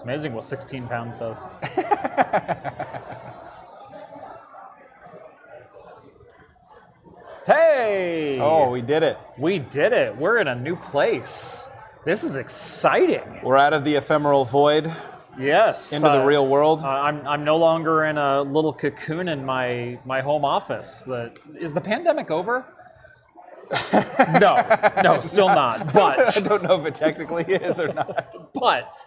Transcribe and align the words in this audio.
It's 0.00 0.04
amazing 0.06 0.32
what 0.32 0.44
16 0.44 0.88
pounds 0.88 1.18
does. 1.18 1.46
hey! 7.46 8.38
Oh, 8.40 8.70
we 8.70 8.80
did 8.80 9.02
it. 9.02 9.18
we 9.36 9.58
did 9.58 9.92
it. 9.92 10.16
We're 10.16 10.38
in 10.38 10.48
a 10.48 10.54
new 10.54 10.74
place. 10.74 11.68
This 12.06 12.24
is 12.24 12.36
exciting. 12.36 13.40
We're 13.42 13.58
out 13.58 13.74
of 13.74 13.84
the 13.84 13.96
ephemeral 13.96 14.46
void 14.46 14.90
Yes. 15.38 15.92
into 15.92 16.08
the 16.08 16.22
uh, 16.22 16.24
real 16.24 16.48
world. 16.48 16.80
Uh, 16.80 16.88
I'm, 16.88 17.26
I'm 17.26 17.44
no 17.44 17.58
longer 17.58 18.04
in 18.04 18.16
a 18.16 18.40
little 18.40 18.72
cocoon 18.72 19.28
in 19.28 19.44
my, 19.44 19.98
my 20.06 20.22
home 20.22 20.46
office. 20.46 21.02
The, 21.02 21.34
is 21.58 21.74
the 21.74 21.80
pandemic 21.82 22.30
over? 22.30 22.64
No, 24.40 24.56
no, 25.02 25.20
still 25.20 25.48
not. 25.48 25.92
But 25.92 26.36
I 26.36 26.40
don't 26.40 26.62
know 26.62 26.80
if 26.80 26.86
it 26.86 26.94
technically 26.94 27.44
is 27.44 27.80
or 27.80 27.92
not. 27.92 28.34
but 28.52 29.06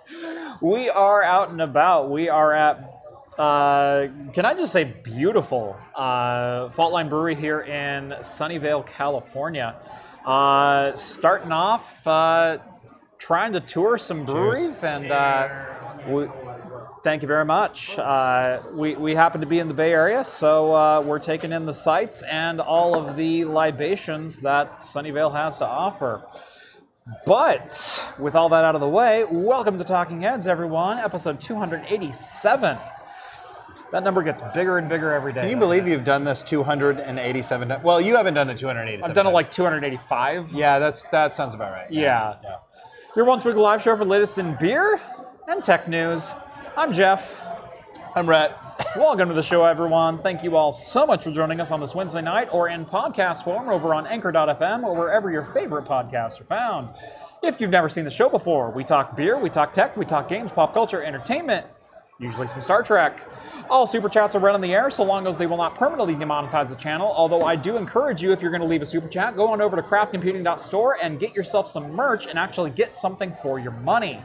we 0.62 0.90
are 0.90 1.22
out 1.24 1.50
and 1.50 1.62
about. 1.62 2.10
We 2.10 2.30
are 2.30 2.54
at 2.54 2.90
uh, 3.38 4.08
can 4.32 4.46
I 4.46 4.54
just 4.54 4.72
say 4.72 4.84
beautiful 4.84 5.76
uh, 5.96 6.70
Faultline 6.70 7.10
Brewery 7.10 7.36
here 7.36 7.62
in 7.62 8.10
Sunnyvale, 8.20 8.86
California. 8.86 9.76
Uh, 10.26 10.94
starting 10.94 11.52
off, 11.52 12.06
uh, 12.08 12.60
trying 13.18 13.54
to 13.54 13.60
tour 13.60 13.98
some 13.98 14.24
breweries, 14.24 14.84
and 14.84 15.12
uh, 15.12 15.50
we, 16.08 16.28
thank 17.04 17.22
you 17.22 17.28
very 17.28 17.46
much. 17.46 17.98
Uh, 18.00 18.62
we, 18.74 18.96
we 18.96 19.14
happen 19.14 19.42
to 19.42 19.48
be 19.48 19.60
in 19.60 19.68
the 19.68 19.74
Bay 19.74 19.92
Area, 19.94 20.24
so 20.24 20.74
uh, 20.74 21.02
we're 21.06 21.20
taking 21.20 21.52
in 21.52 21.66
the 21.66 21.74
sights 21.74 22.24
and 22.24 22.62
all 22.62 22.96
of 22.96 23.18
the 23.18 23.46
libations 23.46 24.40
that 24.42 24.80
Sunnyvale 24.80 25.34
has 25.34 25.58
to 25.58 25.68
offer. 25.68 26.24
But 27.26 28.14
with 28.18 28.36
all 28.36 28.48
that 28.50 28.64
out 28.64 28.76
of 28.76 28.82
the 28.82 28.88
way, 28.88 29.26
welcome 29.30 29.78
to 29.78 29.84
Talking 29.84 30.22
Heads, 30.22 30.48
everyone. 30.48 30.98
Episode 30.98 31.42
287. 31.42 32.78
That 33.92 34.04
number 34.04 34.24
gets 34.24 34.42
bigger 34.56 34.78
and 34.78 34.88
bigger 34.88 35.12
every 35.12 35.34
day. 35.34 35.42
Can 35.42 35.50
you 35.50 35.58
believe 35.58 35.86
you've 35.86 36.06
done 36.06 36.24
this 36.24 36.42
287 36.42 37.68
times? 37.68 37.84
Well, 37.84 38.00
you 38.00 38.16
haven't 38.16 38.34
done 38.34 38.50
it 38.50 38.58
287 38.58 39.08
I've 39.08 39.14
done 39.14 39.28
it 39.28 39.32
like 39.32 39.52
285. 39.52 40.54
Yeah, 40.54 40.80
that's 40.80 41.04
that 41.06 41.36
sounds 41.36 41.54
about 41.54 41.74
right. 41.74 41.92
Yeah. 41.92 42.38
Yeah. 42.42 42.56
Your 43.16 43.26
once 43.26 43.46
weekly 43.46 43.62
live 43.62 43.84
show 43.84 43.96
for 43.96 44.06
the 44.06 44.10
latest 44.10 44.38
in 44.38 44.56
beer 44.56 45.00
and 45.48 45.62
tech 45.62 45.88
news. 45.88 46.34
I'm 46.76 46.92
Jeff. 46.92 47.40
I'm 48.16 48.26
Rett. 48.26 48.56
Welcome 48.96 49.30
to 49.30 49.36
the 49.36 49.44
show, 49.44 49.64
everyone. 49.64 50.18
Thank 50.24 50.44
you 50.44 50.56
all 50.56 50.72
so 50.72 51.06
much 51.06 51.24
for 51.24 51.30
joining 51.30 51.60
us 51.60 51.70
on 51.70 51.80
this 51.80 51.94
Wednesday 51.94 52.22
night 52.22 52.52
or 52.52 52.68
in 52.68 52.84
podcast 52.84 53.44
form 53.44 53.70
over 53.70 53.94
on 53.94 54.08
anchor.fm 54.08 54.84
or 54.84 54.96
wherever 54.96 55.30
your 55.32 55.46
favorite 55.46 55.86
podcasts 55.86 56.42
are 56.42 56.46
found. 56.46 56.90
If 57.44 57.62
you've 57.62 57.70
never 57.70 57.90
seen 57.90 58.06
the 58.06 58.12
show 58.12 58.28
before, 58.28 58.72
we 58.72 58.84
talk 58.84 59.16
beer, 59.16 59.38
we 59.38 59.52
talk 59.52 59.72
tech, 59.72 59.96
we 59.96 60.04
talk 60.04 60.28
games, 60.28 60.52
pop 60.52 60.74
culture, 60.74 61.04
entertainment, 61.04 61.68
usually 62.24 62.48
some 62.48 62.62
Star 62.62 62.82
Trek. 62.82 63.22
All 63.70 63.86
super 63.86 64.10
chats 64.10 64.36
are 64.36 64.40
read 64.40 64.56
on 64.56 64.62
the 64.62 64.74
air 64.74 64.90
so 64.90 65.04
long 65.04 65.28
as 65.28 65.38
they 65.38 65.46
will 65.46 65.58
not 65.58 65.76
permanently 65.76 66.16
demonetize 66.16 66.70
the 66.70 66.76
channel. 66.76 67.12
Although 67.16 67.42
I 67.42 67.56
do 67.56 67.78
encourage 67.78 68.22
you, 68.22 68.32
if 68.32 68.42
you're 68.42 68.52
going 68.52 68.62
to 68.62 68.68
leave 68.68 68.82
a 68.82 68.86
super 68.86 69.08
chat, 69.08 69.36
go 69.36 69.48
on 69.48 69.62
over 69.62 69.76
to 69.76 69.82
craftcomputing.store 69.82 70.98
and 71.02 71.20
get 71.20 71.36
yourself 71.36 71.70
some 71.70 71.92
merch 71.92 72.26
and 72.26 72.40
actually 72.40 72.72
get 72.72 72.94
something 72.94 73.36
for 73.42 73.60
your 73.60 73.72
money. 73.72 74.22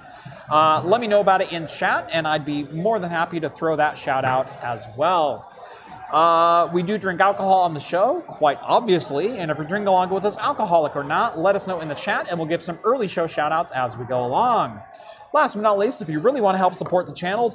Uh, 0.50 0.82
let 0.84 1.00
me 1.00 1.06
know 1.06 1.20
about 1.20 1.41
it 1.41 1.52
in 1.52 1.66
chat, 1.66 2.08
and 2.12 2.26
I'd 2.26 2.44
be 2.44 2.64
more 2.64 2.98
than 2.98 3.10
happy 3.10 3.41
to 3.41 3.50
throw 3.50 3.76
that 3.76 3.98
shout 3.98 4.24
out 4.24 4.50
as 4.62 4.86
well. 4.96 5.52
Uh, 6.10 6.70
we 6.72 6.82
do 6.82 6.96
drink 6.96 7.20
alcohol 7.20 7.60
on 7.60 7.74
the 7.74 7.80
show, 7.80 8.22
quite 8.26 8.58
obviously, 8.62 9.38
and 9.38 9.50
if 9.50 9.58
you're 9.58 9.66
drinking 9.66 9.88
along 9.88 10.08
with 10.08 10.24
us, 10.24 10.38
alcoholic 10.38 10.96
or 10.96 11.04
not, 11.04 11.38
let 11.38 11.54
us 11.54 11.66
know 11.66 11.80
in 11.80 11.88
the 11.88 11.94
chat, 11.94 12.28
and 12.30 12.38
we'll 12.38 12.48
give 12.48 12.62
some 12.62 12.78
early 12.82 13.06
show 13.06 13.26
shout 13.26 13.52
outs 13.52 13.70
as 13.72 13.98
we 13.98 14.06
go 14.06 14.24
along. 14.24 14.80
Last 15.34 15.54
but 15.54 15.62
not 15.62 15.78
least, 15.78 16.00
if 16.02 16.08
you 16.08 16.20
really 16.20 16.40
want 16.40 16.54
to 16.54 16.58
help 16.58 16.74
support 16.74 17.06
the 17.06 17.12
channel, 17.12 17.52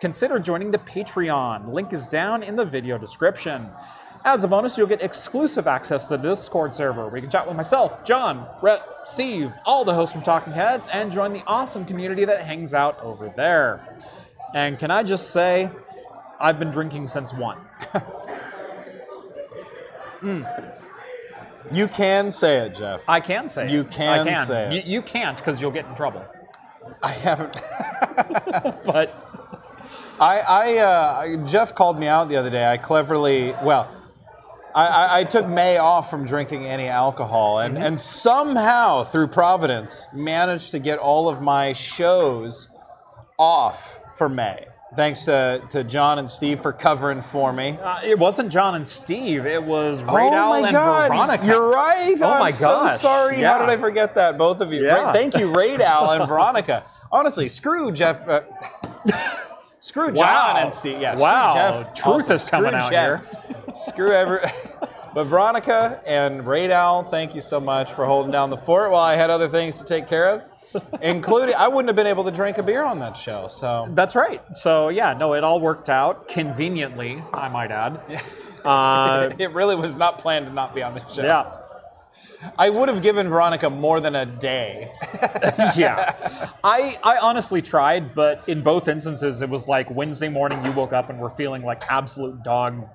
consider 0.00 0.38
joining 0.38 0.70
the 0.70 0.78
Patreon. 0.78 1.72
Link 1.72 1.92
is 1.92 2.06
down 2.06 2.42
in 2.42 2.56
the 2.56 2.64
video 2.64 2.98
description. 2.98 3.68
As 4.26 4.42
a 4.42 4.48
bonus, 4.48 4.76
you'll 4.78 4.86
get 4.86 5.02
exclusive 5.02 5.66
access 5.66 6.08
to 6.08 6.16
the 6.16 6.22
Discord 6.30 6.74
server 6.74 7.06
where 7.06 7.16
you 7.16 7.20
can 7.22 7.30
chat 7.30 7.46
with 7.46 7.56
myself, 7.56 8.04
John, 8.04 8.48
Rett, 8.62 8.80
Steve, 9.04 9.52
all 9.66 9.84
the 9.84 9.92
hosts 9.94 10.14
from 10.14 10.22
Talking 10.22 10.52
Heads, 10.52 10.88
and 10.92 11.12
join 11.12 11.32
the 11.32 11.42
awesome 11.46 11.84
community 11.84 12.24
that 12.24 12.40
hangs 12.44 12.72
out 12.72 12.98
over 13.00 13.32
there. 13.36 13.96
And 14.54 14.78
can 14.78 14.90
I 14.90 15.02
just 15.02 15.30
say, 15.30 15.68
I've 16.40 16.58
been 16.58 16.70
drinking 16.70 17.06
since 17.08 17.32
one. 17.32 17.58
Hmm. 20.20 20.42
You 21.70 21.86
can 21.86 22.30
say 22.30 22.60
it, 22.66 22.74
Jeff. 22.74 23.06
I 23.08 23.20
can 23.20 23.46
say 23.46 23.70
You 23.70 23.80
it. 23.82 23.90
can 23.90 24.20
I 24.20 24.32
can. 24.32 24.46
say 24.46 24.74
it. 24.76 24.86
You, 24.86 24.94
you 24.94 25.02
can't 25.02 25.36
because 25.36 25.60
you'll 25.60 25.70
get 25.70 25.84
in 25.84 25.94
trouble. 25.94 26.24
I 27.02 27.12
haven't. 27.12 27.56
But 28.84 29.12
I, 30.20 30.38
I 30.40 30.78
uh, 30.78 31.46
Jeff 31.46 31.74
called 31.74 31.98
me 31.98 32.06
out 32.06 32.28
the 32.28 32.36
other 32.36 32.50
day. 32.50 32.70
I 32.70 32.76
cleverly, 32.76 33.52
well, 33.64 33.90
I, 34.74 34.86
I, 34.86 35.18
I 35.18 35.24
took 35.24 35.48
May 35.48 35.78
off 35.78 36.10
from 36.10 36.24
drinking 36.24 36.66
any 36.66 36.86
alcohol, 36.86 37.60
and, 37.60 37.76
and 37.76 37.98
somehow, 37.98 39.02
through 39.02 39.28
Providence, 39.28 40.06
managed 40.12 40.72
to 40.72 40.78
get 40.78 40.98
all 40.98 41.28
of 41.28 41.42
my 41.42 41.72
shows 41.72 42.68
off 43.38 43.98
for 44.16 44.28
May. 44.28 44.66
Thanks 44.96 45.24
to, 45.24 45.62
to 45.70 45.82
John 45.84 46.18
and 46.18 46.28
Steve 46.30 46.60
for 46.60 46.72
covering 46.72 47.20
for 47.20 47.52
me. 47.52 47.78
uh, 47.82 48.00
it 48.04 48.18
wasn't 48.18 48.50
John 48.52 48.74
and 48.76 48.86
Steve. 48.86 49.44
It 49.46 49.62
was 49.62 50.00
Raid 50.02 50.08
oh 50.32 50.48
my 50.50 50.58
and 50.60 50.70
God, 50.72 51.08
Veronica. 51.10 51.46
you're 51.46 51.68
right. 51.68 52.14
Oh 52.20 52.30
I'm 52.32 52.38
my 52.40 52.50
so 52.50 52.88
sorry. 52.94 53.40
Yeah. 53.40 53.52
How 53.54 53.58
did 53.66 53.70
I 53.70 53.76
forget 53.80 54.14
that? 54.14 54.38
Both 54.38 54.60
of 54.60 54.72
you. 54.72 54.84
Yeah. 54.84 55.04
Ra- 55.06 55.12
Thank 55.12 55.36
you, 55.38 55.52
Raid 55.52 55.80
Owl 55.82 56.10
and 56.12 56.28
Veronica. 56.28 56.84
Honestly, 57.10 57.48
screw 57.48 57.90
Jeff. 57.92 58.26
Uh, 58.28 58.42
screw 59.80 60.06
John 60.08 60.16
Wow. 60.16 60.54
and 60.58 60.72
Steve. 60.72 61.00
Yeah, 61.00 61.18
Wow. 61.18 61.54
Jeff. 61.82 61.94
Truth 61.94 62.06
Also, 62.06 62.34
is 62.34 62.48
coming 62.48 62.74
out 62.74 62.90
Jeff. 62.90 63.22
Screw 63.76 64.12
every. 64.12 64.40
But 65.14 65.28
Veronica 65.28 66.02
and 66.06 66.44
Raid 66.44 66.72
Owl, 66.72 67.04
thank 67.04 67.36
you 67.36 67.40
so 67.40 67.60
much 67.60 67.92
for 67.92 68.04
holding 68.04 68.32
down 68.32 68.50
the 68.50 68.56
fort 68.56 68.90
while 68.90 69.00
I 69.04 69.14
had 69.14 69.30
other 69.30 69.48
things 69.48 69.78
to 69.78 69.84
take 69.84 70.08
care 70.08 70.28
of, 70.28 70.42
including 71.02 71.54
I 71.56 71.68
wouldn't 71.68 71.88
have 71.88 71.96
been 71.96 72.06
able 72.06 72.24
to 72.24 72.30
drink 72.30 72.58
a 72.58 72.62
beer 72.62 72.82
on 72.84 72.98
that 73.00 73.16
show. 73.16 73.46
So 73.46 73.88
That's 73.90 74.14
right. 74.14 74.42
So 74.56 74.88
yeah, 74.88 75.12
no, 75.14 75.34
it 75.34 75.44
all 75.44 75.60
worked 75.60 75.88
out 75.88 76.28
conveniently, 76.28 77.22
I 77.32 77.48
might 77.48 77.70
add. 77.70 78.00
Uh, 78.64 79.30
it 79.38 79.52
really 79.52 79.76
was 79.76 79.96
not 79.96 80.18
planned 80.18 80.46
to 80.46 80.52
not 80.52 80.74
be 80.74 80.82
on 80.82 80.94
the 80.94 81.08
show. 81.08 81.22
yeah. 81.22 81.58
I 82.58 82.70
would 82.70 82.88
have 82.88 83.02
given 83.02 83.28
Veronica 83.28 83.70
more 83.70 84.00
than 84.00 84.14
a 84.14 84.26
day. 84.26 84.92
yeah. 85.76 86.50
I, 86.62 86.98
I 87.02 87.18
honestly 87.18 87.62
tried, 87.62 88.14
but 88.14 88.42
in 88.48 88.62
both 88.62 88.88
instances, 88.88 89.42
it 89.42 89.48
was 89.48 89.68
like 89.68 89.90
Wednesday 89.90 90.28
morning 90.28 90.64
you 90.64 90.72
woke 90.72 90.92
up 90.92 91.10
and 91.10 91.18
were 91.18 91.30
feeling 91.30 91.62
like 91.62 91.82
absolute 91.90 92.42
dog, 92.42 92.86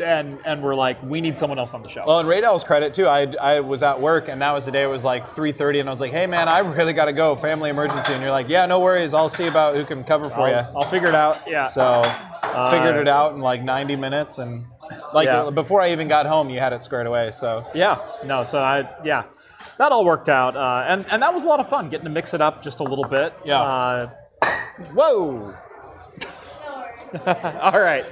and 0.00 0.38
and 0.44 0.62
we're 0.62 0.74
like, 0.74 1.02
we 1.02 1.20
need 1.20 1.36
someone 1.36 1.58
else 1.58 1.74
on 1.74 1.82
the 1.82 1.88
show. 1.88 2.04
Well, 2.06 2.20
and 2.20 2.28
Raid 2.28 2.44
Owl's 2.44 2.64
credit 2.64 2.94
too. 2.94 3.06
I, 3.06 3.32
I 3.40 3.60
was 3.60 3.82
at 3.82 4.00
work 4.00 4.28
and 4.28 4.40
that 4.42 4.52
was 4.52 4.66
the 4.66 4.72
day. 4.72 4.82
It 4.82 4.88
was 4.88 5.04
like 5.04 5.26
3:30, 5.26 5.80
and 5.80 5.88
I 5.88 5.92
was 5.92 6.00
like, 6.00 6.12
"Hey 6.12 6.26
man, 6.26 6.48
I 6.48 6.60
really 6.60 6.92
got 6.92 7.06
to 7.06 7.12
go. 7.12 7.34
Family 7.36 7.70
emergency." 7.70 8.12
And 8.12 8.22
you're 8.22 8.30
like, 8.30 8.48
"Yeah, 8.48 8.66
no 8.66 8.80
worries. 8.80 9.14
I'll 9.14 9.28
see 9.28 9.46
about 9.46 9.74
who 9.74 9.84
can 9.84 10.04
cover 10.04 10.28
for 10.28 10.42
I'll, 10.42 10.50
you." 10.50 10.78
I'll 10.78 10.88
figure 10.90 11.08
it 11.08 11.14
out. 11.14 11.40
Yeah. 11.46 11.66
So 11.68 11.82
uh, 11.82 12.70
figured 12.70 12.96
it 12.96 13.08
out 13.08 13.32
in 13.34 13.40
like 13.40 13.62
90 13.62 13.96
minutes, 13.96 14.38
and 14.38 14.64
like 15.12 15.26
Yeah. 15.26 15.50
before 15.50 15.80
I 15.80 15.92
even 15.92 16.08
got 16.08 16.26
home, 16.26 16.50
you 16.50 16.58
had 16.58 16.72
it 16.72 16.82
squared 16.82 17.06
away. 17.06 17.30
So 17.30 17.66
Yeah, 17.74 17.98
no, 18.24 18.44
so 18.44 18.58
I 18.58 18.88
yeah, 19.04 19.24
that 19.78 19.92
all 19.92 20.04
worked 20.04 20.28
out, 20.28 20.56
uh, 20.56 20.84
and 20.86 21.04
and 21.10 21.22
that 21.22 21.32
was 21.32 21.44
a 21.44 21.48
lot 21.48 21.60
of 21.60 21.68
fun 21.68 21.88
getting 21.88 22.04
to 22.04 22.10
mix 22.10 22.34
it 22.34 22.40
up 22.40 22.62
just 22.62 22.80
a 22.80 22.84
little 22.84 23.06
bit. 23.06 23.34
Yeah. 23.44 23.60
Uh, 23.60 24.10
whoa. 24.94 25.54
all 27.26 27.80
right. 27.80 28.04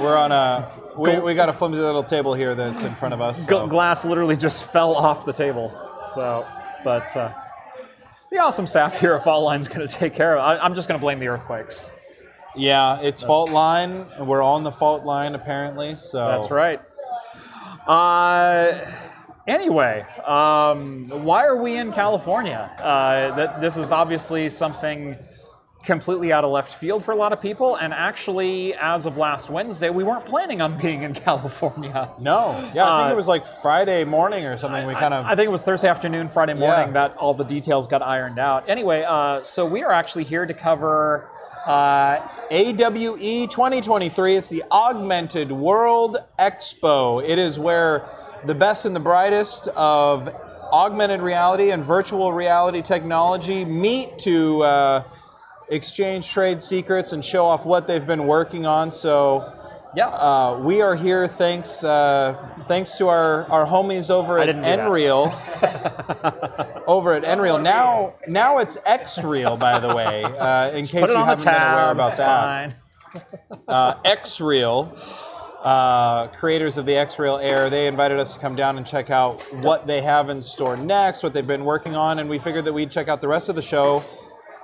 we're 0.00 0.16
on 0.16 0.32
a 0.32 0.70
we, 0.96 1.18
we 1.20 1.34
got 1.34 1.48
a 1.48 1.52
flimsy 1.52 1.80
little 1.80 2.02
table 2.02 2.34
here 2.34 2.54
that's 2.54 2.82
in 2.82 2.94
front 2.94 3.14
of 3.14 3.20
us. 3.20 3.46
So. 3.46 3.66
glass 3.66 4.04
literally 4.04 4.36
just 4.36 4.70
fell 4.70 4.94
off 4.94 5.24
the 5.24 5.32
table. 5.32 5.72
So, 6.14 6.46
but 6.84 7.14
uh, 7.16 7.32
the 8.30 8.38
awesome 8.38 8.66
staff 8.66 9.00
here 9.00 9.14
at 9.14 9.24
Faultline's 9.24 9.68
going 9.68 9.86
to 9.86 9.94
take 9.94 10.14
care 10.14 10.36
of 10.36 10.38
it. 10.38 10.60
I, 10.60 10.64
I'm 10.64 10.74
just 10.74 10.88
going 10.88 10.98
to 10.98 11.02
blame 11.02 11.18
the 11.18 11.28
earthquakes. 11.28 11.88
Yeah, 12.58 13.00
it's 13.00 13.22
fault 13.22 13.50
line. 13.50 14.04
and 14.18 14.26
We're 14.26 14.42
on 14.42 14.64
the 14.64 14.72
fault 14.72 15.04
line 15.04 15.34
apparently. 15.34 15.94
So 15.94 16.18
That's 16.26 16.50
right. 16.50 16.80
Uh, 17.86 18.78
anyway, 19.46 20.04
um, 20.26 21.06
why 21.08 21.46
are 21.46 21.56
we 21.62 21.76
in 21.76 21.92
California? 21.92 22.70
Uh, 22.78 23.34
that 23.36 23.60
this 23.60 23.76
is 23.76 23.92
obviously 23.92 24.48
something 24.50 25.16
completely 25.84 26.32
out 26.32 26.44
of 26.44 26.50
left 26.50 26.74
field 26.74 27.02
for 27.04 27.12
a 27.12 27.16
lot 27.16 27.32
of 27.32 27.40
people, 27.40 27.76
and 27.76 27.94
actually, 27.94 28.74
as 28.74 29.06
of 29.06 29.16
last 29.16 29.48
Wednesday, 29.48 29.88
we 29.88 30.04
weren't 30.04 30.26
planning 30.26 30.60
on 30.60 30.76
being 30.82 31.02
in 31.02 31.14
California. 31.14 32.10
No, 32.18 32.50
yeah, 32.74 32.84
I 32.84 32.98
think 32.98 33.08
Uh, 33.08 33.12
it 33.12 33.16
was 33.16 33.28
like 33.28 33.42
Friday 33.42 34.04
morning 34.04 34.44
or 34.44 34.56
something. 34.58 34.86
We 34.86 34.94
kind 34.94 35.14
of 35.14 35.24
I 35.24 35.34
think 35.34 35.46
it 35.48 35.52
was 35.52 35.62
Thursday 35.62 35.88
afternoon, 35.88 36.28
Friday 36.28 36.54
morning 36.54 36.88
Yeah. 36.88 37.08
that 37.08 37.16
all 37.16 37.32
the 37.32 37.44
details 37.44 37.86
got 37.86 38.02
ironed 38.02 38.38
out. 38.38 38.68
Anyway, 38.68 39.04
uh, 39.06 39.42
so 39.42 39.64
we 39.64 39.82
are 39.82 39.92
actually 39.92 40.24
here 40.24 40.44
to 40.44 40.52
cover. 40.52 41.28
Uh, 41.64 42.18
AWE 42.50 43.46
2023 43.48 44.34
is 44.34 44.48
the 44.48 44.62
Augmented 44.72 45.52
World 45.52 46.16
Expo. 46.38 47.22
It 47.22 47.38
is 47.38 47.58
where 47.58 48.08
the 48.46 48.54
best 48.54 48.86
and 48.86 48.96
the 48.96 49.00
brightest 49.00 49.68
of 49.76 50.34
augmented 50.72 51.20
reality 51.20 51.72
and 51.72 51.82
virtual 51.84 52.32
reality 52.32 52.80
technology 52.80 53.64
meet 53.66 54.16
to 54.18 54.62
uh, 54.62 55.02
exchange 55.68 56.30
trade 56.30 56.62
secrets 56.62 57.12
and 57.12 57.22
show 57.22 57.44
off 57.44 57.66
what 57.66 57.86
they've 57.86 58.06
been 58.06 58.26
working 58.26 58.64
on. 58.64 58.90
So 58.90 59.52
Yeah. 59.94 60.08
uh, 60.08 60.58
we 60.62 60.80
are 60.80 60.94
here 60.94 61.26
thanks 61.26 61.84
uh, 61.84 62.34
thanks 62.60 62.96
to 62.98 63.08
our, 63.08 63.44
our 63.50 63.66
homies 63.66 64.10
over 64.10 64.38
I 64.38 64.42
at 64.42 64.46
didn't 64.46 64.62
do 64.62 64.68
that. 64.68 64.88
Nreal. 64.88 66.67
over 66.88 67.12
at 67.12 67.22
Nreal. 67.22 67.62
Now 67.62 68.14
now 68.26 68.58
it's 68.58 68.76
Xreal, 68.78 69.56
by 69.58 69.78
the 69.78 69.94
way, 69.94 70.24
uh, 70.24 70.70
in 70.72 70.86
case 70.86 71.08
you 71.10 71.16
haven't 71.16 71.44
been 71.44 71.54
aware 71.54 71.94
tab. 71.94 71.96
about 71.96 72.16
that 72.16 72.74
uh, 73.68 73.94
Xreal, 74.02 74.90
uh, 75.62 76.26
creators 76.28 76.78
of 76.78 76.86
the 76.86 76.92
Xreal 76.92 77.42
Air, 77.42 77.70
they 77.70 77.86
invited 77.86 78.18
us 78.18 78.34
to 78.34 78.40
come 78.40 78.56
down 78.56 78.76
and 78.78 78.86
check 78.86 79.10
out 79.10 79.42
what 79.62 79.86
they 79.86 80.00
have 80.00 80.30
in 80.30 80.42
store 80.42 80.76
next, 80.76 81.22
what 81.22 81.32
they've 81.32 81.46
been 81.46 81.64
working 81.64 81.94
on, 81.94 82.18
and 82.18 82.28
we 82.28 82.38
figured 82.38 82.64
that 82.64 82.72
we'd 82.72 82.90
check 82.90 83.08
out 83.08 83.20
the 83.20 83.28
rest 83.28 83.48
of 83.48 83.54
the 83.54 83.62
show 83.62 84.02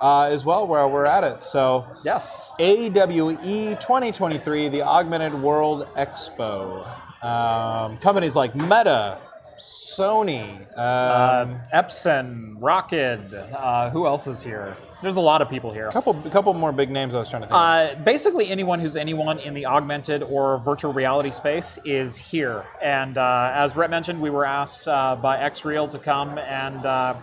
uh, 0.01 0.23
as 0.31 0.45
well 0.45 0.67
while 0.67 0.89
we're 0.91 1.05
at 1.05 1.23
it. 1.23 1.41
So, 1.41 1.85
Yes. 2.03 2.51
AWE 2.59 3.75
2023, 3.79 4.67
the 4.69 4.81
Augmented 4.81 5.33
World 5.33 5.87
Expo. 5.95 6.85
Um, 7.23 7.97
companies 7.97 8.35
like 8.35 8.55
Meta, 8.55 9.19
Sony, 9.57 10.61
um, 10.77 10.77
Uh, 10.77 11.45
Epson, 11.73 12.55
Rocket. 12.59 13.19
Uh, 13.33 13.89
who 13.89 14.05
else 14.05 14.27
is 14.27 14.41
here? 14.41 14.75
There's 15.01 15.17
a 15.17 15.21
lot 15.21 15.41
of 15.41 15.49
people 15.49 15.71
here. 15.71 15.87
a 15.87 15.91
couple, 15.91 16.19
a 16.25 16.29
couple 16.29 16.53
more 16.53 16.71
big 16.71 16.89
names 16.89 17.13
I 17.13 17.19
was 17.19 17.29
trying 17.29 17.43
to 17.43 17.47
think. 17.47 17.59
Uh, 17.59 17.95
basically, 18.03 18.49
anyone 18.49 18.79
who's 18.79 18.95
anyone 18.95 19.39
in 19.39 19.53
the 19.53 19.65
augmented 19.65 20.23
or 20.23 20.57
virtual 20.59 20.93
reality 20.93 21.31
space 21.31 21.77
is 21.85 22.17
here. 22.17 22.65
And 22.81 23.17
uh, 23.17 23.51
as 23.53 23.75
Rett 23.75 23.89
mentioned, 23.89 24.19
we 24.21 24.29
were 24.29 24.45
asked 24.45 24.87
uh, 24.87 25.15
by 25.15 25.37
Xreal 25.49 25.89
to 25.91 25.99
come 25.99 26.37
and 26.39 26.85
uh, 26.85 27.13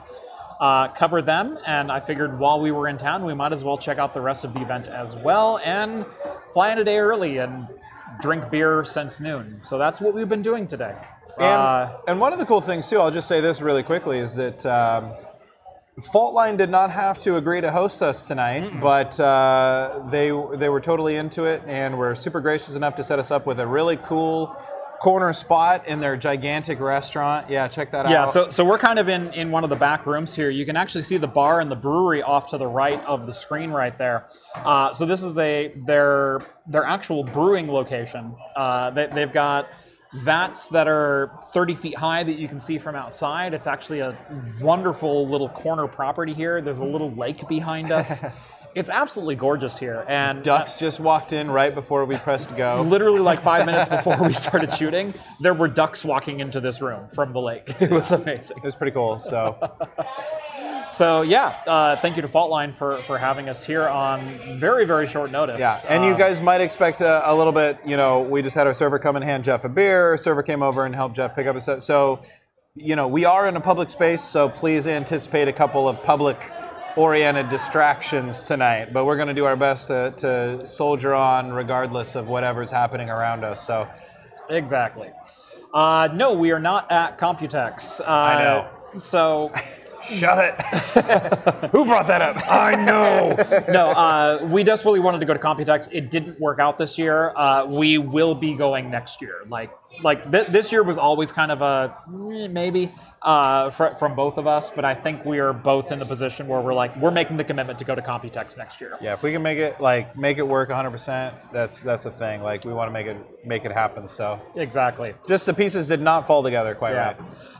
uh, 0.61 0.89
cover 0.89 1.23
them. 1.23 1.59
And 1.67 1.91
I 1.91 1.99
figured 2.01 2.39
while 2.39 2.61
we 2.61 2.71
were 2.71 2.89
in 2.89 2.97
town, 2.99 3.25
we 3.25 3.35
might 3.35 3.53
as 3.53 3.65
well 3.65 3.77
check 3.77 3.99
out 3.99 4.15
the 4.15 4.21
rest 4.21 4.45
of 4.45 4.55
the 4.55 4.61
event 4.61 4.89
as 4.89 5.17
well 5.17 5.59
and 5.65 6.07
fly 6.53 6.71
in 6.73 6.79
a 6.79 6.85
day 6.85 6.99
early 6.99 7.39
and 7.39 7.67
drink 8.21 8.49
beer 8.51 8.85
since 8.85 9.19
noon. 9.19 9.59
So 9.63 9.77
that's 9.79 10.01
what 10.01 10.15
we've 10.15 10.29
been 10.29 10.43
doing 10.43 10.67
today. 10.67 10.95
And, 11.39 11.45
Uh, 11.45 11.91
and 12.09 12.21
one 12.21 12.33
of 12.33 12.39
the 12.39 12.45
cool 12.45 12.61
things 12.61 12.89
too, 12.89 12.99
I'll 12.99 13.11
just 13.11 13.29
say 13.29 13.41
this 13.41 13.61
really 13.61 13.83
quickly, 13.83 14.19
is 14.19 14.35
that 14.37 14.65
um, 14.67 15.13
Faultline 16.01 16.57
did 16.57 16.71
not 16.71 16.91
have 16.91 17.19
to 17.21 17.37
agree 17.37 17.61
to 17.61 17.71
host 17.71 18.03
us 18.03 18.27
tonight, 18.27 18.81
but 18.81 19.19
uh, 19.21 20.01
they 20.11 20.31
they 20.57 20.69
were 20.69 20.81
totally 20.81 21.17
into 21.17 21.45
it 21.45 21.63
and 21.67 21.99
were 21.99 22.15
super 22.15 22.41
gracious 22.41 22.75
enough 22.75 22.97
to 22.97 23.05
set 23.05 23.19
us 23.19 23.31
up 23.31 23.47
with 23.47 23.61
a 23.61 23.67
really 23.67 23.97
cool 23.99 24.57
corner 25.01 25.33
spot 25.33 25.87
in 25.89 26.01
their 26.01 26.17
gigantic 26.17 26.79
restaurant. 26.81 27.51
Yeah, 27.51 27.67
check 27.67 27.91
that 27.91 28.05
Yeah, 28.07 28.11
out. 28.11 28.13
Yeah, 28.13 28.25
so, 28.27 28.51
so 28.51 28.65
we're 28.65 28.79
kind 28.79 29.01
of 29.01 29.09
in, 29.09 29.33
in 29.33 29.51
one 29.51 29.65
of 29.65 29.71
the 29.71 29.77
back 29.77 30.07
rooms 30.07 30.33
here. 30.33 30.49
You 30.49 30.65
can 30.65 30.77
actually 30.77 31.03
see 31.03 31.17
the 31.17 31.27
bar 31.27 31.59
and 31.61 31.69
the 31.69 31.75
brewery 31.77 32.23
off 32.23 32.49
to 32.51 32.57
the 32.57 32.69
right 32.69 33.03
of 33.05 33.27
the 33.27 33.35
screen 33.35 33.73
right 33.73 33.99
there. 33.99 34.29
Uh, 34.55 34.93
so 34.93 35.05
this 35.05 35.23
is 35.25 35.37
a 35.39 35.75
their 35.87 36.41
their 36.69 36.85
actual 36.85 37.25
brewing 37.25 37.69
location. 37.71 38.35
Uh, 38.55 38.91
they, 38.91 39.09
they've 39.09 39.33
got 39.33 39.67
vats 40.15 40.69
that 40.69 40.87
are 40.89 41.31
30 41.47 41.75
feet 41.75 41.97
high 41.97 42.23
that 42.23 42.35
you 42.35 42.49
can 42.49 42.61
see 42.61 42.79
from 42.79 42.95
outside. 42.95 43.55
It's 43.55 43.67
actually 43.67 44.01
a 44.01 44.17
wonderful 44.61 45.27
little 45.27 45.49
corner 45.49 45.87
property 45.89 46.33
here. 46.33 46.61
There's 46.61 46.79
a 46.79 46.85
little 46.85 47.11
lake 47.13 47.47
behind 47.49 47.91
us. 47.91 48.21
it's 48.75 48.91
absolutely 48.91 49.37
gorgeous 49.37 49.79
here, 49.79 50.05
and 50.09 50.39
uh, 50.41 50.43
Ducks 50.43 50.77
just 50.77 51.01
walked 51.01 51.33
in 51.33 51.51
right 51.51 51.75
before 51.75 52.05
we 52.05 52.17
pressed 52.17 52.55
go. 52.57 52.81
literally 52.83 53.21
like 53.21 53.41
five 53.41 53.67
minutes 53.71 53.89
before 53.89 54.17
we 54.23 54.33
started 54.33 54.73
shooting, 54.73 55.15
there 55.41 55.55
were 55.55 55.69
ducks 55.69 56.05
walking 56.05 56.41
into 56.41 56.61
this 56.61 56.81
room 56.81 57.09
from 57.09 57.33
the 57.33 57.41
lake. 57.41 57.75
It 57.81 57.91
was 57.91 58.13
amazing. 58.13 58.59
It 58.59 58.65
was 58.65 58.77
pretty 58.77 58.93
cool. 58.93 59.19
So 59.19 59.57
So 60.93 61.23
yeah, 61.23 61.63
uh, 61.67 61.97
thank 62.03 62.17
you 62.17 62.23
to 62.23 62.29
Faultline 62.29 62.75
for 62.75 63.03
for 63.05 63.17
having 63.17 63.49
us 63.49 63.65
here 63.65 63.89
on 63.89 64.59
very 64.61 64.85
very 64.85 65.07
short 65.07 65.31
notice. 65.31 65.59
Yeah, 65.59 65.81
and 65.89 66.05
you 66.05 66.13
Uh, 66.13 66.19
guys 66.19 66.43
might 66.43 66.61
expect 66.61 67.01
a, 67.01 67.31
a 67.31 67.35
little 67.35 67.53
bit. 67.53 67.79
You 67.87 67.97
know, 67.97 68.21
we 68.21 68.43
just 68.43 68.55
had 68.55 68.67
our 68.67 68.75
server 68.75 68.99
come 68.99 69.17
and 69.17 69.25
hand 69.25 69.43
Jeff 69.43 69.65
a 69.65 69.71
beer. 69.71 70.19
Server 70.19 70.43
came 70.43 70.63
over 70.63 70.85
and 70.85 70.95
helped 70.95 71.17
Jeff 71.17 71.35
pick 71.35 71.47
up 71.47 71.57
a 71.57 71.63
set. 71.63 71.83
So, 71.83 72.21
you 72.75 72.95
know, 72.95 73.09
we 73.09 73.25
are 73.25 73.49
in 73.49 73.57
a 73.57 73.61
public 73.61 73.89
space, 73.89 74.23
so 74.23 74.51
please 74.51 74.87
anticipate 74.87 75.49
a 75.49 75.53
couple 75.53 75.89
of 75.89 76.03
public-oriented 76.03 77.49
distractions 77.49 78.43
tonight. 78.45 78.93
But 78.93 79.07
we're 79.07 79.17
going 79.17 79.29
to 79.29 79.35
do 79.35 79.47
our 79.47 79.57
best 79.57 79.89
to, 79.89 80.13
to 80.19 80.67
soldier 80.67 81.15
on, 81.15 81.53
regardless 81.53 82.15
of 82.15 82.29
whatever's 82.29 82.71
happening 82.71 83.09
around 83.09 83.45
us. 83.45 83.67
So, 83.67 83.89
exactly. 84.51 85.11
Uh, 85.73 86.11
no, 86.13 86.35
we 86.35 86.53
are 86.53 86.61
not 86.61 86.93
at 86.93 87.17
Computex. 87.17 88.01
Uh, 88.01 88.05
I 88.05 88.45
know. 88.45 88.69
So 88.99 89.51
shut 90.05 90.39
it. 90.39 90.63
Who 91.73 91.85
brought 91.85 92.07
that 92.07 92.23
up? 92.23 92.37
I 92.51 92.75
know. 92.75 93.37
no, 93.73 93.91
uh, 93.91 94.47
we 94.51 94.65
desperately 94.65 95.01
wanted 95.01 95.21
to 95.21 95.27
go 95.27 95.35
to 95.35 95.41
Computex. 95.41 95.89
It 95.93 96.11
didn't 96.11 96.41
work 96.41 96.59
out 96.59 96.79
this 96.79 96.99
year. 96.99 97.33
Uh, 97.37 97.67
we 97.67 97.99
will 97.99 98.35
be 98.35 98.55
going 98.55 98.91
next 98.91 99.23
year. 99.23 99.43
Like, 99.49 99.71
like 100.03 100.31
th- 100.31 100.47
this 100.49 100.73
year 100.73 100.83
was 100.83 100.99
always 100.99 101.33
kind 101.33 101.53
of 101.53 101.63
a 101.63 101.97
eh, 102.35 102.49
maybe 102.49 102.93
uh, 103.25 103.71
fr- 103.71 103.95
from 103.99 104.15
both 104.15 104.37
of 104.39 104.47
us, 104.47 104.69
but 104.71 104.85
I 104.85 104.95
think 104.95 105.25
we 105.25 105.39
are 105.39 105.53
both 105.53 105.93
in 105.93 105.99
the 105.99 106.05
position 106.07 106.49
where 106.49 106.61
we're 106.61 106.75
like 106.75 106.97
we're 106.97 107.11
making 107.11 107.37
the 107.37 107.45
commitment 107.45 107.79
to 107.79 107.85
go 107.85 107.95
to 107.95 108.03
Computex 108.03 108.57
next 108.57 108.81
year. 108.81 108.97
Yeah, 109.01 109.13
if 109.13 109.23
we 109.23 109.33
can 109.33 109.43
make 109.43 109.59
it 109.59 109.81
like 109.81 110.17
make 110.17 110.39
it 110.39 110.47
work 110.47 110.71
100%, 110.71 111.33
that's 111.53 111.83
that's 111.83 112.03
the 112.05 112.11
thing. 112.11 112.43
Like 112.43 112.65
we 112.65 112.73
want 112.73 112.89
to 112.89 112.93
make 112.93 113.07
it 113.07 113.17
make 113.47 113.65
it 113.65 113.73
happen. 113.73 114.09
So 114.09 114.41
Exactly. 114.57 115.15
just 115.29 115.47
the 115.47 115.55
pieces 115.55 115.89
did 115.89 116.01
not 116.01 116.27
fall 116.27 116.43
together 116.43 116.75
quite 116.75 116.93
Yeah. 116.95 117.07
right. 117.09 117.17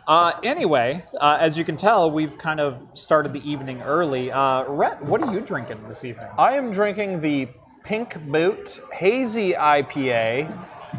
Uh, 0.07 0.33
anyway, 0.43 1.05
uh, 1.21 1.39
as 1.41 1.57
you 1.57 1.65
can 1.65 1.77
tell, 1.77 2.11
we've 2.11 2.37
kind 2.39 2.59
of 2.61 2.81
started 2.95 3.33
the 3.33 3.49
evening 3.49 3.81
early. 3.83 4.33
Uh, 4.33 4.65
Rett, 4.65 5.01
what 5.03 5.23
are 5.23 5.33
you 5.33 5.41
drinking 5.41 5.87
this 5.89 6.05
evening? 6.05 6.27
I 6.39 6.55
am 6.57 6.73
drinking 6.73 7.21
the 7.21 7.49
Pink 7.85 8.17
Boot 8.27 8.81
Hazy 8.93 9.53
IPA. 9.53 10.51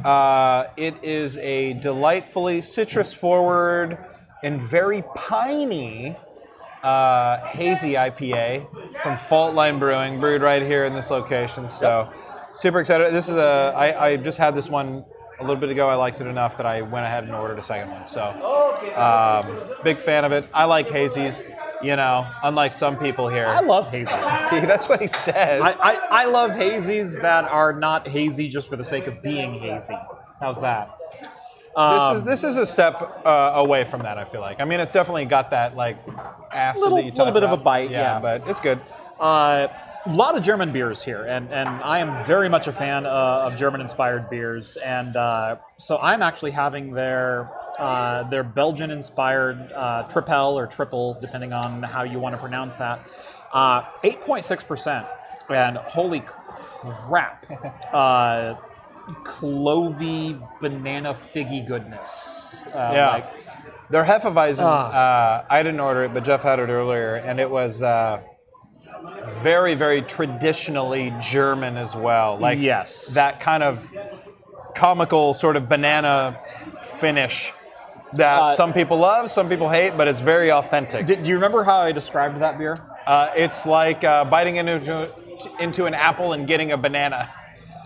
Uh, 0.05 0.67
it 0.77 0.95
is 1.03 1.37
a 1.37 1.73
delightfully 1.73 2.61
citrus 2.61 3.13
forward 3.13 3.97
and 4.43 4.61
very 4.61 5.03
piney 5.15 6.15
uh, 6.83 7.45
hazy 7.47 7.93
IPA 7.93 8.69
from 9.01 9.15
Faultline 9.15 9.79
Brewing, 9.79 10.19
brewed 10.19 10.41
right 10.41 10.61
here 10.61 10.85
in 10.85 10.93
this 10.93 11.09
location. 11.09 11.69
So 11.69 12.11
super 12.53 12.81
excited. 12.81 13.13
This 13.13 13.29
is 13.29 13.37
a 13.37 13.73
I, 13.75 14.07
I 14.09 14.17
just 14.17 14.37
had 14.37 14.53
this 14.53 14.69
one 14.69 15.05
a 15.39 15.43
little 15.43 15.59
bit 15.59 15.69
ago. 15.69 15.89
I 15.89 15.95
liked 15.95 16.21
it 16.21 16.27
enough 16.27 16.57
that 16.57 16.65
I 16.65 16.81
went 16.81 17.05
ahead 17.05 17.23
and 17.23 17.33
ordered 17.33 17.57
a 17.57 17.63
second 17.63 17.89
one. 17.89 18.05
So 18.05 18.21
um, 18.95 19.75
big 19.83 19.97
fan 19.97 20.25
of 20.25 20.31
it. 20.31 20.47
I 20.53 20.65
like 20.65 20.87
hazies. 20.87 21.43
You 21.81 21.97
know, 21.97 22.25
unlike 22.43 22.71
some 22.71 22.97
people 22.97 23.27
here. 23.27 23.45
I 23.45 23.59
love 23.59 23.89
hazies. 23.89 24.07
That's 24.67 24.87
what 24.87 25.01
he 25.01 25.07
says. 25.07 25.61
I, 25.61 25.73
I, 25.81 26.23
I 26.23 26.25
love 26.27 26.51
hazies 26.51 27.21
that 27.21 27.43
are 27.45 27.73
not 27.73 28.07
hazy 28.07 28.47
just 28.47 28.69
for 28.69 28.77
the 28.77 28.85
sake 28.85 29.07
of 29.07 29.21
being 29.21 29.59
hazy. 29.59 29.97
How's 30.39 30.61
that? 30.61 30.89
This 31.75 32.01
Um, 32.03 32.15
is 32.17 32.21
this 32.23 32.43
is 32.43 32.57
a 32.57 32.65
step 32.65 33.21
uh, 33.25 33.51
away 33.55 33.83
from 33.83 34.01
that. 34.03 34.17
I 34.17 34.25
feel 34.25 34.41
like. 34.41 34.61
I 34.61 34.65
mean, 34.65 34.79
it's 34.79 34.93
definitely 34.93 35.25
got 35.25 35.49
that 35.51 35.75
like 35.75 35.97
acid 36.51 36.81
Little- 36.83 36.97
that 36.97 37.05
you 37.05 37.11
little 37.11 37.33
bit 37.33 37.43
of 37.43 37.51
a 37.51 37.57
bite, 37.57 37.89
yeah. 37.89 38.19
but 38.19 38.47
it's 38.47 38.59
good. 38.59 38.79
Uh, 39.19 39.67
a 40.05 40.11
lot 40.13 40.35
of 40.35 40.43
German 40.43 40.73
beers 40.73 41.01
here, 41.01 41.25
and, 41.27 41.49
and 41.53 41.69
I 41.69 41.99
am 41.99 42.25
very 42.25 42.49
much 42.49 42.67
a 42.67 42.73
fan 42.73 43.05
uh, 43.05 43.09
of 43.09 43.55
German-inspired 43.55 44.29
beers, 44.29 44.75
and 44.77 45.15
uh, 45.15 45.55
so 45.77 45.97
I'm 45.99 46.21
actually 46.21 46.51
having 46.51 46.91
their 46.91 47.49
uh, 47.79 48.23
their 48.29 48.43
Belgian-inspired 48.43 49.71
uh, 49.73 50.03
Tripel 50.09 50.53
or 50.55 50.67
Triple, 50.67 51.17
depending 51.21 51.53
on 51.53 51.81
how 51.81 52.03
you 52.03 52.19
want 52.19 52.35
to 52.35 52.39
pronounce 52.39 52.75
that, 52.75 52.99
uh, 53.53 53.83
8.6%, 54.03 55.07
and 55.49 55.77
holy 55.77 56.21
crap, 56.25 57.45
uh, 57.93 58.55
clovey 59.23 60.39
banana 60.61 61.15
figgy 61.33 61.65
goodness. 61.65 62.63
Uh, 62.73 62.91
Yeah. 62.93 63.09
like- 63.09 63.25
Their 63.89 64.03
Hefeweizen, 64.05 64.63
Ah. 64.63 64.91
uh, 65.41 65.43
I 65.49 65.61
didn't 65.61 65.79
order 65.81 66.03
it, 66.05 66.13
but 66.13 66.23
Jeff 66.23 66.41
had 66.41 66.57
it 66.59 66.69
earlier, 66.69 67.15
and 67.15 67.39
it 67.39 67.49
was 67.49 67.81
uh, 67.81 68.19
very, 69.41 69.75
very 69.75 70.01
traditionally 70.01 71.13
German 71.19 71.77
as 71.77 71.95
well. 71.95 72.37
Like 72.37 72.57
Yes. 72.59 73.13
that 73.13 73.39
kind 73.39 73.61
of 73.61 73.87
comical 74.73 75.33
sort 75.33 75.55
of 75.57 75.69
banana 75.69 76.37
finish 76.99 77.53
that 78.13 78.41
Uh, 78.41 78.55
some 78.55 78.73
people 78.73 78.97
love, 78.97 79.29
some 79.29 79.49
people 79.49 79.69
hate, 79.69 79.95
but 79.97 80.07
it's 80.07 80.19
very 80.21 80.51
authentic. 80.51 81.05
do, 81.05 81.15
do 81.15 81.29
you 81.29 81.35
remember 81.35 81.63
how 81.63 81.79
I 81.79 81.91
described 81.91 82.37
that 82.37 82.57
beer? 82.57 82.75
Uh, 83.05 83.29
it's 83.35 83.65
like 83.65 84.03
uh, 84.03 84.23
biting 84.25 84.55
into 84.55 85.09
into 85.59 85.85
an 85.87 85.93
apple 85.93 86.33
and 86.33 86.47
getting 86.47 86.71
a 86.71 86.77
banana. 86.77 87.27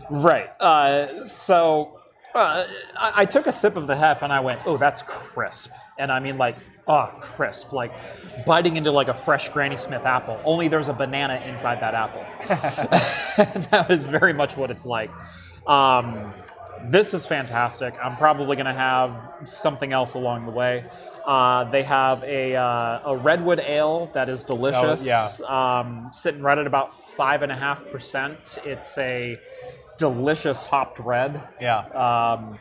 Right. 0.10 0.50
Uh, 0.60 1.26
so 1.26 2.00
uh, 2.36 2.66
I, 3.00 3.12
I 3.18 3.26
took 3.26 3.48
a 3.48 3.52
sip 3.52 3.76
of 3.76 3.88
the 3.88 3.96
hef 3.96 4.22
and 4.22 4.32
I 4.32 4.40
went, 4.40 4.62
"Oh, 4.66 4.78
that's 4.78 5.02
crisp," 5.02 5.72
and 5.98 6.12
I 6.12 6.20
mean 6.20 6.38
like, 6.38 6.56
oh, 6.88 7.12
crisp, 7.20 7.74
like 7.74 7.92
biting 8.46 8.78
into 8.78 8.92
like 8.92 9.08
a 9.08 9.14
fresh 9.14 9.50
Granny 9.50 9.78
Smith 9.78 10.06
apple. 10.06 10.40
Only 10.46 10.68
there's 10.68 10.88
a 10.88 10.94
banana 10.94 11.42
inside 11.46 11.82
that 11.82 11.94
apple. 11.94 12.26
that 13.72 13.88
is 13.90 14.04
very 14.04 14.34
much 14.34 14.56
what 14.58 14.72
it's 14.72 14.86
like. 14.86 15.12
Um, 15.68 16.34
This 16.90 17.16
is 17.16 17.26
fantastic. 17.26 17.96
I'm 18.04 18.16
probably 18.18 18.56
going 18.56 18.68
to 18.68 18.74
have 18.74 19.12
something 19.46 19.92
else 19.94 20.14
along 20.14 20.46
the 20.46 20.52
way. 20.52 20.86
Uh, 21.26 21.64
they 21.72 21.82
have 21.82 22.24
a, 22.24 22.56
uh, 22.56 23.02
a 23.12 23.18
redwood 23.18 23.60
ale 23.62 24.12
that 24.14 24.30
is 24.30 24.44
delicious. 24.44 25.06
yeah. 25.06 25.28
Um, 25.48 26.10
sitting 26.14 26.44
right 26.44 26.58
at 26.58 26.68
about 26.68 26.94
five 27.16 27.42
and 27.42 27.52
a 27.52 27.56
half 27.56 27.84
percent. 27.92 28.60
It's 28.64 28.96
a 29.00 29.40
delicious 29.98 30.63
hopped 30.63 31.00
red. 31.00 31.42
Yeah. 31.62 31.80
Um, 31.89 32.60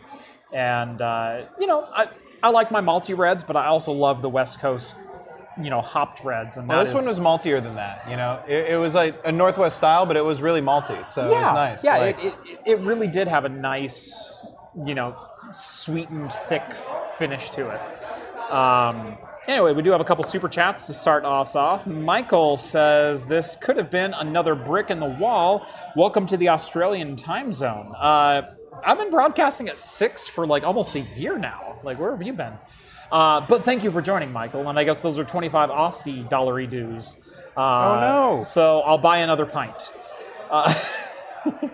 and 0.52 1.00
uh, 1.00 1.46
you 1.58 1.66
know, 1.66 1.86
I, 1.92 2.08
I 2.42 2.50
like 2.50 2.70
my 2.70 2.80
malty 2.80 3.16
reds, 3.16 3.44
but 3.44 3.56
I 3.56 3.66
also 3.66 3.92
love 3.92 4.22
the 4.22 4.28
West 4.28 4.60
Coast, 4.60 4.94
you 5.62 5.70
know, 5.70 5.80
hopped 5.80 6.24
reds. 6.24 6.56
And 6.56 6.68
Well, 6.68 6.84
this 6.84 6.94
one 6.94 7.06
was 7.06 7.18
maltier 7.20 7.62
than 7.62 7.74
that. 7.74 8.06
You 8.08 8.16
know, 8.16 8.42
it, 8.46 8.72
it 8.72 8.76
was 8.78 8.94
like 8.94 9.20
a 9.24 9.32
Northwest 9.32 9.76
style, 9.76 10.06
but 10.06 10.16
it 10.16 10.24
was 10.24 10.40
really 10.40 10.60
malty, 10.60 11.06
so 11.06 11.26
it 11.26 11.30
was 11.30 11.52
nice. 11.52 11.84
Yeah, 11.84 11.98
Like- 11.98 12.24
it, 12.24 12.34
it, 12.44 12.60
it 12.66 12.78
really 12.80 13.08
did 13.08 13.28
have 13.28 13.44
a 13.44 13.48
nice, 13.48 14.40
you 14.84 14.94
know, 14.94 15.16
sweetened, 15.52 16.32
thick 16.32 16.62
finish 17.18 17.50
to 17.50 17.70
it. 17.70 17.80
Um, 18.52 19.18
anyway, 19.48 19.72
we 19.72 19.82
do 19.82 19.90
have 19.90 20.00
a 20.00 20.04
couple 20.04 20.24
super 20.24 20.48
chats 20.48 20.86
to 20.86 20.92
start 20.92 21.24
us 21.24 21.54
off. 21.56 21.86
Michael 21.86 22.56
says 22.56 23.24
this 23.24 23.56
could 23.56 23.76
have 23.76 23.90
been 23.90 24.14
another 24.14 24.54
brick 24.54 24.90
in 24.90 25.00
the 25.00 25.06
wall. 25.06 25.66
Welcome 25.96 26.26
to 26.26 26.36
the 26.36 26.48
Australian 26.48 27.16
time 27.16 27.52
zone. 27.52 27.92
Uh, 27.98 28.42
I've 28.84 28.98
been 28.98 29.10
broadcasting 29.10 29.68
at 29.68 29.78
six 29.78 30.28
for 30.28 30.46
like 30.46 30.62
almost 30.64 30.94
a 30.94 31.00
year 31.00 31.38
now. 31.38 31.78
Like, 31.82 31.98
where 31.98 32.10
have 32.10 32.22
you 32.22 32.32
been? 32.32 32.52
Uh, 33.10 33.40
but 33.46 33.62
thank 33.62 33.84
you 33.84 33.90
for 33.90 34.02
joining, 34.02 34.32
Michael. 34.32 34.68
And 34.68 34.78
I 34.78 34.84
guess 34.84 35.00
those 35.00 35.18
are 35.18 35.24
25 35.24 35.70
Aussie 35.70 36.28
dollary 36.28 36.66
dues. 36.66 37.16
Uh, 37.56 37.60
Oh, 37.60 38.00
no. 38.36 38.42
So 38.42 38.80
I'll 38.80 38.98
buy 38.98 39.18
another 39.18 39.46
pint. 39.46 39.92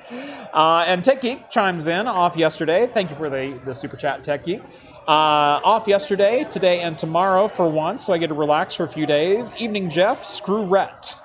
Uh, 0.52 0.84
and 0.86 1.02
Tech 1.02 1.22
Geek 1.22 1.48
chimes 1.48 1.86
in 1.86 2.06
off 2.06 2.36
yesterday. 2.36 2.86
Thank 2.86 3.08
you 3.08 3.16
for 3.16 3.30
the, 3.30 3.58
the 3.64 3.74
super 3.74 3.96
chat, 3.96 4.22
Tech 4.22 4.44
Geek. 4.44 4.60
Uh, 5.08 5.60
off 5.64 5.88
yesterday, 5.88 6.44
today, 6.44 6.80
and 6.80 6.98
tomorrow 6.98 7.48
for 7.48 7.66
once, 7.70 8.04
so 8.04 8.12
I 8.12 8.18
get 8.18 8.26
to 8.26 8.34
relax 8.34 8.74
for 8.74 8.82
a 8.84 8.88
few 8.88 9.06
days. 9.06 9.54
Evening, 9.56 9.88
Jeff. 9.88 10.26
Screw 10.26 10.66
Rett. 10.66 11.16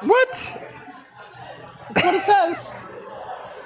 what? 0.00 0.62
That's 1.94 2.06
what 2.06 2.14
it 2.14 2.22
says. 2.22 2.72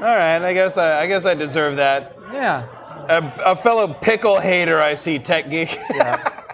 All 0.00 0.07
right, 0.07 0.43
I 0.43 0.53
guess 0.53 0.76
I, 0.76 1.03
I 1.03 1.07
guess 1.07 1.25
I 1.25 1.35
deserve 1.35 1.76
that. 1.76 2.17
Yeah. 2.33 2.67
A, 3.09 3.53
a 3.53 3.57
fellow 3.57 3.95
pickle 3.95 4.41
hater, 4.41 4.81
I 4.81 4.95
see, 4.95 5.21
tech 5.21 5.49
geek. 5.50 5.79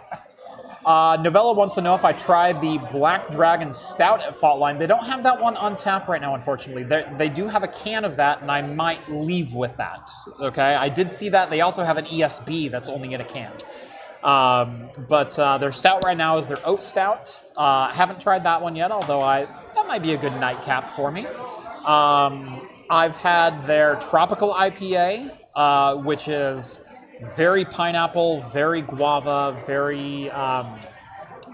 Uh, 0.84 1.16
Novella 1.22 1.52
wants 1.52 1.76
to 1.76 1.80
know 1.80 1.94
if 1.94 2.04
I 2.04 2.12
tried 2.12 2.60
the 2.60 2.78
Black 2.90 3.30
Dragon 3.30 3.72
Stout 3.72 4.24
at 4.24 4.40
Faultline. 4.40 4.80
They 4.80 4.88
don't 4.88 5.04
have 5.04 5.22
that 5.22 5.40
one 5.40 5.56
on 5.56 5.76
tap 5.76 6.08
right 6.08 6.20
now, 6.20 6.34
unfortunately. 6.34 6.82
They, 6.82 7.08
they 7.16 7.28
do 7.28 7.46
have 7.46 7.62
a 7.62 7.68
can 7.68 8.04
of 8.04 8.16
that, 8.16 8.42
and 8.42 8.50
I 8.50 8.62
might 8.62 9.08
leave 9.08 9.54
with 9.54 9.76
that. 9.76 10.10
Okay, 10.40 10.74
I 10.74 10.88
did 10.88 11.12
see 11.12 11.28
that. 11.28 11.50
They 11.50 11.60
also 11.60 11.84
have 11.84 11.98
an 11.98 12.06
ESB 12.06 12.70
that's 12.70 12.88
only 12.88 13.14
in 13.14 13.20
a 13.20 13.24
can. 13.24 13.52
Um, 14.24 14.88
but 15.08 15.36
uh, 15.38 15.58
their 15.58 15.72
stout 15.72 16.04
right 16.04 16.16
now 16.16 16.36
is 16.38 16.48
their 16.48 16.64
oat 16.64 16.82
stout. 16.82 17.40
Uh, 17.56 17.88
haven't 17.88 18.20
tried 18.20 18.44
that 18.44 18.60
one 18.60 18.76
yet, 18.76 18.90
although 18.90 19.20
I 19.20 19.46
that 19.74 19.86
might 19.86 20.02
be 20.02 20.12
a 20.12 20.16
good 20.16 20.34
nightcap 20.34 20.90
for 20.94 21.10
me. 21.10 21.26
Um, 21.84 22.68
I've 22.88 23.16
had 23.16 23.66
their 23.66 23.96
tropical 23.96 24.54
IPA, 24.54 25.36
uh, 25.56 25.96
which 25.96 26.28
is 26.28 26.78
very 27.36 27.64
pineapple, 27.64 28.42
very 28.52 28.82
guava, 28.82 29.56
very 29.66 30.30
um, 30.30 30.78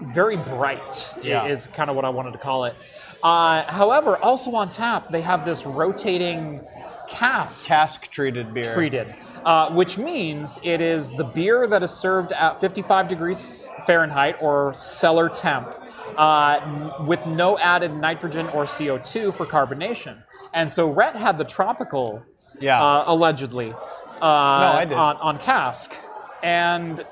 very 0.01 0.37
bright. 0.37 1.17
Yeah. 1.21 1.45
Is 1.45 1.67
kind 1.67 1.89
of 1.89 1.95
what 1.95 2.05
I 2.05 2.09
wanted 2.09 2.31
to 2.31 2.37
call 2.37 2.65
it. 2.65 2.75
Uh, 3.23 3.63
however, 3.71 4.17
also 4.17 4.51
on 4.55 4.69
tap, 4.69 5.09
they 5.09 5.21
have 5.21 5.45
this 5.45 5.65
rotating 5.65 6.61
cask 7.07 7.67
Cask 7.67 8.09
treated 8.09 8.53
beer. 8.53 8.73
treated, 8.73 9.13
uh, 9.43 9.71
which 9.71 9.97
means 9.97 10.59
it 10.63 10.79
is 10.79 11.11
the 11.11 11.23
beer 11.23 11.65
that 11.67 11.81
is 11.83 11.91
served 11.91 12.31
at 12.31 12.61
55 12.61 13.07
degrees 13.07 13.67
Fahrenheit 13.85 14.37
or 14.39 14.73
cellar 14.73 15.27
temp, 15.27 15.75
uh, 16.17 16.91
with 17.05 17.25
no 17.25 17.57
added 17.57 17.93
nitrogen 17.93 18.47
or 18.49 18.63
CO2 18.65 19.33
for 19.33 19.45
carbonation. 19.45 20.17
And 20.53 20.71
so 20.71 20.93
Rett 20.93 21.15
had 21.15 21.37
the 21.37 21.45
tropical, 21.45 22.23
Yeah. 22.59 22.81
uh, 22.81 23.03
allegedly, 23.07 23.73
uh, 24.21 24.25
I 24.25 24.85
did. 24.85 24.97
On, 24.97 25.15
on 25.17 25.37
cask, 25.37 25.95
and 26.43 27.05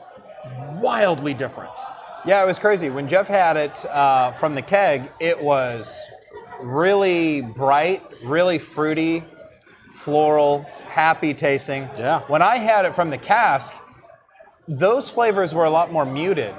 wildly 0.76 1.34
different. 1.34 1.72
Yeah, 2.26 2.44
it 2.44 2.46
was 2.46 2.60
crazy. 2.60 2.90
When 2.90 3.08
Jeff 3.08 3.28
had 3.28 3.58
it 3.58 3.86
uh, 3.86 4.32
from 4.34 4.56
the 4.56 4.62
keg, 4.62 5.12
it 5.20 5.42
was 5.42 6.06
really 6.60 7.42
bright, 7.42 8.04
really 8.24 8.60
fruity, 8.60 9.24
floral, 9.94 10.66
happy 10.88 11.34
tasting. 11.34 11.88
Yeah. 11.98 12.22
When 12.28 12.42
I 12.42 12.58
had 12.58 12.86
it 12.86 12.96
from 12.96 13.10
the 13.10 13.18
cask, 13.18 13.74
those 14.68 15.10
flavors 15.10 15.54
were 15.54 15.66
a 15.66 15.70
lot 15.70 15.92
more 15.92 16.06
muted. 16.06 16.54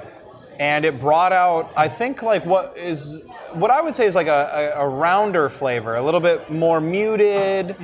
And 0.59 0.83
it 0.83 0.99
brought 0.99 1.31
out, 1.31 1.71
I 1.77 1.87
think, 1.87 2.21
like 2.21 2.45
what 2.45 2.75
is 2.77 3.21
what 3.53 3.71
I 3.71 3.81
would 3.81 3.95
say 3.95 4.05
is 4.05 4.15
like 4.15 4.27
a, 4.27 4.73
a, 4.75 4.85
a 4.85 4.89
rounder 4.89 5.47
flavor, 5.47 5.95
a 5.95 6.01
little 6.01 6.19
bit 6.19 6.49
more 6.51 6.81
muted. 6.81 7.77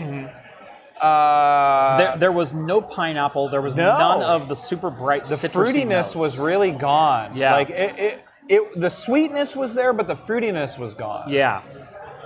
Uh, 1.02 1.98
There, 1.98 2.18
there 2.18 2.32
was 2.32 2.54
no 2.54 2.82
pineapple. 2.82 3.50
There 3.50 3.62
was 3.62 3.76
No. 3.76 3.98
none 3.98 4.22
of 4.24 4.48
the 4.48 4.56
super 4.56 4.90
bright 4.90 5.24
the 5.26 5.36
fruitiness 5.36 5.90
notes. 5.90 6.16
was 6.16 6.40
really 6.40 6.72
gone. 6.72 7.36
Yeah. 7.36 7.54
Like 7.54 7.70
it, 7.70 8.00
it, 8.00 8.26
it, 8.48 8.80
the 8.80 8.90
sweetness 8.90 9.56
was 9.56 9.74
there, 9.74 9.94
but 9.94 10.08
the 10.08 10.16
fruitiness 10.16 10.78
was 10.80 10.94
gone. 10.94 11.30
yeah. 11.30 11.62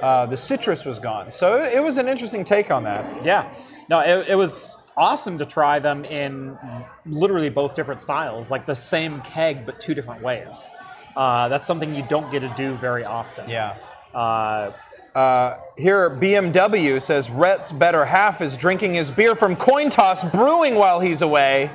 Uh, 0.02 0.26
the 0.26 0.38
citrus 0.38 0.86
was 0.86 0.98
gone. 0.98 1.30
So 1.30 1.62
it, 1.62 1.74
it 1.74 1.84
was 1.84 1.98
an 1.98 2.08
interesting 2.08 2.46
take 2.46 2.72
on 2.72 2.84
that. 2.86 3.26
Yeah. 3.26 3.52
No, 3.90 4.00
it, 4.00 4.30
it 4.30 4.36
was 4.36 4.78
awesome 4.96 5.38
to 5.40 5.46
try 5.46 5.78
them 5.80 6.06
in 6.06 6.58
literally 7.06 7.50
both 7.50 7.76
different 7.76 8.00
styles, 8.00 8.50
like 8.50 8.66
the 8.66 8.76
same 8.76 9.20
keg 9.22 9.66
but 9.66 9.78
two 9.80 9.94
different 9.94 10.22
ways. 10.22 10.70
Uh, 11.18 11.50
that's 11.50 11.68
something 11.68 11.94
you 11.94 12.06
don't 12.08 12.32
get 12.32 12.40
to 12.42 12.54
do 12.56 12.76
very 12.76 13.04
often. 13.04 13.50
Yeah. 13.50 13.76
Uh, 14.14 14.72
Uh, 15.16 15.58
here, 15.78 16.10
BMW 16.10 17.02
says 17.02 17.30
Rett's 17.30 17.72
better 17.72 18.06
half 18.06 18.42
is 18.42 18.56
drinking 18.56 18.94
his 18.94 19.10
beer 19.10 19.36
from 19.36 19.56
Coin 19.56 19.90
Toss 19.90 20.24
Brewing 20.24 20.76
while 20.76 21.00
he's 21.00 21.22
away. 21.22 21.72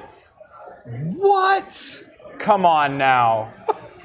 what? 0.84 2.02
Come 2.38 2.64
on 2.64 2.96
now. 2.96 3.52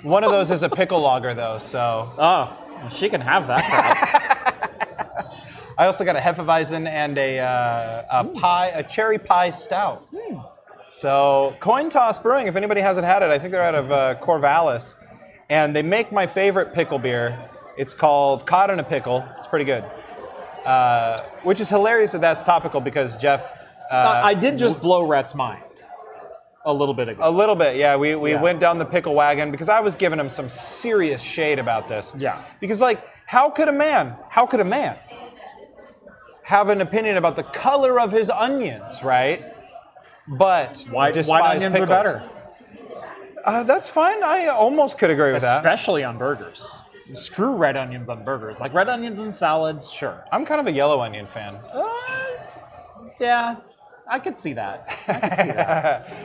One 0.02 0.24
of 0.24 0.32
those 0.32 0.50
is 0.50 0.64
a 0.64 0.70
pickle 0.70 1.02
lager, 1.02 1.34
though, 1.34 1.58
so. 1.58 2.12
Oh, 2.18 2.58
well, 2.78 2.90
she 2.90 3.10
can 3.10 3.22
have 3.22 3.48
that. 3.48 3.66
I 5.78 5.86
also 5.86 6.04
got 6.04 6.16
a 6.16 6.20
Hefeweizen 6.20 6.88
and 6.88 7.18
a, 7.18 7.40
uh, 7.40 8.06
a 8.12 8.26
pie, 8.26 8.68
a 8.68 8.84
cherry 8.84 9.18
pie 9.18 9.50
stout. 9.50 10.08
So 10.92 11.56
Coin 11.60 11.90
Toss 11.90 12.20
Brewing, 12.20 12.48
if 12.48 12.56
anybody 12.56 12.82
hasn't 12.82 13.06
had 13.06 13.22
it, 13.22 13.30
I 13.30 13.38
think 13.38 13.52
they're 13.52 13.64
out 13.64 13.76
of 13.76 13.92
uh, 13.92 14.16
Corvallis, 14.20 14.96
and 15.50 15.76
they 15.76 15.82
make 15.82 16.12
my 16.12 16.26
favorite 16.26 16.74
pickle 16.74 17.00
beer. 17.00 17.49
It's 17.80 17.94
called 17.94 18.46
Caught 18.46 18.72
in 18.72 18.80
a 18.80 18.84
Pickle. 18.84 19.26
It's 19.38 19.48
pretty 19.48 19.64
good, 19.64 19.86
uh, 20.66 21.18
which 21.44 21.62
is 21.62 21.70
hilarious 21.70 22.12
that 22.12 22.20
that's 22.20 22.44
topical 22.44 22.82
because 22.82 23.18
Jeff. 23.18 23.58
Uh, 23.90 24.20
I 24.22 24.34
did 24.34 24.58
just 24.58 24.82
blow 24.82 25.08
Rett's 25.08 25.34
mind 25.34 25.64
a 26.66 26.74
little 26.74 26.94
bit 26.94 27.08
ago. 27.08 27.22
a 27.24 27.32
little 27.32 27.56
bit, 27.56 27.78
yeah. 27.78 27.96
We, 27.96 28.16
we 28.16 28.32
Yeah. 28.32 28.42
went 28.42 28.60
down 28.60 28.80
the 28.80 28.86
pickle 28.86 29.16
wagon 29.16 29.50
because 29.50 29.70
I 29.70 29.80
was 29.80 29.96
giving 29.96 30.20
him 30.20 30.28
some 30.28 30.50
serious 30.50 31.22
shade 31.22 31.58
about 31.58 31.88
this. 31.88 32.14
Yeah. 32.18 32.42
Because, 32.60 32.82
like, 32.82 33.02
how 33.28 33.50
could 33.50 33.70
a 33.70 33.72
man, 33.72 34.14
how 34.30 34.46
could 34.46 34.60
a 34.60 34.66
man 34.66 34.98
have 36.44 36.68
an 36.68 36.82
opinion 36.82 37.16
about 37.16 37.38
the 37.38 37.44
color 37.44 37.98
of 38.00 38.12
his 38.12 38.30
onions, 38.30 39.02
right? 39.04 39.54
But 40.28 40.84
White, 40.92 41.16
white 41.26 41.44
onions 41.56 41.64
pickles. 41.78 41.82
are 41.84 41.88
better, 41.88 42.24
Uh, 43.46 43.64
that's 43.64 43.88
fine. 43.88 44.22
I 44.22 44.48
almost 44.48 44.98
could 44.98 45.10
agree 45.10 45.32
with 45.32 45.44
that. 45.44 45.58
especially 45.60 46.04
on 46.04 46.18
burgers. 46.18 46.82
Screw 47.13 47.56
red 47.56 47.75
onions 47.78 48.10
on 48.10 48.24
burgers. 48.24 48.60
Like 48.60 48.74
red 48.74 48.89
onions 48.89 49.20
in 49.20 49.32
salads, 49.32 49.89
sure. 49.92 50.25
I'm 50.32 50.46
kind 50.46 50.62
of 50.62 50.68
a 50.68 50.72
yellow 50.72 51.01
onion 51.01 51.25
fan. 51.28 51.56
Uh, 51.74 51.88
yeah, 53.20 53.56
I 54.10 54.20
could 54.20 54.38
see 54.39 54.54
that. 54.54 54.88
I 55.08 55.13
could 55.20 55.34
see 55.38 55.51
that. 55.51 56.08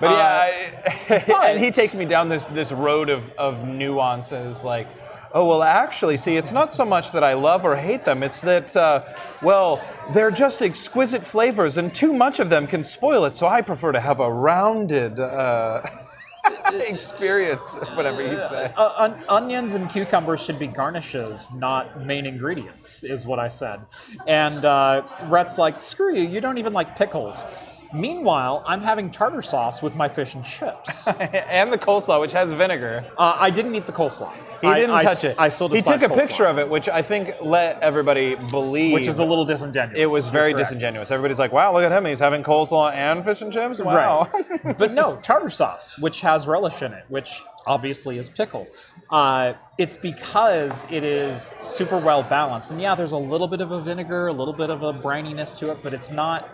But 0.00 0.08
Uh, 0.08 0.16
yeah, 0.16 1.34
I- 1.38 1.46
and 1.50 1.60
he 1.60 1.70
takes 1.70 1.94
me 1.94 2.04
down 2.04 2.28
this 2.28 2.46
this 2.46 2.72
road 2.72 3.08
of 3.10 3.30
of 3.38 3.64
nuances, 3.68 4.64
like, 4.64 4.88
oh 5.32 5.46
well, 5.46 5.62
actually, 5.62 6.16
see, 6.16 6.36
it's 6.36 6.50
not 6.50 6.72
so 6.72 6.84
much 6.84 7.12
that 7.12 7.22
I 7.22 7.34
love 7.34 7.64
or 7.64 7.76
hate 7.76 8.04
them; 8.04 8.24
it's 8.24 8.40
that, 8.40 8.76
uh, 8.76 9.04
well, 9.40 9.80
they're 10.12 10.32
just 10.32 10.62
exquisite 10.62 11.24
flavors, 11.24 11.76
and 11.76 11.94
too 11.94 12.12
much 12.12 12.40
of 12.40 12.50
them 12.50 12.66
can 12.66 12.82
spoil 12.82 13.24
it. 13.24 13.36
So 13.36 13.46
I 13.46 13.62
prefer 13.62 13.92
to 13.92 14.00
have 14.00 14.18
a 14.18 14.28
rounded 14.32 15.20
uh, 15.20 15.82
experience, 16.72 17.74
whatever 17.94 18.22
you 18.22 18.36
say. 18.36 18.72
Uh, 18.76 18.92
on- 18.98 19.24
onions 19.28 19.74
and 19.74 19.88
cucumbers 19.90 20.42
should 20.42 20.58
be 20.58 20.66
garnishes, 20.66 21.52
not 21.52 22.04
main 22.04 22.26
ingredients, 22.26 23.04
is 23.04 23.26
what 23.26 23.38
I 23.38 23.48
said. 23.48 23.80
And 24.26 24.64
uh, 24.64 25.02
Rett's 25.24 25.58
like, 25.58 25.80
screw 25.80 26.14
you, 26.14 26.26
you 26.26 26.40
don't 26.40 26.58
even 26.58 26.72
like 26.72 26.96
pickles. 26.96 27.46
Meanwhile, 27.92 28.64
I'm 28.66 28.80
having 28.80 29.08
tartar 29.08 29.40
sauce 29.40 29.80
with 29.80 29.94
my 29.94 30.08
fish 30.08 30.34
and 30.34 30.44
chips. 30.44 31.06
uh, 31.06 31.12
and 31.48 31.72
the 31.72 31.78
coleslaw, 31.78 32.20
which 32.20 32.32
has 32.32 32.52
vinegar. 32.52 33.04
I 33.16 33.50
didn't 33.50 33.74
eat 33.76 33.86
the 33.86 33.92
coleslaw. 33.92 34.32
He 34.64 34.70
I- 34.70 34.80
didn't 34.80 34.94
I 34.96 35.02
touch 35.02 35.12
s- 35.12 35.24
it. 35.24 35.36
I 35.38 35.48
still 35.48 35.68
he 35.68 35.76
despise 35.76 36.00
took 36.00 36.10
a 36.10 36.14
coleslaw. 36.14 36.18
picture 36.28 36.46
of 36.46 36.58
it, 36.58 36.68
which 36.68 36.88
I 36.88 37.02
think 37.02 37.34
let 37.40 37.80
everybody 37.82 38.34
believe. 38.34 38.92
which 38.94 39.06
is 39.06 39.18
a 39.18 39.24
little 39.24 39.44
disingenuous. 39.44 39.98
It 39.98 40.10
was 40.10 40.26
very 40.28 40.52
correct. 40.52 40.68
disingenuous. 40.70 41.10
Everybody's 41.10 41.38
like, 41.38 41.52
"Wow, 41.52 41.72
look 41.72 41.84
at 41.84 41.92
him! 41.92 42.04
He's 42.04 42.18
having 42.18 42.42
coleslaw 42.42 42.92
and 42.94 43.24
fish 43.24 43.40
and 43.42 43.52
chips. 43.52 43.80
Wow!" 43.80 44.28
Right. 44.32 44.78
but 44.78 44.92
no, 44.92 45.18
tartar 45.22 45.50
sauce, 45.50 45.96
which 45.98 46.20
has 46.22 46.46
relish 46.46 46.82
in 46.82 46.92
it, 46.92 47.04
which 47.08 47.42
obviously 47.66 48.18
is 48.18 48.28
pickle. 48.28 48.66
Uh, 49.10 49.52
it's 49.78 49.96
because 49.96 50.86
it 50.90 51.02
is 51.04 51.54
super 51.60 51.98
well 51.98 52.22
balanced. 52.22 52.70
And 52.70 52.80
yeah, 52.80 52.94
there's 52.94 53.12
a 53.12 53.16
little 53.16 53.48
bit 53.48 53.60
of 53.60 53.70
a 53.72 53.80
vinegar, 53.80 54.26
a 54.28 54.32
little 54.32 54.52
bit 54.54 54.70
of 54.70 54.82
a 54.82 54.92
brininess 54.92 55.58
to 55.58 55.70
it, 55.70 55.78
but 55.82 55.94
it's 55.94 56.10
not. 56.10 56.48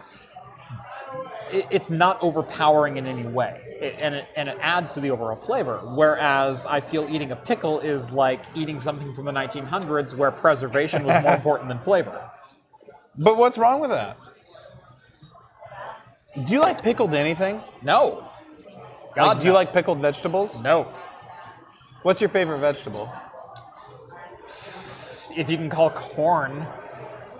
It- 1.54 1.66
It's 1.70 1.90
not 1.90 2.22
overpowering 2.22 2.96
in 2.96 3.06
any 3.06 3.24
way, 3.26 3.60
It- 3.80 3.96
and 4.00 4.14
it 4.14 4.26
and 4.36 4.48
it 4.48 4.58
adds 4.60 4.94
to 4.94 5.00
the 5.00 5.10
overall 5.10 5.36
flavor. 5.36 5.80
Whereas 5.84 6.66
I 6.66 6.80
feel 6.80 7.06
eating 7.10 7.32
a 7.32 7.36
pickle 7.36 7.80
is 7.80 8.12
like 8.12 8.40
eating 8.54 8.80
something 8.80 9.12
from 9.14 9.24
the 9.24 9.32
1900s, 9.32 10.14
where 10.14 10.30
preservation 10.30 11.04
was 11.04 11.20
more 11.22 11.34
important 11.40 11.68
than 11.68 11.78
flavor. 11.78 12.18
but 13.16 13.36
what's 13.36 13.58
wrong 13.58 13.80
with 13.80 13.90
that? 13.90 14.16
Do 16.44 16.52
you 16.52 16.60
like 16.60 16.80
pickled 16.82 17.12
anything? 17.14 17.60
No, 17.82 18.22
God, 19.14 19.26
Like, 19.26 19.40
do 19.40 19.46
you 19.46 19.52
like 19.52 19.72
pickled 19.72 19.98
vegetables? 19.98 20.60
no? 20.60 20.86
What's 22.02 22.20
your 22.20 22.30
favorite 22.30 22.58
vegetable? 22.58 23.10
If 25.36 25.48
you 25.50 25.56
can 25.56 25.68
call 25.70 25.90
corn, 25.90 26.66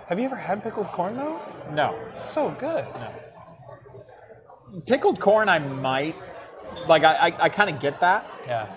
Have 0.07 0.19
you 0.19 0.25
ever 0.25 0.35
had 0.35 0.61
pickled 0.61 0.87
corn 0.87 1.15
though? 1.15 1.39
no. 1.71 1.95
So 2.13 2.49
good. 2.51 2.85
Pickled 4.87 5.19
corn, 5.19 5.49
I 5.49 5.59
might. 5.59 6.15
Like, 6.87 7.03
I, 7.03 7.13
I, 7.29 7.43
I 7.45 7.49
kind 7.49 7.69
of 7.69 7.79
get 7.79 7.99
that, 8.01 8.25
Yeah. 8.47 8.67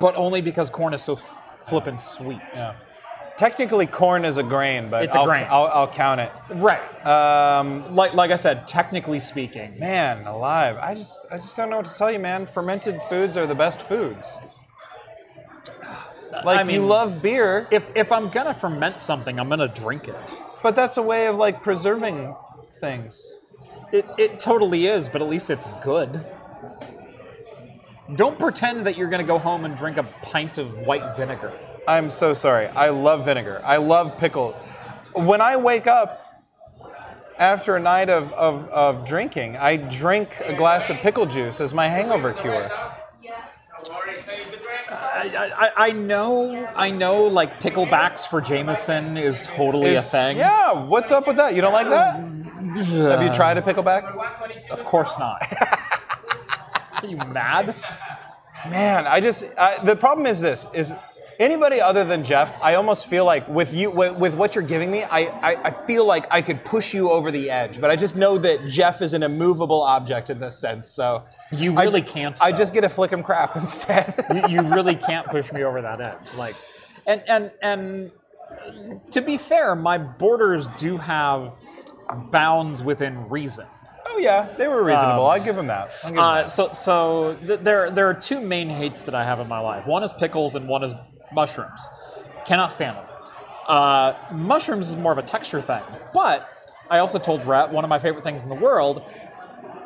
but 0.00 0.16
only 0.16 0.40
because 0.40 0.68
corn 0.70 0.92
is 0.94 1.02
so 1.02 1.14
f- 1.14 1.42
flippin' 1.68 1.98
sweet. 1.98 2.40
Yeah. 2.54 2.74
Technically, 3.36 3.86
corn 3.86 4.24
is 4.24 4.38
a 4.38 4.42
grain, 4.42 4.88
but 4.90 5.04
It's 5.04 5.14
a 5.14 5.18
I'll, 5.20 5.26
grain. 5.26 5.46
I'll, 5.50 5.66
I'll 5.66 5.88
count 5.88 6.20
it. 6.20 6.32
Right. 6.54 6.80
Um, 7.06 7.94
Like, 7.94 8.14
like 8.14 8.30
I 8.30 8.36
said, 8.36 8.66
technically 8.66 9.20
speaking, 9.20 9.78
man, 9.78 10.26
alive. 10.26 10.78
I 10.80 10.94
just, 10.94 11.26
I 11.30 11.36
just 11.36 11.56
don't 11.56 11.68
know 11.70 11.76
what 11.76 11.86
to 11.86 11.94
tell 11.96 12.10
you, 12.10 12.18
man. 12.18 12.46
Fermented 12.46 13.00
foods 13.02 13.36
are 13.36 13.46
the 13.46 13.54
best 13.54 13.82
foods. 13.82 14.38
Like 16.44 16.58
I 16.58 16.64
mean, 16.64 16.82
you 16.82 16.86
love 16.86 17.22
beer, 17.22 17.66
if 17.70 17.88
if 17.94 18.12
I'm 18.12 18.28
gonna 18.28 18.52
ferment 18.52 19.00
something, 19.00 19.40
I'm 19.40 19.48
gonna 19.48 19.68
drink 19.68 20.06
it. 20.06 20.16
but 20.62 20.74
that's 20.74 20.98
a 20.98 21.02
way 21.02 21.28
of 21.28 21.36
like 21.36 21.62
preserving 21.62 22.34
things. 22.78 23.32
It 23.92 24.06
it 24.18 24.38
totally 24.38 24.86
is, 24.86 25.08
but 25.08 25.22
at 25.22 25.28
least 25.28 25.50
it's 25.50 25.68
good. 25.82 26.24
Don't 28.14 28.38
pretend 28.38 28.86
that 28.86 28.96
you're 28.96 29.08
gonna 29.08 29.24
go 29.24 29.38
home 29.38 29.64
and 29.64 29.76
drink 29.76 29.96
a 29.96 30.04
pint 30.22 30.58
of 30.58 30.72
white 30.78 31.16
vinegar. 31.16 31.52
I'm 31.88 32.10
so 32.10 32.34
sorry. 32.34 32.68
I 32.68 32.90
love 32.90 33.24
vinegar. 33.24 33.60
I 33.64 33.76
love 33.76 34.18
pickle. 34.18 34.52
When 35.14 35.40
I 35.40 35.56
wake 35.56 35.86
up 35.86 36.20
after 37.38 37.76
a 37.76 37.80
night 37.80 38.10
of, 38.10 38.32
of, 38.32 38.68
of 38.70 39.06
drinking, 39.06 39.56
I 39.56 39.76
drink 39.76 40.36
a 40.44 40.54
glass 40.54 40.90
of 40.90 40.96
pickle 40.98 41.26
juice 41.26 41.60
as 41.60 41.72
my 41.74 41.88
hangover 41.88 42.32
cure. 42.32 42.70
I, 45.18 45.50
I, 45.56 45.70
I 45.88 45.92
know, 45.92 46.66
I 46.76 46.90
know, 46.90 47.24
like 47.24 47.60
picklebacks 47.60 48.26
for 48.26 48.40
Jameson 48.40 49.16
is 49.16 49.42
totally 49.42 49.90
Is- 49.90 50.06
a 50.06 50.08
thing. 50.08 50.36
Yeah, 50.36 50.84
what's 50.84 51.10
up 51.10 51.26
with 51.26 51.36
that? 51.36 51.54
You 51.54 51.62
don't 51.62 51.72
like 51.72 51.88
that? 51.88 52.20
Have 52.74 53.22
you 53.22 53.32
tried 53.34 53.58
a 53.58 53.62
pickleback? 53.62 54.04
Of 54.70 54.84
course 54.84 55.18
not. 55.18 55.42
Are 57.02 57.06
you 57.06 57.16
mad? 57.28 57.74
Man, 58.68 59.06
I 59.06 59.20
just 59.20 59.44
I, 59.58 59.82
the 59.84 59.94
problem 59.94 60.26
is 60.26 60.40
this 60.40 60.66
is 60.74 60.94
anybody 61.38 61.80
other 61.80 62.04
than 62.04 62.24
Jeff. 62.24 62.56
I 62.62 62.74
almost 62.74 63.06
feel 63.06 63.24
like 63.24 63.46
with 63.48 63.72
you 63.72 63.90
with, 63.90 64.16
with 64.16 64.34
what 64.34 64.54
you're 64.54 64.64
giving 64.64 64.90
me, 64.90 65.04
I, 65.04 65.20
I 65.20 65.64
I 65.66 65.70
feel 65.86 66.04
like 66.04 66.26
I 66.30 66.42
could 66.42 66.64
push 66.64 66.92
you 66.92 67.10
over 67.10 67.30
the 67.30 67.48
edge. 67.50 67.80
But 67.80 67.90
I 67.90 67.96
just 67.96 68.16
know 68.16 68.38
that 68.38 68.66
Jeff 68.66 69.02
is 69.02 69.12
an 69.14 69.22
immovable 69.22 69.82
object 69.82 70.30
in 70.30 70.40
this 70.40 70.58
sense. 70.58 70.88
So 70.88 71.24
You 71.52 71.76
I- 71.78 71.84
really 71.84 72.02
can't. 72.02 72.40
I 72.42 72.50
just 72.50 72.74
get 72.74 72.80
to 72.80 72.88
flick 72.88 73.12
him 73.12 73.22
crap 73.22 73.56
instead. 73.62 74.14
you, 74.34 74.42
you 74.56 74.60
really 74.70 74.96
can't 74.96 75.26
push 75.28 75.52
me 75.52 75.62
over 75.62 75.80
that 75.82 76.00
edge. 76.00 76.16
Like, 76.36 76.56
and 77.06 77.22
and 77.28 77.50
and 77.62 78.10
to 79.12 79.20
be 79.20 79.36
fair, 79.36 79.76
my 79.76 79.98
borders 79.98 80.66
do 80.76 80.96
have 80.96 81.52
bounds 82.30 82.82
within 82.82 83.28
reason. 83.28 83.66
oh 84.06 84.18
yeah, 84.18 84.48
they 84.56 84.68
were 84.68 84.82
reasonable. 84.84 85.26
Um, 85.26 85.30
I 85.32 85.38
give 85.38 85.56
them 85.56 85.66
that. 85.66 85.90
Give 86.06 86.16
Uh, 86.18 86.42
that. 86.42 86.50
so 86.50 86.70
so 86.72 87.36
th- 87.46 87.60
there 87.60 87.90
there 87.90 88.08
are 88.08 88.14
two 88.14 88.40
main 88.40 88.68
hates 88.70 89.02
that 89.02 89.14
I 89.14 89.24
have 89.24 89.40
in 89.40 89.48
my 89.48 89.58
life. 89.60 89.86
One 89.86 90.02
is 90.02 90.12
pickles 90.12 90.54
and 90.54 90.68
one 90.68 90.82
is 90.84 90.94
mushrooms. 91.32 91.88
Cannot 92.44 92.70
stand 92.72 92.96
them. 92.96 93.04
Uh, 93.66 94.14
mushrooms 94.32 94.88
is 94.88 94.96
more 94.96 95.10
of 95.12 95.18
a 95.18 95.22
texture 95.22 95.60
thing, 95.60 95.82
but 96.14 96.48
I 96.88 96.98
also 96.98 97.18
told 97.18 97.44
Rhett 97.46 97.70
one 97.70 97.82
of 97.84 97.88
my 97.90 97.98
favorite 97.98 98.22
things 98.22 98.44
in 98.44 98.48
the 98.48 98.54
world 98.54 99.02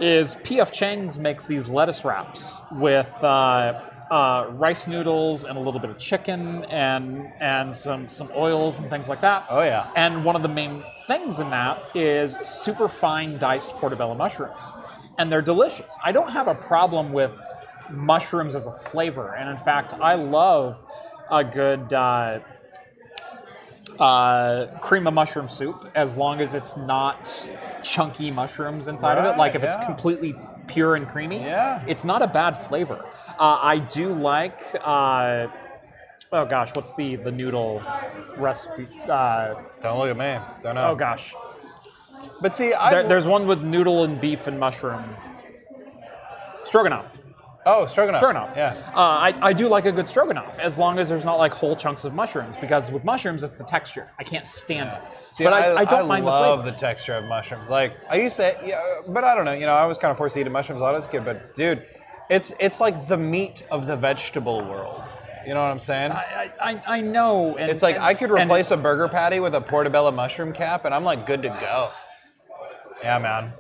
is 0.01 0.35
P.F. 0.45 0.71
Chang's 0.71 1.19
makes 1.19 1.47
these 1.47 1.69
lettuce 1.71 2.05
wraps 2.05 2.61
with 2.73 3.13
uh, 3.25 3.81
uh, 4.11 4.49
rice 4.51 4.89
noodles 4.89 5.45
and 5.45 5.57
a 5.57 5.61
little 5.61 5.79
bit 5.79 5.91
of 5.91 5.99
chicken 5.99 6.65
and 6.65 7.31
and 7.41 7.75
some 7.75 8.09
some 8.09 8.31
oils 8.37 8.79
and 8.79 8.91
things 8.91 9.09
like 9.09 9.21
that. 9.21 9.47
Oh, 9.49 9.63
yeah. 9.63 9.91
And 9.95 10.25
one 10.25 10.35
of 10.37 10.43
the 10.43 10.49
main 10.49 10.83
things 11.07 11.39
in 11.39 11.49
that 11.51 11.81
is 11.95 12.37
super 12.43 12.89
fine 12.89 13.39
diced 13.39 13.71
portobello 13.77 14.15
mushrooms, 14.15 14.73
and 15.19 15.31
they're 15.31 15.43
delicious. 15.43 15.97
I 16.05 16.13
don't 16.13 16.31
have 16.31 16.49
a 16.49 16.55
problem 16.55 17.13
with 17.13 17.31
mushrooms 17.89 18.55
as 18.55 18.67
a 18.67 18.73
flavor, 18.73 19.35
and 19.37 19.49
in 19.49 19.59
fact, 19.59 19.95
I 19.95 20.15
love 20.15 20.83
a 21.31 21.45
good. 21.45 21.93
Uh, 21.93 22.41
uh, 23.99 24.67
cream 24.79 25.07
of 25.07 25.13
mushroom 25.13 25.47
soup 25.47 25.91
as 25.95 26.17
long 26.17 26.41
as 26.41 26.55
it's 26.55 26.75
not 26.75 27.49
chunky 27.83 28.31
mushrooms 28.31 28.89
inside 28.89 29.19
of 29.19 29.27
it. 29.27 29.37
Like 29.37 29.55
if 29.55 29.63
it's 29.63 29.77
completely 29.85 30.35
pure 30.71 30.95
and 30.97 31.07
creamy, 31.09 31.41
Yeah. 31.41 31.83
it's 31.87 32.05
not 32.05 32.23
a 32.23 32.27
bad 32.27 32.53
flavor. 32.57 33.05
Uh, 33.39 33.59
I 33.63 33.79
do 33.79 34.13
like. 34.15 34.61
Uh, 34.83 35.49
oh 36.33 36.45
gosh, 36.47 36.75
what's 36.77 36.95
the 36.95 37.17
the 37.17 37.33
noodle 37.33 37.83
recipe? 38.37 38.87
Uh, 39.09 39.55
Don't 39.83 39.99
look 39.99 40.11
at 40.11 40.17
me. 40.17 40.39
Don't 40.63 40.75
know. 40.77 40.89
oh 40.91 40.95
gosh, 40.95 41.35
But 42.41 42.53
see, 42.53 42.73
I 42.75 42.91
there, 42.93 43.09
there's 43.09 43.27
one 43.27 43.47
with 43.47 43.63
noodle 43.63 44.05
and 44.05 44.21
beef 44.21 44.47
and 44.47 44.59
mushroom. 44.61 45.05
Stroganoff. 46.65 47.20
Oh 47.71 47.87
stroganoff. 47.87 48.21
Stroganoff. 48.21 48.53
Yeah. 48.57 48.75
Uh, 48.95 48.99
I, 49.01 49.35
I 49.43 49.53
do 49.53 49.69
like 49.69 49.87
a 49.87 49.93
good 49.93 50.07
stroganoff 50.09 50.59
as 50.59 50.77
long 50.79 50.99
as 50.99 51.09
there's 51.09 51.25
not 51.25 51.37
like 51.39 51.53
whole 51.55 51.77
chunks 51.77 52.05
of 52.05 52.13
mushrooms 52.15 52.57
because 52.57 52.91
with 52.91 53.05
mushrooms 53.05 53.43
it's 53.43 53.57
the 53.59 53.65
texture. 53.65 54.07
I 54.19 54.25
can't 54.25 54.47
stand 54.47 54.89
it. 54.91 55.01
See, 55.33 55.45
but 55.45 55.53
I, 55.53 55.77
I 55.77 55.85
don't 55.85 56.09
mind 56.09 56.27
the 56.27 56.31
flavor. 56.31 56.45
I 56.45 56.49
love 56.49 56.65
the 56.65 56.73
texture 56.73 57.15
of 57.15 57.25
mushrooms. 57.27 57.69
Like 57.69 57.95
I 58.09 58.17
used 58.21 58.37
to, 58.37 58.57
yeah, 58.65 58.83
but 59.09 59.25
I 59.25 59.35
don't 59.35 59.45
know. 59.45 59.53
You 59.53 59.67
know, 59.67 59.73
I 59.73 59.87
was 59.87 59.99
kind 59.99 60.11
of 60.11 60.17
forced 60.19 60.35
to 60.35 60.41
eat 60.41 60.51
mushrooms 60.51 60.81
a 60.81 60.85
lot 60.85 60.95
as 60.95 61.07
a 61.07 61.09
kid. 61.09 61.25
But 61.25 61.55
dude, 61.55 61.87
it's 62.29 62.53
it's 62.61 62.81
like 62.81 63.07
the 63.09 63.17
meat 63.17 63.65
of 63.71 63.87
the 63.87 63.97
vegetable 63.97 64.61
world. 64.65 65.03
You 65.47 65.55
know 65.55 65.63
what 65.63 65.71
I'm 65.71 65.79
saying? 65.81 66.13
I, 66.13 66.53
I, 66.61 66.83
I 66.87 67.01
know. 67.01 67.57
And, 67.57 67.71
It's 67.71 67.83
like 67.83 67.97
and- 67.97 68.05
I 68.05 68.13
could 68.13 68.31
and- 68.31 68.43
replace 68.51 68.71
a 68.73 68.77
burger 68.77 69.09
patty 69.09 69.41
with 69.41 69.55
a 69.55 69.61
portobello 69.61 70.11
mushroom 70.11 70.53
cap, 70.53 70.85
and 70.85 70.95
I'm 70.95 71.03
like 71.05 71.25
good 71.25 71.43
to 71.43 71.49
go. 71.49 71.89
Yeah, 73.03 73.19
man. 73.19 73.53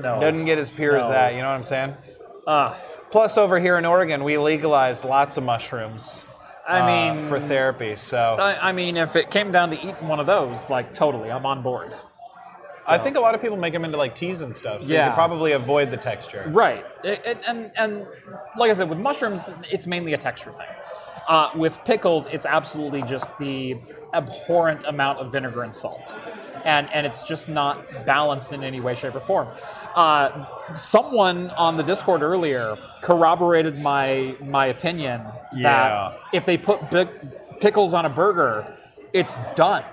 no. 0.00 0.20
Doesn't 0.20 0.44
get 0.46 0.58
as 0.58 0.70
pure 0.72 0.96
as 0.96 1.08
that. 1.08 1.34
You 1.34 1.42
know 1.42 1.46
what 1.48 1.54
I'm 1.54 1.62
saying? 1.64 1.94
Uh, 2.46 2.74
Plus, 3.10 3.38
over 3.38 3.58
here 3.58 3.78
in 3.78 3.84
Oregon, 3.84 4.24
we 4.24 4.36
legalized 4.36 5.04
lots 5.04 5.36
of 5.36 5.44
mushrooms. 5.44 6.24
I 6.68 6.80
uh, 6.80 7.14
mean, 7.14 7.28
for 7.28 7.38
therapy. 7.38 7.94
So 7.94 8.36
I, 8.38 8.70
I 8.70 8.72
mean, 8.72 8.96
if 8.96 9.14
it 9.14 9.30
came 9.30 9.52
down 9.52 9.70
to 9.70 9.76
eating 9.76 10.08
one 10.08 10.18
of 10.18 10.26
those, 10.26 10.68
like 10.68 10.94
totally, 10.94 11.30
I'm 11.30 11.46
on 11.46 11.62
board. 11.62 11.94
I 12.88 12.98
think 12.98 13.16
a 13.16 13.20
lot 13.20 13.34
of 13.34 13.40
people 13.40 13.56
make 13.56 13.72
them 13.72 13.84
into 13.84 13.96
like 13.96 14.14
teas 14.14 14.42
and 14.42 14.54
stuff. 14.54 14.82
So 14.82 14.88
you 14.88 14.94
Yeah. 14.94 15.08
could 15.08 15.14
probably 15.14 15.52
avoid 15.52 15.90
the 15.90 15.96
texture. 15.96 16.44
Right. 16.48 16.84
It, 17.04 17.20
it- 17.24 17.38
and 17.48 17.70
and 17.76 18.06
like 18.56 18.70
I 18.70 18.74
said, 18.74 18.88
with 18.88 18.98
mushrooms, 18.98 19.50
it's 19.70 19.86
mainly 19.86 20.12
a 20.14 20.18
texture 20.18 20.52
thing. 20.52 20.66
Uh, 21.28 21.50
with 21.56 21.78
pickles, 21.84 22.28
it's 22.28 22.46
absolutely 22.46 23.02
just 23.02 23.36
the 23.38 23.76
abhorrent 24.14 24.84
amount 24.84 25.18
of 25.18 25.32
vinegar 25.32 25.64
and 25.64 25.74
salt, 25.74 26.16
and 26.64 26.88
and 26.92 27.04
it's 27.04 27.24
just 27.24 27.48
not 27.48 28.06
balanced 28.06 28.52
in 28.52 28.62
any 28.62 28.78
way, 28.80 28.94
shape, 28.94 29.14
or 29.16 29.20
form. 29.20 29.48
Uh, 29.96 30.44
someone 30.74 31.48
on 31.50 31.76
the 31.78 31.82
Discord 31.82 32.20
earlier 32.22 32.76
corroborated 33.00 33.78
my 33.78 34.36
my 34.42 34.66
opinion 34.66 35.22
Yeah. 35.54 35.62
that 36.12 36.20
if 36.34 36.44
they 36.44 36.58
put 36.58 36.90
big 36.90 37.08
pickles 37.60 37.94
on 37.94 38.04
a 38.04 38.10
burger, 38.10 38.76
it's 39.14 39.38
done. 39.54 39.84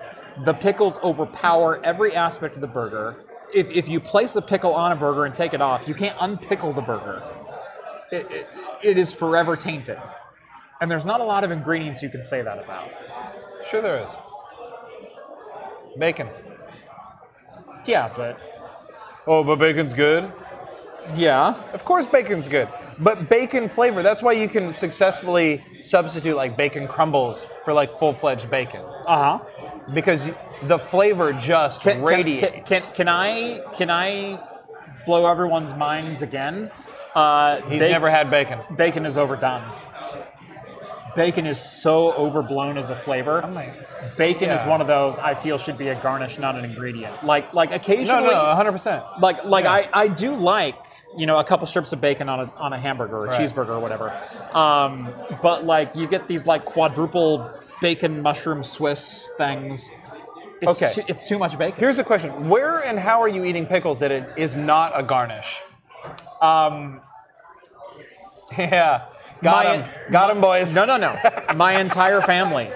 The 0.44 0.54
pickles 0.54 1.00
overpower 1.04 1.80
every 1.86 2.14
aspect 2.16 2.56
of 2.56 2.62
the 2.62 2.68
burger. 2.68 3.24
If, 3.54 3.72
if 3.72 3.88
you 3.88 4.00
place 4.02 4.34
the 4.34 4.42
pickle 4.42 4.74
on 4.74 4.92
a 4.92 4.96
burger 4.96 5.24
and 5.26 5.34
take 5.34 5.54
it 5.54 5.62
off, 5.62 5.88
you 5.88 5.94
can't 5.94 6.18
unpickle 6.18 6.76
the 6.76 6.82
burger. 6.82 7.24
It, 8.12 8.30
it, 8.32 8.48
it 8.84 8.98
is 8.98 9.14
forever 9.14 9.56
tainted. 9.56 10.00
And 10.82 10.92
there's 10.92 11.06
not 11.06 11.22
a 11.22 11.24
lot 11.24 11.44
of 11.46 11.52
ingredients 11.52 12.04
you 12.04 12.10
can 12.10 12.22
say 12.22 12.42
that 12.42 12.58
about. 12.62 12.90
Sure, 13.66 13.80
there 13.82 14.04
is. 14.04 14.18
Bacon. 15.98 16.28
Yeah, 17.86 18.12
but 18.14 18.40
Oh, 19.28 19.44
but 19.44 19.58
bacon's 19.58 19.94
good. 19.94 20.32
yeah, 21.16 21.56
Of 21.74 21.84
course, 21.86 22.06
bacon's 22.08 22.48
good. 22.48 22.68
But 23.00 23.30
bacon 23.30 23.68
flavor, 23.70 24.04
that's 24.04 24.22
why 24.22 24.34
you 24.34 24.48
can 24.48 24.74
successfully 24.74 25.64
substitute 25.82 26.36
like 26.36 26.56
bacon 26.58 26.88
crumbles 26.88 27.46
for 27.66 27.74
like 27.74 27.92
full-fledged 28.00 28.50
bacon. 28.52 28.82
Uh 29.08 29.38
huh. 29.40 29.46
Because 29.94 30.30
the 30.64 30.78
flavor 30.80 31.34
just 31.34 31.82
Can, 31.82 32.02
radiates. 32.02 32.70
can, 32.70 32.82
can, 32.82 32.94
can 32.96 33.08
I 33.10 33.62
can 33.74 33.90
I 33.90 34.40
blow 35.06 35.26
everyone's 35.26 35.74
minds 35.74 36.22
again? 36.22 36.72
Uh, 37.16 37.62
He's 37.70 37.82
never 37.82 38.10
had 38.10 38.30
bacon. 38.32 38.60
bacon 38.78 39.06
is 39.06 39.18
overdone. 39.18 39.62
Bacon 41.16 41.46
is 41.46 41.60
so 41.60 42.12
overblown 42.14 42.78
as 42.78 42.90
a 42.90 42.96
flavor. 42.96 43.42
Bacon 44.18 44.50
is 44.52 44.64
one 44.66 44.82
of 44.82 44.88
those 44.88 45.18
I 45.18 45.36
feel 45.36 45.58
should 45.58 45.78
be 45.78 45.90
a 45.90 45.96
garnish, 45.96 46.38
not 46.38 46.56
an 46.56 46.66
ingredient. 46.66 47.24
Like 47.24 47.54
like 47.54 47.70
No, 47.70 47.76
occasionally, 47.76 48.34
no, 48.34 48.56
100%. 48.56 49.22
like 49.22 49.44
like 49.46 49.66
Yeah. 49.66 49.72
I, 49.74 49.90
I 49.94 50.08
do 50.08 50.36
like 50.36 50.76
you 51.18 51.26
know 51.26 51.38
a 51.38 51.44
couple 51.44 51.66
strips 51.68 51.94
of 51.94 52.02
bacon 52.02 52.30
on 52.30 52.42
a 52.42 52.52
on 52.58 52.74
a 52.74 52.78
hamburger 52.80 53.18
or 53.18 53.26
a 53.26 53.30
Right. 53.30 53.40
cheeseburger 53.42 53.70
or 53.70 53.80
whatever. 53.80 54.12
Um, 54.54 55.14
but 55.42 55.66
like 55.66 55.96
you 55.96 56.08
get 56.08 56.28
these 56.28 56.46
like 56.46 56.66
quadruple 56.66 57.50
bacon 57.82 58.22
mushroom 58.22 58.64
Swiss 58.64 59.30
things. 59.38 59.90
It's 60.62 60.82
Okay. 60.82 60.94
too, 60.94 61.04
it's 61.08 61.28
too 61.28 61.38
much 61.38 61.58
bacon. 61.58 61.80
Here's 61.80 61.98
the 61.98 62.04
question: 62.04 62.50
Where 62.50 62.80
and 62.80 62.98
how 63.00 63.22
are 63.22 63.28
you 63.28 63.44
eating 63.44 63.66
pickles 63.66 64.00
that 64.00 64.12
it 64.12 64.26
is 64.38 64.56
not 64.56 64.92
a 64.96 65.04
garnish? 65.04 65.62
um, 66.42 67.02
Yeah, 68.58 69.06
got 69.44 69.66
My- 69.66 69.76
him, 69.78 69.90
got 70.12 70.30
him, 70.36 70.42
boys. 70.42 70.74
No, 70.74 70.86
no, 70.86 70.98
no. 70.98 71.16
My 71.56 71.80
entire 71.80 72.22
family 72.22 72.70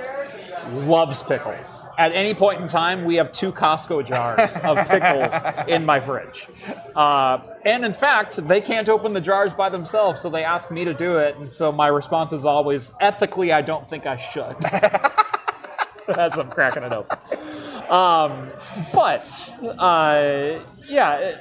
loves 0.69 1.23
pickles. 1.23 1.85
At 1.97 2.11
any 2.11 2.33
point 2.33 2.59
in 2.61 2.67
time, 2.67 3.05
we 3.05 3.15
have 3.15 3.31
two 3.31 3.53
Costco 3.53 4.05
jars 4.05 4.53
of 4.63 4.85
pickles 4.89 5.33
in 5.69 5.85
my 5.85 5.99
fridge. 6.01 6.47
Uh, 6.93 7.39
and 7.63 7.85
in 7.85 7.93
fact, 7.93 8.45
they 8.47 8.59
can't 8.59 8.89
open 8.89 9.13
the 9.13 9.21
jars 9.21 9.53
by 9.53 9.69
themselves, 9.69 10.19
so 10.21 10.29
they 10.29 10.43
ask 10.43 10.69
me 10.69 10.83
to 10.83 10.93
do 10.93 11.17
it. 11.17 11.37
And 11.37 11.49
so 11.49 11.71
my 11.71 11.87
response 11.87 12.33
is 12.33 12.43
always, 12.43 12.91
ethically, 12.99 13.53
I 13.53 13.61
don't 13.61 13.89
think 13.89 14.05
I 14.05 14.17
should. 14.17 14.55
As 16.17 16.37
I'm 16.37 16.49
cracking 16.49 16.83
it 16.83 16.91
open. 16.93 17.17
Um, 17.89 18.49
but, 18.93 19.53
uh, 19.77 20.59
yeah, 20.87 21.35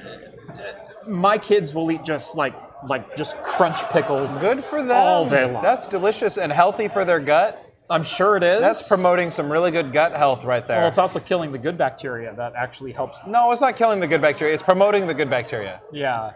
my 1.05 1.37
kids 1.37 1.73
will 1.73 1.91
eat 1.91 2.03
just 2.03 2.35
like, 2.37 2.53
like 2.85 3.15
just 3.17 3.35
crunch 3.43 3.77
pickles 3.89 4.37
Good 4.37 4.63
for 4.65 4.83
them. 4.83 4.95
all 4.97 5.27
day 5.27 5.45
long. 5.51 5.63
That's 5.63 5.87
delicious 5.87 6.37
and 6.37 6.51
healthy 6.51 6.87
for 6.87 7.05
their 7.05 7.19
gut. 7.19 7.63
I'm 7.89 8.03
sure 8.03 8.35
it 8.35 8.43
is. 8.43 8.59
That's 8.59 8.87
promoting 8.87 9.29
some 9.31 9.49
really 9.51 9.71
good 9.71 9.93
gut 9.93 10.11
health 10.13 10.43
right 10.43 10.67
there. 10.67 10.79
Well, 10.79 10.87
it's 10.89 10.97
also 10.97 11.19
killing 11.19 11.51
the 11.53 11.57
good 11.57 11.77
bacteria 11.77 12.33
that 12.35 12.53
actually 12.55 12.91
helps. 12.91 13.17
no, 13.25 13.51
it's 13.51 13.61
not 13.61 13.77
killing 13.77 13.99
the 13.99 14.07
good 14.07 14.21
bacteria. 14.21 14.53
It's 14.53 14.61
promoting 14.63 15.07
the 15.07 15.13
good 15.13 15.29
bacteria. 15.29 15.81
Yeah. 15.91 16.33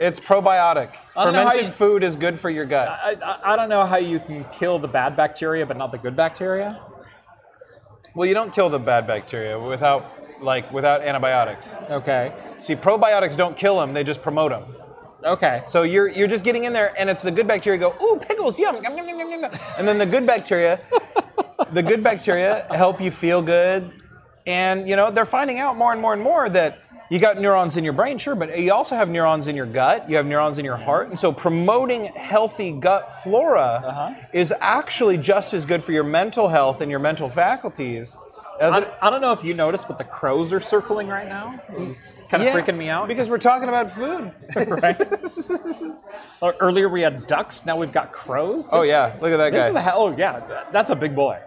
It's 0.00 0.20
probiotic. 0.20 0.90
I 1.16 1.24
don't 1.24 1.32
know 1.32 1.40
how 1.42 1.48
Fermented 1.50 1.64
you- 1.66 1.70
food 1.72 2.04
is 2.04 2.14
good 2.14 2.38
for 2.38 2.48
your 2.50 2.64
gut. 2.64 2.88
I, 2.88 3.16
I, 3.22 3.52
I 3.52 3.56
don't 3.56 3.68
know 3.68 3.82
how 3.84 3.96
you 3.96 4.20
can 4.20 4.44
kill 4.52 4.78
the 4.78 4.86
bad 4.86 5.16
bacteria 5.16 5.66
but 5.66 5.76
not 5.76 5.90
the 5.90 5.98
good 5.98 6.14
bacteria. 6.14 6.80
Well, 8.14 8.26
you 8.28 8.34
don't 8.34 8.52
kill 8.54 8.70
the 8.70 8.78
bad 8.78 9.06
bacteria 9.06 9.58
without 9.58 10.14
like 10.40 10.72
without 10.72 11.02
antibiotics. 11.02 11.74
Okay. 11.90 12.32
See, 12.60 12.76
probiotics 12.76 13.36
don't 13.36 13.56
kill 13.56 13.78
them; 13.80 13.92
they 13.92 14.04
just 14.04 14.22
promote 14.22 14.50
them. 14.52 14.64
Okay. 15.24 15.62
So 15.66 15.82
you're 15.82 16.08
you're 16.08 16.28
just 16.28 16.44
getting 16.44 16.64
in 16.64 16.72
there, 16.72 16.94
and 16.98 17.10
it's 17.10 17.22
the 17.22 17.30
good 17.30 17.46
bacteria 17.48 17.78
go, 17.78 17.94
ooh, 18.02 18.18
pickles, 18.20 18.58
yum, 18.58 18.76
yum, 18.82 18.96
yum, 18.96 19.08
yum, 19.08 19.18
yum, 19.18 19.40
yum. 19.42 19.50
and 19.78 19.86
then 19.88 19.98
the 19.98 20.06
good 20.06 20.26
bacteria, 20.26 20.80
the 21.72 21.82
good 21.82 22.02
bacteria 22.02 22.66
help 22.70 23.00
you 23.00 23.10
feel 23.10 23.42
good, 23.42 23.90
and 24.46 24.88
you 24.88 24.94
know 24.96 25.10
they're 25.10 25.24
finding 25.24 25.58
out 25.58 25.76
more 25.76 25.92
and 25.92 26.00
more 26.00 26.12
and 26.12 26.22
more 26.22 26.48
that 26.48 26.78
you 27.10 27.18
got 27.18 27.40
neurons 27.40 27.76
in 27.78 27.84
your 27.84 27.94
brain, 27.94 28.18
sure, 28.18 28.34
but 28.34 28.56
you 28.58 28.70
also 28.72 28.94
have 28.94 29.08
neurons 29.08 29.48
in 29.48 29.56
your 29.56 29.64
gut, 29.66 30.08
you 30.10 30.14
have 30.16 30.26
neurons 30.26 30.58
in 30.58 30.64
your 30.64 30.76
heart, 30.76 31.08
and 31.08 31.18
so 31.18 31.32
promoting 31.32 32.04
healthy 32.14 32.70
gut 32.70 33.14
flora 33.24 33.82
Uh-huh. 33.84 34.14
is 34.34 34.52
actually 34.60 35.16
just 35.16 35.54
as 35.54 35.64
good 35.64 35.82
for 35.82 35.92
your 35.92 36.04
mental 36.04 36.48
health 36.48 36.80
and 36.82 36.90
your 36.90 37.00
mental 37.00 37.28
faculties 37.30 38.16
as 38.60 38.72
I. 38.74 38.92
I 39.00 39.10
don't 39.10 39.20
know 39.20 39.32
if 39.32 39.42
you 39.44 39.54
noticed, 39.54 39.88
but 39.88 39.98
the 39.98 40.04
crows 40.04 40.52
are 40.52 40.60
circling 40.60 41.08
right 41.08 41.28
now. 41.28 41.60
It's 41.76 42.16
kind 42.30 42.42
of 42.42 42.46
Yeah, 42.48 42.60
freaking 42.60 42.76
me 42.76 42.88
out. 42.88 43.08
because 43.08 43.28
we're 43.30 43.38
talking 43.38 43.68
about 43.68 43.90
food. 43.92 44.32
right? 44.82 44.96
Earlier 46.60 46.88
we 46.88 47.00
had 47.02 47.26
ducks. 47.26 47.64
Now 47.66 47.76
we've 47.76 47.92
got 47.92 48.12
crows. 48.12 48.68
Oh 48.70 48.82
yeah, 48.82 49.16
look 49.20 49.32
at 49.32 49.36
that 49.38 49.50
guy. 49.50 49.58
This 49.58 49.70
is 49.70 49.74
a 49.74 49.80
hell. 49.80 50.02
Oh 50.02 50.16
yeah, 50.16 50.64
that's 50.72 50.90
a 50.90 50.96
big 50.96 51.14
boy. 51.14 51.38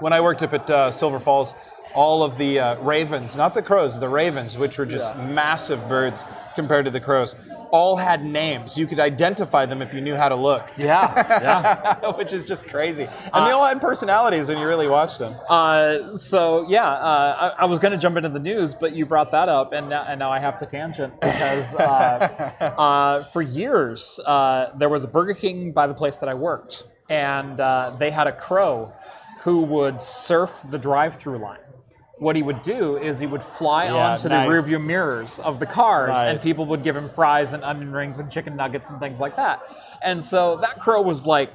when 0.00 0.12
I 0.12 0.20
worked 0.20 0.42
up 0.42 0.52
at 0.54 0.68
uh, 0.70 0.90
Silver 0.92 1.20
Falls, 1.20 1.54
all 1.94 2.22
of 2.22 2.38
the 2.38 2.58
uh, 2.58 2.80
ravens, 2.80 3.36
not 3.36 3.54
the 3.54 3.62
crows, 3.62 4.00
the 4.00 4.08
ravens, 4.08 4.56
which 4.56 4.78
were 4.78 4.86
just 4.86 5.14
Yeah. 5.14 5.26
massive 5.26 5.88
birds 5.88 6.24
compared 6.54 6.84
to 6.86 6.90
the 6.90 7.00
crows, 7.00 7.34
all 7.72 7.96
had 7.96 8.22
names. 8.22 8.76
You 8.76 8.86
could 8.86 9.00
identify 9.00 9.64
them 9.64 9.80
if 9.80 9.94
you 9.94 10.02
knew 10.02 10.14
how 10.14 10.28
to 10.28 10.36
look, 10.36 10.70
Yeah. 10.76 11.14
Yeah. 11.16 12.10
which 12.18 12.32
is 12.34 12.46
just 12.46 12.68
crazy. 12.68 13.08
And 13.32 13.46
they 13.46 13.50
all 13.50 13.66
had 13.66 13.80
personalities 13.80 14.48
when 14.50 14.58
you 14.58 14.66
really 14.66 14.88
watched 14.88 15.18
them. 15.18 15.34
Uh, 15.48 16.12
so 16.12 16.66
yeah, 16.68 16.84
uh, 16.84 17.54
I, 17.58 17.62
I 17.62 17.64
was 17.64 17.78
going 17.78 17.92
to 17.92 17.98
jump 17.98 18.18
into 18.18 18.28
the 18.28 18.38
news, 18.38 18.74
but 18.74 18.92
you 18.94 19.06
brought 19.06 19.30
that 19.32 19.48
up, 19.48 19.72
and 19.72 19.88
now, 19.88 20.04
and 20.06 20.18
now 20.18 20.30
I 20.30 20.38
have 20.38 20.58
to 20.58 20.66
tangent 20.66 21.18
because 21.20 21.74
uh, 21.74 22.74
uh, 22.78 23.24
for 23.24 23.40
years 23.40 24.20
uh, 24.26 24.70
there 24.76 24.90
was 24.90 25.04
a 25.04 25.08
Burger 25.08 25.34
King 25.34 25.72
by 25.72 25.86
the 25.86 25.94
place 25.94 26.18
that 26.20 26.28
I 26.28 26.34
worked, 26.34 26.84
and 27.08 27.58
uh, 27.58 27.96
they 27.98 28.10
had 28.10 28.26
a 28.26 28.32
crow 28.32 28.92
who 29.40 29.62
would 29.62 30.00
surf 30.00 30.62
the 30.70 30.78
drive-through 30.78 31.38
line. 31.38 31.58
What 32.22 32.36
he 32.36 32.42
would 32.42 32.62
do 32.62 32.98
is 32.98 33.18
he 33.18 33.26
would 33.26 33.42
fly 33.42 33.86
Yeah, 33.86 34.12
onto 34.12 34.28
nice. 34.28 34.48
the 34.48 34.54
rearview 34.54 34.84
mirrors 34.84 35.40
of 35.40 35.58
the 35.58 35.66
cars, 35.66 36.16
and 36.16 36.40
people 36.40 36.66
would 36.66 36.84
give 36.84 36.96
him 36.96 37.08
fries 37.08 37.52
and 37.52 37.64
onion 37.64 37.90
rings 37.90 38.20
and 38.20 38.30
chicken 38.30 38.54
nuggets 38.54 38.88
and 38.90 39.00
things 39.00 39.18
like 39.18 39.34
that. 39.34 39.60
And 40.02 40.22
so 40.22 40.56
that 40.58 40.78
crow 40.78 41.02
was 41.02 41.26
like 41.26 41.50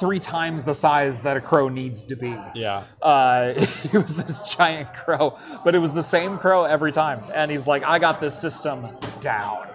three 0.00 0.18
times 0.18 0.64
the 0.64 0.74
size 0.74 1.20
that 1.20 1.36
a 1.36 1.40
crow 1.40 1.68
needs 1.68 2.02
to 2.02 2.16
be. 2.16 2.36
Yeah. 2.52 2.82
Uh, 3.00 3.52
he 3.92 3.96
was 3.96 4.16
this 4.16 4.42
giant 4.42 4.92
crow, 4.92 5.38
but 5.62 5.76
it 5.76 5.78
was 5.78 5.94
the 5.94 6.02
same 6.02 6.36
crow 6.36 6.64
every 6.64 6.90
time. 6.90 7.22
And 7.32 7.48
he's 7.48 7.68
like, 7.68 7.84
I 7.84 8.00
got 8.00 8.20
this 8.20 8.36
system 8.36 8.88
down. 9.20 9.68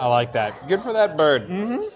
I 0.00 0.08
like 0.08 0.32
that. 0.32 0.66
Good 0.66 0.82
for 0.82 0.92
that 0.94 1.16
bird. 1.16 1.48
Mm-hmm. 1.48 1.86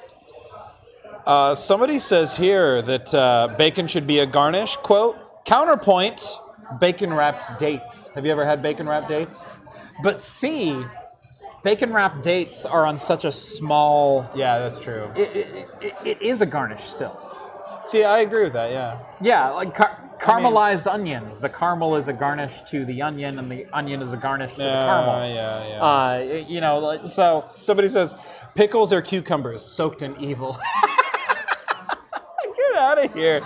Uh, 1.27 1.57
somebody 1.57 1.99
says 1.99 2.37
here 2.37 2.83
that 2.83 3.13
uh, 3.13 3.55
bacon 3.59 3.89
should 3.89 4.07
be 4.07 4.21
a 4.21 4.27
garnish. 4.27 4.77
Quote, 4.77 5.19
counterpoint, 5.45 6.39
bacon 6.81 7.13
wrapped 7.13 7.59
dates. 7.59 8.09
Have 8.15 8.25
you 8.27 8.33
ever 8.33 8.45
had 8.45 8.63
bacon 8.63 8.89
wrapped 8.89 9.09
dates? 9.09 9.47
But 10.03 10.21
see, 10.21 10.83
bacon 11.63 11.93
wrapped 11.93 12.23
dates 12.23 12.65
are 12.65 12.87
on 12.87 12.99
such 12.99 13.25
a 13.25 13.33
small. 13.33 14.29
Yeah, 14.35 14.59
that's 14.59 14.79
true. 14.79 15.11
It, 15.17 15.37
it, 15.37 15.69
it, 15.81 15.95
it 16.05 16.23
is 16.23 16.41
a 16.41 16.47
garnish 16.47 16.83
still. 16.83 17.19
See, 17.85 18.05
I 18.05 18.21
agree 18.21 18.45
with 18.45 18.53
that, 18.53 18.71
yeah. 18.71 18.99
Yeah, 19.21 19.51
like 19.51 19.75
car- 19.75 19.99
caramelized 20.21 20.87
onions. 20.91 21.39
The 21.39 21.49
caramel 21.49 21.97
is 21.97 22.07
a 22.07 22.13
garnish 22.13 22.63
to 22.71 22.85
the 22.85 23.03
onion, 23.03 23.41
and 23.41 23.51
the 23.51 23.67
onion 23.73 24.03
is 24.03 24.13
a 24.13 24.17
garnish 24.17 24.53
to 24.53 24.59
the 24.59 24.63
caramel. 24.65 25.29
yeah, 25.35 25.67
yeah. 25.69 25.83
Uh, 25.83 26.45
you 26.49 26.61
know, 26.61 26.79
like, 26.79 27.09
so 27.09 27.45
Somebody 27.57 27.89
says 27.89 28.15
pickles 28.55 28.93
are 28.93 29.03
cucumbers 29.03 29.63
soaked 29.63 30.03
in 30.03 30.17
evil. 30.21 30.57
Get 32.57 32.77
out 32.77 33.05
of 33.05 33.13
here. 33.15 33.43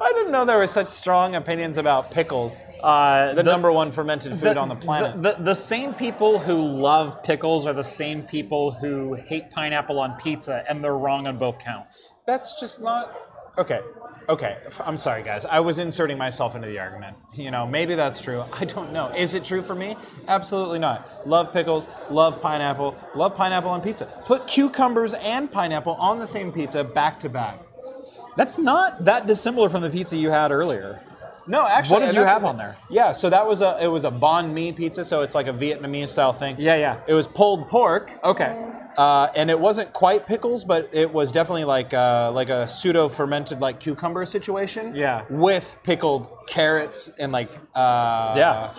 I 0.00 0.12
didn't 0.12 0.32
know 0.32 0.44
there 0.44 0.58
were 0.58 0.66
such 0.66 0.86
strong 0.86 1.34
opinions 1.34 1.76
about 1.76 2.10
pickles, 2.10 2.62
uh, 2.82 3.34
the, 3.34 3.42
number 3.42 3.70
one 3.70 3.90
fermented 3.92 4.34
food 4.34 4.56
on 4.56 4.68
the 4.68 4.76
planet. 4.76 5.22
The, 5.22 5.32
the, 5.32 5.42
the 5.42 5.54
same 5.54 5.92
people 5.92 6.38
who 6.38 6.56
love 6.56 7.22
pickles 7.22 7.66
are 7.66 7.74
the 7.74 7.84
same 7.84 8.22
people 8.22 8.72
who 8.72 9.14
hate 9.14 9.50
pineapple 9.50 9.98
on 9.98 10.16
pizza, 10.16 10.64
and 10.68 10.82
they're 10.82 10.96
wrong 10.96 11.26
on 11.26 11.36
both 11.36 11.58
counts. 11.58 12.14
That's 12.26 12.58
just 12.58 12.80
not. 12.80 13.14
Okay. 13.58 13.80
Okay. 14.28 14.56
I'm 14.84 14.96
sorry, 14.96 15.22
guys. 15.22 15.44
I 15.44 15.60
was 15.60 15.78
inserting 15.78 16.16
myself 16.16 16.54
into 16.54 16.68
the 16.68 16.78
argument. 16.78 17.16
You 17.34 17.50
know, 17.50 17.66
maybe 17.66 17.94
that's 17.94 18.20
true. 18.20 18.44
I 18.52 18.64
don't 18.64 18.92
know. 18.92 19.08
Is 19.08 19.34
it 19.34 19.44
true 19.44 19.60
for 19.60 19.74
me? 19.74 19.96
Absolutely 20.28 20.78
not. 20.78 21.26
Love 21.26 21.52
pickles, 21.52 21.88
love 22.10 22.40
pineapple, 22.40 22.96
love 23.14 23.34
pineapple 23.34 23.70
on 23.70 23.82
pizza. 23.82 24.06
Put 24.24 24.46
cucumbers 24.46 25.14
and 25.14 25.50
pineapple 25.50 25.94
on 25.94 26.18
the 26.18 26.26
same 26.26 26.52
pizza 26.52 26.84
back 26.84 27.20
to 27.20 27.28
back. 27.28 27.58
That's 28.40 28.58
not 28.58 29.04
that 29.04 29.26
dissimilar 29.26 29.68
from 29.68 29.82
the 29.82 29.90
pizza 29.90 30.16
you 30.16 30.30
had 30.30 30.50
earlier. 30.50 30.98
No, 31.46 31.66
actually, 31.66 32.00
What 32.00 32.06
did 32.06 32.14
you 32.14 32.22
have 32.22 32.42
on 32.42 32.56
there? 32.56 32.74
Yeah, 32.88 33.12
so 33.12 33.28
that 33.28 33.46
was 33.46 33.60
a 33.60 33.76
it 33.82 33.86
was 33.88 34.06
a 34.06 34.10
banh 34.10 34.50
mi 34.54 34.72
pizza, 34.72 35.04
so 35.04 35.20
it's 35.20 35.34
like 35.34 35.46
a 35.46 35.52
Vietnamese 35.52 36.08
style 36.08 36.32
thing. 36.32 36.56
Yeah, 36.58 36.76
yeah. 36.76 37.00
It 37.06 37.12
was 37.12 37.26
pulled 37.28 37.68
pork, 37.68 38.10
Okay. 38.24 38.56
uh, 38.96 39.28
and 39.36 39.50
it 39.50 39.60
wasn't 39.60 39.92
quite 39.92 40.26
pickles, 40.26 40.64
but 40.64 40.88
it 40.94 41.12
was 41.12 41.32
definitely 41.32 41.64
like 41.64 41.92
uh, 41.92 42.32
like 42.32 42.48
a 42.48 42.66
pseudo 42.66 43.10
fermented 43.10 43.60
like 43.60 43.78
cucumber 43.78 44.24
situation. 44.24 44.94
Yeah. 44.94 45.24
with 45.28 45.76
pickled 45.82 46.26
carrots 46.46 47.08
and 47.18 47.32
like 47.32 47.52
uh, 47.74 48.32
Yeah. 48.38 48.70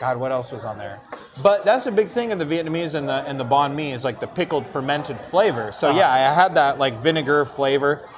God, 0.00 0.16
what 0.16 0.32
else 0.32 0.50
was 0.52 0.64
on 0.64 0.78
there? 0.78 1.00
But 1.42 1.66
that's 1.66 1.84
a 1.84 1.92
big 1.92 2.08
thing 2.08 2.30
in 2.30 2.38
the 2.38 2.46
Vietnamese 2.46 2.94
and 2.94 3.06
the 3.06 3.18
and 3.28 3.38
the 3.38 3.44
banh 3.44 3.74
mi 3.74 3.92
is 3.92 4.04
like 4.04 4.20
the 4.20 4.26
pickled 4.40 4.66
fermented 4.66 5.20
flavor. 5.20 5.70
So 5.72 5.88
Uh-huh. 5.90 5.98
yeah, 5.98 6.10
I 6.10 6.32
had 6.42 6.54
that 6.54 6.78
like 6.78 6.94
vinegar 6.94 7.44
flavor 7.44 8.08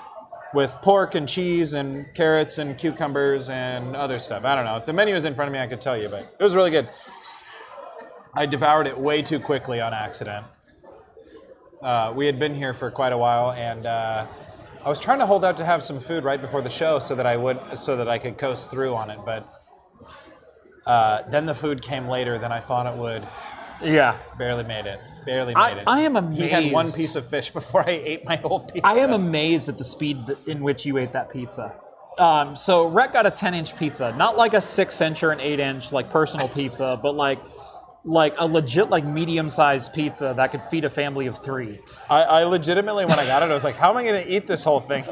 with 0.54 0.76
pork 0.82 1.14
and 1.14 1.28
cheese 1.28 1.72
and 1.72 2.06
carrots 2.14 2.58
and 2.58 2.76
cucumbers 2.76 3.48
and 3.48 3.96
other 3.96 4.18
stuff. 4.18 4.44
I 4.44 4.54
don't 4.54 4.64
know. 4.64 4.76
If 4.76 4.86
the 4.86 4.92
menu 4.92 5.14
was 5.14 5.24
in 5.24 5.34
front 5.34 5.48
of 5.48 5.52
me, 5.52 5.58
I 5.58 5.66
could 5.66 5.80
tell 5.80 6.00
you, 6.00 6.08
but 6.08 6.36
it 6.38 6.42
was 6.42 6.54
really 6.54 6.70
good. 6.70 6.88
I 8.34 8.46
devoured 8.46 8.86
it 8.86 8.98
way 8.98 9.22
too 9.22 9.40
quickly 9.40 9.80
on 9.80 9.92
accident. 9.92 10.46
Uh, 11.82 12.12
we 12.14 12.26
had 12.26 12.38
been 12.38 12.54
here 12.54 12.72
for 12.72 12.90
quite 12.90 13.12
a 13.12 13.18
while, 13.18 13.52
and 13.52 13.86
uh, 13.86 14.26
I 14.84 14.88
was 14.88 15.00
trying 15.00 15.18
to 15.18 15.26
hold 15.26 15.44
out 15.44 15.56
to 15.58 15.64
have 15.64 15.82
some 15.82 16.00
food 16.00 16.24
right 16.24 16.40
before 16.40 16.62
the 16.62 16.70
show 16.70 16.98
so 16.98 17.14
that 17.14 17.26
I 17.26 17.36
would 17.36 17.58
so 17.76 17.96
that 17.96 18.08
I 18.08 18.18
could 18.18 18.38
coast 18.38 18.70
through 18.70 18.94
on 18.94 19.10
it. 19.10 19.18
But 19.24 19.48
uh, 20.86 21.22
then 21.30 21.44
the 21.46 21.54
food 21.54 21.82
came 21.82 22.08
later 22.08 22.38
than 22.38 22.52
I 22.52 22.60
thought 22.60 22.86
it 22.86 22.98
would. 22.98 23.26
Yeah. 23.82 24.16
Barely 24.38 24.64
made 24.64 24.86
it. 24.86 25.00
Barely 25.24 25.54
I- 25.56 25.74
made 25.74 25.80
it. 25.80 25.84
I 25.86 26.00
am 26.00 26.32
He 26.32 26.48
had 26.48 26.72
one 26.72 26.84
amazed. 26.86 26.96
piece 26.96 27.14
of 27.16 27.26
fish 27.26 27.50
before 27.50 27.80
I 27.88 27.92
ate 27.92 28.24
my 28.24 28.36
whole 28.36 28.60
pizza. 28.60 28.86
I 28.86 28.94
am 28.94 29.12
amazed 29.12 29.68
at 29.68 29.78
the 29.78 29.84
speed 29.84 30.18
in 30.46 30.62
which 30.62 30.84
you 30.86 30.98
ate 30.98 31.12
that 31.12 31.30
pizza. 31.30 31.74
Um, 32.18 32.54
so 32.56 32.90
Rett 32.90 33.12
got 33.14 33.24
a 33.26 33.30
10 33.30 33.54
inch 33.54 33.74
pizza, 33.76 34.14
not 34.18 34.36
like 34.36 34.52
a 34.54 34.60
six 34.60 35.00
inch 35.00 35.22
or 35.22 35.30
an 35.32 35.40
eight 35.40 35.60
inch 35.60 35.92
like 35.92 36.10
personal 36.10 36.48
pizza, 36.58 36.98
but 37.02 37.12
like 37.14 37.38
like 38.04 38.34
a 38.38 38.46
legit 38.46 38.90
like 38.90 39.04
medium 39.04 39.48
sized 39.48 39.92
pizza 39.92 40.34
that 40.36 40.50
could 40.50 40.62
feed 40.64 40.84
a 40.84 40.90
family 40.90 41.26
of 41.28 41.38
three. 41.38 41.78
I, 42.10 42.22
I 42.22 42.42
legitimately, 42.44 43.04
when 43.06 43.18
I 43.18 43.24
got 43.26 43.44
it, 43.44 43.50
I 43.50 43.54
was 43.54 43.62
like, 43.62 43.76
"How 43.76 43.90
am 43.90 43.96
I 43.96 44.02
going 44.02 44.20
to 44.20 44.28
eat 44.28 44.48
this 44.48 44.64
whole 44.64 44.80
thing?" 44.80 45.04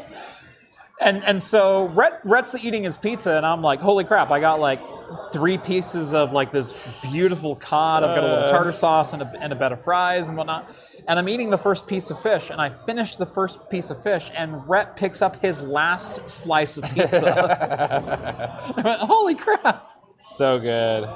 And 1.00 1.24
and 1.24 1.40
so 1.42 1.88
Rett, 1.94 2.20
Rett's 2.24 2.56
eating 2.62 2.82
his 2.82 2.98
pizza, 2.98 3.36
and 3.36 3.46
I'm 3.46 3.62
like, 3.62 3.80
holy 3.80 4.04
crap! 4.04 4.30
I 4.32 4.40
got 4.40 4.58
like 4.60 4.80
three 5.32 5.58
pieces 5.58 6.14
of 6.14 6.32
like 6.32 6.52
this 6.52 6.72
beautiful 7.10 7.56
cod. 7.56 8.02
I've 8.04 8.14
got 8.14 8.24
a 8.24 8.26
little 8.28 8.44
Uh. 8.44 8.50
tartar 8.50 8.72
sauce 8.72 9.12
and 9.12 9.22
a, 9.22 9.32
and 9.40 9.52
a 9.52 9.56
bed 9.56 9.72
of 9.72 9.82
fries 9.82 10.28
and 10.28 10.36
whatnot. 10.36 10.70
And 11.08 11.18
I'm 11.18 11.28
eating 11.28 11.50
the 11.50 11.58
first 11.58 11.86
piece 11.86 12.10
of 12.10 12.20
fish, 12.20 12.50
and 12.50 12.60
I 12.60 12.68
finish 12.68 13.16
the 13.16 13.26
first 13.26 13.68
piece 13.70 13.90
of 13.90 14.02
fish, 14.02 14.30
and 14.36 14.54
Rett 14.62 14.96
picks 14.96 15.22
up 15.22 15.40
his 15.42 15.62
last 15.62 16.28
slice 16.28 16.76
of 16.76 16.84
pizza. 16.94 18.74
I 18.76 18.82
went, 18.82 19.00
holy 19.00 19.34
crap! 19.34 19.90
So 20.18 20.58
good. 20.58 21.08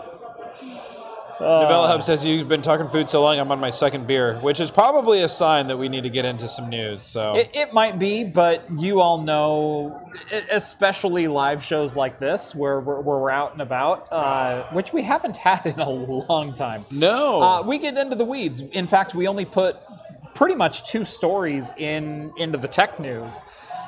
Novella 1.41 1.89
Hub 1.89 2.03
says 2.03 2.25
you've 2.25 2.49
been 2.49 2.63
talking 2.63 2.89
food 2.89 3.09
so 3.09 3.21
long. 3.23 3.39
I'm 3.39 3.51
on 3.51 3.59
my 3.59 3.71
second 3.71 4.07
beer, 4.07 4.39
which 4.41 4.61
is 4.61 4.71
probably 4.71 5.23
a 5.23 5.29
sign 5.29 5.67
that 5.69 5.77
we 5.77 5.89
need 5.89 6.05
to 6.05 6.11
get 6.11 6.25
into 6.25 6.49
some 6.49 6.69
news. 6.69 7.03
So 7.03 7.37
It, 7.37 7.51
it 7.55 7.73
might 7.73 7.99
be, 7.99 8.25
but 8.25 8.65
you 8.79 9.01
all 9.01 9.19
know, 9.21 10.11
especially 10.51 11.29
live 11.29 11.63
shows 11.63 11.97
like 11.97 12.19
this, 12.19 12.55
where 12.55 12.81
we're, 12.81 13.01
where 13.01 13.19
we're 13.19 13.31
out 13.31 13.53
and 13.53 13.63
about, 13.63 14.09
uh, 14.13 14.65
which 14.73 14.93
we 14.93 15.03
haven't 15.03 15.37
had 15.49 15.67
in 15.67 15.81
a 15.81 15.91
long 15.91 16.55
time. 16.55 16.85
no, 16.91 17.43
Uh, 17.43 17.63
we 17.63 17.79
get 17.79 17.97
into 17.99 18.17
the 18.17 18.25
weeds. 18.25 18.61
In 18.61 18.87
fact, 18.87 19.15
we 19.15 19.27
only 19.27 19.45
put 19.45 19.77
pretty 20.35 20.55
much 20.55 20.89
two 20.89 21.05
stories 21.05 21.73
in 21.79 22.33
into 22.39 22.59
the 22.59 22.69
tech 22.69 22.99
news. 22.99 23.41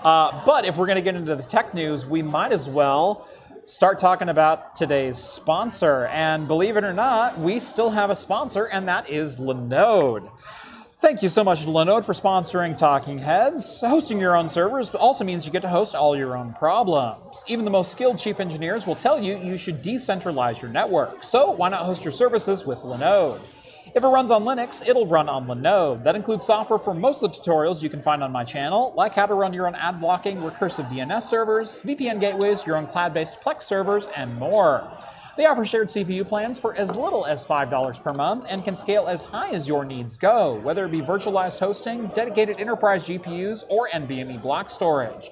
Uh, 0.03 0.45
but 0.45 0.65
if 0.65 0.77
we're 0.77 0.87
going 0.87 0.97
to 0.97 1.03
get 1.03 1.17
into 1.17 1.35
the 1.35 1.43
tech 1.43 1.75
news, 1.75 2.07
we 2.07 2.23
might 2.23 2.53
as 2.53 2.69
well 2.69 3.27
start 3.67 3.99
talking 3.99 4.29
about 4.29 4.77
today's 4.77 5.19
sponsor. 5.19 6.07
And 6.07 6.47
believe 6.47 6.77
it 6.77 6.85
or 6.85 6.93
not, 6.93 7.39
we 7.39 7.59
still 7.59 7.91
have 7.91 8.11
a 8.11 8.15
sponsor, 8.15 8.67
and 8.67 8.87
that 8.89 9.11
is 9.11 9.39
Linode. 9.39 10.31
Thank 11.01 11.21
you 11.21 11.29
so 11.29 11.45
much 11.45 11.67
Linode 11.67 12.05
for 12.05 12.15
sponsoring 12.15 12.77
Talking 12.77 13.19
Heads. 13.19 13.81
Hosting 13.81 14.21
your 14.21 14.37
own 14.37 14.49
servers 14.49 14.95
also 14.95 15.25
means 15.25 15.45
you 15.45 15.53
get 15.53 15.63
to 15.63 15.69
host 15.69 15.95
all 15.95 16.17
your 16.17 16.37
own 16.37 16.55
problems. 16.55 17.45
Even 17.49 17.65
the 17.65 17.71
most 17.71 17.91
skilled 17.91 18.19
chief 18.19 18.41
engineers 18.41 18.87
will 18.87 18.97
tell 18.97 19.21
you 19.21 19.37
you 19.39 19.59
should 19.59 19.83
decentralize 19.83 20.63
your 20.63 20.71
network. 20.71 21.23
So 21.23 21.51
why 21.51 21.69
not 21.69 21.81
host 21.81 22.05
your 22.05 22.13
services 22.13 22.65
with 22.65 22.79
Linode? 22.79 23.43
If 23.97 24.05
it 24.05 24.09
runs 24.09 24.31
on 24.31 24.45
Linux, 24.45 24.87
it'll 24.87 25.07
run 25.07 25.27
on 25.27 25.47
Linode. 25.47 26.05
That 26.05 26.17
includes 26.17 26.45
software 26.45 26.79
for 26.79 26.93
most 26.93 27.23
of 27.23 27.33
the 27.33 27.41
tutorials 27.41 27.83
you 27.83 27.89
can 27.89 28.03
find 28.03 28.23
on 28.23 28.31
my 28.31 28.45
channel, 28.45 28.93
like 28.95 29.15
how 29.15 29.25
to 29.25 29.33
run 29.33 29.55
your 29.55 29.67
own 29.67 29.75
ad 29.75 30.03
blocking, 30.03 30.37
recursive 30.37 30.91
DNS 30.91 31.23
servers, 31.23 31.81
VPN 31.81 32.21
gateways, 32.21 32.67
your 32.67 32.77
own 32.77 32.87
cloud-based 32.87 33.41
Plex 33.41 33.63
servers, 33.63 34.11
and 34.15 34.37
more. 34.39 34.87
They 35.39 35.47
offer 35.47 35.65
shared 35.65 35.89
CPU 35.89 36.29
plans 36.29 36.59
for 36.59 36.77
as 36.77 36.95
little 36.95 37.25
as 37.25 37.47
$5 37.47 38.03
per 38.03 38.13
month 38.13 38.45
and 38.51 38.63
can 38.63 38.77
scale 38.77 39.07
as 39.07 39.23
high 39.23 39.49
as 39.49 39.67
your 39.67 39.83
needs 39.83 40.19
go, 40.19 40.61
whether 40.61 40.85
it 40.85 40.91
be 40.91 41.01
virtualized 41.01 41.59
hosting, 41.59 42.09
dedicated 42.09 42.61
enterprise 42.61 43.07
GPUs, 43.07 43.65
or 43.71 43.89
NVMe 43.89 44.43
block 44.43 44.69
storage. 44.69 45.31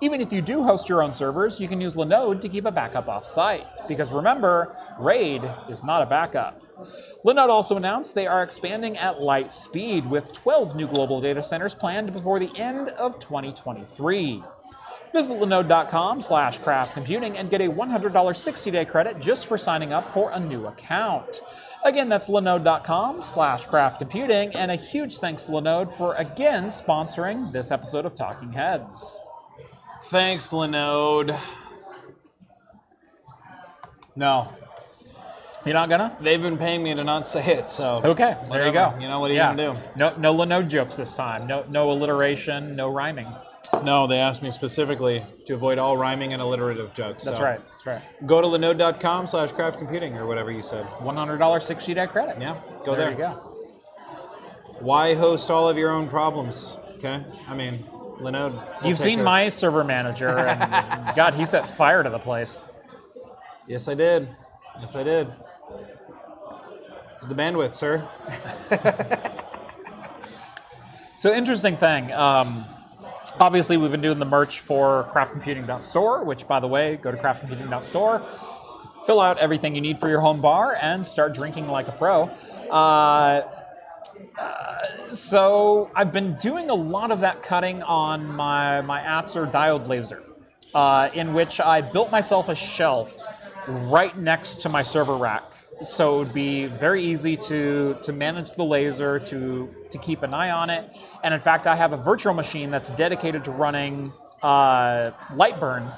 Even 0.00 0.20
if 0.20 0.32
you 0.32 0.42
do 0.42 0.62
host 0.62 0.88
your 0.88 1.02
own 1.02 1.12
servers, 1.12 1.58
you 1.58 1.68
can 1.68 1.80
use 1.80 1.94
Linode 1.94 2.40
to 2.40 2.48
keep 2.48 2.66
a 2.66 2.70
backup 2.70 3.08
off-site. 3.08 3.66
Because 3.88 4.12
remember, 4.12 4.76
RAID 4.98 5.42
is 5.68 5.82
not 5.82 6.02
a 6.02 6.06
backup. 6.06 6.62
Linode 7.24 7.48
also 7.48 7.76
announced 7.76 8.14
they 8.14 8.26
are 8.26 8.42
expanding 8.42 8.96
at 8.98 9.20
light 9.20 9.50
speed 9.50 10.08
with 10.08 10.32
12 10.32 10.76
new 10.76 10.86
global 10.86 11.20
data 11.20 11.42
centers 11.42 11.74
planned 11.74 12.12
before 12.12 12.38
the 12.38 12.50
end 12.56 12.88
of 12.90 13.18
2023. 13.18 14.42
Visit 15.12 15.40
linode.com 15.40 16.20
slash 16.20 16.58
craft 16.58 16.92
computing 16.92 17.38
and 17.38 17.48
get 17.48 17.62
a 17.62 17.68
$100 17.68 18.10
60-day 18.12 18.84
credit 18.84 19.18
just 19.18 19.46
for 19.46 19.56
signing 19.56 19.92
up 19.92 20.12
for 20.12 20.30
a 20.32 20.40
new 20.40 20.66
account. 20.66 21.40
Again, 21.84 22.08
that's 22.08 22.28
linode.com 22.28 23.22
slash 23.22 23.64
craft 23.66 23.98
computing, 23.98 24.54
and 24.56 24.70
a 24.70 24.76
huge 24.76 25.18
thanks 25.18 25.46
to 25.46 25.52
Linode 25.52 25.96
for 25.96 26.14
again 26.16 26.64
sponsoring 26.64 27.52
this 27.52 27.70
episode 27.70 28.04
of 28.04 28.14
Talking 28.14 28.52
Heads. 28.52 29.20
Thanks, 30.06 30.48
Linode. 30.50 31.38
No, 34.14 34.48
You're 35.64 35.74
not 35.74 35.90
gonna? 35.90 36.16
they've 36.20 36.40
been 36.40 36.56
paying 36.56 36.82
me 36.82 36.94
to 36.94 37.04
not 37.04 37.26
say 37.26 37.44
it. 37.58 37.68
So 37.68 38.00
Okay, 38.02 38.34
there 38.50 38.66
you 38.66 38.72
go. 38.72 38.94
You 38.98 39.08
know 39.08 39.20
what 39.20 39.30
are 39.30 39.34
you 39.34 39.40
Yeah. 39.40 39.54
gonna 39.54 39.74
do? 39.74 39.88
No, 39.94 40.14
no 40.16 40.34
Linode 40.34 40.68
jokes 40.68 40.96
this 40.96 41.14
time. 41.14 41.46
No, 41.46 41.64
no 41.68 41.90
alliteration. 41.90 42.74
No 42.74 42.88
rhyming. 42.88 43.26
No, 43.82 44.06
they 44.06 44.18
asked 44.18 44.42
me 44.42 44.50
specifically 44.50 45.22
to 45.44 45.54
avoid 45.54 45.78
all 45.78 45.96
rhyming 45.98 46.32
and 46.32 46.40
alliterative 46.40 46.94
jokes. 46.94 47.24
That's 47.24 47.36
so 47.38 47.44
right. 47.44 47.60
That's 47.72 47.86
right. 47.86 48.26
Go 48.26 48.40
to 48.40 48.46
linode.com 48.46 49.26
slash 49.26 49.52
craft 49.52 49.76
computing 49.78 50.16
or 50.16 50.26
whatever 50.26 50.50
you 50.50 50.62
said. 50.62 50.86
$100 51.02 51.62
60-day 51.62 52.06
credit. 52.06 52.40
Yeah, 52.40 52.56
go 52.84 52.94
there. 52.94 53.10
there. 53.10 53.10
you 53.10 53.16
go. 53.18 53.32
Why 54.80 55.14
host 55.14 55.50
all 55.50 55.68
of 55.68 55.76
your 55.76 55.90
own 55.90 56.08
problems? 56.08 56.78
Okay, 56.96 57.22
I 57.48 57.54
mean, 57.54 57.84
Linode. 58.18 58.60
You've 58.84 58.98
seen 58.98 59.22
my 59.22 59.48
server 59.48 59.84
manager, 59.84 60.28
and 60.28 61.16
God, 61.16 61.34
he 61.34 61.44
set 61.46 61.66
fire 61.66 62.02
to 62.02 62.10
the 62.10 62.18
place. 62.18 62.64
Yes, 63.66 63.88
I 63.88 63.94
did. 63.94 64.28
Yes, 64.80 64.94
I 64.94 65.02
did. 65.02 65.32
It's 67.16 67.26
the 67.26 67.34
bandwidth, 67.34 67.70
sir. 67.70 68.06
So 71.18 71.32
interesting 71.32 71.78
thing. 71.78 72.12
Um, 72.12 72.66
obviously, 73.40 73.78
we've 73.78 73.90
been 73.90 74.02
doing 74.02 74.18
the 74.18 74.26
merch 74.26 74.60
for 74.60 75.10
craftcomputing.store, 75.14 76.24
which, 76.24 76.46
by 76.46 76.60
the 76.60 76.68
way, 76.68 76.96
go 76.98 77.10
to 77.10 77.16
craftcomputing.store, 77.16 78.22
fill 79.06 79.20
out 79.20 79.38
everything 79.38 79.74
you 79.74 79.80
need 79.80 79.98
for 79.98 80.10
your 80.10 80.20
home 80.20 80.42
bar, 80.42 80.76
and 80.78 81.06
start 81.06 81.34
drinking 81.34 81.68
like 81.68 81.88
a 81.88 81.92
pro. 81.92 82.24
Uh, 82.70 83.48
so 85.08 85.90
I've 85.94 86.12
been 86.12 86.36
doing 86.36 86.70
a 86.70 86.74
lot 86.74 87.10
of 87.10 87.20
that 87.20 87.42
cutting 87.42 87.82
on 87.82 88.26
my 88.26 88.80
my 88.82 89.00
Atzer 89.00 89.50
diode 89.50 89.88
laser, 89.88 90.22
uh, 90.74 91.10
in 91.14 91.34
which 91.34 91.60
I 91.60 91.80
built 91.80 92.10
myself 92.10 92.48
a 92.48 92.54
shelf 92.54 93.16
right 93.68 94.16
next 94.16 94.62
to 94.62 94.68
my 94.68 94.82
server 94.82 95.16
rack. 95.16 95.44
So 95.82 96.16
it 96.16 96.18
would 96.18 96.34
be 96.34 96.66
very 96.66 97.02
easy 97.02 97.36
to 97.36 97.96
to 98.02 98.12
manage 98.12 98.52
the 98.52 98.64
laser, 98.64 99.18
to 99.20 99.74
to 99.90 99.98
keep 99.98 100.22
an 100.22 100.32
eye 100.34 100.50
on 100.50 100.70
it, 100.70 100.90
and 101.22 101.34
in 101.34 101.40
fact, 101.40 101.66
I 101.66 101.76
have 101.76 101.92
a 101.92 101.98
virtual 101.98 102.34
machine 102.34 102.70
that's 102.70 102.90
dedicated 102.90 103.44
to 103.44 103.50
running 103.50 104.12
uh, 104.42 105.12
Lightburn 105.32 105.94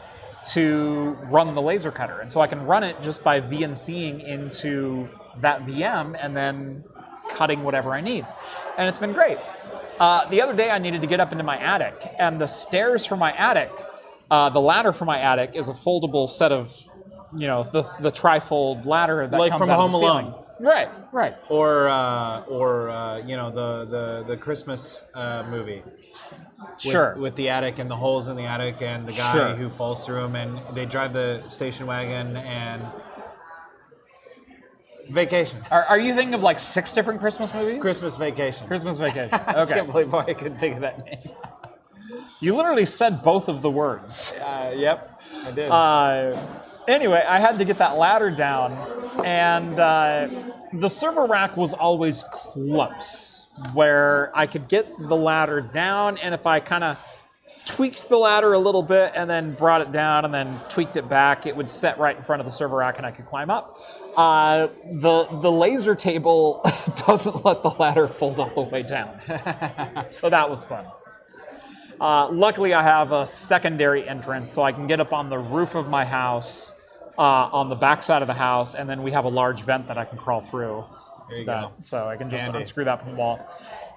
to 0.53 1.17
run 1.25 1.55
the 1.55 1.63
laser 1.63 1.91
cutter, 1.91 2.21
and 2.21 2.31
so 2.31 2.41
I 2.41 2.47
can 2.47 2.65
run 2.65 2.83
it 2.83 3.01
just 3.03 3.23
by 3.23 3.41
VNCing 3.41 4.25
into 4.27 5.09
that 5.41 5.65
VM 5.67 6.17
and 6.21 6.37
then 6.37 6.85
cutting 7.31 7.63
whatever 7.63 7.93
I 7.93 8.01
need, 8.01 8.27
and 8.77 8.89
it's 8.89 8.99
been 8.99 9.13
great. 9.13 9.39
Uh, 10.01 10.29
the 10.29 10.41
other 10.43 10.55
day, 10.55 10.71
I 10.71 10.79
needed 10.79 11.01
to 11.01 11.07
get 11.07 11.21
up 11.21 11.33
into 11.33 11.45
my 11.45 11.59
attic, 11.59 11.95
and 12.19 12.41
the 12.41 12.47
stairs 12.47 13.05
for 13.05 13.17
my 13.17 13.33
attic, 13.33 13.71
uh, 14.31 14.49
the 14.51 14.61
ladder 14.61 14.93
for 14.93 15.05
my 15.05 15.19
attic 15.19 15.53
is 15.55 15.69
a 15.69 15.73
foldable 15.75 16.29
set 16.29 16.53
of, 16.53 16.73
you 17.37 17.47
know, 17.47 17.65
the 17.65 17.83
the 18.01 18.13
trifold 18.13 18.85
ladder 18.87 19.27
that 19.27 19.39
Like 19.39 19.51
comes 19.53 19.61
from 19.61 19.71
out 19.71 19.75
of 19.75 19.81
Home 19.81 19.93
the 19.93 19.99
ceiling. 19.99 20.27
Alone. 20.27 20.45
Right, 20.61 20.89
right. 21.13 21.37
Or, 21.49 21.89
uh, 21.89 22.41
or 22.43 22.91
uh, 22.91 23.19
you 23.19 23.37
know, 23.37 23.51
the 23.51 23.85
the 23.85 24.25
the 24.27 24.37
Christmas 24.37 25.03
uh, 25.15 25.45
movie. 25.49 25.83
With, 25.85 26.81
Sure. 26.93 27.15
With 27.17 27.35
the 27.37 27.49
attic 27.51 27.79
and 27.79 27.89
the 27.91 27.97
holes 27.97 28.27
in 28.29 28.37
the 28.37 28.45
attic 28.45 28.83
and 28.83 29.07
the 29.07 29.13
guy 29.13 29.33
Sure. 29.33 29.49
who 29.51 29.69
falls 29.69 30.05
through 30.05 30.23
them, 30.23 30.35
and 30.37 30.61
they 30.77 30.85
drive 30.87 31.13
the 31.13 31.47
station 31.49 31.87
wagon 31.87 32.37
and 32.37 32.83
vacation. 35.11 35.63
Are, 35.71 35.85
are 35.85 35.99
you 35.99 36.15
thinking 36.15 36.35
of 36.35 36.43
like 36.43 36.59
six 36.59 36.93
different 36.93 37.21
Christmas 37.21 37.53
movies? 37.53 37.81
Christmas 37.81 38.17
vacation. 38.17 38.67
Christmas 38.67 38.99
Vacation. 39.09 39.35
I 39.35 39.65
can't 39.67 39.91
believe 39.91 40.13
I 40.15 40.33
couldn't 40.33 40.59
think 40.59 40.77
of 40.77 40.81
that 40.83 41.05
name. 41.05 41.35
You 42.41 42.55
literally 42.55 42.85
said 42.85 43.23
both 43.23 43.49
of 43.49 43.63
the 43.63 43.71
words. 43.71 44.33
Uh, 44.41 44.73
yep, 44.77 45.21
I 45.45 45.51
did. 45.51 45.71
Uh, 45.71 46.41
anyway, 46.87 47.25
I 47.27 47.41
had 47.41 47.59
to 47.59 47.65
get 47.65 47.79
that 47.79 47.97
ladder 47.97 48.31
down, 48.31 48.73
and 49.25 49.79
uh, 49.79 50.29
the 50.73 50.89
server 50.89 51.27
rack 51.27 51.57
was 51.57 51.75
always 51.75 52.25
close, 52.31 53.47
where 53.73 54.31
I 54.37 54.47
could 54.47 54.69
get 54.69 54.87
the 54.99 55.17
ladder 55.17 55.61
down, 55.61 56.19
and 56.19 56.33
if 56.33 56.47
I 56.47 56.61
kind 56.61 56.85
of 56.85 56.99
tweaked 57.69 58.09
the 58.09 58.17
ladder 58.17 58.55
a 58.55 58.59
little 58.59 58.83
bit 58.83 59.13
and 59.15 59.29
then 59.29 59.53
brought 59.55 59.83
it 59.83 59.93
down 59.93 60.25
and 60.25 60.33
then 60.33 60.59
tweaked 60.71 60.97
it 60.97 61.09
back, 61.09 61.45
it 61.47 61.55
would 61.55 61.69
set 61.69 61.99
right 61.99 62.17
in 62.17 62.23
front 62.23 62.41
of 62.41 62.47
the 62.47 62.53
server 62.53 62.77
rack 62.77 62.97
and 62.97 63.07
I 63.07 63.11
could 63.11 63.27
climb 63.27 63.51
up. 63.51 63.77
Uh, 64.17 64.69
the 65.01 65.29
the 65.43 65.51
laser 65.51 65.95
table 65.95 66.61
doesn't 67.07 67.45
let 67.45 67.63
the 67.63 67.71
ladder 67.71 68.09
fold 68.09 68.39
all 68.41 68.51
the 68.51 68.63
way 68.63 68.83
down, 68.83 69.21
so 70.11 70.29
that 70.29 70.49
was 70.49 70.65
fun. 70.65 70.87
Uh, 72.01 72.29
luckily, 72.31 72.75
I 72.75 72.83
have 72.83 73.13
a 73.13 73.27
secondary 73.27 74.09
entrance, 74.09 74.51
so 74.51 74.63
I 74.63 74.73
can 74.73 74.87
get 74.87 75.01
up 75.01 75.13
on 75.13 75.29
the 75.29 75.39
roof 75.39 75.75
of 75.75 75.89
my 75.89 76.05
house, 76.05 76.73
uh, 77.19 77.23
on 77.23 77.69
the 77.69 77.75
back 77.75 78.03
side 78.03 78.23
of 78.23 78.29
the 78.29 78.35
house, 78.35 78.75
and 78.75 78.89
then 78.89 79.03
we 79.03 79.11
have 79.11 79.25
a 79.25 79.29
large 79.29 79.63
vent 79.63 79.89
that 79.89 79.99
I 79.99 80.05
can 80.05 80.19
crawl 80.19 80.41
through. 80.41 80.85
There 81.29 81.39
you 81.39 81.45
that, 81.47 81.63
go. 81.63 81.73
So 81.81 82.09
I 82.09 82.17
can 82.17 82.31
just 82.31 82.45
Handy. 82.45 82.61
unscrew 82.61 82.85
that 82.85 83.03
from 83.03 83.13
the 83.13 83.17
wall. 83.19 83.41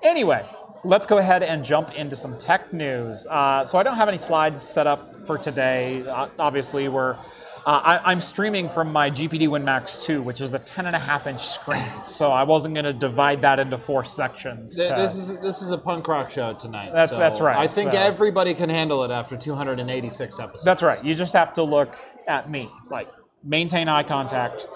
Anyway, 0.04 0.43
let's 0.84 1.06
go 1.06 1.19
ahead 1.19 1.43
and 1.43 1.63
jump 1.63 1.93
into 1.93 2.15
some 2.15 2.38
tech 2.38 2.74
news. 2.74 3.28
Uh, 3.28 3.63
so 3.65 3.78
I 3.78 3.84
don't 3.84 3.95
have 3.95 4.10
any 4.10 4.17
slides 4.17 4.62
set 4.62 4.88
up 4.88 5.26
for 5.26 5.38
today. 5.38 6.04
Uh, 6.08 6.28
obviously, 6.39 6.88
we're 6.88 7.17
uh, 7.65 7.82
I, 8.04 8.12
I'm 8.12 8.19
streaming 8.19 8.69
from 8.69 8.91
my 8.91 9.10
GPD 9.12 9.47
WinMax 9.47 10.04
2, 10.04 10.21
which 10.21 10.41
is 10.41 10.54
a 10.54 10.60
10 10.60 10.88
and 10.88 10.95
a 10.95 11.00
half 11.00 11.28
inch 11.28 11.45
screen. 11.45 11.84
So 12.04 12.32
I 12.32 12.43
wasn't 12.43 12.74
going 12.74 12.86
to 12.86 12.93
divide 12.93 13.41
that 13.43 13.60
into 13.60 13.78
four 13.78 14.04
sections. 14.04 14.76
Th- 14.76 14.89
to- 14.89 14.95
This 14.95 15.15
is 15.15 15.39
this 15.39 15.62
is 15.62 15.69
a 15.71 15.78
punk 15.78 16.08
rock 16.08 16.32
show 16.32 16.54
tonight. 16.54 16.88
That's- 16.91 17.12
so 17.12 17.17
that's 17.17 17.39
right, 17.39 17.56
I 17.58 17.67
think 17.67 17.91
so- 17.91 18.00
everybody 18.00 18.54
can 18.54 18.69
handle 18.69 19.04
it 19.04 19.12
after 19.12 19.38
286 19.38 20.39
episodes. 20.39 20.63
That's 20.63 20.82
right. 20.82 21.04
You 21.04 21.13
just 21.15 21.34
have 21.34 21.54
to 21.54 21.63
look 21.63 21.95
at 22.28 22.50
me, 22.50 22.69
like 22.89 23.10
maintain 23.43 23.88
eye 23.88 24.04
contact. 24.04 24.67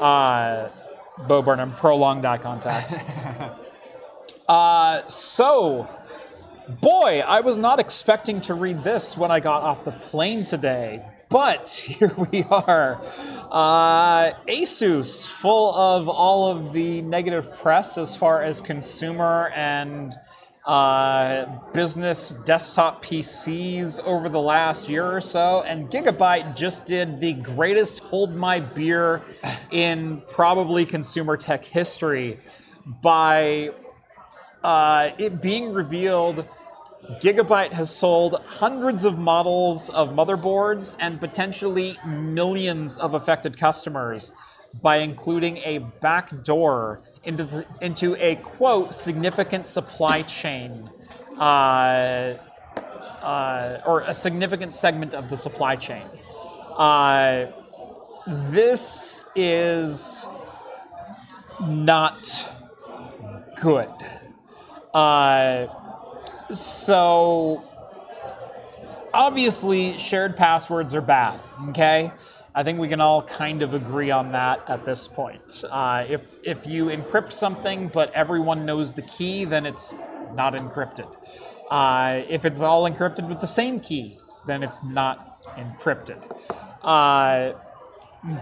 Uh, 0.00 0.68
Bo 1.26 1.40
Burnham, 1.40 1.70
prolonged 1.72 2.26
eye 2.26 2.36
contact. 2.36 2.92
uh, 4.48 5.06
so, 5.06 5.88
boy, 6.82 7.22
I 7.26 7.40
was 7.40 7.56
not 7.56 7.80
expecting 7.80 8.40
to 8.42 8.54
read 8.54 8.84
this 8.84 9.16
when 9.16 9.30
I 9.30 9.40
got 9.40 9.62
off 9.62 9.84
the 9.84 9.92
plane 9.92 10.44
today, 10.44 11.02
but 11.28 11.68
here 11.86 12.12
we 12.30 12.44
are. 12.44 13.00
Uh, 13.50 14.32
Asus, 14.48 15.26
full 15.26 15.74
of 15.74 16.08
all 16.08 16.48
of 16.48 16.72
the 16.72 17.02
negative 17.02 17.56
press 17.58 17.98
as 17.98 18.16
far 18.16 18.42
as 18.42 18.60
consumer 18.60 19.50
and 19.54 20.14
uh, 20.66 21.46
business 21.72 22.30
desktop 22.44 23.04
PCs 23.04 24.02
over 24.02 24.28
the 24.28 24.40
last 24.40 24.88
year 24.88 25.06
or 25.06 25.20
so, 25.20 25.62
and 25.62 25.88
Gigabyte 25.88 26.56
just 26.56 26.86
did 26.86 27.20
the 27.20 27.34
greatest 27.34 28.00
hold 28.00 28.34
my 28.34 28.58
beer 28.58 29.22
in 29.70 30.22
probably 30.28 30.84
consumer 30.84 31.36
tech 31.36 31.64
history 31.64 32.38
by 33.00 33.70
uh, 34.64 35.10
it 35.18 35.40
being 35.40 35.72
revealed 35.72 36.44
Gigabyte 37.20 37.72
has 37.72 37.94
sold 37.94 38.42
hundreds 38.44 39.04
of 39.04 39.18
models 39.18 39.90
of 39.90 40.10
motherboards 40.10 40.96
and 40.98 41.20
potentially 41.20 41.98
millions 42.04 42.96
of 42.98 43.14
affected 43.14 43.56
customers 43.56 44.32
by 44.82 44.98
including 44.98 45.58
a 45.58 45.78
backdoor 46.00 47.00
into 47.24 47.44
the, 47.44 47.66
into 47.80 48.16
a 48.16 48.36
quote 48.36 48.94
significant 48.94 49.64
supply 49.64 50.22
chain 50.22 50.90
uh, 51.38 52.34
uh, 53.22 53.80
or 53.86 54.00
a 54.02 54.14
significant 54.14 54.72
segment 54.72 55.14
of 55.14 55.30
the 55.30 55.36
supply 55.36 55.76
chain. 55.76 56.06
Uh, 56.76 57.46
this 58.26 59.24
is 59.34 60.26
not 61.60 62.52
good. 63.60 63.92
So 66.52 67.62
obviously 69.12 69.96
shared 69.98 70.36
passwords 70.36 70.94
are 70.94 71.00
bad 71.00 71.40
okay? 71.68 72.12
I 72.54 72.62
think 72.62 72.78
we 72.78 72.88
can 72.88 73.00
all 73.00 73.22
kind 73.22 73.62
of 73.62 73.74
agree 73.74 74.10
on 74.10 74.32
that 74.32 74.62
at 74.68 74.84
this 74.86 75.06
point. 75.08 75.62
Uh, 75.70 76.06
if 76.08 76.30
if 76.42 76.66
you 76.66 76.86
encrypt 76.86 77.32
something 77.32 77.88
but 77.88 78.12
everyone 78.14 78.64
knows 78.64 78.92
the 78.92 79.02
key 79.02 79.44
then 79.44 79.66
it's 79.66 79.94
not 80.34 80.54
encrypted. 80.54 81.14
Uh, 81.70 82.22
if 82.28 82.44
it's 82.44 82.60
all 82.62 82.88
encrypted 82.88 83.28
with 83.28 83.40
the 83.40 83.46
same 83.46 83.80
key 83.80 84.18
then 84.46 84.62
it's 84.62 84.82
not 84.84 85.44
encrypted. 85.56 86.20
Uh, 86.82 87.52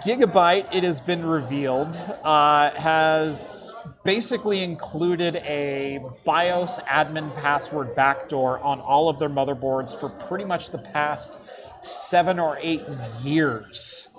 Gigabyte, 0.03 0.75
it 0.75 0.83
has 0.83 0.99
been 0.99 1.27
revealed, 1.27 1.95
uh, 2.23 2.71
has 2.71 3.74
basically 4.05 4.63
included 4.63 5.37
a 5.37 5.99
BIOS 6.25 6.79
admin 6.81 7.35
password 7.37 7.97
backdoor 7.97 8.61
on 8.61 8.81
all 8.81 9.09
of 9.09 9.19
their 9.19 9.31
motherboards 9.31 9.99
for 9.99 10.11
pretty 10.11 10.45
much 10.45 10.71
the 10.71 10.79
past 10.79 11.39
seven 11.83 12.39
or 12.39 12.59
eight 12.61 12.83
years. 13.23 14.09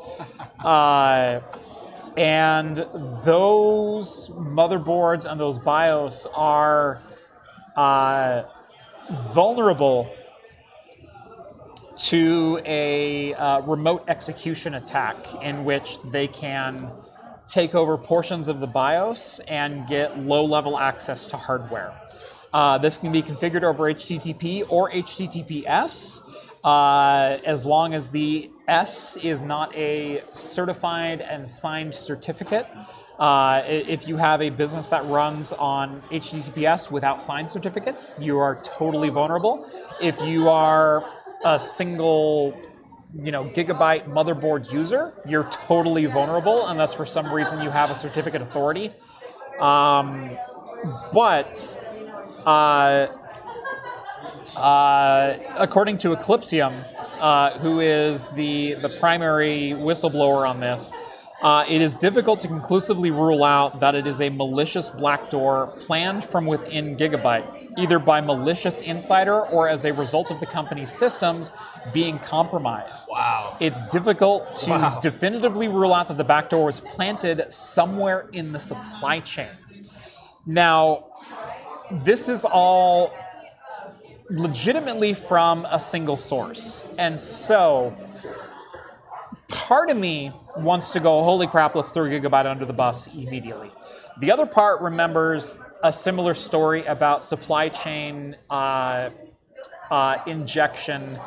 Uh, 0.64 1.42
and 2.18 2.78
those 3.24 4.30
motherboards 4.30 5.30
and 5.30 5.40
those 5.40 5.60
BIOS 5.60 6.26
are 6.34 7.02
uh, 7.76 8.44
vulnerable 9.34 10.12
to 11.96 12.60
a 12.66 13.34
uh, 13.36 13.62
remote 13.62 14.04
execution 14.08 14.76
attack 14.76 15.16
in 15.44 15.66
which 15.66 16.00
they 16.12 16.28
can 16.28 16.92
take 17.48 17.76
over 17.76 17.98
portions 17.98 18.48
of 18.48 18.60
the 18.60 18.68
BIOS 18.68 19.40
and 19.48 19.88
get 19.88 20.20
low 20.20 20.44
level 20.44 20.78
access 20.78 21.26
to 21.28 21.38
hardware. 21.38 21.94
Uh, 22.54 22.78
this 22.78 22.98
can 22.98 23.12
be 23.12 23.22
configured 23.22 23.64
over 23.64 23.84
HTTP 23.94 24.66
or 24.70 24.90
HTTPS 24.90 26.22
uh, 26.64 27.38
as 27.46 27.66
long 27.66 27.94
as 27.94 28.08
the 28.08 28.50
S 28.68 29.18
is 29.18 29.42
not 29.42 29.76
a 29.76 30.24
certified 30.32 31.22
and 31.22 31.48
signed 31.48 31.94
certificate. 31.94 32.68
Uh, 33.20 33.62
if 33.66 34.08
you 34.08 34.18
have 34.18 34.42
a 34.42 34.50
business 34.50 34.90
that 34.90 35.06
runs 35.06 35.54
on 35.54 36.02
HTTPS 36.12 36.92
without 36.92 37.22
signed 37.22 37.50
certificates, 37.50 38.18
you 38.20 38.38
are 38.38 38.56
totally 38.64 39.10
vulnerable. 39.10 39.70
If 40.02 40.20
you 40.22 40.50
are 40.50 41.06
a 41.46 41.60
single 41.60 42.60
you 43.24 43.32
know 43.32 43.46
gigabyte 43.46 44.08
motherboard 44.10 44.72
user 44.74 45.14
you're 45.26 45.46
totally 45.46 46.06
vulnerable 46.06 46.68
unless 46.68 46.94
for 46.94 47.06
some 47.06 47.34
reason 47.34 47.62
you 47.62 47.70
have 47.70 47.90
a 47.90 47.96
certificate 47.96 48.42
authority. 48.42 48.92
Um, 49.60 50.38
but 51.14 51.82
uh, 52.46 53.08
uh, 54.56 55.38
according 55.58 55.98
to 56.00 56.10
Eclypsium, 56.10 56.86
uh, 57.20 57.58
who 57.60 57.80
is 57.80 58.26
the, 58.28 58.76
the 58.76 58.90
primary 59.00 59.74
whistleblower 59.76 60.48
on 60.48 60.60
this, 60.60 60.92
uh, 61.46 61.64
it 61.70 61.80
is 61.80 62.00
difficult 62.00 62.40
to 62.42 62.48
conclusively 62.48 63.12
rule 63.12 63.44
out 63.44 63.80
that 63.80 63.94
it 63.94 64.08
is 64.08 64.20
a 64.20 64.30
malicious 64.30 64.90
black 64.90 65.30
door 65.30 65.68
planned 65.78 66.26
from 66.26 66.48
within 66.48 66.98
Gigabyte, 66.98 67.72
either 67.78 68.00
by 68.00 68.20
malicious 68.20 68.82
insider 68.82 69.42
or 69.42 69.70
as 69.70 69.86
a 69.86 69.94
result 69.94 70.32
of 70.32 70.40
the 70.40 70.48
company's 70.48 70.90
systems 70.92 71.52
being 71.94 72.18
compromised. 72.18 73.08
Wow. 73.12 73.58
It's 73.60 73.84
difficult 73.84 74.54
to 74.64 74.72
Wow. 74.72 75.00
definitively 75.02 75.68
rule 75.68 75.94
out 75.94 76.08
that 76.08 76.18
the 76.18 76.24
back 76.24 76.50
door 76.50 76.66
was 76.66 76.80
planted 76.80 77.46
somewhere 77.52 78.28
in 78.34 78.52
the 78.52 78.60
supply 78.60 79.20
chain. 79.20 79.52
Now, 80.48 81.06
this 81.92 82.28
is 82.28 82.44
all 82.44 83.12
legitimately 84.32 85.14
from 85.14 85.68
a 85.70 85.80
single 85.80 86.18
source. 86.18 86.88
And 86.98 87.20
so, 87.20 87.96
part 89.48 89.90
of 89.90 89.98
me 89.98 90.32
wants 90.58 90.92
to 90.92 91.00
go, 91.00 91.24
holy 91.24 91.48
crap, 91.48 91.76
let's 91.76 91.92
throw 91.92 92.06
Gigabyte 92.06 92.46
under 92.46 92.66
the 92.66 92.74
bus 92.74 93.08
immediately. 93.08 93.72
The 94.20 94.32
other 94.32 94.46
part 94.46 94.82
remembers 94.82 95.62
a 95.84 95.92
similar 95.92 96.34
story 96.34 96.86
about 96.86 97.22
supply 97.22 97.70
chain 97.70 98.36
uh, 98.50 99.10
uh, 99.92 100.18
injection 100.26 101.20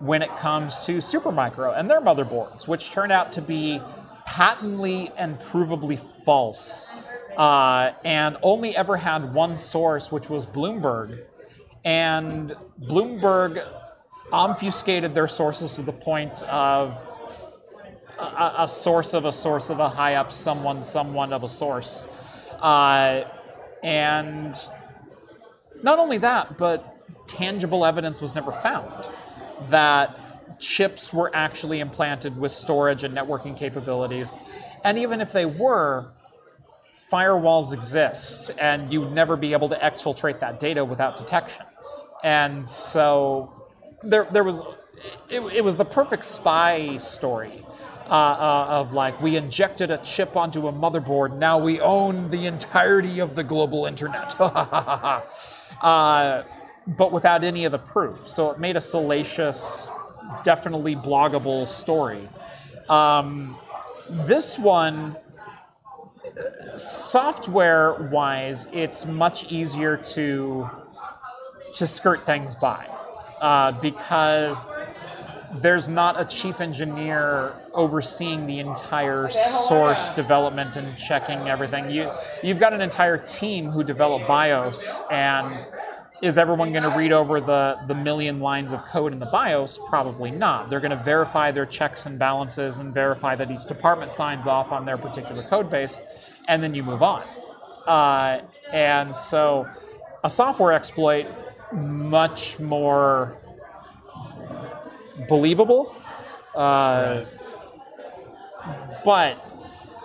when 0.00 0.22
it 0.22 0.34
comes 0.36 0.84
to 0.86 0.98
Supermicro 0.98 1.78
and 1.78 1.90
their 1.90 2.00
motherboards, 2.00 2.68
which 2.68 2.90
turned 2.90 3.12
out 3.12 3.32
to 3.32 3.42
be 3.42 3.80
patently 4.26 5.10
and 5.16 5.38
provably 5.38 5.98
false, 6.24 6.92
uh, 7.36 7.92
and 8.04 8.36
only 8.42 8.76
ever 8.76 8.96
had 8.96 9.32
one 9.32 9.56
source, 9.56 10.12
which 10.12 10.28
was 10.28 10.46
Bloomberg. 10.46 11.24
And 11.84 12.54
Bloomberg 12.82 13.66
obfuscated 14.32 15.14
their 15.14 15.28
sources 15.28 15.74
to 15.76 15.82
the 15.82 15.92
point 15.92 16.42
of 16.44 16.96
a, 18.18 18.54
a 18.58 18.68
source 18.68 19.14
of 19.14 19.24
a 19.24 19.32
source 19.32 19.70
of 19.70 19.78
a 19.78 19.88
high 19.88 20.14
up 20.14 20.32
someone, 20.32 20.82
someone 20.82 21.32
of 21.32 21.42
a 21.42 21.48
source. 21.48 22.06
Uh, 22.60 23.24
and 23.82 24.54
not 25.82 25.98
only 25.98 26.18
that, 26.18 26.56
but 26.56 26.90
tangible 27.26 27.84
evidence 27.84 28.20
was 28.20 28.34
never 28.34 28.52
found 28.52 29.08
that 29.70 30.60
chips 30.60 31.12
were 31.12 31.34
actually 31.34 31.80
implanted 31.80 32.36
with 32.38 32.52
storage 32.52 33.04
and 33.04 33.14
networking 33.14 33.56
capabilities. 33.56 34.36
And 34.84 34.98
even 34.98 35.20
if 35.20 35.32
they 35.32 35.46
were, 35.46 36.12
firewalls 37.10 37.72
exist, 37.72 38.50
and 38.58 38.92
you'd 38.92 39.12
never 39.12 39.36
be 39.36 39.52
able 39.52 39.68
to 39.68 39.76
exfiltrate 39.76 40.40
that 40.40 40.58
data 40.58 40.84
without 40.84 41.16
detection. 41.16 41.66
And 42.22 42.68
so 42.68 43.52
there 44.02 44.26
there 44.32 44.44
was 44.44 44.62
it, 45.28 45.40
it 45.40 45.64
was 45.64 45.76
the 45.76 45.84
perfect 45.84 46.24
spy 46.24 46.96
story. 46.96 47.64
Uh, 48.14 48.16
uh, 48.16 48.66
of 48.70 48.92
like 48.92 49.20
we 49.20 49.34
injected 49.34 49.90
a 49.90 49.98
chip 49.98 50.36
onto 50.36 50.68
a 50.68 50.72
motherboard. 50.72 51.36
Now 51.36 51.58
we 51.58 51.80
own 51.80 52.30
the 52.30 52.46
entirety 52.46 53.18
of 53.18 53.34
the 53.34 53.42
global 53.42 53.86
internet. 53.86 54.34
Uh, 55.82 56.44
but 56.86 57.10
without 57.10 57.42
any 57.42 57.64
of 57.64 57.72
the 57.72 57.78
proof. 57.78 58.28
So 58.28 58.50
it 58.50 58.60
made 58.60 58.76
a 58.76 58.80
salacious 58.80 59.90
definitely 60.44 60.94
bloggable 60.94 61.66
story. 61.66 62.28
Um, 62.88 63.58
this 64.08 64.58
one 64.58 65.16
software 66.76 67.94
wise 68.12 68.68
it's 68.72 69.04
much 69.04 69.50
easier 69.50 69.96
to 69.96 70.70
to 71.72 71.86
skirt 71.86 72.24
things 72.24 72.54
by 72.54 72.86
uh, 73.40 73.72
because 73.72 74.68
there's 75.60 75.88
not 75.88 76.20
a 76.20 76.24
chief 76.24 76.60
engineer 76.60 77.54
overseeing 77.72 78.46
the 78.46 78.58
entire 78.58 79.28
source 79.30 80.10
development 80.10 80.76
and 80.76 80.96
checking 80.98 81.48
everything. 81.48 81.90
You 81.90 82.10
you've 82.42 82.58
got 82.58 82.72
an 82.72 82.80
entire 82.80 83.16
team 83.18 83.70
who 83.70 83.84
develop 83.84 84.26
BIOS 84.26 85.02
and 85.10 85.64
is 86.22 86.38
everyone 86.38 86.72
going 86.72 86.84
to 86.84 86.96
read 86.96 87.12
over 87.12 87.40
the, 87.40 87.76
the 87.86 87.94
million 87.94 88.40
lines 88.40 88.72
of 88.72 88.84
code 88.86 89.12
in 89.12 89.18
the 89.18 89.26
BIOS? 89.26 89.78
Probably 89.88 90.30
not. 90.30 90.70
They're 90.70 90.80
going 90.80 90.96
to 90.96 91.04
verify 91.04 91.50
their 91.50 91.66
checks 91.66 92.06
and 92.06 92.18
balances 92.18 92.78
and 92.78 92.94
verify 92.94 93.34
that 93.34 93.50
each 93.50 93.66
department 93.66 94.10
signs 94.10 94.46
off 94.46 94.72
on 94.72 94.86
their 94.86 94.96
particular 94.96 95.42
code 95.48 95.68
base, 95.68 96.00
and 96.48 96.62
then 96.62 96.74
you 96.74 96.82
move 96.82 97.02
on. 97.02 97.26
Uh, 97.86 98.40
and 98.72 99.14
so 99.14 99.68
a 100.22 100.30
software 100.30 100.72
exploit, 100.72 101.26
much 101.72 102.58
more 102.58 103.36
believable. 105.28 105.94
Uh, 106.54 107.24
But 109.04 109.36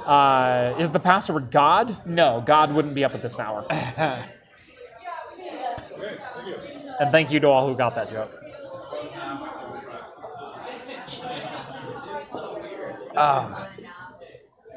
uh, 0.05 0.75
is 0.77 0.91
the 0.91 0.99
password 0.99 1.51
God? 1.51 2.05
No, 2.05 2.43
God 2.45 2.73
wouldn't 2.73 2.93
be 2.93 3.05
up 3.05 3.15
at 3.15 3.21
this 3.21 3.39
hour. 3.39 3.65
and 3.69 4.27
thank 7.11 7.31
you 7.31 7.39
to 7.39 7.47
all 7.47 7.67
who 7.67 7.75
got 7.77 7.95
that 7.95 8.09
joke. 8.09 8.31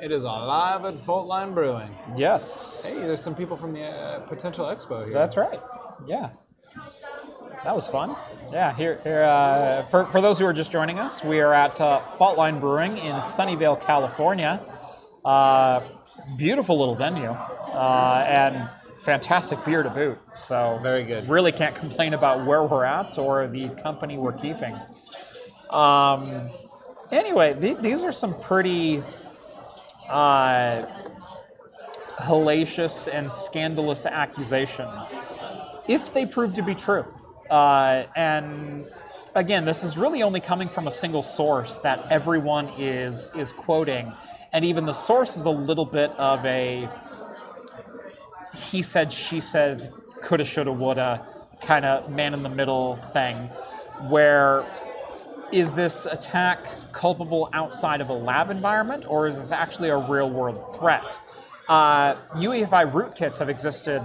It 0.02 0.10
is 0.10 0.24
alive 0.24 0.84
at 0.84 0.94
Faultline 0.94 1.54
Brewing. 1.54 1.94
Yes, 2.16 2.84
Hey, 2.84 2.94
there's 2.94 3.22
some 3.22 3.34
people 3.36 3.56
from 3.56 3.72
the 3.72 3.84
uh, 3.84 4.18
potential 4.20 4.66
expo 4.66 5.04
here. 5.04 5.14
that's 5.14 5.36
right. 5.36 5.60
Yeah, 6.06 6.30
that 7.64 7.74
was 7.74 7.86
fun. 7.86 8.16
Yeah, 8.52 8.74
here, 8.74 9.00
here 9.02 9.22
uh, 9.22 9.84
for, 9.86 10.06
for 10.06 10.20
those 10.20 10.38
who 10.38 10.44
are 10.44 10.52
just 10.52 10.70
joining 10.70 10.98
us, 10.98 11.24
we 11.24 11.40
are 11.40 11.54
at 11.54 11.80
uh, 11.80 12.02
Faultline 12.18 12.60
Brewing 12.60 12.98
in 12.98 13.16
Sunnyvale, 13.16 13.80
California. 13.80 14.60
Uh, 15.24 15.80
beautiful 16.36 16.78
little 16.78 16.94
venue 16.94 17.30
uh, 17.30 18.24
and 18.26 18.68
fantastic 19.00 19.64
beer 19.64 19.82
to 19.82 19.90
boot. 19.90 20.18
So 20.34 20.78
Very 20.82 21.04
good. 21.04 21.28
Really 21.28 21.52
can't 21.52 21.74
complain 21.74 22.14
about 22.14 22.46
where 22.46 22.62
we're 22.64 22.84
at 22.84 23.18
or 23.18 23.46
the 23.46 23.68
company 23.70 24.18
we're 24.18 24.32
keeping. 24.32 24.78
Um, 25.70 26.50
anyway, 27.10 27.58
th- 27.58 27.78
these 27.78 28.02
are 28.04 28.12
some 28.12 28.38
pretty 28.38 29.02
uh, 30.08 30.84
hellacious 32.18 33.08
and 33.12 33.30
scandalous 33.30 34.04
accusations, 34.04 35.16
if 35.88 36.12
they 36.12 36.26
prove 36.26 36.54
to 36.54 36.62
be 36.62 36.74
true. 36.74 37.06
Uh, 37.52 38.06
and 38.16 38.86
again, 39.34 39.66
this 39.66 39.84
is 39.84 39.98
really 39.98 40.22
only 40.22 40.40
coming 40.40 40.70
from 40.70 40.86
a 40.86 40.90
single 40.90 41.22
source 41.22 41.76
that 41.76 42.06
everyone 42.10 42.66
is 42.78 43.28
is 43.36 43.52
quoting, 43.52 44.10
and 44.54 44.64
even 44.64 44.86
the 44.86 44.92
source 44.94 45.36
is 45.36 45.44
a 45.44 45.50
little 45.50 45.84
bit 45.84 46.10
of 46.12 46.42
a 46.46 46.88
he 48.54 48.80
said, 48.80 49.12
she 49.12 49.38
said, 49.38 49.92
coulda, 50.22 50.44
shoulda, 50.46 50.72
woulda 50.72 51.26
kind 51.60 51.84
of 51.84 52.10
man 52.10 52.32
in 52.32 52.42
the 52.42 52.48
middle 52.48 52.96
thing, 53.12 53.36
where 54.08 54.64
is 55.52 55.74
this 55.74 56.06
attack 56.06 56.66
culpable 56.92 57.50
outside 57.52 58.00
of 58.00 58.08
a 58.08 58.14
lab 58.14 58.48
environment, 58.48 59.04
or 59.06 59.26
is 59.26 59.36
this 59.36 59.52
actually 59.52 59.90
a 59.90 59.96
real 59.96 60.30
world 60.30 60.74
threat? 60.78 61.20
Uh, 61.68 62.14
UEFI 62.36 62.90
rootkits 62.90 63.38
have 63.38 63.50
existed 63.50 64.02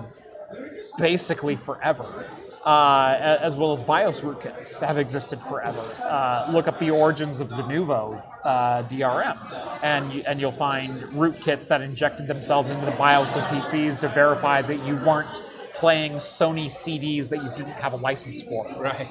basically 0.97 1.55
forever. 1.55 2.29
Uh, 2.67 3.37
as 3.41 3.55
well 3.55 3.71
as 3.71 3.81
BIOS 3.81 4.19
rootkits 4.19 4.85
have 4.85 4.97
existed 4.97 5.41
forever. 5.43 5.79
Uh, 6.03 6.49
look 6.51 6.67
up 6.67 6.77
the 6.79 6.91
origins 6.91 7.39
of 7.39 7.47
Denuvo 7.47 8.21
uh, 8.43 8.83
DRM, 8.83 9.79
and 9.83 10.11
you, 10.11 10.21
and 10.27 10.41
you'll 10.41 10.51
find 10.51 11.01
rootkits 11.13 11.69
that 11.69 11.79
injected 11.79 12.27
themselves 12.27 12.69
into 12.69 12.83
the 12.85 12.91
BIOS 12.91 13.37
of 13.37 13.43
PCs 13.43 13.99
to 14.01 14.09
verify 14.09 14.61
that 14.61 14.85
you 14.85 14.97
weren't 14.97 15.43
playing 15.75 16.15
Sony 16.15 16.65
CDs 16.65 17.29
that 17.29 17.41
you 17.41 17.49
didn't 17.55 17.79
have 17.79 17.93
a 17.93 17.95
license 17.95 18.41
for 18.41 18.65
Right. 18.77 19.07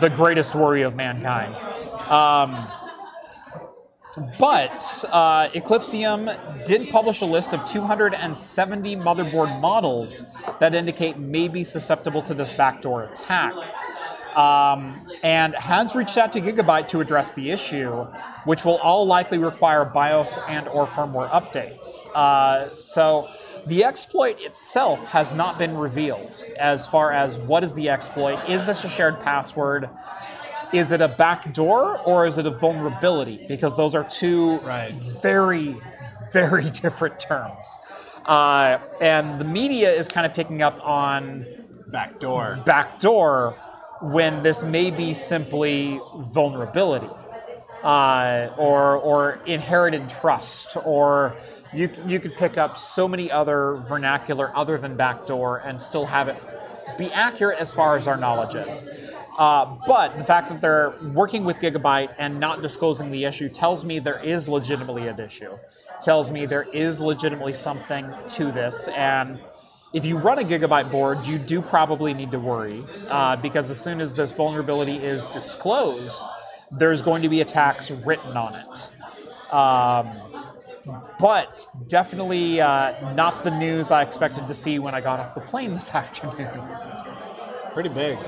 the 0.00 0.08
greatest 0.08 0.54
worry 0.54 0.80
of 0.80 0.96
mankind. 0.96 1.54
Um, 2.10 2.68
but 4.38 5.04
uh, 5.10 5.48
Eclypsium 5.50 6.64
did 6.64 6.88
publish 6.90 7.20
a 7.20 7.26
list 7.26 7.52
of 7.52 7.64
270 7.66 8.96
motherboard 8.96 9.60
models 9.60 10.24
that 10.58 10.74
indicate 10.74 11.18
may 11.18 11.48
be 11.48 11.64
susceptible 11.64 12.22
to 12.22 12.34
this 12.34 12.52
backdoor 12.52 13.04
attack. 13.04 13.54
Um, 14.36 15.00
and 15.22 15.54
has 15.54 15.94
reached 15.94 16.18
out 16.18 16.32
to 16.34 16.42
Gigabyte 16.42 16.88
to 16.88 17.00
address 17.00 17.32
the 17.32 17.50
issue, 17.50 18.06
which 18.44 18.66
will 18.66 18.76
all 18.78 19.06
likely 19.06 19.38
require 19.38 19.84
BIOS 19.84 20.36
and 20.46 20.68
or 20.68 20.86
firmware 20.86 21.30
updates. 21.30 22.06
Uh, 22.14 22.72
so 22.74 23.28
the 23.66 23.82
exploit 23.82 24.44
itself 24.44 25.08
has 25.08 25.32
not 25.32 25.58
been 25.58 25.76
revealed 25.76 26.44
as 26.58 26.86
far 26.86 27.12
as 27.12 27.38
what 27.38 27.64
is 27.64 27.74
the 27.74 27.88
exploit. 27.88 28.38
Is 28.48 28.66
this 28.66 28.84
a 28.84 28.88
shared 28.88 29.20
password? 29.22 29.88
Is 30.72 30.92
it 30.92 31.00
a 31.00 31.08
backdoor 31.08 31.98
or 32.00 32.26
is 32.26 32.38
it 32.38 32.46
a 32.46 32.50
vulnerability? 32.50 33.44
Because 33.48 33.76
those 33.76 33.94
are 33.94 34.04
two 34.04 34.58
Right. 34.58 34.92
very, 35.22 35.76
very 36.32 36.70
different 36.82 37.18
terms. 37.20 37.78
Uh, 38.24 38.78
and 39.00 39.40
the 39.40 39.44
media 39.44 39.92
is 39.92 40.08
kind 40.08 40.26
of 40.26 40.34
picking 40.34 40.62
up 40.62 40.84
on 40.84 41.46
Backdoor. 41.88 42.62
backdoor 42.66 43.56
when 44.02 44.42
this 44.42 44.62
may 44.64 44.90
be 44.90 45.14
simply 45.14 46.00
vulnerability 46.32 47.08
uh, 47.84 48.48
or 48.58 48.96
or 48.96 49.38
inherited 49.46 50.08
trust 50.10 50.76
or 50.84 51.34
you 51.72 51.88
you 52.04 52.18
could 52.18 52.34
pick 52.36 52.58
up 52.58 52.76
so 52.76 53.06
many 53.06 53.30
other 53.30 53.76
vernacular 53.88 54.50
other 54.56 54.76
than 54.76 54.96
backdoor 54.96 55.58
and 55.58 55.80
still 55.80 56.06
have 56.06 56.28
it 56.28 56.36
be 56.98 57.10
accurate 57.12 57.58
as 57.58 57.72
far 57.72 57.96
as 57.96 58.06
our 58.06 58.16
knowledge 58.16 58.54
is. 58.54 58.84
Uh, 59.38 59.76
but 59.86 60.16
the 60.16 60.24
fact 60.24 60.48
that 60.48 60.60
they're 60.60 60.94
working 61.12 61.44
with 61.44 61.58
Gigabyte 61.58 62.14
and 62.18 62.40
not 62.40 62.62
disclosing 62.62 63.10
the 63.10 63.24
issue 63.24 63.48
tells 63.48 63.84
me 63.84 63.98
there 63.98 64.18
is 64.20 64.48
legitimately 64.48 65.08
an 65.08 65.20
issue. 65.20 65.58
Tells 66.00 66.30
me 66.30 66.46
there 66.46 66.66
is 66.72 67.00
legitimately 67.00 67.52
something 67.52 68.10
to 68.28 68.50
this, 68.50 68.88
and 68.88 69.38
if 69.92 70.04
you 70.04 70.18
run 70.18 70.38
a 70.38 70.42
gigabyte 70.42 70.90
board, 70.90 71.24
you 71.24 71.38
do 71.38 71.62
probably 71.62 72.12
need 72.12 72.30
to 72.30 72.38
worry 72.38 72.84
uh, 73.08 73.36
because 73.36 73.70
as 73.70 73.80
soon 73.80 74.00
as 74.00 74.14
this 74.14 74.32
vulnerability 74.32 74.96
is 74.96 75.26
disclosed, 75.26 76.22
there's 76.70 77.02
going 77.02 77.22
to 77.22 77.28
be 77.28 77.40
attacks 77.40 77.90
written 77.90 78.36
on 78.36 78.54
it. 78.54 79.54
Um, 79.54 80.52
but 81.18 81.66
definitely 81.88 82.60
uh, 82.60 83.14
not 83.14 83.44
the 83.44 83.50
news 83.50 83.90
I 83.90 84.02
expected 84.02 84.46
to 84.48 84.54
see 84.54 84.78
when 84.78 84.94
I 84.94 85.00
got 85.00 85.18
off 85.18 85.34
the 85.34 85.40
plane 85.40 85.72
this 85.72 85.90
afternoon. 85.94 86.60
Pretty 87.72 87.88
big. 87.88 88.18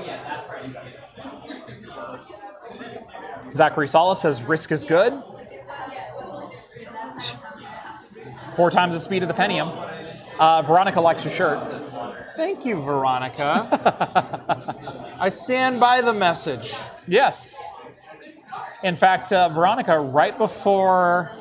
Zachary 3.55 3.87
Salas 3.87 4.21
says 4.21 4.41
RISC 4.41 4.71
is 4.71 4.85
good. 4.85 5.21
Four 8.55 8.71
times 8.71 8.93
the 8.93 8.99
speed 8.99 9.23
of 9.23 9.27
the 9.29 9.33
Pentium. 9.33 9.69
Uh, 10.39 10.61
Veronica 10.61 11.01
likes 11.01 11.23
your 11.23 11.33
shirt. 11.33 11.59
Thank 12.35 12.65
you, 12.65 12.81
Veronica. 12.81 13.67
I 15.19 15.29
stand 15.29 15.79
by 15.79 16.01
the 16.01 16.13
message. 16.13 16.73
Yes. 17.07 17.61
In 18.83 18.95
fact, 18.95 19.33
uh, 19.33 19.49
Veronica, 19.49 19.99
right 19.99 20.37
before, 20.37 21.31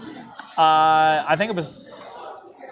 uh, 0.57 1.25
I 1.29 1.37
think 1.39 1.51
it 1.51 1.57
was, 1.57 2.21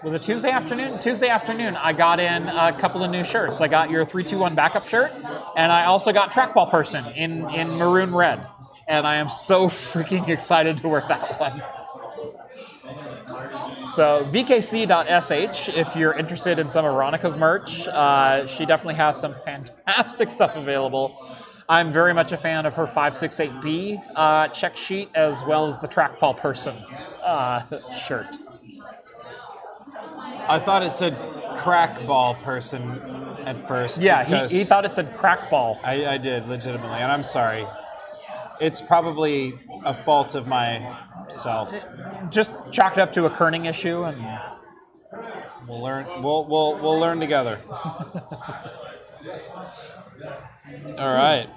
was 0.03 0.15
it 0.15 0.23
Tuesday 0.23 0.51
afternoon? 0.51 0.99
Tuesday 0.99 1.29
afternoon, 1.29 1.77
I 1.77 1.93
got 1.93 2.19
in 2.19 2.49
a 2.49 2.73
couple 2.73 3.05
of 3.05 3.11
new 3.11 3.23
shirts. 3.23 3.61
I 3.61 3.69
got 3.69 3.91
your 3.91 4.05
321 4.05 4.57
backup 4.57 4.87
shirt, 4.87 5.13
and 5.57 5.71
I 5.71 5.85
also 5.85 6.13
got 6.13 6.33
Trackball 6.33 6.69
Person 6.69 7.05
in, 7.15 7.49
in 7.51 7.69
maroon 7.71 8.13
red. 8.13 8.45
And 8.89 9.07
I 9.07 9.17
am 9.17 9.29
so 9.29 9.69
freaking 9.69 10.29
excited 10.29 10.79
to 10.79 10.89
wear 10.89 11.05
that 11.09 11.41
one. 11.41 11.63
So 13.93 14.29
vkc.sh 14.31 15.69
if 15.77 15.97
you're 15.97 16.15
interested 16.15 16.59
in 16.59 16.69
some 16.69 16.85
of 16.85 16.93
Veronica's 16.93 17.37
merch. 17.37 17.87
Uh, 17.89 18.47
she 18.47 18.67
definitely 18.67 18.95
has 18.95 19.19
some 19.19 19.35
fantastic 19.45 20.31
stuff 20.39 20.57
available. 20.57 21.25
I'm 21.69 21.91
very 21.91 22.15
much 22.15 22.31
a 22.31 22.37
fan 22.37 22.65
of 22.65 22.75
her 22.75 22.87
568B 22.87 24.01
uh, 24.15 24.49
check 24.49 24.77
sheet 24.77 25.09
as 25.15 25.43
well 25.45 25.67
as 25.67 25.79
the 25.79 25.89
trackball 25.89 26.37
person 26.37 26.77
uh, 27.23 27.63
shirt. 28.07 28.39
I 30.49 30.61
thought 30.61 30.85
it 30.85 30.95
said 30.95 31.15
crackball 31.57 32.41
person 32.43 33.01
at 33.47 33.57
first. 33.57 34.01
Yeah, 34.01 34.25
he, 34.47 34.59
he 34.59 34.65
thought 34.65 34.85
it 34.85 34.91
said 34.91 35.13
crackball. 35.17 35.81
I, 35.83 36.07
I 36.07 36.19
did 36.19 36.49
legitimately, 36.49 36.99
and 36.99 37.11
I'm 37.11 37.25
sorry. 37.25 37.67
It's 38.61 38.81
probably 38.81 39.59
a 39.85 39.93
fault 39.95 40.35
of 40.35 40.47
myself. 40.47 41.75
Just 42.31 42.53
chalk 42.73 42.95
it 42.95 43.01
up 43.01 43.13
to 43.15 43.27
a 43.27 43.31
kerning 43.31 43.67
issue 43.67 44.05
and 44.05 44.25
We'll 45.69 45.83
learn. 45.83 46.07
We'll 46.23 46.45
we'll 46.47 46.79
we'll 46.79 46.99
learn 46.99 47.19
together. 47.21 47.61
All 50.99 51.13
right. 51.13 51.49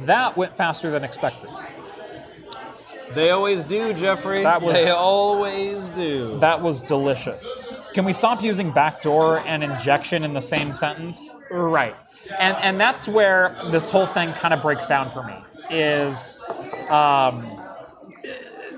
that 0.00 0.36
went 0.36 0.56
faster 0.56 0.90
than 0.90 1.04
expected. 1.04 1.50
They 3.14 3.30
always 3.30 3.64
do, 3.64 3.92
Jeffrey. 3.94 4.42
That 4.42 4.60
was- 4.60 4.74
they 4.74 4.90
always 4.90 5.90
do. 5.90 6.38
That 6.40 6.60
was 6.62 6.82
delicious. 6.82 7.70
Can 7.94 8.04
we 8.04 8.12
stop 8.12 8.42
using 8.42 8.70
backdoor 8.70 9.38
and 9.46 9.64
injection 9.64 10.24
in 10.24 10.34
the 10.34 10.40
same 10.42 10.74
sentence? 10.74 11.34
Right. 11.50 11.96
And 12.38 12.56
and 12.58 12.80
that's 12.80 13.08
where 13.08 13.56
this 13.70 13.90
whole 13.90 14.06
thing 14.06 14.32
kind 14.34 14.52
of 14.52 14.62
breaks 14.62 14.86
down 14.86 15.10
for 15.10 15.22
me. 15.22 15.34
Is 15.70 16.40
um, 16.88 17.46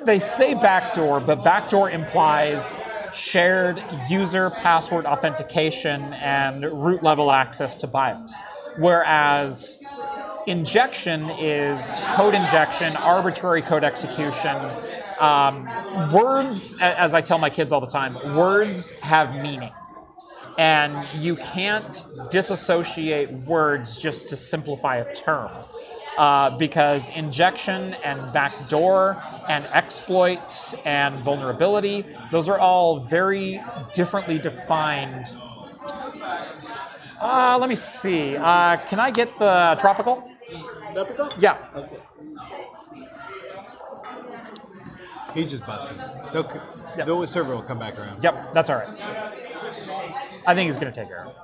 they 0.05 0.18
say 0.18 0.55
backdoor, 0.55 1.20
but 1.20 1.45
backdoor 1.45 1.91
implies 1.91 2.72
shared 3.12 3.82
user 4.09 4.51
password 4.51 5.07
authentication 5.07 6.12
and 6.14 6.64
root 6.64 7.03
level 7.03 7.30
access 7.32 7.76
to 7.76 7.86
BIOS. 7.86 8.34
Whereas 8.78 9.78
injection 10.47 11.30
is 11.30 11.97
code 12.14 12.34
injection, 12.34 12.97
arbitrary 12.97 13.62
code 13.62 13.84
execution. 13.84 14.57
Um, 15.18 15.68
words, 16.12 16.76
as 16.80 17.14
I 17.14 17.20
tell 17.20 17.38
my 17.38 17.51
kids 17.51 17.72
all 17.72 17.80
the 17.80 17.86
time, 17.86 18.14
words 18.36 18.93
have 19.03 19.34
meaning. 19.43 19.72
And 20.59 21.22
you 21.22 21.36
can't 21.36 22.05
disassociate 22.30 23.32
words 23.32 23.98
just 23.98 24.28
to 24.30 24.36
simplify 24.36 24.96
a 24.96 25.14
term. 25.14 25.51
Uh, 26.18 26.51
because 26.59 27.09
injection 27.11 27.94
and 28.05 28.32
backdoor 28.32 29.22
and 29.48 29.64
exploit 29.66 30.74
and 30.84 31.24
vulnerability, 31.24 32.05
those 32.30 32.48
are 32.48 32.59
all 32.59 33.01
very 33.01 33.62
differently 33.94 34.38
defined. 34.38 35.34
Uh, 37.20 37.57
let 37.59 37.68
me 37.68 37.74
see. 37.74 38.36
Uh, 38.36 38.76
can 38.86 38.98
I 38.98 39.11
get 39.11 39.38
the 39.38 39.76
tropical? 39.80 40.28
Tropical? 40.92 41.30
Yeah. 41.38 41.57
He's 45.32 45.51
just 45.51 45.64
busting. 45.64 45.96
Yep. 46.34 47.07
The 47.07 47.26
server 47.26 47.55
will 47.55 47.62
come 47.62 47.78
back 47.78 47.98
around. 47.98 48.22
Yep, 48.22 48.53
that's 48.53 48.68
all 48.68 48.76
right. 48.76 49.46
I 50.46 50.54
think 50.54 50.66
he's 50.68 50.76
going 50.76 50.92
to 50.92 50.98
take 51.00 51.08
care 51.08 51.26
of. 51.26 51.34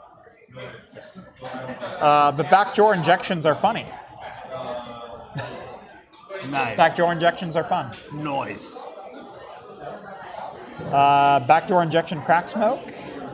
Yes. 0.94 1.26
Uh, 1.42 2.32
but 2.32 2.50
backdoor 2.50 2.94
injections 2.94 3.44
are 3.46 3.54
funny. 3.54 3.86
Nice. 6.48 6.76
Backdoor 6.76 7.12
injections 7.12 7.56
are 7.56 7.64
fun. 7.64 7.92
noise. 8.12 8.88
Uh, 10.86 11.40
backdoor 11.46 11.82
injection 11.82 12.20
crack 12.22 12.48
smoke. 12.48 12.80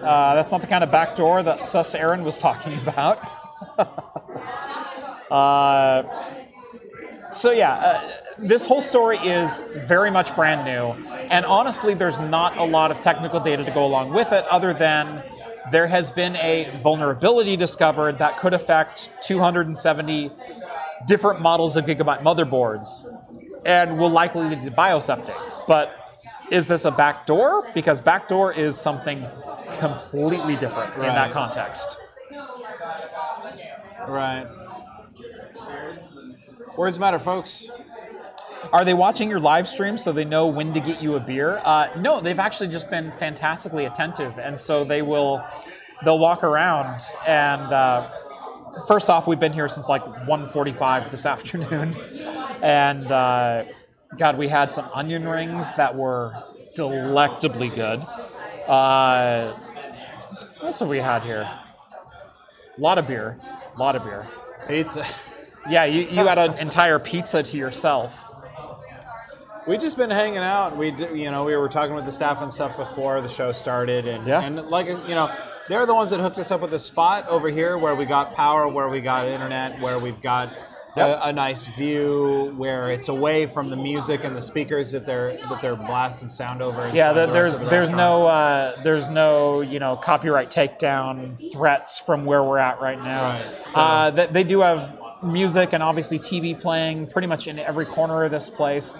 Uh, 0.03 0.35
that's 0.35 0.51
not 0.51 0.61
the 0.61 0.67
kind 0.67 0.83
of 0.83 0.91
backdoor 0.91 1.43
that 1.43 1.61
Sus 1.61 1.95
Aaron 1.95 2.25
was 2.25 2.39
talking 2.39 2.79
about. 2.87 3.19
uh, 5.31 6.03
so 7.31 7.51
yeah, 7.53 7.75
uh, 7.75 8.11
this 8.43 8.67
whole 8.67 8.81
story 8.81 9.17
is 9.19 9.61
very 9.87 10.11
much 10.11 10.35
brand 10.35 10.65
new, 10.65 10.93
and 11.31 11.45
honestly, 11.47 11.95
there's 11.95 12.19
not 12.19 12.57
a 12.59 12.65
lot 12.65 12.91
of 12.91 13.01
technical 13.01 13.41
data 13.41 13.65
to 13.65 13.71
go 13.71 13.85
along 13.85 14.13
with 14.13 14.33
it, 14.33 14.45
other 14.51 14.75
than 14.75 15.23
there 15.71 15.87
has 15.87 16.11
been 16.11 16.37
a 16.37 16.77
vulnerability 16.83 17.57
discovered 17.57 18.19
that 18.19 18.37
could 18.39 18.53
affect 18.53 19.11
270 19.23 20.31
different 21.07 21.41
models 21.41 21.77
of 21.77 21.85
Gigabyte 21.87 22.21
motherboards, 22.21 23.07
and 23.65 23.99
will 23.99 24.11
likely 24.11 24.49
lead 24.49 24.65
to 24.65 24.71
BIOS 24.71 25.07
updates. 25.07 25.61
But 25.67 25.95
is 26.51 26.67
this 26.67 26.85
a 26.85 26.91
backdoor? 26.91 27.71
Because 27.75 28.01
backdoor 28.01 28.53
is 28.53 28.79
something 28.79 29.25
completely 29.79 30.57
different 30.57 30.95
in 30.97 31.03
that 31.03 31.31
context. 31.31 31.97
Right. 34.09 34.47
Words 36.77 36.99
matter, 36.99 37.19
folks. 37.19 37.71
Are 38.73 38.85
they 38.85 38.95
watching 38.95 39.29
your 39.29 39.41
live 39.41 39.67
stream 39.67 39.99
so 39.99 40.13
they 40.13 40.25
know 40.25 40.47
when 40.47 40.73
to 40.75 40.81
get 40.81 41.03
you 41.03 41.15
a 41.17 41.21
beer? 41.21 41.61
Uh, 41.65 41.89
no, 41.99 42.21
they've 42.21 42.39
actually 42.39 42.69
just 42.69 42.91
been 42.91 43.11
fantastically 43.13 43.87
attentive, 43.87 44.39
and 44.39 44.59
so 44.59 44.85
they 44.85 45.03
will 45.03 45.45
they'll 46.05 46.19
walk 46.19 46.45
around. 46.45 47.01
And 47.27 47.63
uh, 47.63 48.11
first 48.87 49.09
off, 49.09 49.27
we've 49.27 49.41
been 49.41 49.53
here 49.53 49.69
since 49.69 49.89
like 49.89 50.05
1:45 50.05 51.11
this 51.11 51.27
afternoon, 51.35 51.97
and 52.63 53.11
uh, 53.11 53.65
God, 54.17 54.39
we 54.39 54.49
had 54.49 54.71
some 54.71 54.89
onion 54.95 55.27
rings 55.27 55.75
that 55.75 55.97
were 55.97 56.35
delectably 56.75 57.69
good. 57.69 58.01
Uh, 58.69 59.53
what 60.59 60.67
else 60.67 60.79
have 60.79 60.89
we 60.89 60.99
had 60.99 61.23
here? 61.23 61.43
A 61.43 62.81
lot 62.81 62.99
of 62.99 63.07
beer, 63.07 63.39
a 63.75 63.79
lot 63.79 63.97
of 63.97 64.05
beer. 64.05 64.29
Pizza. 64.69 65.05
Yeah, 65.69 65.85
you, 65.85 66.03
you 66.03 66.27
had 66.27 66.39
an 66.39 66.59
entire 66.59 66.99
pizza 66.99 67.43
to 67.43 67.57
yourself. 67.57 68.17
We 69.67 69.79
just 69.79 69.97
been 69.97 70.11
hanging 70.11 70.39
out. 70.39 70.77
We, 70.77 70.91
d- 70.91 71.07
you 71.15 71.31
know, 71.31 71.45
we 71.45 71.55
were 71.57 71.69
talking 71.69 71.95
with 71.95 72.05
the 72.05 72.13
staff 72.13 72.43
and 72.43 72.53
stuff 72.53 72.77
before 72.77 73.21
the 73.21 73.29
show 73.29 73.53
started, 73.53 74.07
and 74.09 74.27
Yeah. 74.27 74.43
and 74.43 74.57
like 74.69 74.87
you 74.89 75.15
know, 75.15 75.31
they're 75.69 75.87
the 75.87 75.95
ones 75.95 76.11
that 76.11 76.21
hooked 76.21 76.39
us 76.39 76.51
up 76.51 76.61
with 76.63 76.75
a 76.75 76.79
spot 76.79 77.29
over 77.29 77.49
here 77.49 77.79
where 77.79 77.95
we 77.95 78.05
got 78.05 78.35
power, 78.35 78.67
where 78.69 78.89
we 78.89 79.01
got 79.01 79.27
internet, 79.27 79.81
where 79.81 79.99
we've 79.99 80.21
got 80.21 80.53
Yep. 80.95 81.21
a, 81.25 81.29
a 81.29 81.33
nice 81.33 81.65
view, 81.69 82.53
where 82.59 82.91
it's 82.91 83.09
away 83.09 83.47
from 83.47 83.71
the 83.71 83.77
music 83.77 84.25
and 84.25 84.37
the 84.37 84.43
speakers 84.43 84.93
that 84.93 85.07
they're 85.07 85.39
that 85.49 85.63
they're 85.63 85.75
blasting 85.77 86.29
sound 86.29 86.61
over. 86.61 86.91
Yeah, 86.93 87.15
the 87.15 87.27
there's 87.29 87.53
the 87.53 87.59
there's 87.59 87.87
restaurant. 87.87 87.97
no 87.97 88.27
uh, 88.27 88.83
there's 88.83 89.09
no 89.09 89.63
you 89.63 89.79
know 89.79 89.97
copyright 89.97 90.51
takedown 90.51 91.39
threats 91.53 91.99
from 91.99 92.25
where 92.27 92.43
we're 92.45 92.59
at 92.59 92.79
right 92.83 93.03
now. 93.03 93.31
Right, 93.31 93.65
so- 93.65 93.81
Uh, 93.81 94.11
they, 94.11 94.27
they 94.27 94.45
do 94.45 94.61
have 94.61 94.99
music 95.23 95.73
and 95.73 95.83
obviously 95.83 96.19
TV 96.19 96.59
playing 96.59 97.07
pretty 97.07 97.29
much 97.29 97.47
in 97.47 97.59
every 97.59 97.87
corner 97.87 98.25
of 98.25 98.31
this 98.31 98.51
place. 98.51 98.95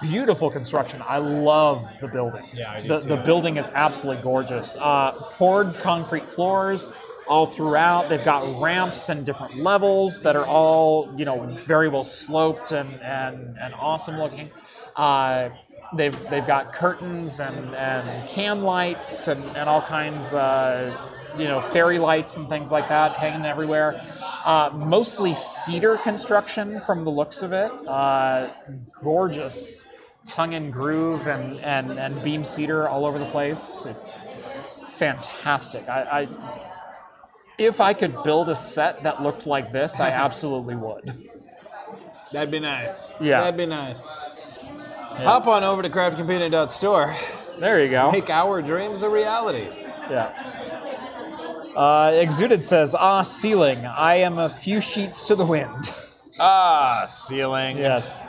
Beautiful 0.00 0.50
construction. 0.50 1.02
I 1.06 1.18
love 1.18 1.86
the 2.00 2.08
building. 2.08 2.46
Yeah, 2.52 2.72
I 2.72 2.82
do 2.82 2.88
the, 2.88 3.00
too. 3.00 3.08
the 3.08 3.16
building 3.18 3.56
is 3.56 3.70
absolutely 3.74 4.22
gorgeous. 4.22 4.76
Uh, 4.78 5.12
poured 5.12 5.78
concrete 5.78 6.28
floors 6.28 6.92
all 7.26 7.46
throughout. 7.46 8.08
They've 8.08 8.24
got 8.24 8.60
ramps 8.60 9.08
and 9.08 9.24
different 9.24 9.58
levels 9.58 10.20
that 10.20 10.36
are 10.36 10.46
all 10.46 11.12
you 11.16 11.24
know 11.24 11.58
very 11.66 11.88
well 11.88 12.04
sloped 12.04 12.72
and 12.72 13.00
and, 13.02 13.56
and 13.58 13.74
awesome 13.74 14.18
looking. 14.18 14.50
Uh, 14.96 15.50
they've 15.96 16.16
they've 16.30 16.46
got 16.46 16.72
curtains 16.72 17.40
and, 17.40 17.74
and 17.74 18.28
can 18.28 18.62
lights 18.62 19.28
and, 19.28 19.44
and 19.56 19.68
all 19.68 19.82
kinds 19.82 20.32
uh, 20.32 20.96
you 21.36 21.44
know 21.44 21.60
fairy 21.60 21.98
lights 21.98 22.36
and 22.36 22.48
things 22.48 22.70
like 22.70 22.88
that 22.88 23.12
hanging 23.12 23.44
everywhere. 23.44 24.00
Uh, 24.44 24.70
mostly 24.74 25.32
cedar 25.32 25.96
construction 25.96 26.80
from 26.82 27.04
the 27.04 27.10
looks 27.10 27.42
of 27.42 27.52
it. 27.52 27.72
Uh, 27.88 28.50
gorgeous 29.02 29.88
tongue 30.26 30.54
and 30.54 30.72
groove 30.72 31.26
and, 31.26 31.58
and, 31.60 31.98
and 31.98 32.22
beam 32.22 32.44
cedar 32.44 32.88
all 32.88 33.06
over 33.06 33.18
the 33.18 33.26
place. 33.26 33.86
It's 33.86 34.24
fantastic. 34.90 35.88
I, 35.88 36.02
I 36.02 36.28
if 37.56 37.80
I 37.80 37.94
could 37.94 38.22
build 38.22 38.48
a 38.48 38.54
set 38.54 39.02
that 39.04 39.22
looked 39.22 39.46
like 39.46 39.72
this, 39.72 40.00
I 40.00 40.10
absolutely 40.10 40.74
would. 40.74 41.12
That'd 42.32 42.50
be 42.50 42.58
nice. 42.58 43.12
Yeah. 43.20 43.42
that'd 43.42 43.56
be 43.56 43.66
nice. 43.66 44.08
Hop 44.08 45.46
on 45.46 45.62
over 45.62 45.82
to 45.82 45.88
craftcomputing.store. 45.88 47.14
There 47.60 47.84
you 47.84 47.90
go. 47.90 48.10
Make 48.10 48.28
our 48.28 48.60
dreams 48.60 49.02
a 49.02 49.08
reality. 49.08 49.68
Yeah. 50.10 50.63
Uh, 51.76 52.10
Exuded 52.14 52.62
says, 52.62 52.94
"Ah, 52.94 53.22
ceiling. 53.22 53.84
I 53.84 54.16
am 54.16 54.38
a 54.38 54.48
few 54.48 54.80
sheets 54.80 55.26
to 55.26 55.34
the 55.34 55.44
wind." 55.44 55.92
Ah, 56.38 57.04
ceiling. 57.06 57.78
yes. 57.78 58.24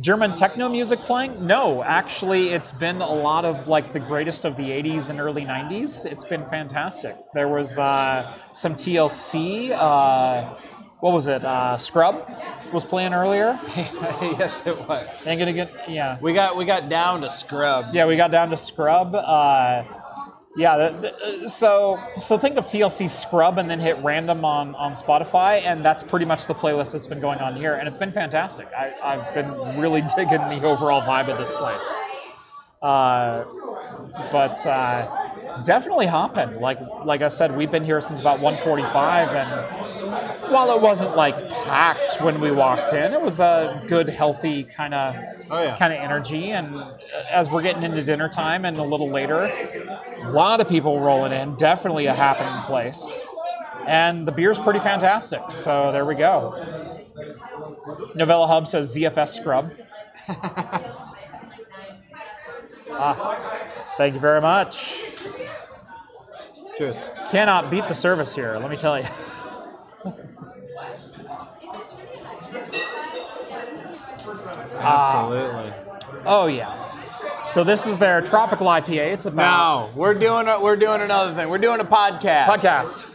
German 0.00 0.34
techno 0.34 0.68
music 0.70 1.00
playing? 1.04 1.46
No, 1.46 1.82
actually, 1.82 2.50
it's 2.50 2.72
been 2.72 3.02
a 3.02 3.12
lot 3.12 3.44
of 3.44 3.68
like 3.68 3.92
the 3.92 4.00
greatest 4.00 4.46
of 4.46 4.56
the 4.56 4.70
'80s 4.70 5.10
and 5.10 5.20
early 5.20 5.44
'90s. 5.44 6.06
It's 6.06 6.24
been 6.24 6.46
fantastic. 6.46 7.16
There 7.34 7.48
was 7.48 7.76
uh, 7.76 8.34
some 8.54 8.74
TLC. 8.74 9.72
Uh, 9.72 10.54
what 11.00 11.12
was 11.12 11.26
it? 11.26 11.44
Uh, 11.44 11.76
Scrub 11.76 12.30
was 12.72 12.84
playing 12.84 13.12
earlier. 13.12 13.58
yes, 13.76 14.62
it 14.66 14.78
was. 14.88 15.06
Ain't 15.26 15.38
gonna 15.38 15.52
get 15.52 15.70
yeah. 15.88 16.16
We 16.22 16.32
got 16.32 16.56
we 16.56 16.64
got 16.64 16.88
down 16.88 17.20
to 17.22 17.28
scrub. 17.28 17.86
Yeah, 17.92 18.06
we 18.06 18.16
got 18.16 18.30
down 18.30 18.50
to 18.50 18.56
Scrub. 18.56 19.14
Yeah, 20.56 20.90
the, 20.90 21.12
the, 21.42 21.48
so 21.48 22.02
so 22.18 22.36
think 22.36 22.56
of 22.56 22.66
TLC 22.66 23.08
Scrub 23.08 23.58
and 23.58 23.70
then 23.70 23.78
hit 23.78 23.96
random 24.02 24.44
on, 24.44 24.74
on 24.74 24.92
Spotify, 24.92 25.62
and 25.62 25.84
that's 25.84 26.02
pretty 26.02 26.26
much 26.26 26.46
the 26.46 26.54
playlist 26.54 26.92
that's 26.92 27.06
been 27.06 27.20
going 27.20 27.38
on 27.38 27.54
here, 27.54 27.74
and 27.74 27.86
it's 27.86 27.98
been 27.98 28.10
fantastic. 28.10 28.66
I, 28.76 28.92
I've 29.02 29.32
been 29.32 29.78
really 29.78 30.00
digging 30.16 30.40
the 30.48 30.62
overall 30.64 31.02
vibe 31.02 31.28
of 31.28 31.38
this 31.38 31.54
place. 31.54 31.86
Uh, 32.82 33.44
but 34.32 34.66
uh, 34.66 35.29
definitely 35.64 36.06
hopping. 36.06 36.60
Like 36.60 36.78
like 37.04 37.22
I 37.22 37.28
said, 37.28 37.56
we've 37.56 37.70
been 37.70 37.84
here 37.84 38.00
since 38.00 38.20
about 38.20 38.40
1:45, 38.40 39.28
and 39.34 40.52
while 40.52 40.74
it 40.74 40.80
wasn't 40.80 41.16
like 41.16 41.36
packed 41.64 42.20
when 42.22 42.40
we 42.40 42.50
walked 42.50 42.92
in, 42.92 43.12
it 43.12 43.20
was 43.20 43.40
a 43.40 43.82
good, 43.86 44.08
healthy 44.08 44.64
kind 44.64 44.94
of 44.94 45.14
Oh, 45.52 45.62
yeah. 45.62 45.76
kind 45.76 45.92
of 45.92 45.98
energy. 46.00 46.50
And 46.52 46.82
as 47.30 47.50
we're 47.50 47.62
getting 47.62 47.82
into 47.82 48.02
dinner 48.02 48.28
time 48.28 48.64
and 48.64 48.76
a 48.78 48.82
little 48.84 49.10
later, 49.10 49.44
a 50.22 50.30
lot 50.30 50.60
of 50.60 50.68
people 50.68 51.00
rolling 51.00 51.32
in. 51.32 51.56
Definitely 51.56 52.06
a 52.06 52.14
happening 52.14 52.62
place, 52.64 53.20
and 53.86 54.26
the 54.26 54.32
beer's 54.32 54.58
pretty 54.58 54.78
fantastic. 54.80 55.40
So 55.50 55.90
there 55.92 56.04
we 56.04 56.14
go. 56.14 56.54
Novella 58.14 58.46
Hub 58.46 58.66
says 58.68 58.96
ZFS 58.96 59.36
Scrub. 59.36 59.72
ah, 62.92 63.56
thank 64.00 64.14
you 64.14 64.20
very 64.20 64.40
much. 64.40 64.98
Cheers. 66.78 66.96
Cannot 67.30 67.70
beat 67.70 67.86
the 67.86 67.92
service 67.92 68.34
here, 68.34 68.56
let 68.58 68.70
me 68.70 68.76
tell 68.78 68.98
you. 68.98 69.04
Uh, 74.72 74.82
Absolutely. 74.82 75.72
Oh 76.24 76.46
yeah. 76.46 77.46
So 77.46 77.62
this 77.64 77.86
is 77.86 77.98
their 77.98 78.22
tropical 78.22 78.66
IPA. 78.66 79.12
It's 79.12 79.26
about 79.26 79.36
Now 79.36 79.90
we're 79.94 80.14
doing 80.14 80.48
a, 80.48 80.58
we're 80.58 80.76
doing 80.76 81.02
another 81.02 81.34
thing. 81.34 81.50
We're 81.50 81.58
doing 81.58 81.80
a 81.80 81.84
podcast. 81.84 82.46
podcast. 82.46 83.06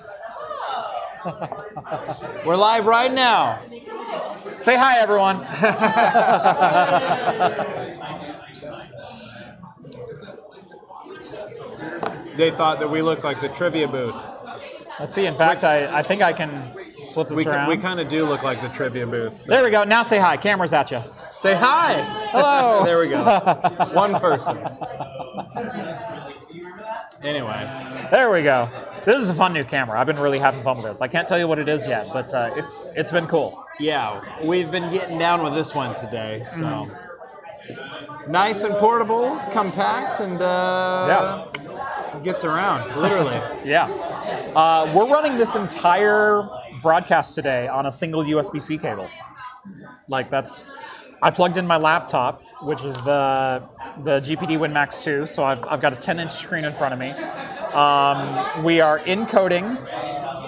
We're 2.45 2.55
live 2.55 2.85
right 2.85 3.11
now. 3.11 3.59
Say 4.59 4.77
hi, 4.77 4.99
everyone. 4.99 5.37
They 12.37 12.51
thought 12.51 12.79
that 12.79 12.89
we 12.89 13.01
looked 13.01 13.23
like 13.23 13.41
the 13.41 13.49
trivia 13.49 13.87
booth. 13.87 14.15
Let's 14.99 15.13
see. 15.13 15.25
In 15.25 15.35
fact, 15.35 15.63
I, 15.63 15.99
I 15.99 16.01
think 16.03 16.21
I 16.21 16.31
can 16.33 16.61
flip 17.13 17.27
this 17.29 17.37
We, 17.37 17.45
around. 17.45 17.67
we 17.67 17.77
kind 17.77 17.99
of 17.99 18.07
do 18.07 18.25
look 18.25 18.43
like 18.43 18.61
the 18.61 18.69
trivia 18.69 19.05
booth. 19.07 19.37
so- 19.37 19.51
there 19.51 19.63
we 19.63 19.69
go. 19.69 19.83
Now 19.83 20.03
say 20.03 20.19
hi. 20.19 20.37
Camera's 20.37 20.73
at 20.73 20.91
you. 20.91 21.01
Say 21.31 21.53
hi. 21.55 22.01
Hello. 22.31 22.83
there 22.85 22.99
we 22.99 23.09
go. 23.09 23.23
One 23.93 24.13
person. 24.19 24.57
Anyway, 27.23 28.07
There 28.11 28.31
we 28.31 28.43
go. 28.43 28.69
This 29.05 29.21
is 29.21 29.29
a 29.29 29.33
fun 29.33 29.53
new 29.53 29.63
camera. 29.63 29.99
I've 29.99 30.07
been 30.07 30.19
really 30.19 30.39
having 30.39 30.63
fun 30.63 30.77
with 30.77 30.85
this. 30.85 31.01
I 31.01 31.07
can't 31.07 31.27
tell 31.27 31.37
you 31.39 31.47
what 31.47 31.59
it 31.59 31.67
is 31.69 31.87
yet, 31.87 32.07
but 32.13 32.33
uh, 32.33 32.51
it's 32.55 32.91
it's 32.95 33.11
been 33.11 33.27
cool. 33.27 33.63
yeah, 33.79 34.21
we've 34.43 34.69
been 34.71 34.91
getting 34.91 35.17
down 35.19 35.43
with 35.43 35.53
this 35.53 35.73
one 35.75 35.95
today. 35.95 36.43
So 36.45 36.63
Mm-hmm. 36.65 37.04
Nice 38.27 38.63
and 38.63 38.75
portable, 38.75 39.39
compact, 39.51 40.19
and 40.19 40.41
uh, 40.41 41.47
gets 42.23 42.43
around 42.43 42.99
literally. 43.01 43.39
Yeah. 43.65 43.87
Uh, 44.55 44.91
we're 44.95 45.07
running 45.07 45.37
this 45.37 45.55
entire 45.55 46.47
broadcast 46.81 47.33
today 47.33 47.67
on 47.67 47.87
a 47.87 47.91
single 47.91 48.23
USB-C 48.23 48.77
cable. 48.77 49.09
Like 50.07 50.29
that's, 50.29 50.69
I 51.21 51.31
plugged 51.31 51.57
in 51.57 51.65
my 51.65 51.77
laptop, 51.77 52.43
which 52.61 52.83
is 52.85 53.01
the 53.01 53.63
the 54.03 54.19
GPD 54.21 54.57
WinMax 54.57 55.03
2. 55.03 55.25
So 55.25 55.43
I've, 55.43 55.63
I've 55.65 55.81
got 55.81 55.93
a 55.93 55.95
10-inch 55.95 56.31
screen 56.31 56.65
in 56.65 56.73
front 56.73 56.93
of 56.93 56.99
me. 56.99 57.11
Um, 57.73 58.63
we 58.63 58.81
are 58.81 58.99
encoding 58.99 59.77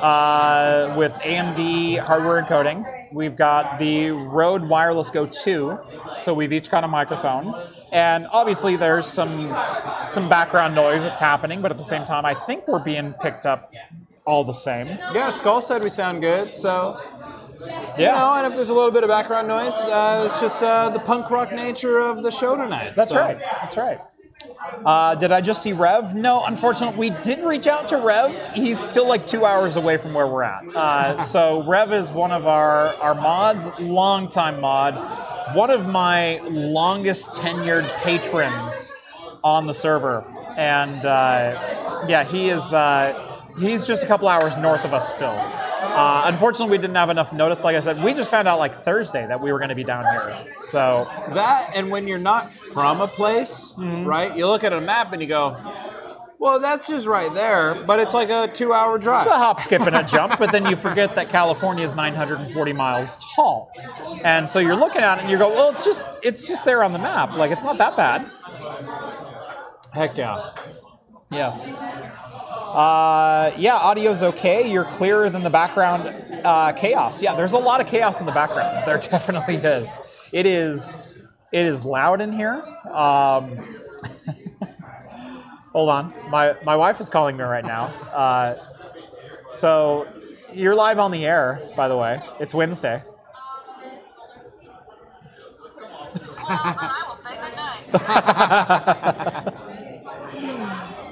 uh, 0.02 0.94
with 0.98 1.12
AMD 1.14 2.00
hardware 2.00 2.42
encoding. 2.42 2.86
We've 3.14 3.36
got 3.36 3.80
the 3.80 4.12
Rode 4.12 4.64
Wireless 4.68 5.10
Go 5.10 5.26
2, 5.26 5.78
so 6.18 6.34
we've 6.34 6.54
each 6.54 6.70
got 6.70 6.84
a 6.84 6.88
microphone. 6.88 7.54
And 7.92 8.28
obviously, 8.32 8.76
there's 8.76 9.06
some 9.08 9.56
some 10.00 10.28
background 10.28 10.76
noise 10.76 11.04
that's 11.04 11.20
happening, 11.20 11.62
but 11.62 11.72
at 11.72 11.78
the 11.78 11.84
same 11.84 12.06
time, 12.06 12.26
I 12.26 12.34
think 12.34 12.68
we're 12.68 12.80
being 12.84 13.14
picked 13.22 13.46
up 13.46 13.72
all 14.26 14.44
the 14.44 14.54
same. 14.54 14.88
Yeah, 14.88 15.30
Skull 15.30 15.62
said 15.62 15.84
we 15.84 15.90
sound 15.90 16.22
good, 16.22 16.54
so 16.54 17.00
Yeah, 17.62 17.98
you 17.98 18.06
know. 18.06 18.34
And 18.36 18.48
if 18.48 18.54
there's 18.56 18.70
a 18.70 18.74
little 18.74 18.92
bit 18.92 19.04
of 19.04 19.10
background 19.10 19.48
noise, 19.48 19.74
uh, 19.88 20.24
it's 20.26 20.40
just 20.42 20.62
uh, 20.62 20.90
the 20.90 21.00
punk 21.00 21.32
rock 21.32 21.52
nature 21.54 22.00
of 22.00 22.24
the 22.24 22.32
show 22.32 22.56
tonight. 22.58 22.94
That's 22.96 23.12
so- 23.12 23.20
right. 23.20 23.40
That's 23.40 23.78
right. 23.78 24.00
Uh, 24.86 25.16
did 25.16 25.32
I 25.32 25.42
just 25.42 25.62
see 25.62 25.74
Rev? 25.74 26.16
No, 26.16 26.44
unfortunately, 26.46 27.10
we 27.10 27.22
did 27.22 27.44
reach 27.44 27.68
out 27.68 27.88
to 27.90 27.98
Rev. 27.98 28.54
He's 28.54 28.80
still 28.80 29.08
like 29.08 29.26
two 29.28 29.46
hours 29.46 29.76
away 29.76 29.98
from 29.98 30.14
where 30.14 30.28
we're 30.28 30.44
at. 30.44 30.76
Uh, 30.76 31.22
so 31.22 31.64
Rev 31.64 31.92
is 31.92 32.12
one 32.12 32.32
of 32.32 32.48
our 32.48 32.94
our 32.96 33.16
mods, 33.16 33.72
longtime 33.80 34.60
mod, 34.62 35.56
one 35.56 35.70
of 35.70 35.88
my 35.88 36.40
longest 36.44 37.32
tenured 37.32 37.94
patrons 37.98 38.94
on 39.44 39.68
the 39.68 39.74
server, 39.74 40.26
and 40.58 41.06
uh, 41.06 42.06
yeah, 42.08 42.24
he 42.24 42.50
is. 42.50 42.74
Uh, 42.74 43.42
he's 43.60 43.86
just 43.88 44.04
a 44.04 44.08
couple 44.08 44.28
hours 44.28 44.56
north 44.58 44.84
of 44.86 44.94
us 44.94 45.14
still. 45.14 45.36
Uh, 45.80 46.24
unfortunately, 46.26 46.78
we 46.78 46.82
didn't 46.82 46.96
have 46.96 47.10
enough 47.10 47.32
notice. 47.34 47.64
Like 47.64 47.76
I 47.76 47.80
said, 47.80 48.04
we 48.04 48.14
just 48.14 48.30
found 48.32 48.48
out 48.48 48.60
like 48.60 48.74
Thursday 48.74 49.26
that 49.28 49.40
we 49.42 49.52
were 49.52 49.60
going 49.60 49.70
to 49.70 49.76
be 49.76 49.84
down 49.84 50.04
here. 50.06 50.36
So 50.56 51.08
That 51.34 51.76
and 51.76 51.90
when 51.92 52.08
you're 52.08 52.18
not 52.18 52.52
from 52.52 53.02
a 53.02 53.08
place, 53.08 53.74
Mm-hmm. 53.78 54.06
right? 54.06 54.36
You 54.36 54.48
look 54.48 54.64
at 54.64 54.74
a 54.74 54.82
map 54.82 55.14
and 55.14 55.22
you 55.22 55.28
go, 55.28 55.56
"Well, 56.40 56.60
that's 56.60 56.88
just 56.88 57.06
right 57.08 57.32
there," 57.34 57.76
but 57.86 58.00
it's 58.00 58.14
like 58.14 58.30
a 58.30 58.48
two-hour 58.52 58.98
drive. 58.98 59.24
It's 59.26 59.32
a 59.34 59.38
hop, 59.38 59.60
skip, 59.60 59.82
and 59.82 59.96
a 59.96 60.04
jump, 60.16 60.38
but 60.40 60.52
then 60.52 60.66
you 60.66 60.76
forget 60.76 61.16
that 61.16 61.30
California 61.30 61.84
is 61.86 61.94
940 61.96 62.74
miles 62.74 63.18
tall, 63.36 63.72
and 64.24 64.48
so 64.50 64.60
you're 64.60 64.76
looking 64.76 65.02
at 65.02 65.18
it 65.20 65.22
and 65.24 65.30
you 65.32 65.38
go, 65.38 65.50
"Well, 65.50 65.70
it's 65.70 65.84
just 65.86 66.10
it's 66.24 66.48
just 66.48 66.66
there 66.66 66.84
on 66.84 66.92
the 66.94 67.00
map. 67.00 67.36
Like 67.36 67.52
it's 67.52 67.64
not 67.64 67.78
that 67.78 67.96
bad." 67.96 68.26
Heck 69.94 70.18
yeah! 70.18 70.52
Yes. 71.32 71.78
Uh, 71.78 73.54
yeah, 73.58 73.76
audio's 73.76 74.24
okay. 74.24 74.72
You're 74.72 74.86
clearer 74.86 75.30
than 75.30 75.44
the 75.44 75.50
background 75.50 76.14
uh, 76.46 76.72
chaos. 76.74 77.22
Yeah, 77.22 77.36
there's 77.36 77.54
a 77.54 77.58
lot 77.58 77.82
of 77.82 77.88
chaos 77.88 78.20
in 78.20 78.26
the 78.26 78.32
background. 78.32 78.84
There 78.86 78.98
definitely 78.98 79.56
is. 79.56 80.00
It 80.32 80.46
is. 80.46 81.14
It 81.52 81.66
is 81.66 81.84
loud 81.84 82.22
in 82.22 82.32
here. 82.32 82.64
Um, 82.92 83.58
hold 85.72 85.90
on, 85.90 86.14
my 86.30 86.56
my 86.64 86.76
wife 86.76 87.00
is 87.00 87.10
calling 87.10 87.36
me 87.38 87.44
right 87.44 87.66
now. 87.66 87.86
Uh, 88.14 88.56
so 89.50 90.08
you're 90.54 90.76
live 90.76 91.00
on 91.00 91.12
the 91.12 91.26
air, 91.26 91.62
by 91.76 91.88
the 91.88 91.98
way. 91.98 92.20
It's 92.40 92.54
Wednesday. 92.54 93.04
I 96.50 97.04
will 97.08 97.16
say 97.16 97.36
goodnight. 97.92 99.54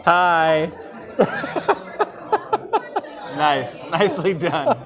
Hi. 0.05 0.71
Nice, 3.35 3.83
nicely 3.89 4.33
done. 4.33 4.77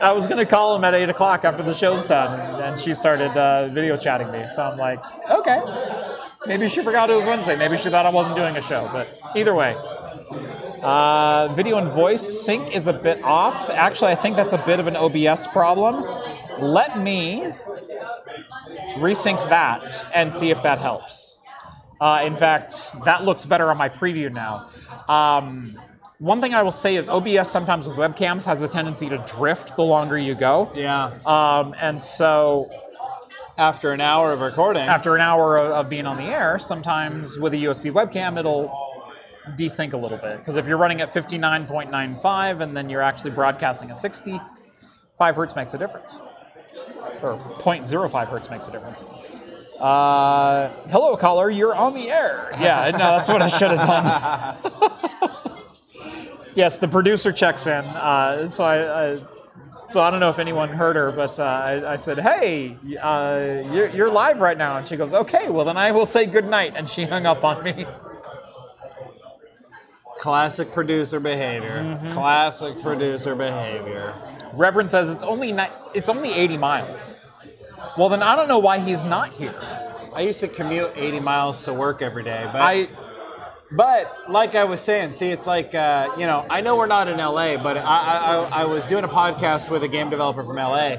I 0.00 0.12
was 0.12 0.26
gonna 0.26 0.44
call 0.44 0.76
him 0.76 0.84
at 0.84 0.94
eight 0.94 1.08
o'clock 1.08 1.44
after 1.44 1.62
the 1.62 1.72
show's 1.72 2.04
done, 2.04 2.38
and, 2.38 2.62
and 2.62 2.78
she 2.78 2.92
started 2.94 3.30
uh, 3.36 3.68
video 3.68 3.96
chatting 3.96 4.30
me. 4.30 4.46
So 4.46 4.62
I'm 4.62 4.76
like, 4.76 5.00
okay, 5.30 5.62
maybe 6.46 6.68
she 6.68 6.82
forgot 6.82 7.08
it 7.08 7.14
was 7.14 7.24
Wednesday. 7.24 7.56
Maybe 7.56 7.78
she 7.78 7.88
thought 7.88 8.04
I 8.04 8.10
wasn't 8.10 8.36
doing 8.36 8.56
a 8.56 8.62
show. 8.62 8.88
But 8.92 9.08
either 9.34 9.54
way, 9.54 9.74
uh, 10.82 11.52
video 11.56 11.78
and 11.78 11.88
voice 11.88 12.44
sync 12.44 12.76
is 12.76 12.86
a 12.86 12.92
bit 12.92 13.22
off. 13.24 13.70
Actually, 13.70 14.12
I 14.12 14.16
think 14.16 14.36
that's 14.36 14.52
a 14.52 14.62
bit 14.64 14.80
of 14.80 14.86
an 14.86 14.96
OBS 14.96 15.46
problem. 15.48 16.04
Let 16.60 16.98
me 16.98 17.50
resync 18.98 19.48
that 19.48 20.06
and 20.14 20.30
see 20.30 20.50
if 20.50 20.62
that 20.62 20.78
helps. 20.78 21.37
Uh, 22.00 22.22
in 22.24 22.36
fact, 22.36 22.94
that 23.04 23.24
looks 23.24 23.44
better 23.46 23.70
on 23.70 23.76
my 23.76 23.88
preview 23.88 24.32
now. 24.32 24.68
Um, 25.08 25.76
one 26.18 26.40
thing 26.40 26.52
I 26.54 26.62
will 26.62 26.72
say 26.72 26.96
is 26.96 27.08
OBS 27.08 27.48
sometimes 27.50 27.86
with 27.88 27.96
webcams 27.96 28.44
has 28.44 28.62
a 28.62 28.68
tendency 28.68 29.08
to 29.08 29.18
drift 29.26 29.76
the 29.76 29.84
longer 29.84 30.18
you 30.18 30.34
go. 30.34 30.70
Yeah. 30.74 31.12
Um, 31.26 31.74
and 31.80 32.00
so 32.00 32.68
After 33.56 33.92
an 33.92 34.00
hour 34.00 34.32
of 34.32 34.40
recording, 34.40 34.82
after 34.82 35.14
an 35.16 35.20
hour 35.20 35.56
of, 35.56 35.72
of 35.72 35.88
being 35.88 36.06
on 36.06 36.16
the 36.16 36.24
air, 36.24 36.58
sometimes 36.60 37.38
with 37.38 37.52
a 37.54 37.56
USB 37.56 37.90
webcam, 37.92 38.38
it'll 38.38 38.70
desync 39.56 39.92
a 39.92 39.96
little 39.96 40.18
bit. 40.18 40.38
Because 40.38 40.54
if 40.56 40.66
you're 40.68 40.76
running 40.78 41.00
at 41.00 41.12
59.95 41.12 42.60
and 42.62 42.76
then 42.76 42.88
you're 42.88 43.02
actually 43.02 43.32
broadcasting 43.32 43.90
at 43.90 43.96
60, 43.96 44.40
5 45.18 45.36
hertz 45.36 45.56
makes 45.56 45.74
a 45.74 45.78
difference. 45.78 46.20
Or 47.22 47.36
0.05 47.38 48.26
hertz 48.28 48.50
makes 48.50 48.68
a 48.68 48.70
difference. 48.70 49.04
Uh, 49.78 50.70
hello, 50.90 51.16
caller, 51.16 51.50
you're 51.50 51.74
on 51.74 51.94
the 51.94 52.10
air. 52.10 52.48
Yeah, 52.60 52.90
no, 52.92 52.98
that's 52.98 53.28
what 53.28 53.42
I 53.42 53.48
should 53.48 53.70
have 53.70 53.86
done. 53.86 55.58
yes, 56.54 56.78
the 56.78 56.88
producer 56.88 57.30
checks 57.32 57.66
in. 57.66 57.84
Uh, 57.84 58.48
so 58.48 58.64
I, 58.64 59.12
I, 59.14 59.20
So 59.86 60.02
I 60.02 60.10
don't 60.10 60.18
know 60.20 60.30
if 60.30 60.38
anyone 60.40 60.68
heard 60.68 60.96
her, 60.96 61.12
but 61.12 61.38
uh, 61.38 61.44
I, 61.44 61.92
I 61.92 61.96
said, 61.96 62.18
"Hey, 62.18 62.76
uh, 63.00 63.62
you're, 63.72 63.88
you're 63.90 64.10
live 64.10 64.40
right 64.40 64.58
now," 64.58 64.76
and 64.78 64.86
she 64.86 64.96
goes, 64.96 65.14
"Okay, 65.14 65.48
well 65.48 65.64
then 65.64 65.76
I 65.76 65.92
will 65.92 66.06
say 66.06 66.26
good 66.26 66.46
night," 66.48 66.72
and 66.76 66.88
she 66.88 67.04
hung 67.04 67.24
up 67.24 67.44
on 67.44 67.62
me. 67.62 67.86
Classic 70.18 70.72
producer 70.72 71.20
behavior. 71.20 71.78
Mm-hmm. 71.78 72.10
Classic 72.12 72.76
producer 72.82 73.36
behavior. 73.36 74.12
Reverend 74.52 74.90
says 74.90 75.08
it's 75.08 75.22
only 75.22 75.52
ni- 75.52 75.70
it's 75.94 76.08
only 76.08 76.32
80 76.32 76.56
miles. 76.56 77.20
Well, 77.96 78.08
then 78.08 78.22
I 78.22 78.36
don't 78.36 78.48
know 78.48 78.58
why 78.58 78.78
he's 78.78 79.04
not 79.04 79.32
here. 79.32 79.54
I 80.14 80.22
used 80.22 80.40
to 80.40 80.48
commute 80.48 80.92
80 80.96 81.20
miles 81.20 81.62
to 81.62 81.72
work 81.74 82.02
every 82.02 82.22
day, 82.24 82.48
but 82.52 82.60
I 82.62 82.88
But 83.70 84.10
like 84.30 84.54
I 84.54 84.64
was 84.64 84.80
saying, 84.80 85.12
see, 85.12 85.30
it's 85.30 85.46
like 85.46 85.74
uh, 85.74 86.10
you 86.16 86.26
know, 86.26 86.46
I 86.48 86.60
know 86.62 86.76
we're 86.76 86.86
not 86.86 87.08
in 87.08 87.18
LA, 87.18 87.56
but 87.56 87.76
I, 87.76 87.82
I 87.82 88.36
I- 88.36 88.62
I 88.62 88.64
was 88.64 88.86
doing 88.86 89.04
a 89.04 89.08
podcast 89.08 89.68
with 89.70 89.82
a 89.82 89.88
game 89.88 90.08
developer 90.10 90.42
from 90.42 90.56
LA, 90.56 90.96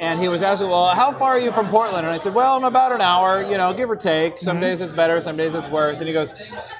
and 0.00 0.18
he 0.20 0.28
was 0.28 0.42
asking, 0.42 0.68
well, 0.68 0.88
how 0.94 1.12
far 1.12 1.32
are 1.32 1.38
you 1.38 1.52
from 1.52 1.68
Portland? 1.68 2.06
And 2.06 2.14
I 2.14 2.16
said, 2.16 2.32
well, 2.34 2.56
I'm 2.56 2.64
about 2.64 2.92
an 2.92 3.00
hour, 3.00 3.42
you 3.42 3.56
know, 3.58 3.72
give 3.74 3.90
or 3.90 3.96
take. 3.96 4.38
Some 4.38 4.56
Mm-hmm. 4.56 4.62
days 4.62 4.80
it's 4.80 4.92
better, 4.92 5.20
some 5.20 5.36
days 5.36 5.54
it's 5.54 5.68
worse. 5.68 5.98
And 6.00 6.08
he 6.08 6.12
goes, 6.14 6.32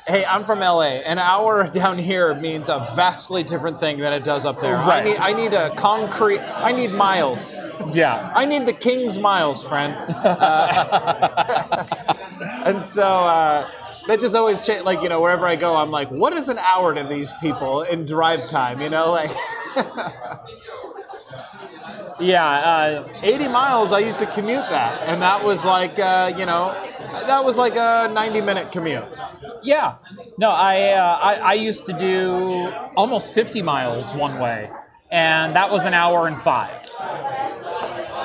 hey, 0.07 0.25
I'm 0.25 0.45
from 0.45 0.61
LA. 0.61 1.01
An 1.05 1.19
hour 1.19 1.69
down 1.73 1.99
here 1.99 2.35
means 2.35 2.69
a 2.69 2.79
vastly 2.97 3.43
different 3.43 3.77
thing 3.79 3.99
than 3.99 4.13
it 4.13 4.25
does 4.25 4.45
up 4.47 4.61
there. 4.61 4.77
I 4.77 4.87
Right. 4.89 5.05
need 5.05 5.17
I 5.19 5.33
need 5.33 5.53
a 5.53 5.75
concrete. 5.77 6.41
I 6.41 6.73
need 6.73 6.93
miles. 6.93 7.57
yeah. 7.93 8.33
I 8.35 8.45
need 8.47 8.67
the 8.67 8.73
king's 8.73 9.19
miles, 9.19 9.63
friend. 9.63 9.95
Uh, 9.95 11.85
and 12.65 12.83
so 12.83 13.03
uh, 13.05 13.69
that 14.07 14.19
just 14.21 14.35
always 14.35 14.65
cha- 14.67 14.83
like 14.83 15.03
you 15.03 15.09
know 15.09 15.21
wherever 15.21 15.47
I 15.47 15.57
go, 15.57 15.77
I'm 15.77 15.91
like, 15.91 16.11
what 16.11 16.33
is 16.33 16.49
an 16.49 16.59
hour 16.59 16.95
to 16.95 17.05
these 17.05 17.33
people 17.41 17.83
in 17.83 18.07
drive 18.07 18.49
time? 18.49 18.81
You 18.81 18.89
know, 18.91 19.11
like 19.13 19.31
Yeah, 22.21 22.47
uh, 22.47 23.09
80 23.23 23.49
miles. 23.49 23.93
I 23.93 24.01
used 24.01 24.19
to 24.19 24.27
commute 24.27 24.69
that, 24.71 25.03
and 25.09 25.23
that 25.23 25.43
was 25.45 25.65
like 25.65 25.99
uh, 25.99 26.33
you 26.37 26.47
know, 26.47 26.73
that 27.13 27.45
was 27.45 27.57
like 27.59 27.75
a 27.77 28.11
90 28.13 28.41
minute 28.43 28.71
commute. 28.73 29.05
yeah. 29.63 29.97
No, 30.39 30.51
I, 30.51 30.93
uh, 30.93 31.19
I 31.21 31.35
I 31.35 31.53
used 31.55 31.87
to 31.87 31.93
do 31.93 32.71
almost 32.97 33.35
50 33.35 33.63
miles 33.63 34.15
one 34.15 34.39
way, 34.39 34.71
and 35.11 35.55
that 35.57 35.71
was 35.71 35.85
an 35.87 35.95
hour 35.95 36.27
and 36.27 36.41
five. 36.41 36.89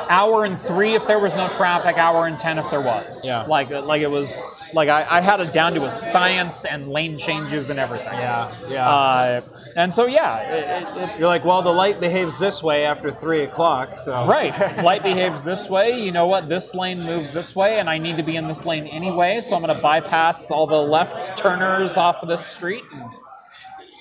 Hour 0.07 0.45
and 0.45 0.59
three 0.59 0.93
if 0.93 1.07
there 1.07 1.17
was 1.19 1.35
no 1.35 1.47
traffic. 1.49 1.97
Hour 1.97 2.27
and 2.27 2.39
ten 2.39 2.59
if 2.59 2.69
there 2.69 2.81
was. 2.81 3.25
Yeah. 3.25 3.41
Like 3.41 3.69
like 3.71 4.01
it 4.01 4.11
was 4.11 4.67
like 4.73 4.87
I, 4.87 5.05
I 5.09 5.21
had 5.21 5.39
it 5.39 5.51
down 5.51 5.73
to 5.73 5.85
a 5.85 5.91
science 5.91 6.63
and 6.63 6.89
lane 6.89 7.17
changes 7.17 7.69
and 7.71 7.79
everything. 7.79 8.13
Yeah, 8.13 8.53
yeah. 8.69 8.87
Uh, 8.87 9.41
and 9.75 9.91
so 9.91 10.05
yeah, 10.07 10.39
it, 10.41 10.83
it, 10.97 11.03
it's 11.03 11.19
You're 11.19 11.27
like, 11.27 11.43
well, 11.45 11.61
the 11.61 11.71
light 11.71 11.99
behaves 11.99 12.39
this 12.39 12.63
way 12.63 12.85
after 12.85 13.11
three 13.11 13.41
o'clock, 13.41 13.89
so 13.97 14.25
Right. 14.25 14.53
Light 14.83 15.03
behaves 15.03 15.43
this 15.43 15.69
way. 15.69 16.01
You 16.03 16.11
know 16.11 16.27
what? 16.27 16.47
This 16.49 16.73
lane 16.73 17.01
moves 17.03 17.31
this 17.33 17.55
way, 17.55 17.79
and 17.79 17.89
I 17.89 17.97
need 17.97 18.17
to 18.17 18.23
be 18.23 18.35
in 18.35 18.47
this 18.47 18.65
lane 18.65 18.87
anyway, 18.87 19.41
so 19.41 19.55
I'm 19.55 19.61
going 19.61 19.75
to 19.75 19.81
bypass 19.81 20.49
all 20.51 20.65
the 20.67 20.75
left 20.81 21.37
turners 21.37 21.97
off 21.97 22.23
of 22.23 22.29
this 22.29 22.45
street. 22.45 22.83
And, 22.91 23.03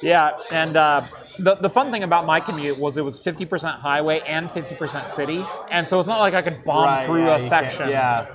yeah, 0.03 0.33
and 0.51 0.77
uh, 0.77 1.03
the, 1.39 1.55
the 1.57 1.70
fun 1.70 1.91
thing 1.91 2.03
about 2.03 2.27
my 2.27 2.39
commute 2.41 2.79
was 2.79 2.97
it 2.99 3.05
was 3.05 3.18
50% 3.22 3.79
highway 3.81 4.20
and 4.27 4.49
50% 4.51 5.09
city, 5.09 5.45
and 5.70 5.87
so 5.89 5.99
it's 5.99 6.09
not 6.09 6.20
like 6.20 6.35
I 6.35 6.43
could 6.43 6.62
bomb 6.64 6.85
Right, 6.87 7.07
through 7.07 7.25
yeah, 7.25 7.37
a 7.37 7.41
section. 7.41 7.89
Yeah. 7.89 8.27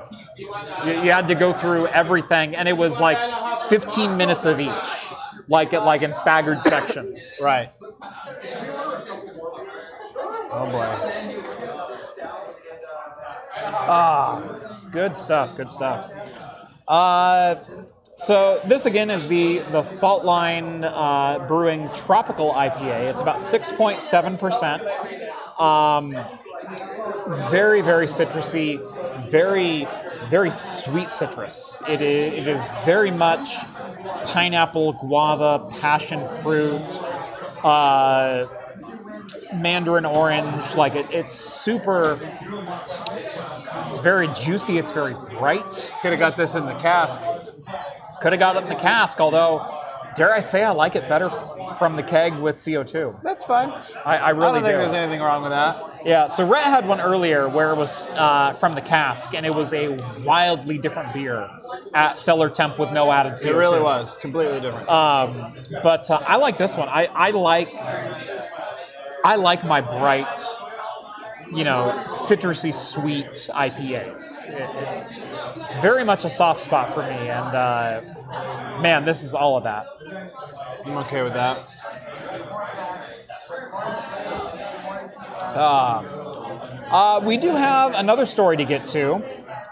You, 0.86 0.92
you 1.04 1.12
had 1.12 1.28
to 1.28 1.36
go 1.36 1.54
through 1.54 1.88
everything, 1.88 2.56
and 2.56 2.68
it 2.68 2.76
was 2.78 3.00
like 3.00 3.18
15 3.70 4.16
minutes 4.18 4.46
of 4.46 4.60
each, 4.60 5.08
like 5.50 5.74
it 5.74 5.82
like 5.82 6.02
in 6.02 6.14
staggered 6.14 6.62
sections. 6.64 7.36
Right. 7.42 7.72
Oh 10.52 10.70
boy. 10.72 11.20
Ah, 13.62 14.42
Good 14.92 15.16
stuff. 15.16 15.56
Good 15.58 15.70
stuff. 15.70 16.12
Uh, 16.88 17.56
so 18.16 18.60
this 18.66 18.86
again 18.86 19.10
is 19.10 19.28
the 19.28 19.60
the 19.72 19.84
Faultline 19.84 20.84
uh, 20.94 21.40
Brewing 21.48 21.90
Tropical 21.94 22.54
IPA. 22.54 23.08
It's 23.10 23.22
about 23.22 23.40
six 23.40 23.72
point 23.72 24.02
seven 24.02 24.38
percent. 24.38 24.84
Very 27.50 27.82
very 27.82 28.06
citrusy, 28.06 28.80
very 29.30 29.88
very 30.30 30.52
sweet 30.52 31.10
citrus. 31.10 31.82
It 31.88 32.02
is 32.02 32.34
it 32.34 32.48
is 32.48 32.66
very 32.86 33.12
much 33.12 33.56
pineapple, 34.26 34.94
guava, 34.94 35.68
passion 35.80 36.28
fruit. 36.42 37.00
Uh, 37.64 38.48
mandarin 39.54 40.06
orange 40.06 40.76
like 40.76 40.96
it, 40.96 41.08
it's 41.12 41.34
super 41.34 42.20
it's 43.88 43.98
very 43.98 44.28
juicy 44.30 44.78
it's 44.78 44.92
very 44.92 45.14
bright 45.14 45.92
Could 46.02 46.12
have 46.12 46.20
got 46.20 46.38
this 46.38 46.54
in 46.54 46.66
the 46.66 46.76
cask. 46.76 47.20
could 48.22 48.32
have 48.32 48.40
got 48.40 48.58
it 48.58 48.64
in 48.64 48.70
the 48.70 48.76
cask 48.76 49.20
although 49.20 49.79
dare 50.20 50.34
i 50.34 50.40
say 50.40 50.64
i 50.64 50.70
like 50.72 50.96
it 50.96 51.08
better 51.10 51.30
from 51.80 51.96
the 51.96 52.04
keg 52.04 52.34
with 52.36 52.56
co2 52.58 53.24
That's 53.24 53.44
fine. 53.44 53.70
i, 53.70 53.82
I 54.06 54.16
I 54.18 54.30
really 54.32 54.44
don't 54.46 54.54
think 54.56 54.66
do 54.66 54.72
there's 54.78 54.94
anything 54.94 55.22
wrong 55.22 55.42
with 55.44 55.52
that. 55.52 56.02
yeah 56.06 56.28
so 56.28 56.48
Rett 56.48 56.64
had 56.64 56.88
one 56.88 57.00
earlier 57.02 57.48
where 57.50 57.72
it 57.72 57.76
was 57.76 58.08
uh, 58.16 58.54
from 58.54 58.76
the 58.76 58.82
cask 58.82 59.34
and 59.34 59.46
it 59.46 59.54
was 59.56 59.74
a 59.74 59.88
wildly 60.24 60.78
different 60.78 61.14
beer 61.14 61.50
at 61.94 62.18
cellar 62.18 62.50
temp 62.50 62.78
with 62.80 62.92
no 62.92 63.12
added 63.12 63.34
CO2. 63.34 63.46
It 63.46 63.54
really 63.56 63.82
was 63.82 64.16
completely 64.16 64.60
different. 64.60 64.88
Um, 64.90 65.54
but 65.84 66.10
uh, 66.12 66.22
I 66.28 66.36
like 66.38 66.58
this 66.58 66.76
one. 66.78 66.90
I, 66.90 67.06
I 67.14 67.32
like 67.32 67.70
I 69.24 69.36
like 69.36 69.66
my 69.66 69.82
bright, 69.82 70.40
you 71.52 71.64
know, 71.64 72.04
citrusy 72.08 72.74
sweet 72.74 73.26
IPAs. 73.26 74.46
It's 74.96 75.30
very 75.82 76.04
much 76.04 76.26
a 76.26 76.30
soft 76.30 76.60
spot 76.62 76.94
for 76.94 77.02
me, 77.02 77.30
and 77.30 77.56
uh, 77.56 78.02
man, 78.82 79.06
this 79.06 79.24
is 79.24 79.34
all 79.34 79.58
of 79.58 79.64
that. 79.64 79.86
I'm 80.86 80.98
okay 80.98 81.24
with 81.24 81.34
that. 81.34 81.68
Uh, 86.92 87.22
we 87.24 87.38
do 87.38 87.50
have 87.50 87.94
another 87.96 88.26
story 88.26 88.58
to 88.58 88.66
get 88.66 88.86
to, 88.88 89.24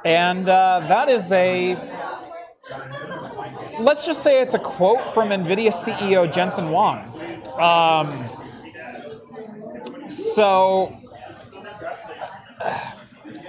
and 0.06 0.48
uh, 0.50 0.86
that 0.88 1.10
is 1.10 1.32
a. 1.32 1.76
Let's 3.80 4.06
just 4.08 4.24
say 4.24 4.42
it's 4.42 4.56
a 4.56 4.60
quote 4.60 5.14
from 5.14 5.30
NVIDIA 5.30 5.72
CEO 5.72 6.32
Jensen 6.34 6.68
Huang. 6.68 7.14
Um, 7.60 8.30
so, 10.08 10.96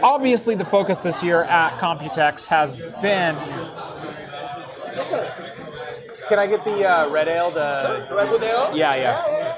obviously, 0.03 0.55
the 0.55 0.65
focus 0.65 1.01
this 1.01 1.23
year 1.23 1.43
at 1.45 1.79
Computex 1.79 2.47
has 2.49 2.77
been 2.77 3.37
Can 6.29 6.39
I 6.39 6.47
get 6.47 6.65
the 6.65 6.85
uh, 6.85 7.09
red 7.09 7.29
ale? 7.29 7.51
The 7.51 8.07
red 8.11 8.43
ale 8.43 8.77
yeah, 8.77 8.95
yeah. 8.95 9.49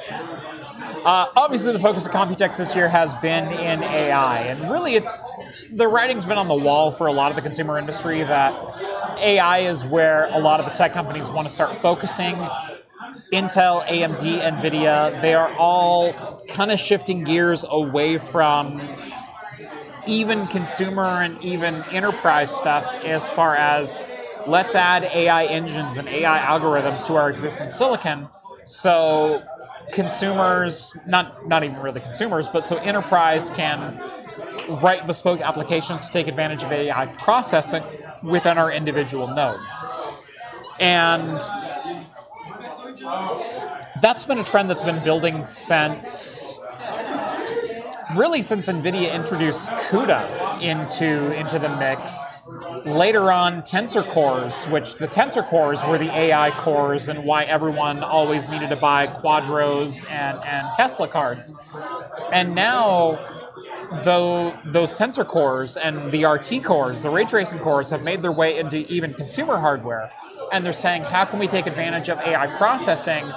Uh, 1.05 1.27
obviously, 1.35 1.73
the 1.73 1.79
focus 1.79 2.05
of 2.05 2.13
Computex 2.13 2.59
this 2.59 2.75
year 2.77 2.89
has 2.89 3.15
been 3.17 3.49
in 3.53 3.83
AI, 3.83 4.41
and 4.41 4.71
really, 4.71 4.95
it's 4.95 5.23
the 5.73 5.89
writing's 5.89 6.27
been 6.27 6.37
on 6.37 6.47
the 6.47 6.55
wall 6.55 6.93
for 6.93 7.07
a 7.07 7.13
lot 7.13 7.31
of 7.31 7.37
the 7.37 7.43
consumer 7.43 7.79
industry 7.79 8.23
that 8.23 8.53
AI 9.19 9.61
is 9.61 9.85
where 9.85 10.27
a 10.27 10.39
lot 10.39 10.61
of 10.61 10.67
the 10.67 10.73
tech 10.73 10.93
companies 10.93 11.31
want 11.31 11.49
to 11.49 11.53
start 11.55 11.77
focusing. 11.79 12.35
Intel, 13.33 13.85
AMD, 13.87 14.41
Nvidia, 14.41 15.21
they 15.21 15.35
are 15.35 15.53
all 15.59 16.45
kind 16.49 16.71
of 16.71 16.79
shifting 16.79 17.25
gears 17.25 17.65
away 17.69 18.19
from 18.19 18.79
even 20.07 20.47
consumer 20.47 21.23
and 21.23 21.43
even 21.43 21.83
enterprise 21.91 22.55
stuff 22.55 23.05
as 23.05 23.31
far 23.31 23.57
as 23.57 23.99
let's 24.47 24.75
add 24.75 25.05
AI 25.05 25.47
engines 25.47 25.97
and 25.97 26.09
AI 26.09 26.39
algorithms 26.39 27.07
to 27.07 27.15
our 27.17 27.31
existing 27.31 27.71
silicon. 27.71 28.29
So 28.65 29.43
consumers 29.93 30.95
not 31.07 31.49
not 31.49 31.65
even 31.65 31.77
really 31.81 32.01
consumers 32.01 32.49
but 32.49 32.65
so 32.65 32.77
enterprise 32.77 33.51
can 33.51 34.01
write 34.69 35.05
bespoke 35.05 35.41
applications 35.41 36.07
to 36.07 36.13
take 36.13 36.29
advantage 36.29 36.63
of 36.63 36.71
AI 36.71 37.07
processing 37.07 37.83
within 38.23 38.57
our 38.57 38.71
individual 38.71 39.27
nodes. 39.27 39.85
And 40.79 41.41
that's 44.01 44.25
been 44.25 44.39
a 44.39 44.45
trend 44.45 44.71
that's 44.71 44.85
been 44.85 45.03
building 45.03 45.45
since 45.45 46.60
really 48.17 48.43
since 48.43 48.69
NVIDIA 48.69 49.13
introduced 49.13 49.69
CUDA 49.69 50.61
into, 50.63 51.35
into 51.35 51.59
the 51.59 51.69
mix. 51.77 52.19
Later 52.85 53.31
on, 53.31 53.63
tensor 53.63 54.07
cores, 54.07 54.65
which 54.67 54.97
the 54.97 55.07
tensor 55.07 55.45
cores 55.45 55.85
were 55.85 55.99
the 55.99 56.11
AI 56.11 56.51
cores 56.53 57.09
and 57.09 57.25
why 57.25 57.45
everyone 57.45 58.03
always 58.03 58.49
needed 58.49 58.69
to 58.71 58.77
buy 58.77 59.07
Quadros 59.07 60.09
and, 60.11 60.39
and 60.45 60.67
Tesla 60.77 61.07
cards. 61.07 61.55
And 62.33 62.55
now, 62.55 63.19
though 64.03 64.59
those 64.65 64.97
tensor 64.97 65.27
cores 65.27 65.77
and 65.77 66.11
the 66.11 66.25
RT 66.25 66.65
cores, 66.65 67.03
the 67.03 67.11
ray 67.11 67.25
tracing 67.25 67.59
cores, 67.61 67.91
have 67.91 68.03
made 68.03 68.23
their 68.23 68.33
way 68.33 68.59
into 68.59 68.79
even 68.93 69.15
consumer 69.15 69.59
hardware, 69.59 70.11
and 70.53 70.65
they're 70.65 70.73
saying, 70.73 71.03
how 71.03 71.25
can 71.25 71.39
we 71.39 71.47
take 71.47 71.67
advantage 71.67 72.09
of 72.09 72.19
AI 72.19 72.47
processing 72.57 73.31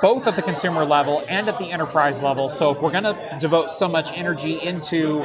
both 0.00 0.26
at 0.26 0.36
the 0.36 0.42
consumer 0.42 0.84
level 0.84 1.24
and 1.28 1.48
at 1.48 1.58
the 1.58 1.70
enterprise 1.70 2.22
level. 2.22 2.48
So 2.48 2.70
if 2.70 2.80
we're 2.80 2.90
going 2.92 3.04
to 3.04 3.38
devote 3.40 3.70
so 3.70 3.88
much 3.88 4.12
energy 4.12 4.54
into 4.62 5.22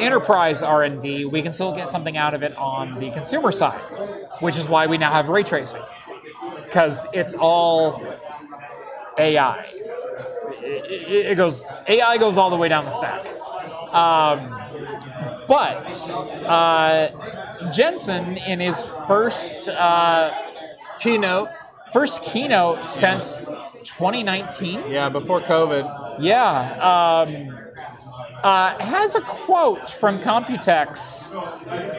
enterprise 0.00 0.62
R&D, 0.62 1.26
we 1.26 1.42
can 1.42 1.52
still 1.52 1.74
get 1.74 1.88
something 1.88 2.16
out 2.16 2.34
of 2.34 2.42
it 2.42 2.56
on 2.56 2.98
the 2.98 3.10
consumer 3.10 3.52
side, 3.52 3.80
which 4.40 4.56
is 4.56 4.68
why 4.68 4.86
we 4.86 4.98
now 4.98 5.12
have 5.12 5.28
ray 5.28 5.42
tracing 5.42 5.82
because 6.64 7.06
it's 7.12 7.34
all 7.34 8.02
AI. 9.18 9.60
It, 10.62 10.90
it- 10.90 11.26
it 11.32 11.34
goes 11.36 11.64
AI 11.86 12.16
goes 12.18 12.36
all 12.38 12.50
the 12.50 12.56
way 12.56 12.68
down 12.68 12.84
the 12.84 12.90
stack. 12.90 13.26
Um, 13.92 14.48
but 15.48 16.10
uh, 16.46 17.70
Jensen, 17.72 18.36
in 18.38 18.60
his 18.60 18.84
first 19.08 19.68
uh, 19.68 20.32
Keynote. 21.00 21.48
first 21.92 22.22
keynote 22.22 22.86
since 22.86 23.36
2019, 23.84 24.90
Yeah, 24.90 25.08
before 25.08 25.40
COVID. 25.40 25.84
yeah, 26.20 26.76
um, 26.92 27.58
uh, 28.42 28.78
has 28.78 29.14
a 29.14 29.20
quote 29.20 29.90
from 29.90 30.18
Computex 30.20 31.30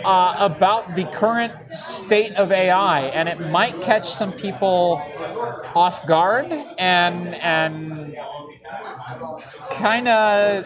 uh, 0.04 0.36
about 0.40 0.96
the 0.96 1.06
current 1.06 1.54
state 1.76 2.34
of 2.36 2.52
AI, 2.52 3.02
and 3.02 3.30
it 3.30 3.40
might 3.40 3.80
catch 3.82 4.10
some 4.10 4.32
people 4.32 5.02
off 5.76 6.06
guard 6.06 6.48
and 6.80 7.36
and 7.36 8.16
kind 9.72 10.08
of. 10.08 10.66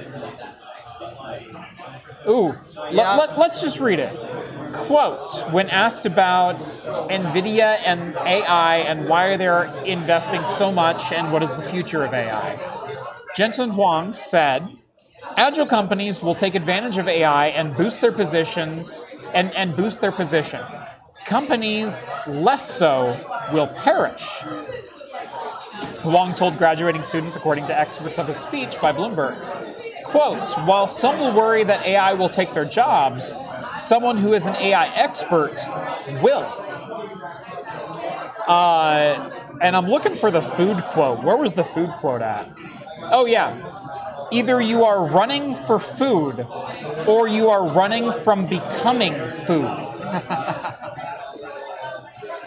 Ooh, 2.27 2.55
Yeah. 2.91 3.15
let, 3.15 3.29
us 3.37 3.61
just 3.61 3.79
read 3.79 3.99
it. 3.99 4.15
Quote 4.73 5.51
When 5.51 5.69
asked 5.69 6.05
about 6.05 6.55
NVIDIA 7.09 7.79
and 7.85 8.15
AI 8.17 8.77
and 8.77 9.07
why 9.07 9.37
they're 9.37 9.65
investing 9.85 10.43
so 10.45 10.71
much 10.71 11.11
and 11.11 11.31
what 11.31 11.43
is 11.43 11.51
the 11.51 11.61
future 11.63 12.03
of 12.03 12.13
AI, 12.13 12.59
Jensen 13.35 13.71
Huang 13.71 14.13
said, 14.13 14.67
Agile 15.37 15.65
companies 15.65 16.21
will 16.21 16.35
take 16.35 16.55
advantage 16.55 16.97
of 16.97 17.07
AI 17.07 17.47
and 17.47 17.75
boost 17.75 17.99
their 18.01 18.11
positions 18.11 19.03
and, 19.33 19.53
and 19.53 19.75
boost 19.75 19.99
their 20.01 20.11
position. 20.11 20.61
Companies 21.25 22.05
less 22.27 22.69
so 22.69 23.19
will 23.51 23.67
perish. 23.67 24.43
Huang 26.03 26.35
told 26.35 26.57
graduating 26.57 27.03
students, 27.03 27.35
according 27.35 27.67
to 27.67 27.77
excerpts 27.77 28.19
of 28.19 28.27
his 28.27 28.37
speech 28.37 28.79
by 28.79 28.93
Bloomberg. 28.93 29.35
Quote, 30.15 30.49
while 30.65 30.87
some 30.87 31.19
will 31.19 31.33
worry 31.33 31.65
that 31.65 31.85
AI 31.85 32.13
will 32.13 32.29
take 32.29 32.53
their 32.53 32.63
jobs, 32.63 33.35
someone 33.75 34.17
who 34.17 34.31
is 34.31 34.45
an 34.45 34.55
AI 34.55 34.87
expert 34.95 35.59
will. 36.23 36.47
Uh, 38.47 39.29
and 39.59 39.75
I'm 39.75 39.87
looking 39.87 40.15
for 40.15 40.31
the 40.31 40.41
food 40.41 40.85
quote. 40.85 41.21
Where 41.21 41.35
was 41.35 41.51
the 41.51 41.65
food 41.65 41.89
quote 41.99 42.21
at? 42.21 42.49
Oh, 43.11 43.25
yeah. 43.25 44.29
Either 44.31 44.61
you 44.61 44.85
are 44.85 45.05
running 45.05 45.53
for 45.53 45.79
food 45.79 46.47
or 47.05 47.27
you 47.27 47.49
are 47.49 47.67
running 47.67 48.13
from 48.23 48.47
becoming 48.47 49.15
food. 49.45 49.67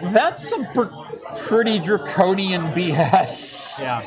That's 0.01 0.49
some 0.49 0.65
pr- 0.73 0.85
pretty 1.41 1.81
draconian 1.81 2.73
BS. 2.73 3.79
Yeah. 3.79 4.07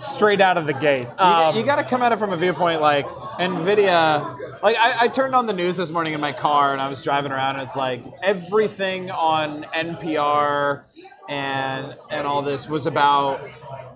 Straight 0.00 0.40
out 0.40 0.56
of 0.56 0.66
the 0.66 0.74
gate. 0.74 1.06
You, 1.18 1.24
Um, 1.24 1.56
you 1.56 1.64
got 1.64 1.76
to 1.76 1.84
come 1.84 2.02
at 2.02 2.12
it 2.12 2.18
from 2.18 2.32
a 2.32 2.36
viewpoint 2.36 2.80
like 2.80 3.06
Nvidia. 3.38 4.62
Like 4.62 4.76
I, 4.78 5.04
I 5.04 5.08
turned 5.08 5.34
on 5.34 5.46
the 5.46 5.52
news 5.52 5.76
this 5.76 5.90
morning 5.90 6.12
in 6.12 6.20
my 6.20 6.32
car 6.32 6.72
and 6.72 6.80
I 6.80 6.88
was 6.88 7.02
driving 7.02 7.32
around 7.32 7.56
and 7.56 7.62
it's 7.62 7.76
like 7.76 8.04
everything 8.22 9.10
on 9.10 9.64
NPR 9.74 10.82
and 11.28 11.94
and 12.10 12.26
all 12.26 12.42
this 12.42 12.68
was 12.68 12.86
about 12.86 13.40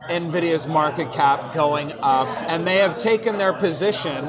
Nvidia's 0.09 0.66
market 0.66 1.11
cap 1.11 1.55
going 1.55 1.93
up, 2.01 2.28
and 2.49 2.66
they 2.66 2.76
have 2.76 2.99
taken 2.99 3.39
their 3.39 3.53
position 3.55 4.24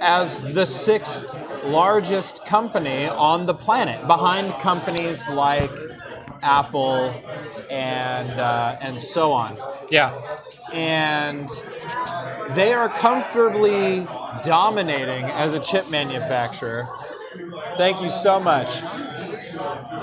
as 0.00 0.42
the 0.42 0.66
sixth 0.66 1.34
largest 1.64 2.44
company 2.44 3.06
on 3.06 3.46
the 3.46 3.54
planet, 3.54 4.04
behind 4.06 4.52
companies 4.54 5.28
like 5.30 5.70
Apple 6.46 7.12
and 7.70 8.30
uh, 8.40 8.76
and 8.80 9.00
so 9.00 9.32
on 9.32 9.56
yeah. 9.90 10.14
and 10.72 11.48
they 12.50 12.72
are 12.72 12.88
comfortably 12.88 14.06
dominating 14.44 15.24
as 15.24 15.54
a 15.54 15.60
chip 15.60 15.90
manufacturer. 15.90 16.88
Thank 17.76 18.00
you 18.00 18.10
so 18.10 18.38
much. 18.38 18.82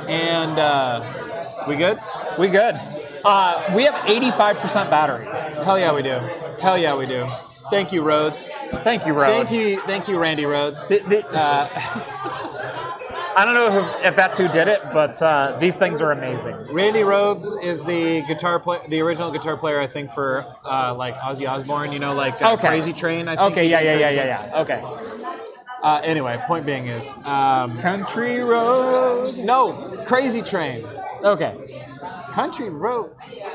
And 0.08 0.60
uh, 0.60 1.66
we 1.68 1.76
good? 1.76 1.98
We 2.38 2.50
good. 2.50 2.80
Uh, 3.24 3.72
we 3.74 3.84
have 3.84 3.96
85% 3.96 4.90
battery. 4.90 5.26
Hell 5.64 5.80
yeah, 5.80 5.94
we 5.94 6.02
do. 6.04 6.20
Hell 6.62 6.78
yeah, 6.78 6.96
we 6.96 7.06
do. 7.06 7.30
Thank 7.70 7.94
you, 7.94 8.02
Rhodes. 8.02 8.50
Thank 8.84 9.08
you, 9.08 9.14
Rod. 9.14 9.28
Thank 9.28 9.52
you, 9.52 9.80
thank 9.82 10.08
you, 10.08 10.18
Randy 10.20 10.46
Rhodes. 10.46 10.84
Uh, 10.84 12.80
I 13.36 13.46
don't 13.46 13.54
know 13.56 13.80
if, 14.00 14.06
if 14.06 14.16
that's 14.16 14.38
who 14.38 14.48
did 14.48 14.68
it, 14.68 14.82
but 14.94 15.22
uh, 15.22 15.58
these 15.60 15.78
things 15.78 16.02
are 16.02 16.12
amazing. 16.12 16.56
Randy 16.72 17.04
Rhodes 17.04 17.52
is 17.64 17.84
the 17.84 18.22
guitar 18.28 18.60
play, 18.60 18.80
the 18.90 19.02
original 19.02 19.32
guitar 19.32 19.58
player, 19.58 19.80
I 19.80 19.88
think, 19.88 20.10
for 20.12 20.46
uh, 20.66 20.94
like 20.96 21.16
Ozzy 21.16 21.50
Osbourne. 21.50 21.92
You 21.92 22.00
know, 22.00 22.14
like 22.14 22.42
uh, 22.42 22.54
Okay. 22.54 22.68
Crazy 22.68 22.94
Train. 22.94 23.28
I 23.28 23.36
think. 23.36 23.52
Okay, 23.52 23.68
yeah, 23.70 23.82
yeah, 23.82 23.98
yeah, 23.98 24.10
yeah, 24.12 24.46
yeah. 24.48 24.62
Okay. 24.62 24.82
Uh, 25.82 26.00
anyway, 26.04 26.42
point 26.48 26.66
being 26.66 26.88
is, 26.88 27.14
um, 27.26 27.78
Country 27.80 28.40
road. 28.40 29.36
no, 29.38 30.02
Crazy 30.06 30.42
Train, 30.42 30.86
Okay. 31.24 31.86
Country 32.32 32.70
Road. 32.70 33.12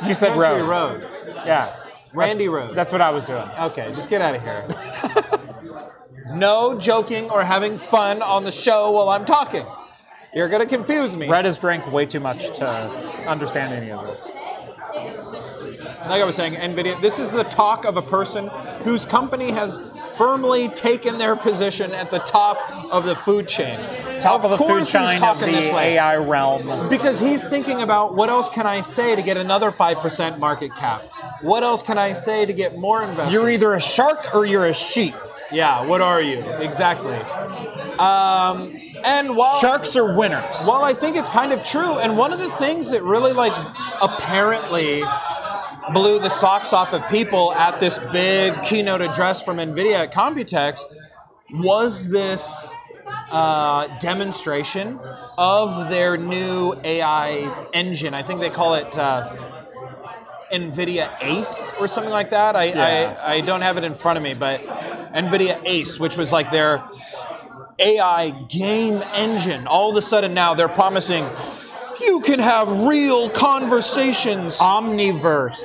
You 0.07 0.12
said 0.14 0.29
Country 0.35 0.62
road. 0.62 0.68
Roads. 0.68 1.29
Yeah. 1.47 1.74
Randy 2.14 2.47
That's- 2.47 2.62
Rhodes. 2.66 2.74
That's 2.74 2.93
what 2.93 3.01
I 3.01 3.11
was 3.11 3.24
doing. 3.26 3.49
Okay, 3.61 3.91
just 3.95 4.09
get 4.11 4.20
out 4.22 4.35
of 4.35 4.43
here. 4.43 4.64
no 6.31 6.79
joking 6.79 7.31
or 7.31 7.45
having 7.45 7.76
fun 7.76 8.22
on 8.22 8.45
the 8.45 8.53
show 8.53 8.91
while 8.91 9.09
I'm 9.09 9.24
talking. 9.24 9.66
You're 10.35 10.49
gonna 10.49 10.66
confuse 10.66 11.16
me. 11.16 11.29
Red 11.29 11.45
has 11.45 11.59
drank 11.59 11.91
way 11.91 12.07
too 12.07 12.20
much 12.20 12.57
to 12.59 12.68
understand 13.26 13.72
any 13.72 13.91
of 13.91 14.07
this. 14.07 14.29
Like 16.09 16.22
I 16.22 16.24
was 16.24 16.37
saying, 16.37 16.55
Nvidia. 16.55 17.01
This 17.01 17.18
is 17.18 17.31
the 17.31 17.45
talk 17.45 17.85
of 17.85 17.97
a 17.97 18.03
person 18.03 18.49
whose 18.85 19.05
company 19.05 19.51
has 19.51 19.81
firmly 20.16 20.68
taken 20.68 21.18
their 21.18 21.37
position 21.37 21.93
at 21.93 22.11
the 22.11 22.18
top 22.20 22.59
of 22.93 23.05
the 23.05 23.14
food 23.14 23.47
chain. 23.47 23.79
Top 24.20 24.45
of 24.45 24.51
the 24.51 24.59
food 24.59 24.87
chain 24.87 25.03
of 25.03 25.16
talking 25.16 25.53
the 25.53 25.61
this 25.61 25.70
way. 25.70 25.95
AI 25.95 26.16
realm. 26.16 26.89
Because 26.89 27.20
he's 27.20 27.49
thinking 27.49 27.83
about 27.83 28.14
what 28.14 28.29
else 28.29 28.49
can 28.49 28.66
I 28.66 28.81
say 28.81 29.16
to 29.16 29.22
get 29.22 29.37
another 29.37 29.70
5% 29.70 30.39
market 30.39 30.74
cap? 30.74 31.07
What 31.43 31.62
else 31.62 31.83
can 31.83 31.99
I 31.99 32.12
say 32.12 32.47
to 32.47 32.53
get 32.53 32.76
more 32.76 33.03
investors? 33.03 33.33
You're 33.33 33.51
either 33.51 33.74
a 33.74 33.81
shark 33.81 34.35
or 34.35 34.47
you're 34.47 34.66
a 34.66 34.74
sheep. 34.74 35.14
Yeah, 35.51 35.82
what 35.82 36.01
are 36.01 36.20
you? 36.20 36.40
Exactly. 36.61 37.16
Um, 37.99 38.76
and 39.05 39.36
while 39.36 39.59
Sharks 39.61 39.96
are 39.96 40.16
winners. 40.16 40.57
Well, 40.66 40.82
I 40.84 40.92
think 40.92 41.16
it's 41.16 41.28
kind 41.28 41.53
of 41.53 41.62
true. 41.64 41.99
And 41.99 42.16
one 42.18 42.32
of 42.32 42.38
the 42.38 42.51
things 42.51 42.90
that 42.90 43.03
really, 43.03 43.32
like, 43.32 43.53
apparently 44.03 45.03
blew 45.92 46.18
the 46.18 46.28
socks 46.28 46.72
off 46.72 46.92
of 46.92 47.07
people 47.09 47.53
at 47.55 47.80
this 47.80 47.99
big 48.12 48.61
keynote 48.62 49.01
address 49.01 49.42
from 49.42 49.57
NVIDIA 49.57 49.94
at 49.94 50.12
Computex 50.12 50.82
was 51.51 52.11
this 52.11 52.72
uh, 53.30 53.86
demonstration 53.99 54.99
of 55.38 55.88
their 55.88 56.16
new 56.18 56.74
AI 56.84 57.68
engine. 57.72 58.12
I 58.12 58.22
think 58.22 58.40
they 58.40 58.51
call 58.51 58.74
it. 58.74 58.96
Uh, 58.99 59.34
NVIDIA 60.53 61.14
Ace 61.20 61.72
or 61.78 61.88
something 61.88 62.12
like 62.12 62.30
that. 62.30 62.57
I, 62.57 62.64
Yeah. 62.64 63.18
I, 63.22 63.34
I 63.34 63.40
don't 63.40 63.62
have 63.62 63.76
it 63.76 63.84
in 63.84 63.94
front 63.94 64.16
of 64.16 64.22
me, 64.22 64.34
but 64.34 64.61
NVIDIA 65.12 65.61
Ace, 65.64 66.01
which 66.01 66.16
was 66.16 66.32
like 66.32 66.51
their 66.51 66.82
AI 67.78 68.30
game 68.49 69.03
engine. 69.14 69.66
All 69.66 69.90
of 69.90 69.96
a 69.96 70.03
sudden 70.03 70.34
now 70.34 70.55
they're 70.55 70.68
promising 70.68 71.26
you 72.01 72.20
can 72.20 72.38
have 72.38 72.86
real 72.86 73.28
conversations. 73.30 74.59
Omniverse. 74.59 75.64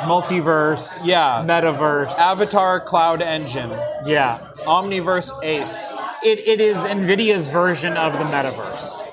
Multiverse. 0.00 1.02
Yeah. 1.04 1.44
Metaverse. 1.46 2.18
Avatar 2.18 2.80
Cloud 2.80 3.22
Engine, 3.22 3.70
yeah. 4.04 4.48
Omniverse 4.66 5.32
Ace. 5.44 5.94
It, 6.24 6.40
it 6.46 6.60
is 6.60 6.78
NVIDIA's 6.78 7.48
version 7.48 7.96
of 7.96 8.12
the 8.14 8.24
metaverse. 8.24 9.08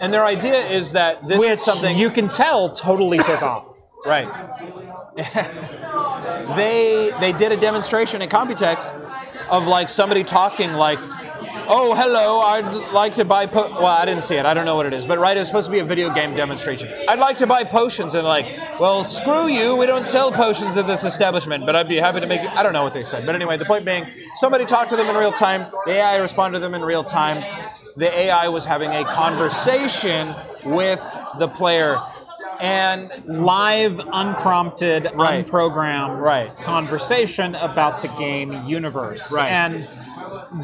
And 0.00 0.12
their 0.12 0.24
idea 0.24 0.54
is 0.54 0.92
that 0.92 1.26
this 1.26 1.38
Which 1.38 1.50
is 1.50 1.64
something 1.64 1.96
you 1.96 2.10
can 2.10 2.28
tell 2.28 2.70
totally 2.70 3.18
took 3.18 3.42
off. 3.42 3.69
Right. 4.04 4.28
they 6.56 7.12
they 7.20 7.32
did 7.32 7.52
a 7.52 7.56
demonstration 7.56 8.22
at 8.22 8.30
Computex 8.30 8.92
of 9.50 9.66
like 9.66 9.88
somebody 9.88 10.24
talking 10.24 10.72
like, 10.72 10.98
"Oh, 11.68 11.94
hello, 11.94 12.40
I'd 12.40 12.92
like 12.94 13.14
to 13.14 13.24
buy 13.24 13.46
po-. 13.46 13.68
well, 13.70 13.86
I 13.86 14.06
didn't 14.06 14.24
see 14.24 14.36
it. 14.36 14.46
I 14.46 14.54
don't 14.54 14.64
know 14.64 14.76
what 14.76 14.86
it 14.86 14.94
is, 14.94 15.04
but 15.04 15.18
right, 15.18 15.36
it 15.36 15.40
was 15.40 15.48
supposed 15.48 15.66
to 15.66 15.72
be 15.72 15.80
a 15.80 15.84
video 15.84 16.12
game 16.14 16.34
demonstration. 16.34 16.88
I'd 17.08 17.18
like 17.18 17.36
to 17.38 17.46
buy 17.46 17.64
potions 17.64 18.14
and 18.14 18.24
like, 18.26 18.46
well, 18.80 19.04
screw 19.04 19.48
you, 19.48 19.76
we 19.76 19.86
don't 19.86 20.06
sell 20.06 20.32
potions 20.32 20.76
at 20.78 20.86
this 20.86 21.04
establishment, 21.04 21.66
but 21.66 21.76
I'd 21.76 21.88
be 21.88 21.96
happy 21.96 22.20
to 22.20 22.26
make. 22.26 22.40
I 22.40 22.62
don't 22.62 22.72
know 22.72 22.84
what 22.84 22.94
they 22.94 23.04
said, 23.04 23.26
but 23.26 23.34
anyway, 23.34 23.58
the 23.58 23.66
point 23.66 23.84
being, 23.84 24.06
somebody 24.34 24.64
talked 24.64 24.90
to 24.90 24.96
them 24.96 25.08
in 25.08 25.16
real 25.16 25.32
time. 25.32 25.66
The 25.84 25.92
AI 25.92 26.16
responded 26.18 26.58
to 26.58 26.64
them 26.64 26.74
in 26.74 26.82
real 26.82 27.04
time. 27.04 27.44
The 27.96 28.10
AI 28.18 28.48
was 28.48 28.64
having 28.64 28.92
a 28.92 29.04
conversation 29.04 30.34
with 30.64 31.04
the 31.38 31.48
player 31.48 32.00
and 32.60 33.10
live, 33.26 34.00
unprompted, 34.12 35.10
Right. 35.14 35.46
unprogrammed 35.46 36.20
Right. 36.20 36.50
conversation 36.62 37.54
about 37.56 38.02
the 38.02 38.08
game 38.08 38.64
universe. 38.66 39.32
Right. 39.32 39.50
And 39.50 39.88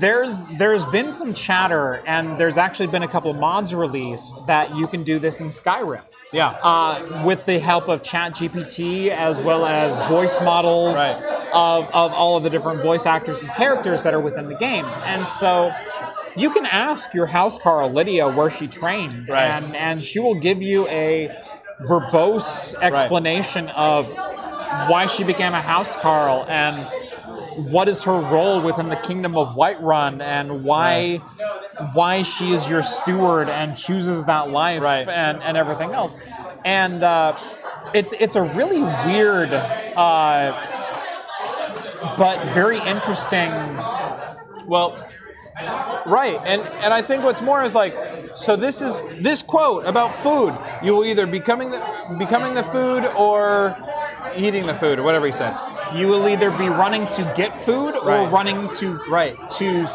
there's 0.01 0.43
there's 0.59 0.85
been 0.87 1.11
some 1.11 1.33
chatter, 1.35 2.03
and 2.07 2.39
there's 2.39 2.59
actually 2.59 2.89
been 2.89 3.03
a 3.03 3.09
couple 3.09 3.33
mods 3.35 3.75
released 3.75 4.35
that 4.47 4.75
you 4.77 4.87
can 4.87 5.03
do 5.03 5.19
this 5.19 5.41
in 5.41 5.49
Skyrim. 5.49 6.03
yeah, 6.33 6.55
Uh, 6.63 7.23
with 7.25 7.47
the 7.47 7.59
help 7.61 7.89
of 7.89 8.03
ChatGPT 8.03 9.09
as 9.11 9.41
well 9.41 9.65
as 9.65 9.99
voice 10.09 10.41
models 10.41 10.97
Right. 10.97 11.17
of, 11.53 11.85
of 11.95 12.13
all 12.13 12.37
of 12.37 12.43
the 12.43 12.51
different 12.51 12.83
voice 12.83 13.07
actors 13.07 13.43
and 13.43 13.51
characters 13.55 14.03
that 14.03 14.13
are 14.13 14.21
within 14.21 14.49
the 14.49 14.57
game. 14.57 14.85
And 15.05 15.27
so 15.27 15.73
you 16.35 16.51
can 16.51 16.67
ask 16.67 17.15
your 17.15 17.29
housecarl 17.29 17.95
Lydia 17.95 18.29
where 18.29 18.51
she 18.51 18.67
trained, 18.67 19.29
Right. 19.29 19.45
and, 19.45 19.75
and 19.77 20.03
she 20.03 20.19
will 20.19 20.35
give 20.35 20.61
you 20.63 20.87
a 20.89 21.31
verbose 21.83 22.75
explanation 22.81 23.69
of 23.71 24.07
why 24.89 25.07
she 25.07 25.25
became 25.25 25.55
a 25.55 25.61
housecarl 25.61 26.47
and 26.49 26.87
what 27.71 27.89
is 27.89 28.03
her 28.05 28.19
role 28.19 28.61
within 28.63 28.89
the 28.89 28.97
kingdom 28.97 29.37
of 29.37 29.49
Whiterun 29.57 30.21
and 30.23 30.65
why 30.65 31.17
why 31.93 32.23
she 32.23 32.53
is 32.53 32.69
your 32.69 32.83
steward 32.83 33.49
and 33.51 33.77
chooses 33.77 34.25
that 34.25 34.51
life 34.51 34.83
Right. 34.83 35.07
and, 35.07 35.43
and 35.43 35.57
everything 35.57 35.93
else. 35.93 36.19
And 36.65 37.03
uh, 37.03 37.37
it's 37.95 38.13
it's 38.19 38.37
a 38.37 38.43
really 38.43 38.81
weird 39.07 39.53
uh, 39.53 40.53
but 42.17 42.43
very 42.55 42.79
interesting 42.81 43.51
Well, 44.67 44.97
right, 46.07 46.39
and 46.47 46.63
and 46.63 46.93
I 46.95 47.03
think 47.03 47.25
what's 47.25 47.43
more 47.43 47.63
is 47.63 47.75
like, 47.75 47.95
so 48.35 48.57
this 48.57 48.83
is 48.83 49.03
this 49.21 49.43
quote 49.43 49.87
about 49.87 50.15
food. 50.15 50.55
You 50.83 50.95
will 50.95 51.05
either 51.05 51.27
becoming 51.27 51.71
the 51.71 51.83
becoming 52.19 52.55
the 52.55 52.63
food 52.63 53.07
or 53.19 53.77
eating 54.37 54.67
the 54.67 54.75
food 54.75 54.99
or 54.99 55.03
whatever 55.03 55.27
he 55.27 55.33
said. 55.33 55.55
you 55.95 56.09
will 56.09 56.29
either 56.29 56.51
be 56.51 56.69
running 56.69 57.07
to 57.09 57.23
get 57.37 57.55
food 57.65 57.95
or 57.97 58.05
Right. 58.07 58.31
running 58.33 58.69
to 58.75 59.01
Right. 59.09 59.37
to 59.53 59.87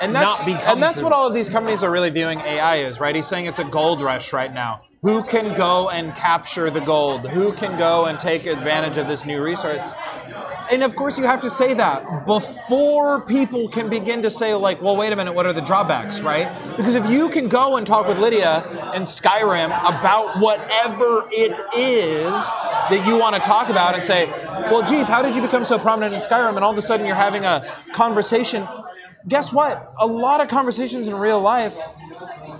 And 0.00 0.14
that's 0.14 0.38
not 0.40 0.44
become 0.46 0.72
and 0.74 0.82
that's 0.82 0.98
food. 0.98 1.04
what 1.04 1.12
all 1.12 1.26
of 1.28 1.34
these 1.34 1.48
companies 1.48 1.82
are 1.82 1.90
really 1.90 2.10
viewing 2.10 2.40
AI 2.40 2.78
as, 2.78 3.00
right? 3.00 3.14
He's 3.14 3.26
saying 3.28 3.46
it's 3.46 3.58
a 3.60 3.64
gold 3.64 4.02
rush 4.02 4.32
right 4.32 4.52
now. 4.52 4.82
Who 5.02 5.22
can 5.22 5.54
go 5.54 5.88
and 5.88 6.14
capture 6.14 6.68
the 6.68 6.80
gold? 6.80 7.28
Who 7.30 7.52
can 7.52 7.78
go 7.78 8.06
and 8.06 8.18
take 8.18 8.46
advantage 8.46 8.96
of 8.98 9.06
this 9.06 9.24
new 9.24 9.40
resource? 9.42 9.94
And 10.70 10.82
of 10.82 10.96
course, 10.96 11.16
you 11.16 11.24
have 11.24 11.40
to 11.42 11.50
say 11.50 11.74
that 11.74 12.26
before 12.26 13.20
people 13.22 13.68
can 13.68 13.88
begin 13.88 14.22
to 14.22 14.30
say, 14.30 14.54
like, 14.54 14.82
well, 14.82 14.96
wait 14.96 15.12
a 15.12 15.16
minute, 15.16 15.32
what 15.32 15.46
are 15.46 15.52
the 15.52 15.60
drawbacks, 15.60 16.20
right? 16.20 16.48
Because 16.76 16.94
if 16.94 17.08
you 17.08 17.28
can 17.28 17.48
go 17.48 17.76
and 17.76 17.86
talk 17.86 18.08
with 18.08 18.18
Lydia 18.18 18.64
and 18.94 19.04
Skyrim 19.04 19.66
about 19.66 20.40
whatever 20.40 21.24
it 21.30 21.58
is 21.76 22.32
that 22.90 23.04
you 23.06 23.18
want 23.18 23.34
to 23.36 23.40
talk 23.40 23.68
about 23.68 23.94
and 23.94 24.04
say, 24.04 24.26
well, 24.70 24.82
geez, 24.82 25.06
how 25.06 25.22
did 25.22 25.36
you 25.36 25.42
become 25.42 25.64
so 25.64 25.78
prominent 25.78 26.14
in 26.14 26.20
Skyrim? 26.20 26.56
And 26.56 26.64
all 26.64 26.72
of 26.72 26.78
a 26.78 26.82
sudden 26.82 27.06
you're 27.06 27.14
having 27.14 27.44
a 27.44 27.72
conversation. 27.92 28.66
Guess 29.28 29.52
what? 29.52 29.92
A 29.98 30.06
lot 30.06 30.40
of 30.40 30.48
conversations 30.48 31.08
in 31.08 31.14
real 31.14 31.40
life 31.40 31.78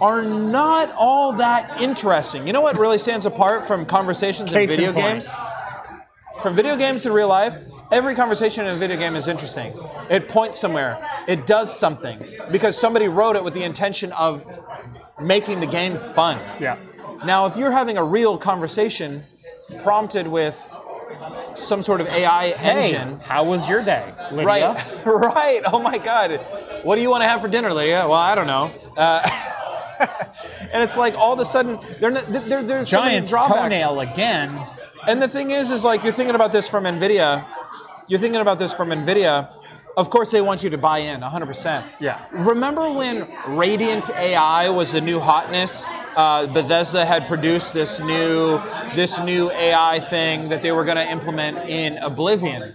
are 0.00 0.22
not 0.22 0.92
all 0.98 1.32
that 1.34 1.80
interesting. 1.80 2.46
You 2.46 2.52
know 2.52 2.60
what 2.60 2.78
really 2.78 2.98
stands 2.98 3.26
apart 3.26 3.66
from 3.66 3.86
conversations 3.86 4.50
Case 4.50 4.70
in 4.70 4.84
in 4.84 4.86
video 4.86 4.92
point. 4.92 5.06
games? 5.06 5.32
From 6.42 6.54
video 6.54 6.76
games 6.76 7.04
to 7.04 7.12
real 7.12 7.28
life, 7.28 7.56
every 7.92 8.14
conversation 8.14 8.66
in 8.66 8.72
a 8.74 8.76
video 8.76 8.96
game 8.96 9.16
is 9.16 9.28
interesting. 9.28 9.72
It 10.10 10.28
points 10.28 10.58
somewhere. 10.58 10.98
It 11.28 11.46
does 11.46 11.76
something 11.76 12.22
because 12.50 12.78
somebody 12.78 13.08
wrote 13.08 13.36
it 13.36 13.44
with 13.44 13.54
the 13.54 13.62
intention 13.62 14.12
of 14.12 14.44
making 15.20 15.60
the 15.60 15.66
game 15.66 15.96
fun. 15.98 16.38
yeah 16.60 16.76
Now, 17.24 17.46
if 17.46 17.56
you're 17.56 17.72
having 17.72 17.96
a 17.96 18.04
real 18.04 18.36
conversation 18.38 19.24
prompted 19.82 20.26
with 20.26 20.56
some 21.54 21.82
sort 21.82 22.00
of 22.00 22.06
AI 22.08 22.48
hey 22.50 22.94
engine, 22.94 23.18
how 23.20 23.44
was 23.44 23.68
your 23.68 23.82
day 23.82 24.12
Lydia? 24.30 24.44
Right, 24.44 25.06
right. 25.06 25.60
Oh 25.72 25.78
my 25.80 25.98
God. 25.98 26.32
What 26.82 26.96
do 26.96 27.02
you 27.02 27.10
want 27.10 27.22
to 27.22 27.28
have 27.28 27.40
for 27.40 27.48
dinner, 27.48 27.72
Lydia? 27.72 28.06
Well, 28.06 28.12
I 28.12 28.34
don't 28.34 28.46
know. 28.46 28.70
Uh, 28.96 29.28
and 30.72 30.82
it's 30.82 30.96
like 30.96 31.14
all 31.14 31.32
of 31.32 31.40
a 31.40 31.44
sudden, 31.44 31.78
they're, 32.00 32.10
not, 32.10 32.30
they're, 32.30 32.62
there's 32.62 32.90
so 32.90 33.00
many 33.00 33.12
giant's 33.12 33.30
drawbacks. 33.30 33.62
toenail 33.62 34.00
again 34.00 34.60
And 35.08 35.22
the 35.22 35.28
thing 35.28 35.50
is, 35.52 35.70
is 35.70 35.84
like 35.84 36.04
you're 36.04 36.12
thinking 36.12 36.34
about 36.34 36.52
this 36.52 36.68
from 36.68 36.84
NVIDIA. 36.84 37.44
You're 38.08 38.20
thinking 38.20 38.40
about 38.40 38.58
this 38.58 38.72
from 38.72 38.90
NVIDIA. 38.90 39.48
Of 39.96 40.10
course, 40.10 40.30
they 40.30 40.40
want 40.40 40.62
you 40.62 40.70
to 40.70 40.78
buy 40.78 40.98
in 40.98 41.22
100%. 41.22 41.84
Yeah. 41.98 42.24
Remember 42.30 42.92
when 42.92 43.26
Radiant 43.48 44.10
AI 44.10 44.68
was 44.68 44.92
the 44.92 45.00
new 45.00 45.18
hotness? 45.18 45.84
Uh, 46.14 46.46
Bethesda 46.46 47.04
had 47.04 47.26
produced 47.26 47.74
this 47.74 48.00
new 48.00 48.62
this 48.94 49.18
new 49.20 49.50
AI 49.50 49.98
thing 49.98 50.48
that 50.50 50.62
they 50.62 50.70
were 50.70 50.84
going 50.84 50.98
to 50.98 51.10
implement 51.10 51.68
in 51.68 51.98
Oblivion. 51.98 52.74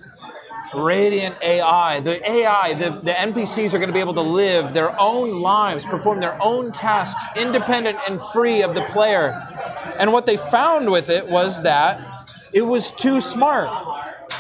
Radiant 0.74 1.36
AI, 1.42 2.00
the 2.00 2.30
AI, 2.30 2.74
the, 2.74 2.90
the 2.92 3.12
NPCs 3.12 3.74
are 3.74 3.78
going 3.78 3.90
to 3.90 3.94
be 3.94 4.00
able 4.00 4.14
to 4.14 4.22
live 4.22 4.74
their 4.74 5.00
own 5.00 5.42
lives, 5.42 5.86
perform 5.86 6.20
their 6.20 6.42
own 6.42 6.72
tasks, 6.72 7.26
independent 7.38 8.00
and 8.08 8.22
free 8.34 8.64
of 8.64 8.74
the 8.74 8.82
player. 8.86 9.34
And 9.98 10.12
what 10.12 10.26
they 10.26 10.38
found 10.38 10.90
with 10.90 11.10
it 11.10 11.28
was 11.28 11.64
that 11.64 12.30
it 12.54 12.62
was 12.62 12.92
too 12.92 13.22
smart. 13.22 13.70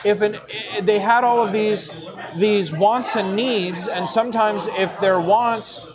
If 0.04 0.22
an, 0.22 0.38
they 0.82 1.00
had 1.00 1.24
all 1.24 1.42
of 1.42 1.52
these 1.52 1.94
these 2.36 2.72
wants 2.72 3.16
and 3.16 3.36
needs, 3.36 3.88
and 3.88 4.08
sometimes 4.08 4.68
if 4.78 5.00
their 5.00 5.20
wants 5.20 5.86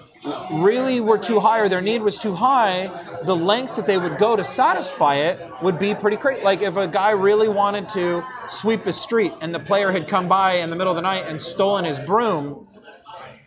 really 0.53 1.01
were 1.01 1.19
too 1.19 1.39
high 1.39 1.61
or 1.61 1.69
their 1.69 1.81
need 1.81 2.03
was 2.03 2.19
too 2.19 2.35
high, 2.35 2.89
the 3.23 3.35
lengths 3.37 3.77
that 3.77 3.87
they 3.87 3.97
would 3.97 4.19
go 4.19 4.35
to 4.37 4.45
satisfy 4.45 5.15
it 5.17 5.41
would 5.63 5.79
be 5.79 5.95
pretty 5.95 6.17
crazy. 6.17 6.43
Like 6.43 6.63
if 6.63 6.77
a 6.77 6.89
guy 6.89 7.11
really 7.13 7.49
wanted 7.49 7.89
to 7.91 8.25
sweep 8.49 8.87
a 8.87 8.93
street 8.93 9.33
and 9.41 9.55
the 9.55 9.61
player 9.61 9.93
had 9.93 10.09
come 10.09 10.27
by 10.29 10.55
in 10.55 10.71
the 10.71 10.77
middle 10.77 10.91
of 10.93 10.97
the 10.97 11.03
night 11.03 11.25
and 11.29 11.41
stolen 11.41 11.85
his 11.85 12.01
broom, 12.01 12.67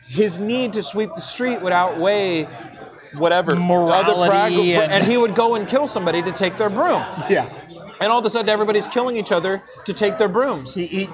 his 0.07 0.39
need 0.39 0.73
to 0.73 0.81
sweep 0.83 1.09
the 1.15 1.21
street 1.21 1.61
would 1.61 1.73
outweigh 1.73 2.45
whatever 3.17 3.55
Morality 3.55 4.29
prag- 4.29 4.53
and- 4.53 4.91
and 4.91 5.03
he 5.03 5.17
would 5.17 5.35
go 5.35 5.55
and 5.55 5.67
kill 5.67 5.87
somebody 5.87 6.21
to 6.21 6.31
take 6.31 6.57
their 6.57 6.69
broom. 6.69 7.03
yeah 7.29 7.49
And 8.01 8.11
all 8.11 8.19
of 8.19 8.25
a 8.25 8.29
sudden, 8.29 8.49
everybody's 8.49 8.87
killing 8.87 9.17
each 9.17 9.31
other 9.31 9.61
to 9.85 9.93
take 9.93 10.17
their 10.17 10.29
brooms. 10.29 10.75
You- 10.77 11.09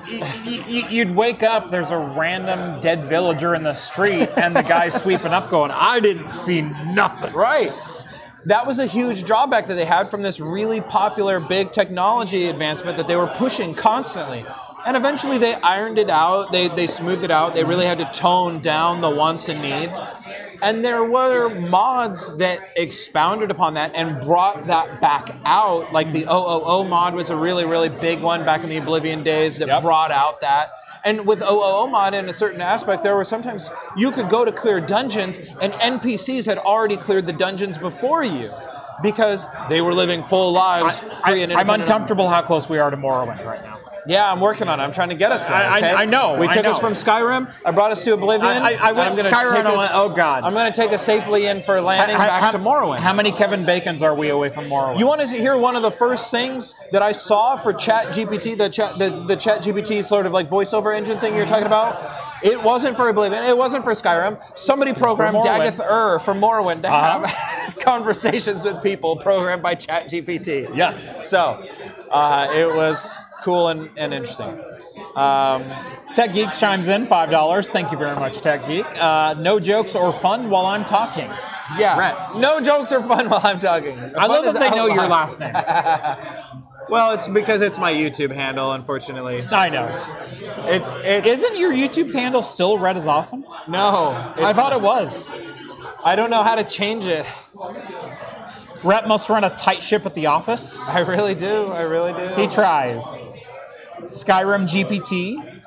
You'd 0.46 1.16
wake 1.16 1.42
up, 1.44 1.72
there's 1.72 1.92
a 1.92 1.98
random 1.98 2.80
dead 2.80 3.06
villager 3.06 3.56
in 3.56 3.64
the 3.64 3.74
street, 3.74 4.30
and 4.38 4.56
the 4.56 4.62
guy's 4.64 4.94
sweeping 5.02 5.34
up 5.34 5.50
going, 5.50 5.72
I 5.72 6.00
didn't 6.00 6.30
see 6.30 6.62
nothing. 6.62 7.34
Right. 7.34 7.72
That 8.46 8.68
was 8.68 8.78
a 8.78 8.86
huge 8.86 9.24
drawback 9.24 9.66
that 9.68 9.74
they 9.74 9.86
had 9.86 10.08
from 10.08 10.22
this 10.22 10.40
really 10.40 10.80
popular 10.80 11.40
big 11.40 11.72
technology 11.72 12.46
advancement 12.48 12.96
that 12.98 13.08
they 13.08 13.16
were 13.16 13.28
pushing 13.28 13.74
constantly. 13.74 14.46
And 14.86 14.96
eventually 14.96 15.40
they 15.40 15.56
ironed 15.56 15.98
it 15.98 16.12
out, 16.12 16.52
they, 16.52 16.68
they 16.68 16.86
smoothed 16.86 17.24
it 17.24 17.32
out, 17.32 17.56
they 17.56 17.64
really 17.64 17.88
had 17.88 17.98
to 17.98 18.06
tone 18.14 18.60
down 18.62 19.02
the 19.02 19.10
wants 19.10 19.50
and 19.50 19.60
needs. 19.64 20.00
And 20.62 20.84
there 20.84 21.04
were 21.04 21.50
mods 21.50 22.36
that 22.38 22.60
expounded 22.76 23.52
upon 23.52 23.76
that 23.76 23.94
and 23.96 24.20
brought 24.22 24.66
that 24.66 25.02
back 25.02 25.30
out. 25.46 25.92
Like 25.94 26.12
the 26.12 26.26
OOO 26.26 26.86
mod 26.88 27.14
was 27.14 27.30
a 27.30 27.36
really, 27.36 27.66
really 27.66 27.90
big 27.90 28.22
one 28.22 28.46
back 28.46 28.64
in 28.64 28.70
the 28.70 28.78
Oblivion 28.78 29.24
days 29.24 29.58
that 29.58 29.68
Yep. 29.68 29.82
brought 29.82 30.12
out 30.12 30.42
that. 30.42 30.70
And 31.04 31.26
with 31.28 31.42
OOO 31.44 31.88
mod, 31.88 32.16
in 32.16 32.28
a 32.28 32.34
certain 32.34 32.62
aspect, 32.62 33.04
there 33.04 33.16
were 33.16 33.24
sometimes 33.24 33.70
you 33.96 34.12
could 34.12 34.28
go 34.28 34.44
to 34.44 34.52
clear 34.52 34.82
dungeons, 34.82 35.40
and 35.62 35.72
NPCs 35.74 36.46
had 36.48 36.58
already 36.58 36.98
cleared 36.98 37.28
the 37.28 37.34
dungeons 37.34 37.78
before 37.78 38.24
you 38.24 38.50
because 39.04 39.48
they 39.70 39.82
were 39.82 39.94
living 39.94 40.24
full 40.24 40.52
lives, 40.52 41.02
free 41.26 41.44
and 41.44 41.54
I, 41.54 41.62
am 41.62 41.70
uncomfortable 41.70 42.28
how 42.28 42.42
close 42.42 42.68
we 42.68 42.80
are 42.80 42.90
to 42.90 42.98
Morrowind 42.98 43.46
right 43.46 43.62
now. 43.62 43.80
Yeah, 44.08 44.32
I'm 44.32 44.40
working 44.40 44.68
on 44.68 44.80
it. 44.80 44.84
I'm 44.84 44.92
trying 44.92 45.10
to 45.10 45.16
get 45.16 45.32
us 45.32 45.48
there. 45.48 45.58
I- 45.58 45.80
I- 45.80 46.02
I 46.02 46.06
know, 46.06 46.36
We 46.40 46.48
took 46.48 46.66
us 46.66 46.80
from 46.80 46.94
Skyrim. 46.94 47.50
I 47.66 47.72
brought 47.72 47.92
us 47.92 48.04
to 48.04 48.14
Oblivion. 48.14 48.50
I- 48.52 48.78
I- 48.82 48.92
went 48.92 49.14
Skyrim 49.14 49.66
us- 49.66 49.90
oh, 49.94 50.10
God. 50.10 50.44
I'm 50.44 50.54
going 50.54 50.72
to 50.72 50.76
take 50.76 50.94
us 50.94 51.02
safely 51.02 51.48
in 51.48 51.62
for 51.62 51.82
landing 51.82 52.16
How- 52.18 52.28
back 52.28 52.42
how- 52.44 52.52
to 52.52 52.60
Morrowind. 52.60 53.00
How 53.00 53.14
many 53.14 53.32
Kevin 53.32 53.66
Bacons 53.66 54.04
are 54.04 54.14
we 54.14 54.30
away 54.30 54.50
from 54.50 54.66
Morrowind? 54.70 55.00
You 55.00 55.08
want 55.08 55.22
to 55.22 55.28
hear 55.28 55.58
one 55.58 55.76
of 55.76 55.82
the 55.82 55.92
first 55.92 56.30
things 56.32 56.76
that 56.92 57.02
I 57.02 57.12
saw 57.12 57.56
for 57.56 57.74
Chat 57.74 58.08
GPT, 58.14 58.56
the 58.58 58.70
Chat, 58.70 59.00
the, 59.00 59.24
the 59.28 59.36
Chat 59.36 59.62
GPT 59.64 60.04
sort 60.04 60.26
of 60.26 60.32
like 60.34 60.50
voiceover 60.50 60.96
engine 60.96 61.20
thing 61.20 61.36
you're 61.36 61.46
talking 61.48 61.66
about? 61.66 62.02
It 62.44 62.62
wasn't 62.62 62.96
for 62.96 63.10
Oblivion. 63.10 63.44
It 63.44 63.58
wasn't 63.58 63.84
for 63.84 63.94
Skyrim. 63.94 64.38
Somebody 64.56 64.94
programmed. 64.94 65.38
Dagoth 65.38 65.80
Ur 65.80 66.20
for 66.20 66.36
Morrowind 66.36 66.84
to 66.84 66.90
Uh-huh. 66.90 67.26
have 67.26 67.80
conversations 67.80 68.64
with 68.64 68.84
people 68.84 69.16
programmed 69.16 69.64
by 69.64 69.74
Chat 69.74 70.10
GPT. 70.10 70.70
Yes. 70.76 71.28
So 71.30 71.66
uh, 72.12 72.48
it 72.54 72.68
was 72.68 73.25
cool 73.46 73.70
and, 73.70 73.90
and 73.96 74.14
interesting. 74.14 74.60
Um, 75.16 75.64
Tech 76.14 76.34
Geek 76.34 76.52
chimes 76.52 76.88
in 76.90 77.08
five 77.08 77.30
dollars. 77.32 77.70
Thank 77.72 77.92
you 77.92 77.98
very 77.98 78.16
much, 78.16 78.42
Tech 78.42 78.66
Geek. 78.68 78.86
Uh, 79.02 79.36
no 79.38 79.60
jokes 79.60 79.96
or 79.96 80.12
fun 80.12 80.50
while 80.50 80.66
I'm 80.66 80.84
talking. 80.84 81.30
yeah, 81.78 81.98
Right. 81.98 82.36
no 82.38 82.60
jokes 82.60 82.92
are 82.92 83.02
fun 83.04 83.30
while 83.30 83.42
I'm 83.44 83.60
talking. 83.60 83.98
I 84.18 84.26
love 84.28 84.44
that 84.46 84.60
they 84.60 84.70
know 84.72 84.88
your 84.88 85.08
last. 85.08 85.40
last 85.40 85.40
name. 85.40 86.62
Well, 86.88 87.14
it's 87.14 87.28
because 87.28 87.64
it's 87.64 87.80
my 87.80 87.92
YouTube 87.92 88.32
handle, 88.32 88.74
unfortunately. 88.74 89.44
I 89.52 89.70
know. 89.70 89.88
It's 90.72 90.94
it's 91.00 91.26
Isn't 91.28 91.58
your 91.58 91.72
YouTube 91.74 92.14
handle 92.14 92.44
still 92.44 92.78
Rett 92.78 92.96
is 92.96 93.08
Awesome? 93.08 93.44
no. 93.68 94.14
I 94.38 94.54
thought 94.54 94.72
it 94.72 94.82
was. 94.82 95.34
I 96.04 96.16
don't 96.16 96.30
know 96.30 96.44
how 96.44 96.54
to 96.54 96.64
change 96.64 97.06
it. 97.06 97.26
Rett 98.84 99.08
must 99.08 99.30
run 99.30 99.44
a 99.44 99.50
tight 99.56 99.82
ship 99.82 100.06
at 100.06 100.14
the 100.14 100.28
office. 100.28 100.88
I 100.88 101.00
really 101.00 101.34
do. 101.34 101.72
I 101.72 101.82
really 101.82 102.14
do. 102.14 102.28
He 102.36 102.48
tries. 102.48 103.24
Skyrim 104.06 104.68
GPT. 104.68 105.62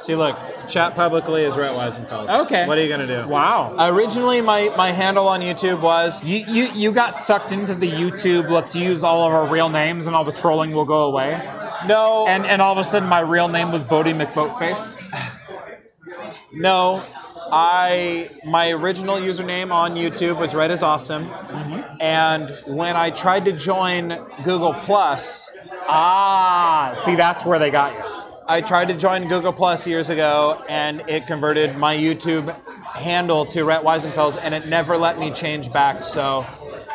See, 0.00 0.14
look, 0.14 0.38
chat 0.68 0.94
publicly 0.94 1.42
is 1.42 1.54
Rett 1.54 1.76
Weisenfels. 1.76 2.44
Okay. 2.44 2.66
What 2.66 2.78
are 2.78 2.82
you 2.82 2.88
gonna 2.88 3.06
do? 3.06 3.26
Wow. 3.26 3.74
Originally, 3.78 4.40
my, 4.40 4.68
my 4.76 4.92
handle 4.92 5.26
on 5.26 5.40
YouTube 5.40 5.80
was 5.80 6.22
You, 6.22 6.44
you 6.46 6.64
you 6.74 6.92
got 6.92 7.14
sucked 7.14 7.50
into 7.50 7.74
the 7.74 7.90
YouTube. 7.90 8.50
Let's 8.50 8.74
use 8.76 9.02
all 9.02 9.26
of 9.26 9.32
our 9.32 9.48
real 9.48 9.68
names, 9.68 10.06
and 10.06 10.14
all 10.14 10.24
the 10.24 10.32
trolling 10.32 10.72
will 10.72 10.84
go 10.84 11.04
away. 11.04 11.40
no, 11.86 12.26
And 12.28 12.44
and 12.46 12.62
all 12.62 12.72
of 12.72 12.78
a 12.78 12.84
sudden, 12.84 13.08
my 13.08 13.20
real 13.20 13.48
name 13.48 13.72
was 13.72 13.84
Bodie 13.84 14.12
McBoatface. 14.12 14.96
no. 16.52 17.04
I 17.48 18.30
my 18.44 18.72
original 18.72 19.16
username 19.16 19.70
on 19.70 19.94
YouTube 19.94 20.36
was 20.38 20.52
Rett 20.52 20.70
is 20.70 20.82
Awesome, 20.82 21.28
mm-hmm. 21.28 21.96
and 22.00 22.58
when 22.66 22.96
I 22.96 23.10
tried 23.10 23.44
to 23.44 23.52
join 23.52 24.08
Google 24.42 24.74
Plus, 24.74 25.48
Ah, 25.88 26.94
see, 27.04 27.14
that's 27.16 27.44
where 27.44 27.58
they 27.58 27.70
got 27.70 27.94
you. 27.94 28.02
I 28.48 28.60
tried 28.60 28.88
to 28.88 28.94
join 28.96 29.26
Google 29.28 29.52
Plus 29.52 29.86
years 29.86 30.08
ago, 30.08 30.62
and 30.68 31.02
it 31.08 31.26
converted 31.26 31.76
my 31.76 31.96
YouTube 31.96 32.54
handle 32.94 33.44
to 33.46 33.60
Rett 33.64 33.82
Weisenfels, 33.82 34.38
and 34.40 34.54
it 34.54 34.68
never 34.68 34.96
let 34.96 35.18
me 35.18 35.30
change 35.30 35.72
back. 35.72 36.02
So 36.02 36.46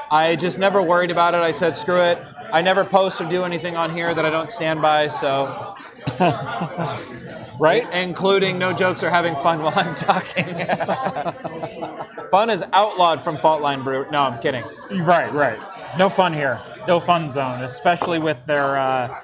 I 0.09 0.35
just 0.37 0.59
never 0.59 0.81
worried 0.81 1.11
about 1.11 1.35
it. 1.35 1.41
I 1.41 1.51
said, 1.51 1.75
screw 1.75 2.01
it. 2.01 2.17
I 2.53 2.61
never 2.61 2.83
post 2.85 3.19
or 3.21 3.29
do 3.29 3.43
anything 3.43 3.75
on 3.75 3.91
here 3.91 4.13
that 4.13 4.25
I 4.25 4.29
don't 4.29 4.49
stand 4.49 4.81
by. 4.81 5.07
So, 5.09 5.75
Right? 7.59 7.87
including 7.93 8.57
no 8.57 8.73
jokes 8.73 9.03
or 9.03 9.09
having 9.09 9.35
fun 9.35 9.61
while 9.61 9.73
I'm 9.77 9.93
talking. 9.95 10.45
fun 12.31 12.49
is 12.49 12.63
outlawed 12.73 13.23
from 13.23 13.37
Faultline 13.37 13.83
Brew. 13.83 14.07
No, 14.09 14.21
I'm 14.23 14.39
kidding. 14.41 14.63
Right, 14.89 15.31
right. 15.31 15.59
No 15.97 16.09
fun 16.09 16.33
here. 16.33 16.59
No 16.87 16.99
fun 16.99 17.29
zone, 17.29 17.61
especially 17.61 18.19
with 18.19 18.45
their 18.45 18.77
uh, 18.77 19.19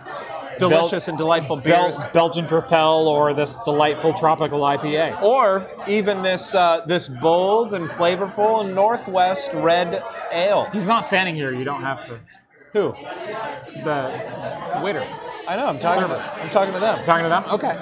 Delicious 0.60 1.08
and 1.08 1.18
delightful 1.18 1.58
Bel- 1.58 1.84
beers. 1.86 2.04
Belgian 2.14 2.46
Tripel 2.46 3.06
or 3.06 3.34
this 3.34 3.58
delightful 3.66 4.14
tropical 4.14 4.62
IPA. 4.62 5.22
or 5.22 5.70
even 5.88 6.22
this 6.22 6.56
uh, 6.56 6.84
this 6.86 7.08
bold 7.08 7.74
and 7.74 7.88
flavorful 7.88 8.74
Northwest 8.74 9.52
Red 9.54 10.02
Ale. 10.32 10.66
He's 10.72 10.88
not 10.88 11.06
standing 11.06 11.36
here. 11.36 11.54
You 11.54 11.64
don't 11.64 11.84
have 11.84 12.06
to. 12.06 12.20
Who? 12.74 12.94
The 13.84 14.82
waiter. 14.84 15.08
I 15.48 15.56
know. 15.56 15.68
I'm 15.68 15.80
talking. 15.80 16.02
Server. 16.02 16.16
To, 16.16 16.42
I'm 16.42 16.50
talking 16.50 16.74
to 16.74 16.80
them. 16.80 17.06
Talking 17.06 17.24
to 17.24 17.30
them? 17.30 17.44
Okay. 17.46 17.78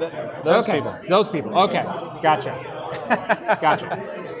Th- 0.00 0.44
those 0.44 0.64
okay. 0.68 0.78
people. 0.78 0.98
Those 1.08 1.28
people. 1.28 1.56
Okay. 1.56 1.82
Gotcha. 2.22 3.58
gotcha. 3.60 4.31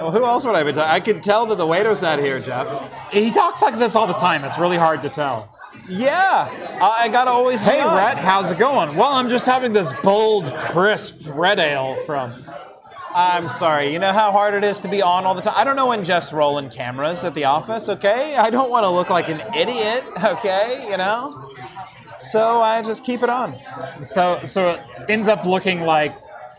Well, 0.00 0.10
who 0.10 0.24
else 0.24 0.44
would 0.44 0.54
I 0.54 0.64
be? 0.64 0.72
talking? 0.72 0.90
I 0.90 1.00
could 1.00 1.22
tell 1.22 1.46
that 1.46 1.58
the 1.58 1.66
waiter's 1.66 2.02
not 2.02 2.18
here, 2.18 2.40
Jeff. 2.40 2.68
He 3.12 3.30
talks 3.30 3.62
like 3.62 3.78
this 3.78 3.96
all 3.96 4.06
the 4.06 4.14
time. 4.14 4.44
It's 4.44 4.58
really 4.58 4.76
hard 4.76 5.02
to 5.02 5.08
tell. 5.08 5.54
Yeah, 5.88 6.78
I, 6.82 7.08
gotta 7.08 7.30
always. 7.30 7.60
Hey, 7.60 7.80
on. 7.80 7.96
Rett, 7.96 8.16
how's 8.16 8.50
it 8.50 8.58
going? 8.58 8.96
Well, 8.96 9.12
I'm 9.12 9.28
just 9.28 9.46
having 9.46 9.72
this 9.72 9.92
bold, 10.02 10.54
crisp 10.54 11.26
red 11.28 11.58
ale 11.58 11.96
from. 12.04 12.44
I'm 13.14 13.48
sorry. 13.48 13.92
You 13.92 13.98
know 13.98 14.12
how 14.12 14.30
hard 14.30 14.54
it 14.54 14.64
is 14.64 14.80
to 14.80 14.88
be 14.88 15.02
on 15.02 15.24
all 15.24 15.34
the 15.34 15.40
time. 15.40 15.54
I 15.56 15.64
don't 15.64 15.76
know 15.76 15.88
when 15.88 16.04
Jeff's 16.04 16.32
rolling 16.32 16.68
cameras 16.68 17.24
at 17.24 17.34
the 17.34 17.44
office. 17.44 17.88
Okay, 17.88 18.36
I 18.36 18.50
don't 18.50 18.70
want 18.70 18.84
to 18.84 18.90
look 18.90 19.10
like 19.10 19.28
an 19.28 19.40
idiot. 19.56 20.04
Okay, 20.24 20.86
you 20.90 20.96
know. 20.96 21.52
So 22.18 22.60
I 22.60 22.82
just 22.82 23.04
keep 23.04 23.22
it 23.22 23.30
on. 23.30 23.56
So, 24.00 24.40
so 24.44 24.70
it 24.70 24.80
ends 25.08 25.28
up 25.28 25.44
looking 25.44 25.82
like 25.82 26.16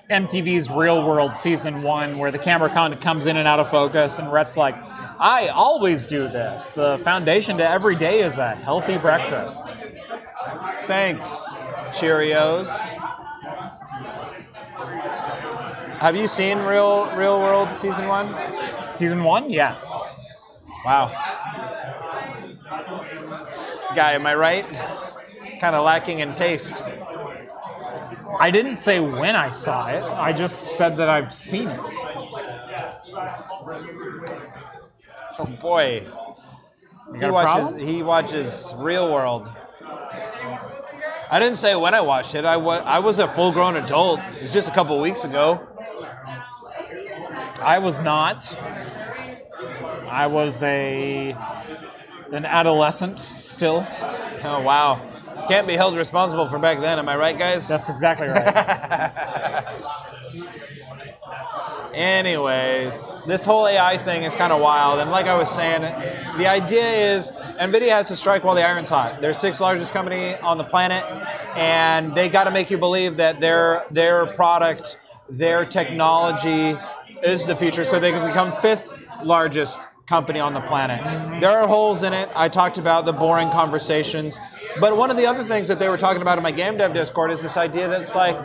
MTV's 0.09 0.71
Real 0.71 1.05
World 1.05 1.37
season 1.37 1.83
one, 1.83 2.17
where 2.17 2.31
the 2.31 2.39
camera 2.39 2.67
kind 2.69 2.91
of 2.93 2.99
comes 2.99 3.27
in 3.27 3.37
and 3.37 3.47
out 3.47 3.59
of 3.59 3.69
focus, 3.69 4.17
and 4.17 4.31
Rett's 4.31 4.57
like, 4.57 4.75
"I 5.19 5.49
always 5.49 6.07
do 6.07 6.27
this. 6.27 6.69
The 6.69 6.97
foundation 6.99 7.57
to 7.57 7.69
every 7.69 7.95
day 7.95 8.21
is 8.21 8.39
a 8.39 8.55
healthy 8.55 8.97
breakfast." 8.97 9.75
Thanks, 10.87 11.45
Cheerios. 11.91 12.75
Have 15.99 16.15
you 16.15 16.27
seen 16.27 16.57
Real 16.59 17.05
Real 17.15 17.39
World 17.39 17.75
season 17.75 18.07
one? 18.07 18.33
Season 18.87 19.23
one, 19.23 19.51
yes. 19.51 19.93
Wow. 20.83 21.11
This 23.51 23.91
guy, 23.95 24.13
am 24.13 24.25
I 24.25 24.33
right? 24.33 24.65
Kind 25.59 25.75
of 25.75 25.85
lacking 25.85 26.19
in 26.19 26.33
taste. 26.33 26.81
I 28.39 28.51
didn't 28.51 28.75
say 28.75 28.99
when 28.99 29.35
I 29.35 29.51
saw 29.51 29.87
it. 29.87 30.03
I 30.03 30.33
just 30.33 30.77
said 30.77 30.97
that 30.97 31.09
I've 31.09 31.33
seen 31.33 31.67
it. 31.67 31.79
Oh 35.37 35.45
boy. 35.59 36.07
He 37.13 37.19
got 37.19 37.29
a 37.29 37.33
problem? 37.33 37.73
watches, 37.73 37.81
he 37.81 38.03
watches 38.03 38.73
Real 38.77 39.11
World. 39.11 39.49
I 41.31 41.39
didn't 41.39 41.57
say 41.57 41.75
when 41.75 41.93
I 41.93 42.01
watched 42.01 42.35
it. 42.35 42.45
I 42.45 42.57
was, 42.57 42.81
I 42.85 42.99
was 42.99 43.19
a 43.19 43.27
full 43.27 43.51
grown 43.51 43.75
adult. 43.75 44.19
It 44.35 44.41
was 44.41 44.53
just 44.53 44.67
a 44.67 44.71
couple 44.71 44.99
weeks 44.99 45.23
ago. 45.23 45.61
I 47.61 47.79
was 47.79 47.99
not. 47.99 48.57
I 50.09 50.27
was 50.27 50.63
a 50.63 51.35
an 52.31 52.45
adolescent 52.45 53.19
still. 53.19 53.85
Oh, 54.43 54.61
wow. 54.61 55.07
Can't 55.49 55.67
be 55.67 55.73
held 55.73 55.97
responsible 55.97 56.47
for 56.47 56.59
back 56.59 56.79
then. 56.79 56.99
Am 56.99 57.09
I 57.09 57.17
right, 57.17 57.35
guys? 57.35 57.67
That's 57.67 57.89
exactly 57.89 58.27
right. 58.27 59.65
Anyways, 61.95 63.11
this 63.25 63.47
whole 63.47 63.67
AI 63.67 63.97
thing 63.97 64.21
is 64.21 64.35
kind 64.35 64.53
of 64.53 64.61
wild. 64.61 64.99
And 64.99 65.09
like 65.09 65.25
I 65.25 65.35
was 65.35 65.49
saying, 65.49 65.81
the 66.37 66.45
idea 66.45 66.83
is 67.15 67.31
NVIDIA 67.59 67.89
has 67.89 68.09
to 68.09 68.15
strike 68.15 68.43
while 68.43 68.53
the 68.53 68.63
iron's 68.63 68.89
hot. 68.89 69.21
They're 69.21 69.33
the 69.33 69.39
sixth 69.39 69.59
largest 69.59 69.91
company 69.91 70.35
on 70.35 70.59
the 70.59 70.63
planet, 70.63 71.03
and 71.57 72.13
they 72.13 72.29
got 72.29 72.43
to 72.43 72.51
make 72.51 72.69
you 72.69 72.77
believe 72.77 73.17
that 73.17 73.39
their, 73.39 73.83
their 73.89 74.27
product, 74.27 74.99
their 75.31 75.65
technology 75.65 76.77
is 77.23 77.47
the 77.47 77.55
future 77.55 77.83
so 77.83 77.99
they 77.99 78.11
can 78.11 78.25
become 78.27 78.51
fifth 78.61 78.93
largest 79.23 79.81
company 80.09 80.39
on 80.39 80.55
the 80.55 80.61
planet. 80.61 81.39
There 81.39 81.51
are 81.51 81.67
holes 81.67 82.01
in 82.01 82.13
it. 82.13 82.29
I 82.35 82.49
talked 82.49 82.79
about 82.79 83.05
the 83.05 83.13
boring 83.13 83.51
conversations. 83.51 84.39
But 84.81 84.97
one 84.97 85.11
of 85.11 85.17
the 85.17 85.27
other 85.27 85.43
things 85.43 85.67
that 85.67 85.77
they 85.77 85.87
were 85.87 85.97
talking 85.97 86.23
about 86.23 86.39
in 86.39 86.43
my 86.43 86.51
game 86.51 86.77
dev 86.77 86.95
Discord 86.95 87.29
is 87.31 87.43
this 87.43 87.57
idea 87.57 87.87
that 87.87 88.01
it's 88.01 88.15
like, 88.15 88.35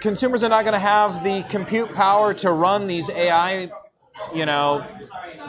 consumers 0.00 0.42
are 0.42 0.48
not 0.48 0.64
going 0.64 0.74
to 0.74 0.80
have 0.80 1.22
the 1.22 1.44
compute 1.48 1.94
power 1.94 2.34
to 2.34 2.50
run 2.50 2.88
these 2.88 3.08
AI, 3.08 3.70
you 4.34 4.46
know, 4.46 4.84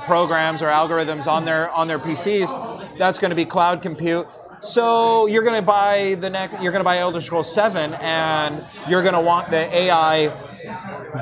programs 0.02 0.62
or 0.62 0.68
algorithms 0.68 1.26
on 1.26 1.44
their 1.44 1.72
on 1.72 1.88
their 1.88 2.00
PCs. 2.00 2.98
That's 3.00 3.18
going 3.18 3.32
to 3.32 3.36
be 3.36 3.46
cloud 3.46 3.82
compute. 3.82 4.28
So 4.62 5.26
you're 5.26 5.44
going 5.44 5.60
to 5.60 5.66
buy 5.66 6.18
the 6.20 6.30
next. 6.30 6.62
You're 6.62 6.72
going 6.72 6.82
to 6.82 6.92
buy 6.92 7.00
Elder 7.00 7.22
Scrolls 7.22 7.52
7, 7.52 7.96
and 7.96 8.64
you're 8.88 9.02
going 9.02 9.16
to 9.16 9.22
want 9.22 9.50
the 9.50 9.76
AI 9.76 10.32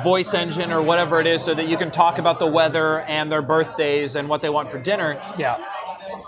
voice 0.02 0.34
engine 0.34 0.72
or 0.72 0.82
whatever 0.82 1.20
it 1.20 1.26
is, 1.26 1.42
so 1.42 1.54
that 1.54 1.68
you 1.68 1.76
can 1.76 1.90
talk 1.90 2.18
about 2.18 2.38
the 2.38 2.46
weather 2.46 3.00
and 3.00 3.30
their 3.30 3.42
birthdays 3.42 4.16
and 4.16 4.28
what 4.28 4.42
they 4.42 4.50
want 4.50 4.70
for 4.70 4.78
dinner 4.78 5.20
yeah. 5.38 5.62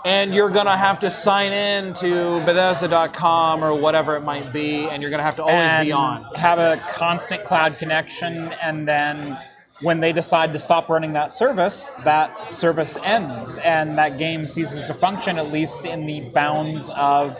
and 0.05 0.33
you're 0.33 0.49
gonna 0.49 0.77
have 0.77 0.99
to 0.99 1.11
sign 1.11 1.51
in 1.51 1.93
to 1.95 2.39
Bethesda.com 2.45 3.63
or 3.63 3.79
whatever 3.79 4.15
it 4.15 4.23
might 4.23 4.51
be, 4.53 4.87
and 4.89 5.01
you're 5.01 5.11
gonna 5.11 5.23
have 5.23 5.35
to 5.37 5.43
always 5.43 5.71
and 5.71 5.85
be 5.85 5.91
on. 5.91 6.23
have 6.35 6.59
a 6.59 6.83
constant 6.89 7.43
cloud 7.43 7.77
connection, 7.77 8.53
and 8.61 8.87
then 8.87 9.37
when 9.81 9.99
they 9.99 10.11
decide 10.11 10.51
to 10.53 10.59
stop 10.59 10.89
running 10.89 11.13
that 11.13 11.31
service, 11.31 11.91
that 12.03 12.53
service 12.53 12.97
ends, 13.03 13.57
and 13.59 13.97
that 13.97 14.17
game 14.17 14.45
ceases 14.45 14.83
to 14.83 14.93
function, 14.93 15.37
at 15.37 15.51
least 15.51 15.85
in 15.85 16.05
the 16.05 16.21
bounds 16.31 16.89
of 16.89 17.37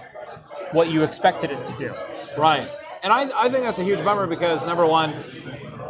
what 0.71 0.89
you 0.89 1.03
expected 1.03 1.51
it 1.51 1.65
to 1.65 1.73
do. 1.77 1.93
Right. 2.37 2.69
And 3.03 3.11
I, 3.11 3.29
I 3.37 3.49
think 3.49 3.63
that's 3.63 3.79
a 3.79 3.83
huge 3.83 4.03
bummer 4.03 4.27
because 4.27 4.65
number 4.65 4.85
one, 4.85 5.15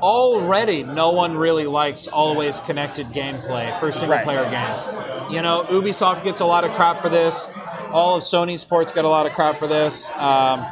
already 0.02 0.84
no 0.84 1.12
one 1.12 1.38
really 1.38 1.66
likes 1.66 2.08
always 2.08 2.60
connected 2.62 3.08
gameplay 3.12 3.78
for 3.80 3.92
single 3.92 4.18
Right. 4.18 4.24
player 4.24 4.50
games. 4.50 4.88
You 5.32 5.42
know, 5.42 5.64
Ubisoft 5.70 6.24
gets 6.24 6.42
a 6.42 6.46
lot 6.46 6.64
of 6.64 6.72
crap 6.74 7.00
for 7.00 7.10
this. 7.10 7.48
All 7.92 8.16
of 8.16 8.24
Sony's 8.24 8.64
ports 8.66 8.92
get 8.92 9.06
a 9.06 9.10
lot 9.10 9.26
of 9.26 9.34
crap 9.34 9.58
for 9.58 9.68
this. 9.68 10.10
Um, 10.18 10.66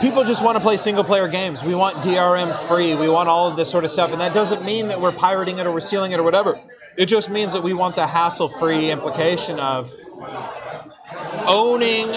people 0.00 0.24
just 0.24 0.42
want 0.42 0.56
to 0.56 0.60
play 0.60 0.76
single 0.76 1.04
player 1.04 1.28
games. 1.28 1.64
We 1.64 1.74
want 1.74 2.02
DRM 2.02 2.54
free. 2.68 2.94
We 2.94 3.08
want 3.08 3.28
all 3.28 3.48
of 3.48 3.56
this 3.56 3.70
sort 3.70 3.84
of 3.84 3.90
stuff. 3.90 4.12
And 4.12 4.20
that 4.20 4.34
doesn't 4.34 4.64
mean 4.64 4.88
that 4.88 5.00
we're 5.00 5.12
pirating 5.12 5.58
it 5.58 5.66
or 5.66 5.72
we're 5.72 5.80
stealing 5.80 6.12
it 6.12 6.20
or 6.20 6.22
whatever. 6.22 6.58
It 6.98 7.06
just 7.06 7.30
means 7.30 7.52
that 7.52 7.62
we 7.62 7.74
want 7.74 7.96
the 7.96 8.06
hassle 8.06 8.48
free 8.48 8.90
implication 8.90 9.58
of 9.60 9.92
owning 11.46 12.08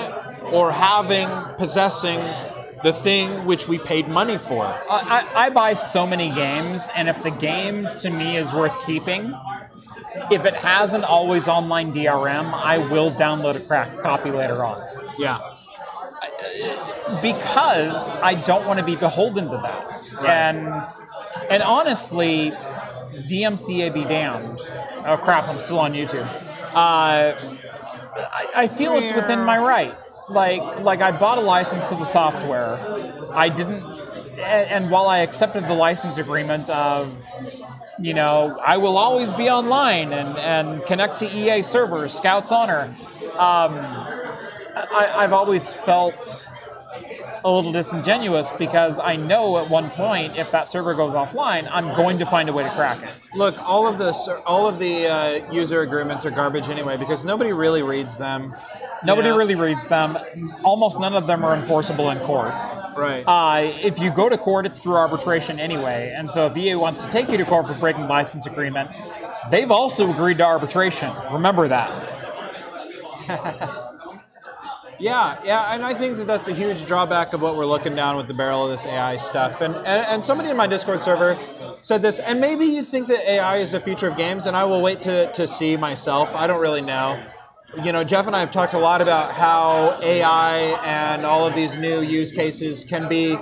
or 0.54 0.72
having, 0.72 1.28
possessing 1.58 2.20
the 2.84 2.94
thing 2.94 3.46
which 3.46 3.68
we 3.68 3.78
paid 3.80 4.08
money 4.08 4.38
for. 4.38 4.66
I, 4.66 5.28
I, 5.36 5.50
buy 5.50 5.74
so 5.74 6.08
many 6.08 6.30
games, 6.32 6.90
and 6.96 7.10
if 7.10 7.22
the 7.24 7.32
game 7.32 7.88
to 8.00 8.10
me 8.10 8.38
is 8.38 8.54
worth 8.54 8.86
keeping, 8.86 9.34
if 10.32 10.46
it 10.46 10.54
has 10.56 10.94
an 10.94 11.04
always 11.04 11.48
online 11.48 11.94
DRM, 11.94 12.54
I 12.54 12.78
will 12.78 13.12
download 13.12 13.56
a 13.56 13.60
crack 13.60 14.00
copy 14.00 14.32
later 14.32 14.64
on. 14.64 14.86
Yeah. 15.18 15.40
because 17.22 18.12
I 18.12 18.36
don't 18.36 18.66
want 18.66 18.80
to 18.80 18.86
be 18.86 18.96
beholden 18.96 19.50
to 19.50 19.58
that. 19.58 20.16
And 20.26 20.68
and 21.50 21.64
honestly, 21.64 22.52
DMCA 23.30 23.94
be 23.94 24.04
damned. 24.04 24.62
Oh 25.06 25.18
crap! 25.22 25.48
I'm 25.48 25.60
still 25.60 25.80
on 25.80 25.94
YouTube. 25.94 26.28
Uh, 26.74 27.36
I, 28.16 28.50
I 28.56 28.68
feel 28.68 28.94
it's 28.94 29.12
within 29.14 29.40
my 29.40 29.58
right. 29.58 29.96
Like 30.30 30.80
like 30.82 31.02
I 31.02 31.12
bought 31.12 31.38
a 31.38 31.42
license 31.42 31.90
to 31.90 31.96
the 31.96 32.06
software. 32.06 32.78
I 33.34 33.50
didn't, 33.50 33.84
and, 34.40 34.90
while 34.90 35.08
I 35.08 35.20
accepted 35.20 35.66
the 35.66 35.74
license 35.74 36.18
agreement 36.18 36.70
of 36.70 37.16
you 38.00 38.14
know, 38.14 38.58
I 38.66 38.78
will 38.78 38.98
always 38.98 39.34
be 39.34 39.50
online 39.50 40.14
and, 40.14 40.38
and 40.38 40.86
connect 40.86 41.18
to 41.18 41.30
EA 41.30 41.62
servers, 41.62 42.14
Scouts 42.14 42.52
Honor. 42.52 42.96
Um, 43.34 43.74
I, 43.76 45.12
I've 45.16 45.34
always 45.34 45.74
felt 45.74 46.50
a 47.44 47.52
little 47.52 47.72
disingenuous 47.72 48.52
because 48.52 49.00
I 49.00 49.16
know 49.16 49.58
at 49.58 49.70
one 49.70 49.90
point 49.90 50.38
if 50.38 50.52
that 50.52 50.68
server 50.68 50.94
goes 50.94 51.14
offline, 51.14 51.68
I'm 51.72 51.94
going 51.94 52.20
to 52.20 52.26
find 52.26 52.50
a 52.50 52.54
way 52.54 52.64
to 52.64 52.72
crack 52.72 53.04
it. 53.04 53.10
Look, 53.36 53.58
all 53.60 53.88
of 53.88 53.98
the 53.98 54.12
all 54.46 54.68
of 54.68 54.80
the 54.80 55.08
uh, 55.08 55.52
user 55.52 55.82
agreements 55.82 56.26
are 56.26 56.32
garbage 56.32 56.70
anyway 56.70 56.98
because 56.98 57.26
nobody 57.26 57.54
really 57.54 57.84
reads 57.84 58.18
them. 58.18 58.56
Nobody 59.04 59.30
Yeah. 59.30 59.36
really 59.36 59.56
reads 59.56 59.88
them. 59.88 60.18
Almost 60.64 61.00
none 61.00 61.14
of 61.16 61.26
them 61.28 61.44
are 61.46 61.54
enforceable 61.56 62.10
in 62.10 62.20
court. 62.20 62.54
Right. 62.98 63.24
Uh, 63.26 63.72
if 63.82 63.98
you 64.00 64.10
go 64.12 64.28
to 64.28 64.38
court, 64.38 64.66
it's 64.66 64.80
through 64.80 64.96
arbitration 64.96 65.60
anyway. 65.60 66.14
And 66.18 66.30
so 66.30 66.48
if 66.48 66.58
EA 66.58 66.76
wants 66.76 67.02
to 67.02 67.08
take 67.10 67.30
you 67.30 67.38
to 67.38 67.46
court 67.46 67.68
for 67.68 67.74
breaking 67.76 68.08
license 68.08 68.46
agreement, 68.46 68.90
they've 69.50 69.72
also 69.72 70.12
agreed 70.12 70.38
to 70.40 70.46
arbitration. 70.46 71.14
Remember 71.32 71.68
that. 71.70 72.04
Yeah, 75.02 75.40
yeah, 75.46 75.74
and 75.74 75.86
I 75.86 75.94
think 75.94 76.18
that 76.18 76.28
that's 76.28 76.50
a 76.50 76.54
huge 76.54 76.86
drawback 76.86 77.32
of 77.32 77.42
what 77.42 77.56
we're 77.56 77.66
looking 77.66 77.96
down 77.96 78.18
with 78.18 78.28
the 78.28 78.34
barrel 78.34 78.66
of 78.66 78.72
this 78.72 78.86
AI 78.86 79.16
stuff. 79.16 79.62
And, 79.62 79.74
and 79.78 79.88
and 80.08 80.26
somebody 80.26 80.50
in 80.50 80.58
my 80.58 80.68
Discord 80.68 81.02
server 81.02 81.40
said 81.82 82.02
this, 82.02 82.20
and 82.20 82.42
maybe 82.42 82.66
you 82.66 82.82
think 82.82 83.08
that 83.08 83.26
AI 83.26 83.58
is 83.60 83.72
the 83.72 83.80
future 83.80 84.10
of 84.10 84.18
games, 84.18 84.46
and 84.46 84.58
I 84.58 84.66
will 84.66 84.82
wait 84.82 85.02
to, 85.04 85.32
to 85.32 85.48
see 85.48 85.78
myself. 85.78 86.30
I 86.36 86.48
don't 86.48 86.60
really 86.60 86.82
know. 86.82 87.18
You 87.78 87.92
know, 87.92 88.04
Jeff 88.04 88.26
and 88.26 88.36
I 88.36 88.40
have 88.40 88.50
talked 88.50 88.74
a 88.74 88.80
lot 88.80 89.00
about 89.00 89.32
how 89.32 90.00
AI 90.02 90.58
and 90.84 91.24
all 91.24 91.46
of 91.46 91.54
these 91.54 91.78
new 91.78 92.02
use 92.02 92.32
cases 92.32 92.84
can 92.84 93.08
be 93.08 93.38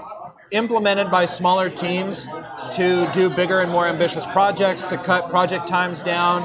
implemented 0.52 1.10
by 1.10 1.26
smaller 1.26 1.70
teams 1.70 2.28
to 2.72 3.10
do 3.14 3.30
bigger 3.30 3.62
and 3.62 3.72
more 3.72 3.88
ambitious 3.88 4.26
projects, 4.26 4.88
to 4.88 4.98
cut 4.98 5.30
project 5.30 5.66
times 5.66 6.04
down. 6.04 6.44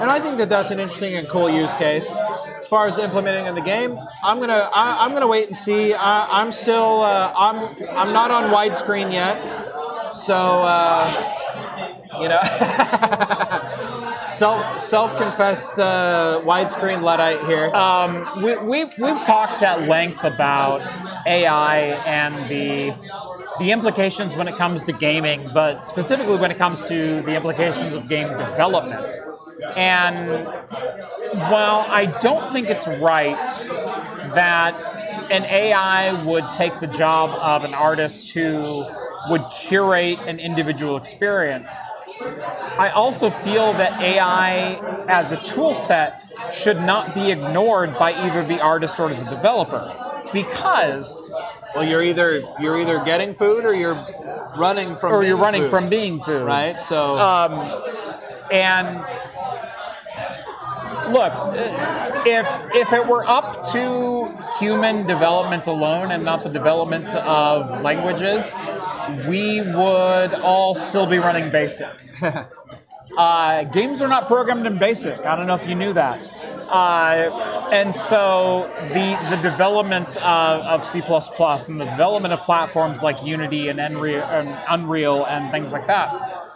And 0.00 0.10
I 0.10 0.18
think 0.20 0.38
that 0.38 0.48
that's 0.48 0.70
an 0.70 0.80
interesting 0.80 1.16
and 1.16 1.28
cool 1.28 1.50
use 1.50 1.74
case. 1.74 2.08
As 2.08 2.66
far 2.66 2.86
as 2.86 2.98
implementing 2.98 3.44
in 3.44 3.54
the 3.54 3.60
game, 3.60 3.98
I'm 4.24 4.40
gonna 4.40 4.70
I, 4.74 5.04
I'm 5.04 5.12
gonna 5.12 5.26
wait 5.26 5.48
and 5.48 5.56
see. 5.56 5.92
I, 5.92 6.26
I'm 6.40 6.50
still 6.50 7.02
uh, 7.02 7.32
I'm 7.36 7.76
I'm 7.90 8.12
not 8.14 8.30
on 8.30 8.44
widescreen 8.44 9.12
yet, 9.12 10.16
so 10.16 10.34
uh, 10.34 11.04
you 12.22 12.28
know. 12.28 13.44
Self 14.38 14.78
self 14.78 15.16
confessed 15.16 15.80
uh, 15.80 16.40
widescreen 16.44 17.02
luddite 17.02 17.44
here. 17.46 17.74
Um, 17.74 18.24
we, 18.40 18.56
we've 18.58 18.96
we've 18.96 19.24
talked 19.24 19.64
at 19.64 19.88
length 19.88 20.22
about 20.22 20.80
AI 21.26 21.78
and 22.06 22.48
the 22.48 22.94
the 23.58 23.72
implications 23.72 24.36
when 24.36 24.46
it 24.46 24.54
comes 24.54 24.84
to 24.84 24.92
gaming, 24.92 25.50
but 25.52 25.84
specifically 25.84 26.36
when 26.36 26.52
it 26.52 26.56
comes 26.56 26.84
to 26.84 27.20
the 27.22 27.34
implications 27.34 27.96
of 27.96 28.08
game 28.08 28.28
development. 28.28 29.18
And 29.74 30.46
while 31.50 31.84
I 31.88 32.06
don't 32.20 32.52
think 32.52 32.68
it's 32.68 32.86
right 32.86 33.34
that 34.36 34.76
an 35.32 35.46
AI 35.46 36.22
would 36.22 36.48
take 36.50 36.78
the 36.78 36.86
job 36.86 37.30
of 37.30 37.64
an 37.64 37.74
artist 37.74 38.32
who 38.32 38.86
would 39.30 39.44
curate 39.50 40.20
an 40.20 40.38
individual 40.38 40.96
experience, 40.96 41.76
I 42.20 42.90
also 42.94 43.30
feel 43.30 43.72
that 43.74 44.00
AI 44.00 44.74
as 45.08 45.32
a 45.32 45.36
tool 45.38 45.74
set 45.74 46.14
should 46.52 46.80
not 46.80 47.14
be 47.14 47.30
ignored 47.32 47.98
by 47.98 48.12
either 48.12 48.44
the 48.44 48.60
artist 48.60 48.98
or 49.00 49.08
the 49.12 49.24
developer. 49.24 49.92
Because, 50.32 51.30
Well, 51.74 51.84
you're 51.84 52.02
either 52.02 52.42
you're 52.60 52.78
either 52.78 53.02
getting 53.04 53.34
food 53.34 53.64
or 53.64 53.74
you're 53.74 53.98
running 54.56 54.94
from 54.96 55.12
or 55.12 55.24
you're 55.24 55.36
running 55.36 55.62
food, 55.62 55.70
from 55.70 55.88
being 55.88 56.22
food. 56.22 56.44
right. 56.44 56.78
So 56.80 57.16
Um, 57.18 57.82
and 58.52 58.98
look, 61.12 61.32
if 62.26 62.46
if 62.74 62.92
it 62.92 63.06
were 63.06 63.24
up 63.26 63.62
to 63.72 64.30
human 64.58 65.06
development 65.06 65.66
alone 65.66 66.10
and 66.10 66.24
not 66.24 66.44
the 66.44 66.50
development 66.50 67.14
of 67.16 67.82
languages, 67.82 68.54
we 69.28 69.60
would 69.60 70.34
all 70.34 70.74
still 70.74 71.06
be 71.06 71.18
running 71.18 71.50
BASIC. 71.50 71.90
uh, 73.16 73.64
games 73.64 74.00
are 74.00 74.08
not 74.08 74.26
programmed 74.26 74.66
in 74.66 74.78
BASIC. 74.78 75.26
I 75.26 75.36
don't 75.36 75.46
know 75.46 75.54
if 75.54 75.68
you 75.68 75.74
knew 75.74 75.92
that. 75.92 76.18
Uh, 76.68 77.68
and 77.72 77.94
so 77.94 78.70
the 78.92 79.18
the 79.30 79.40
development 79.42 80.18
of, 80.18 80.60
of 80.62 80.84
C++ 80.84 81.00
and 81.00 81.80
the 81.80 81.86
development 81.86 82.34
of 82.34 82.42
platforms 82.42 83.02
like 83.02 83.24
Unity 83.24 83.68
and 83.68 83.80
Unreal, 83.80 84.22
and 84.22 84.58
Unreal 84.68 85.24
and 85.24 85.50
things 85.50 85.72
like 85.72 85.86
that 85.86 86.48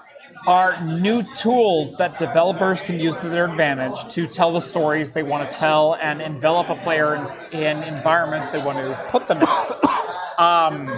are 0.47 0.85
new 0.85 1.23
tools 1.35 1.97
that 1.97 2.19
developers 2.19 2.83
can 2.83 2.99
use 2.99 3.17
to 3.19 3.29
their 3.29 3.45
advantage 3.45 4.13
to 4.13 4.27
tell 4.27 4.53
the 4.53 4.61
stories 4.61 5.13
they 5.13 5.23
want 5.23 5.49
to 5.49 5.57
tell 5.57 5.97
and 6.03 6.21
envelop 6.21 6.69
a 6.69 6.77
player 6.77 7.15
in, 7.15 7.27
in 7.59 7.83
environments 7.85 8.49
they 8.49 8.59
want 8.59 8.79
to 8.79 9.07
put 9.11 9.27
them 9.27 9.41
in. 9.41 9.49
Um, 10.39 10.91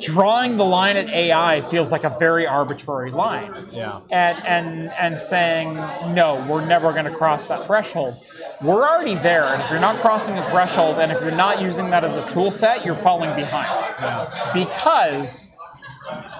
drawing 0.00 0.56
the 0.56 0.64
line 0.64 0.96
at 0.96 1.08
AI 1.08 1.60
feels 1.62 1.92
like 1.92 2.04
a 2.04 2.16
very 2.18 2.46
arbitrary 2.46 3.10
line. 3.10 3.68
Yeah. 3.70 4.00
And 4.10 4.44
and 4.46 4.90
and 4.98 5.18
saying 5.18 5.74
no, 6.14 6.44
we're 6.48 6.66
never 6.66 6.92
going 6.92 7.04
to 7.04 7.14
cross 7.14 7.46
that 7.46 7.66
threshold. 7.66 8.14
We're 8.62 8.86
already 8.86 9.14
there, 9.14 9.44
and 9.44 9.62
if 9.62 9.70
you're 9.70 9.80
not 9.80 10.00
crossing 10.00 10.34
the 10.34 10.42
threshold, 10.44 10.98
and 10.98 11.10
if 11.10 11.20
you're 11.22 11.30
not 11.30 11.62
using 11.62 11.88
that 11.90 12.04
as 12.04 12.14
a 12.16 12.28
tool 12.28 12.50
set, 12.50 12.84
you're 12.84 12.94
falling 12.94 13.34
behind. 13.34 14.52
Because 14.52 15.48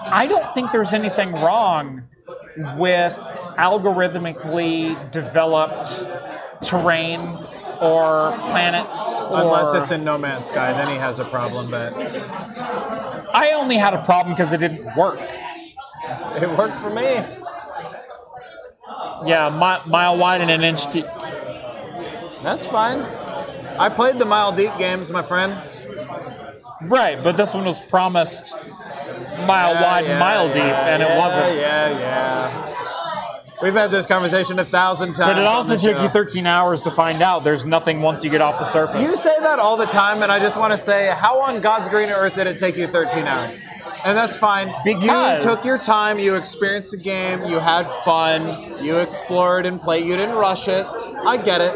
I 0.03 0.27
don't 0.27 0.53
think 0.53 0.71
there's 0.71 0.93
anything 0.93 1.31
wrong 1.31 2.03
with 2.77 3.15
algorithmically 3.57 5.11
developed 5.11 6.05
terrain 6.61 7.21
or 7.81 8.37
planets 8.51 9.19
or 9.19 9.39
unless 9.41 9.73
it's 9.73 9.91
in 9.91 10.03
No 10.03 10.17
Man's 10.17 10.45
Sky, 10.47 10.71
then 10.73 10.87
he 10.87 10.95
has 10.95 11.19
a 11.19 11.25
problem. 11.25 11.69
But 11.71 11.93
I 13.33 13.51
only 13.55 13.75
had 13.77 13.93
a 13.93 14.03
problem 14.03 14.33
because 14.35 14.53
it 14.53 14.59
didn't 14.59 14.95
work. 14.95 15.19
it 15.19 16.57
worked 16.57 16.77
for 16.77 16.89
me. 16.89 17.03
Yeah, 19.25 19.49
mi- 19.49 19.89
mile 19.91 20.17
wide 20.17 20.41
and 20.41 20.49
an 20.51 20.61
inch 20.63 20.89
deep. 20.91 21.05
That's 22.43 22.65
fine. 22.65 23.01
I 23.79 23.89
played 23.89 24.19
the 24.19 24.25
Mile 24.25 24.51
Deep 24.51 24.77
games, 24.77 25.11
my 25.11 25.21
friend. 25.21 25.53
Right, 26.83 27.23
but 27.23 27.37
this 27.37 27.53
one 27.53 27.65
was 27.65 27.79
promised 27.79 28.53
mile 29.45 29.73
Yeah, 29.73 29.81
wide 29.83 30.05
yeah, 30.05 30.11
and 30.11 30.19
mile 30.19 30.47
yeah, 30.47 30.53
deep, 30.53 30.63
and 30.63 31.03
it 31.03 31.17
wasn't. 31.17 31.55
Yeah, 31.55 31.99
yeah. 31.99 32.70
We've 33.61 33.73
had 33.73 33.91
this 33.91 34.05
conversation 34.05 34.57
a 34.59 34.65
thousand 34.65 35.13
times. 35.13 35.33
But 35.33 35.37
it 35.37 35.45
also 35.45 35.75
took 35.75 35.95
show. 35.97 36.03
you 36.03 36.09
13 36.09 36.47
hours 36.47 36.81
to 36.83 36.91
find 36.91 37.21
out 37.21 37.43
there's 37.43 37.65
nothing 37.65 38.01
once 38.01 38.23
you 38.23 38.29
get 38.29 38.41
off 38.41 38.57
the 38.59 38.65
surface. 38.65 39.01
You 39.01 39.15
say 39.15 39.35
that 39.41 39.59
all 39.59 39.77
the 39.77 39.85
time, 39.85 40.23
and 40.23 40.31
I 40.31 40.39
just 40.39 40.57
want 40.57 40.71
to 40.73 40.77
say, 40.77 41.13
how 41.15 41.39
on 41.41 41.61
God's 41.61 41.87
green 41.89 42.09
earth 42.09 42.35
did 42.35 42.47
it 42.47 42.57
take 42.57 42.75
you 42.75 42.87
13 42.87 43.25
hours? 43.25 43.59
And 44.03 44.17
that's 44.17 44.35
fine. 44.35 44.73
Because- 44.83 45.43
you 45.43 45.49
took 45.49 45.63
your 45.63 45.77
time, 45.77 46.17
you 46.17 46.35
experienced 46.35 46.91
the 46.91 46.97
game, 46.97 47.43
you 47.45 47.59
had 47.59 47.89
fun, 48.03 48.83
you 48.83 48.97
explored 48.97 49.65
and 49.65 49.79
played, 49.79 50.05
you 50.05 50.17
didn't 50.17 50.35
rush 50.35 50.67
it. 50.67 50.85
I 51.25 51.37
get 51.37 51.61
it. 51.61 51.75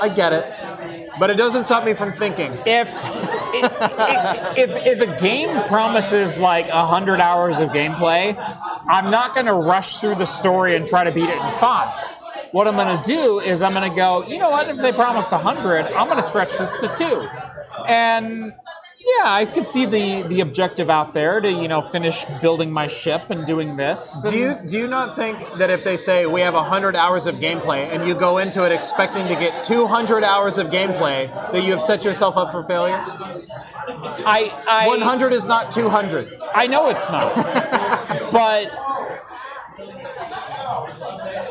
I 0.00 0.08
get 0.08 0.32
it. 0.32 1.10
But 1.18 1.30
it 1.30 1.36
doesn't 1.36 1.64
stop 1.64 1.84
me 1.84 1.94
from 1.94 2.12
thinking. 2.12 2.52
if, 2.64 2.88
if, 3.54 4.86
if 4.86 5.00
a 5.00 5.20
game 5.20 5.62
promises 5.64 6.36
like 6.38 6.68
100 6.68 7.20
hours 7.20 7.58
of 7.60 7.70
gameplay, 7.70 8.36
I'm 8.88 9.10
not 9.10 9.34
going 9.34 9.46
to 9.46 9.54
rush 9.54 9.98
through 9.98 10.16
the 10.16 10.26
story 10.26 10.76
and 10.76 10.86
try 10.86 11.04
to 11.04 11.12
beat 11.12 11.28
it 11.28 11.36
in 11.36 11.52
five. 11.58 11.94
What 12.52 12.66
I'm 12.66 12.76
going 12.76 12.96
to 12.96 13.04
do 13.04 13.40
is 13.40 13.60
I'm 13.60 13.74
going 13.74 13.88
to 13.88 13.94
go, 13.94 14.26
you 14.26 14.38
know 14.38 14.50
what, 14.50 14.68
if 14.68 14.78
they 14.78 14.92
promised 14.92 15.32
100, 15.32 15.86
I'm 15.86 16.08
going 16.08 16.22
to 16.22 16.28
stretch 16.28 16.56
this 16.56 16.72
to 16.80 16.88
two. 16.94 17.28
And 17.86 18.54
yeah, 19.00 19.30
I 19.32 19.46
could 19.46 19.66
see 19.66 19.86
the, 19.86 20.22
the 20.22 20.40
objective 20.40 20.90
out 20.90 21.12
there 21.14 21.40
to, 21.40 21.50
you 21.50 21.68
know, 21.68 21.82
finish 21.82 22.24
building 22.42 22.70
my 22.72 22.88
ship 22.88 23.30
and 23.30 23.46
doing 23.46 23.76
this. 23.76 24.22
Do 24.22 24.36
you 24.36 24.56
do 24.66 24.78
you 24.78 24.88
not 24.88 25.14
think 25.14 25.38
that 25.58 25.70
if 25.70 25.84
they 25.84 25.96
say 25.96 26.26
we 26.26 26.40
have 26.40 26.54
100 26.54 26.96
hours 26.96 27.26
of 27.26 27.36
gameplay 27.36 27.86
and 27.92 28.06
you 28.06 28.14
go 28.14 28.38
into 28.38 28.64
it 28.66 28.72
expecting 28.72 29.28
to 29.28 29.34
get 29.34 29.64
200 29.64 30.24
hours 30.24 30.58
of 30.58 30.68
gameplay, 30.68 31.28
that 31.52 31.62
you 31.62 31.70
have 31.70 31.82
set 31.82 32.04
yourself 32.04 32.36
up 32.36 32.50
for 32.50 32.62
failure? 32.64 32.96
I, 34.26 34.52
I 34.68 34.88
100 34.88 35.32
is 35.32 35.44
not 35.44 35.70
200. 35.70 36.40
I 36.54 36.66
know 36.66 36.88
it's 36.88 37.08
not. 37.08 37.34
but 38.32 38.70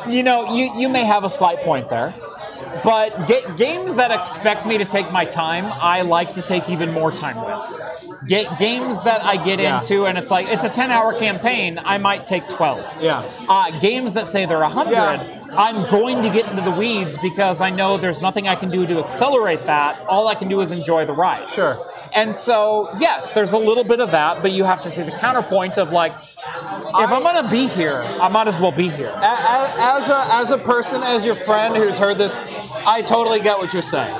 you 0.09 0.23
know, 0.23 0.53
you, 0.53 0.69
you 0.77 0.89
may 0.89 1.05
have 1.05 1.23
a 1.23 1.29
slight 1.29 1.59
point 1.59 1.89
there. 1.89 2.13
But 2.83 3.27
ga- 3.27 3.55
games 3.55 3.95
that 3.95 4.11
expect 4.11 4.65
me 4.65 4.77
to 4.77 4.85
take 4.85 5.11
my 5.11 5.25
time, 5.25 5.65
I 5.65 6.01
like 6.01 6.33
to 6.33 6.41
take 6.41 6.69
even 6.69 6.91
more 6.93 7.11
time 7.11 7.37
with. 7.37 8.27
Ga- 8.27 8.47
games 8.57 9.01
that 9.03 9.23
I 9.23 9.37
get 9.43 9.59
Yeah. 9.59 9.79
into, 9.79 10.05
and 10.05 10.17
it's 10.17 10.31
like 10.31 10.47
it's 10.47 10.63
a 10.63 10.69
ten-hour 10.69 11.13
campaign. 11.19 11.79
I 11.83 11.97
might 11.97 12.25
take 12.25 12.47
twelve. 12.49 12.83
Yeah. 12.99 13.23
Uh, 13.47 13.71
games 13.79 14.13
that 14.13 14.27
say 14.27 14.45
they're 14.45 14.63
hundred, 14.63 14.91
Yeah. 14.91 15.23
I'm 15.55 15.89
going 15.89 16.21
to 16.23 16.29
get 16.29 16.47
into 16.49 16.61
the 16.61 16.71
weeds 16.71 17.17
because 17.19 17.61
I 17.61 17.69
know 17.69 17.97
there's 17.97 18.21
nothing 18.21 18.47
I 18.47 18.55
can 18.55 18.69
do 18.69 18.85
to 18.85 18.99
accelerate 18.99 19.65
that. 19.65 19.97
All 20.07 20.27
I 20.27 20.35
can 20.35 20.49
do 20.49 20.59
is 20.61 20.71
enjoy 20.71 21.05
the 21.05 21.13
ride. 21.13 21.47
Sure. 21.49 21.77
And 22.13 22.35
so, 22.35 22.89
yes, 22.99 23.31
there's 23.31 23.53
a 23.53 23.57
little 23.57 23.83
bit 23.85 23.99
of 24.01 24.11
that, 24.11 24.41
but 24.41 24.51
you 24.51 24.65
have 24.65 24.81
to 24.83 24.89
see 24.89 25.03
the 25.03 25.11
counterpoint 25.11 25.77
of 25.77 25.91
like, 25.91 26.13
if 26.99 27.11
I'm 27.11 27.21
gonna 27.23 27.49
be 27.49 27.67
here, 27.67 28.01
I 28.03 28.27
might 28.29 28.47
as 28.47 28.59
well 28.59 28.71
be 28.71 28.89
here. 28.89 29.13
As 29.21 30.09
a 30.09 30.25
as 30.35 30.51
a 30.51 30.57
person, 30.57 31.03
as 31.03 31.25
your 31.25 31.35
friend 31.35 31.75
who's 31.75 31.97
heard 31.97 32.17
this, 32.17 32.39
I 32.85 33.01
totally 33.01 33.39
get 33.39 33.57
what 33.57 33.73
you're 33.73 33.81
saying. 33.81 34.15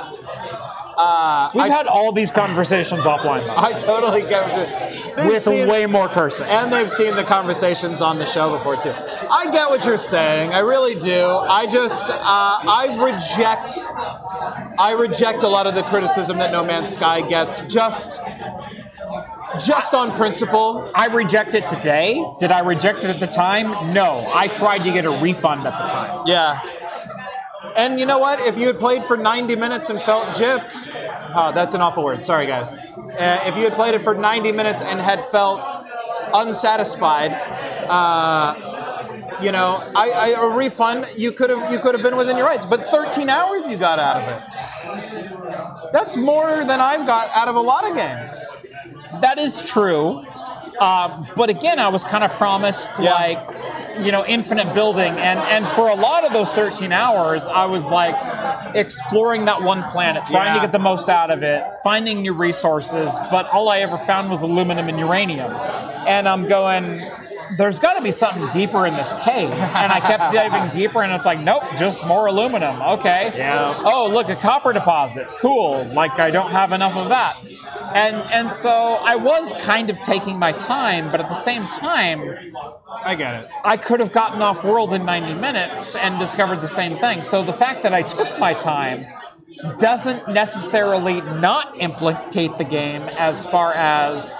Uh, 1.00 1.48
We've 1.54 1.62
I, 1.62 1.68
had 1.68 1.86
all 1.86 2.10
these 2.10 2.32
conversations 2.32 3.02
offline 3.04 3.46
though, 3.46 3.56
I 3.56 3.72
totally 3.72 4.22
get 4.22 4.42
what 4.50 5.16
you're. 5.16 5.28
With 5.28 5.42
seen- 5.42 5.68
way 5.68 5.86
more 5.86 6.08
cursing. 6.08 6.46
and 6.46 6.72
they've 6.72 6.90
seen 6.90 7.14
the 7.16 7.24
conversations 7.24 8.00
on 8.00 8.18
the 8.18 8.26
show 8.26 8.50
before 8.50 8.76
too. 8.76 8.90
I 9.30 9.48
get 9.52 9.68
what 9.68 9.84
you're 9.84 9.96
saying. 9.98 10.52
I 10.52 10.58
really 10.60 10.94
do. 11.00 11.26
I 11.26 11.66
just 11.66 12.10
uh, 12.10 12.16
I 12.20 12.96
reject 13.00 13.78
I 14.78 14.92
reject 14.98 15.42
a 15.44 15.48
lot 15.48 15.66
of 15.68 15.74
the 15.74 15.82
criticism 15.82 16.38
that 16.38 16.50
No 16.52 16.64
Man's 16.64 16.94
Sky 16.94 17.20
gets 17.20 17.62
just 17.64 18.20
just 19.64 19.94
on 19.94 20.16
principle. 20.16 20.90
I 20.94 21.06
reject 21.06 21.54
it 21.54 21.66
today. 21.66 22.24
Did 22.38 22.52
I 22.52 22.60
reject 22.60 23.04
it 23.04 23.10
at 23.10 23.20
the 23.20 23.26
time? 23.26 23.92
No. 23.92 24.30
I 24.34 24.48
tried 24.48 24.78
to 24.84 24.92
get 24.92 25.04
a 25.04 25.10
refund 25.10 25.66
at 25.66 25.72
the 25.72 25.88
time. 25.88 26.22
Yeah. 26.26 26.60
And 27.76 28.00
you 28.00 28.06
know 28.06 28.18
what? 28.18 28.40
If 28.40 28.58
you 28.58 28.66
had 28.66 28.78
played 28.78 29.04
for 29.04 29.16
90 29.16 29.56
minutes 29.56 29.90
and 29.90 30.00
felt 30.02 30.28
gypped, 30.28 30.72
oh, 31.34 31.52
that's 31.54 31.74
an 31.74 31.80
awful 31.80 32.04
word. 32.04 32.24
Sorry, 32.24 32.46
guys. 32.46 32.72
Uh, 32.72 33.42
if 33.46 33.56
you 33.56 33.64
had 33.64 33.74
played 33.74 33.94
it 33.94 34.02
for 34.02 34.14
90 34.14 34.52
minutes 34.52 34.82
and 34.82 35.00
had 35.00 35.24
felt 35.24 35.60
unsatisfied, 36.34 37.32
uh, 37.88 38.67
you 39.42 39.52
know, 39.52 39.90
I, 39.94 40.10
I, 40.10 40.28
a 40.30 40.56
refund, 40.56 41.06
you 41.16 41.32
could 41.32 41.50
have 41.50 41.72
you 41.72 41.78
could 41.78 41.94
have 41.94 42.02
been 42.02 42.16
within 42.16 42.36
your 42.36 42.46
rights. 42.46 42.66
But 42.66 42.82
13 42.82 43.28
hours 43.28 43.66
you 43.68 43.76
got 43.76 43.98
out 43.98 44.16
of 44.22 44.28
it. 44.28 45.92
That's 45.92 46.16
more 46.16 46.64
than 46.64 46.80
I've 46.80 47.06
got 47.06 47.30
out 47.34 47.48
of 47.48 47.56
a 47.56 47.60
lot 47.60 47.88
of 47.88 47.96
games. 47.96 48.28
That 49.20 49.38
is 49.38 49.62
true. 49.62 50.24
Uh, 50.80 51.24
but 51.34 51.50
again, 51.50 51.80
I 51.80 51.88
was 51.88 52.04
kind 52.04 52.22
of 52.22 52.30
promised 52.32 52.88
Yeah. 53.00 53.12
like, 53.12 54.04
you 54.04 54.12
know, 54.12 54.24
infinite 54.24 54.72
building, 54.74 55.12
and 55.14 55.38
and 55.40 55.66
for 55.74 55.88
a 55.88 55.94
lot 55.94 56.24
of 56.24 56.32
those 56.32 56.52
13 56.54 56.92
hours, 56.92 57.44
I 57.46 57.64
was 57.66 57.86
like 57.90 58.14
exploring 58.76 59.46
that 59.46 59.60
one 59.62 59.82
planet, 59.84 60.22
trying 60.26 60.54
to 60.54 60.60
get 60.60 60.70
the 60.70 60.78
most 60.78 61.08
out 61.08 61.30
of 61.32 61.42
it, 61.42 61.64
finding 61.82 62.22
new 62.22 62.32
resources. 62.32 63.12
But 63.30 63.48
all 63.48 63.68
I 63.68 63.80
ever 63.80 63.98
found 63.98 64.30
was 64.30 64.42
aluminum 64.42 64.88
and 64.88 64.98
uranium, 65.00 65.50
and 65.52 66.28
I'm 66.28 66.46
going. 66.46 67.00
There's 67.56 67.78
got 67.78 67.94
to 67.94 68.02
be 68.02 68.10
something 68.10 68.46
deeper 68.52 68.86
in 68.86 68.94
this 68.94 69.14
cave, 69.22 69.50
and 69.50 69.92
I 69.92 70.00
kept 70.00 70.32
diving 70.32 70.70
deeper, 70.70 71.02
and 71.02 71.12
it's 71.12 71.26
like, 71.26 71.40
nope, 71.40 71.62
just 71.78 72.04
more 72.04 72.26
aluminum. 72.26 72.80
Okay. 72.82 73.32
Yeah. 73.36 73.80
Oh, 73.84 74.08
look, 74.12 74.28
a 74.28 74.36
copper 74.36 74.72
deposit. 74.72 75.26
Cool. 75.38 75.84
Like 75.92 76.18
I 76.18 76.30
don't 76.30 76.50
have 76.50 76.72
enough 76.72 76.96
of 76.96 77.08
that. 77.08 77.36
And 77.94 78.16
and 78.30 78.50
so 78.50 78.98
I 79.02 79.16
was 79.16 79.54
kind 79.60 79.88
of 79.88 80.00
taking 80.00 80.38
my 80.38 80.52
time, 80.52 81.10
but 81.10 81.20
at 81.20 81.28
the 81.28 81.34
same 81.34 81.66
time, 81.66 82.36
I 83.04 83.14
get 83.14 83.42
it. 83.42 83.50
I 83.64 83.76
could 83.76 84.00
have 84.00 84.12
gotten 84.12 84.42
off 84.42 84.64
world 84.64 84.92
in 84.92 85.04
90 85.04 85.34
minutes 85.34 85.96
and 85.96 86.18
discovered 86.18 86.60
the 86.60 86.68
same 86.68 86.96
thing. 86.98 87.22
So 87.22 87.42
the 87.42 87.52
fact 87.52 87.82
that 87.84 87.94
I 87.94 88.02
took 88.02 88.38
my 88.38 88.52
time 88.54 89.06
doesn't 89.78 90.28
necessarily 90.28 91.20
not 91.20 91.80
implicate 91.80 92.58
the 92.58 92.64
game 92.64 93.02
as 93.02 93.46
far 93.46 93.72
as 93.74 94.36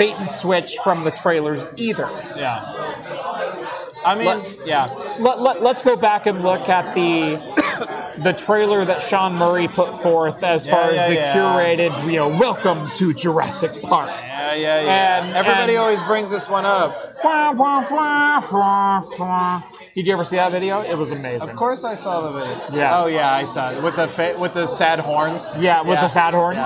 bait 0.00 0.14
and 0.16 0.28
switch 0.30 0.78
from 0.82 1.04
the 1.04 1.10
trailers 1.10 1.68
either. 1.76 2.08
Yeah. 2.34 2.64
I 4.02 4.14
mean, 4.16 4.24
Let- 4.24 4.66
yeah. 4.66 4.86
Let, 5.18 5.40
let, 5.40 5.62
let's 5.62 5.82
go 5.82 5.94
back 5.94 6.24
and 6.24 6.42
look 6.42 6.70
at 6.70 6.94
the 6.94 7.36
the 8.24 8.32
trailer 8.32 8.82
that 8.86 9.02
Sean 9.02 9.34
Murray 9.34 9.68
put 9.68 9.94
forth 10.00 10.42
as 10.42 10.66
Yeah, 10.66 10.72
far 10.72 10.90
yeah, 10.92 11.02
as 11.02 11.08
the 11.08 11.14
yeah. 11.16 11.34
curated, 11.36 12.04
you 12.10 12.16
know, 12.18 12.28
welcome 12.28 12.90
to 12.96 13.12
Jurassic 13.12 13.82
Park. 13.82 14.08
Yeah, 14.08 14.54
yeah, 14.54 14.80
yeah. 14.80 15.22
And- 15.26 15.36
Everybody 15.36 15.74
and- 15.74 15.82
always 15.82 16.02
brings 16.02 16.30
this 16.30 16.48
one 16.48 16.64
up. 16.64 16.94
Did 19.94 20.06
you 20.06 20.12
ever 20.14 20.24
see 20.24 20.36
that 20.36 20.50
video? 20.52 20.80
It 20.80 20.94
was 20.96 21.10
amazing. 21.10 21.50
Of 21.50 21.56
course, 21.56 21.84
I 21.84 21.94
saw 21.94 22.22
the 22.30 22.38
video. 22.38 22.68
Yeah. 22.72 23.02
Oh 23.02 23.06
yeah, 23.06 23.34
I 23.34 23.44
saw 23.44 23.70
it 23.72 23.82
with 23.82 23.96
the 23.96 24.08
fa- 24.08 24.36
with 24.38 24.54
the 24.54 24.66
sad 24.66 24.98
horns. 25.00 25.50
Yeah, 25.58 25.82
with 25.82 26.00
the 26.00 26.08
sad 26.08 26.32
horns. 26.32 26.64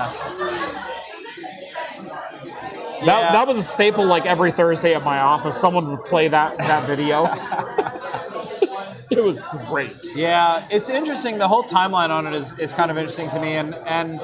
Yeah. 2.99 3.05
That, 3.05 3.31
that 3.33 3.47
was 3.47 3.57
a 3.57 3.63
staple 3.63 4.05
like 4.05 4.25
every 4.25 4.51
Thursday 4.51 4.93
at 4.93 5.03
my 5.03 5.19
office. 5.19 5.59
Someone 5.59 5.89
would 5.89 6.05
play 6.05 6.27
that, 6.27 6.57
that 6.57 6.87
video. 6.87 7.25
it 9.11 9.23
was 9.23 9.39
great. 9.67 9.95
Yeah, 10.15 10.67
it's 10.71 10.89
interesting. 10.89 11.37
The 11.37 11.47
whole 11.47 11.63
timeline 11.63 12.09
on 12.09 12.25
it 12.27 12.33
is, 12.33 12.57
is 12.59 12.73
kind 12.73 12.91
of 12.91 12.97
interesting 12.97 13.29
to 13.31 13.39
me, 13.39 13.53
and 13.53 13.75
and 13.75 14.19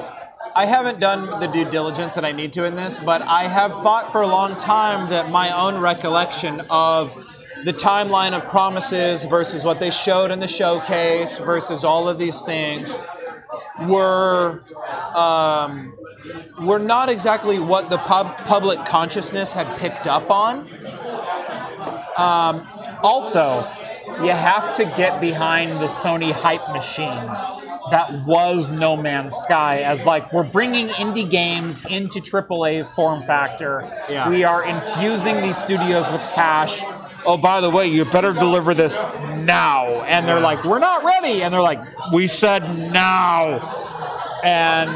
I 0.54 0.66
haven't 0.66 1.00
done 1.00 1.40
the 1.40 1.46
due 1.46 1.64
diligence 1.64 2.14
that 2.14 2.24
I 2.24 2.32
need 2.32 2.52
to 2.54 2.64
in 2.64 2.74
this, 2.74 3.00
but 3.00 3.22
I 3.22 3.44
have 3.44 3.72
thought 3.72 4.12
for 4.12 4.20
a 4.20 4.26
long 4.26 4.56
time 4.56 5.08
that 5.10 5.30
my 5.30 5.50
own 5.58 5.80
recollection 5.80 6.60
of 6.68 7.14
the 7.64 7.72
timeline 7.72 8.32
of 8.32 8.48
promises 8.48 9.24
versus 9.24 9.64
what 9.64 9.80
they 9.80 9.90
showed 9.90 10.30
in 10.30 10.40
the 10.40 10.48
showcase 10.48 11.38
versus 11.38 11.84
all 11.84 12.08
of 12.08 12.18
these 12.18 12.42
things 12.42 12.94
were 13.88 14.60
um, 15.14 15.96
were 16.60 16.78
not 16.78 17.08
exactly 17.08 17.58
what 17.58 17.90
the 17.90 17.98
pub- 17.98 18.36
public 18.46 18.84
consciousness 18.84 19.52
had 19.52 19.78
picked 19.78 20.06
up 20.06 20.30
on. 20.30 20.60
Um, 22.16 22.66
also, 23.02 23.68
you 24.22 24.30
have 24.30 24.74
to 24.76 24.84
get 24.84 25.20
behind 25.20 25.80
the 25.80 25.86
Sony 25.86 26.32
hype 26.32 26.68
machine 26.70 27.26
that 27.90 28.24
was 28.26 28.70
No 28.70 28.96
Man's 28.96 29.34
Sky 29.34 29.82
as 29.82 30.06
like 30.06 30.32
we're 30.32 30.44
bringing 30.44 30.88
indie 30.88 31.28
games 31.28 31.84
into 31.84 32.20
AAA 32.20 32.86
form 32.94 33.22
factor. 33.22 33.82
Yeah. 34.08 34.28
We 34.28 34.44
are 34.44 34.64
infusing 34.64 35.40
these 35.40 35.56
studios 35.56 36.10
with 36.10 36.22
cash. 36.34 36.82
Oh, 37.24 37.36
by 37.36 37.60
the 37.60 37.70
way, 37.70 37.86
you 37.88 38.04
better 38.04 38.32
deliver 38.32 38.74
this 38.74 38.94
now. 39.44 39.86
And 40.04 40.26
they're 40.26 40.40
like, 40.40 40.64
we're 40.64 40.78
not 40.78 41.04
ready. 41.04 41.42
And 41.42 41.52
they're 41.52 41.60
like, 41.60 41.80
we 42.12 42.26
said 42.26 42.92
now. 42.92 43.58
And 44.42 44.90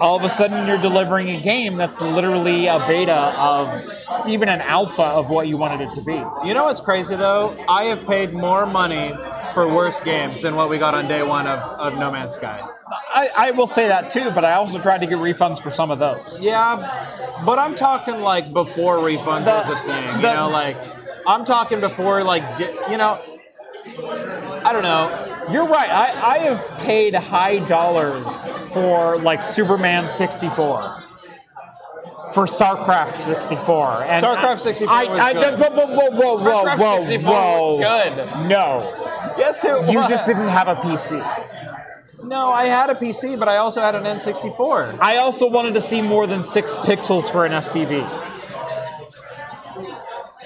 all 0.00 0.16
of 0.16 0.24
a 0.24 0.28
sudden, 0.28 0.66
you're 0.66 0.78
delivering 0.80 1.30
a 1.30 1.40
game 1.40 1.76
that's 1.76 2.00
literally 2.00 2.66
a 2.66 2.78
beta 2.86 3.14
of 3.38 3.84
even 4.26 4.48
an 4.48 4.60
alpha 4.62 5.02
of 5.02 5.28
what 5.30 5.48
you 5.48 5.56
wanted 5.56 5.82
it 5.88 5.94
to 5.94 6.00
be. 6.02 6.14
You 6.46 6.54
know 6.54 6.64
what's 6.64 6.80
crazy 6.80 7.16
though? 7.16 7.56
I 7.68 7.84
have 7.84 8.06
paid 8.06 8.32
more 8.32 8.64
money 8.66 9.12
for 9.54 9.66
worse 9.66 10.00
games 10.00 10.42
than 10.42 10.54
what 10.54 10.70
we 10.70 10.78
got 10.78 10.94
on 10.94 11.08
day 11.08 11.22
one 11.22 11.46
of, 11.46 11.58
of 11.60 11.98
No 11.98 12.10
Man's 12.10 12.34
Sky. 12.34 12.66
I, 13.14 13.28
I 13.36 13.50
will 13.52 13.66
say 13.66 13.88
that 13.88 14.08
too, 14.08 14.30
but 14.30 14.44
I 14.44 14.52
also 14.54 14.80
tried 14.80 15.00
to 15.02 15.06
get 15.06 15.18
refunds 15.18 15.60
for 15.60 15.70
some 15.70 15.90
of 15.90 15.98
those. 15.98 16.42
Yeah, 16.42 16.76
but 17.44 17.58
I'm 17.58 17.74
talking 17.74 18.20
like 18.20 18.52
before 18.52 18.96
refunds 18.98 19.44
The- 19.44 19.52
was 19.52 19.68
a 19.68 19.76
thing. 19.80 20.16
you 20.16 20.22
know, 20.22 20.48
like 20.50 20.76
I'm 21.26 21.44
talking 21.44 21.80
before 21.80 22.24
like 22.24 22.42
you 22.90 22.96
know, 22.96 23.20
I 23.86 24.72
don't 24.72 24.82
know. 24.82 25.46
You're 25.50 25.66
right. 25.66 25.90
I, 25.90 26.34
I 26.34 26.38
have 26.38 26.78
paid 26.78 27.14
high 27.14 27.58
dollars 27.66 28.48
for 28.72 29.18
like 29.18 29.42
Superman 29.42 30.08
64. 30.08 31.04
For 32.34 32.46
StarCraft 32.46 33.16
64. 33.16 34.04
And 34.04 34.24
StarCraft 34.24 34.60
64 34.60 34.94
I, 34.94 35.04
was 35.06 35.20
I, 35.20 35.32
good. 35.32 35.58
Whoa, 35.58 35.70
whoa, 35.70 35.86
whoa, 35.86 36.10
whoa, 36.10 36.36
whoa, 36.36 36.64
StarCraft 36.64 36.78
whoa, 36.78 37.00
64 37.00 37.32
whoa. 37.32 37.74
was 37.74 38.04
good. 38.04 38.48
No. 38.48 39.34
Yes, 39.36 39.64
it 39.64 39.72
was. 39.72 39.90
You 39.90 40.08
just 40.08 40.26
didn't 40.26 40.48
have 40.48 40.68
a 40.68 40.76
PC. 40.76 41.20
No, 42.24 42.50
I 42.50 42.66
had 42.66 42.90
a 42.90 42.94
PC, 42.94 43.38
but 43.38 43.48
I 43.48 43.56
also 43.56 43.80
had 43.80 43.94
an 43.94 44.04
N64. 44.04 44.98
I 45.00 45.16
also 45.16 45.48
wanted 45.48 45.74
to 45.74 45.80
see 45.80 46.02
more 46.02 46.26
than 46.26 46.42
six 46.42 46.76
pixels 46.76 47.30
for 47.30 47.46
an 47.46 47.52
SCV. 47.52 48.28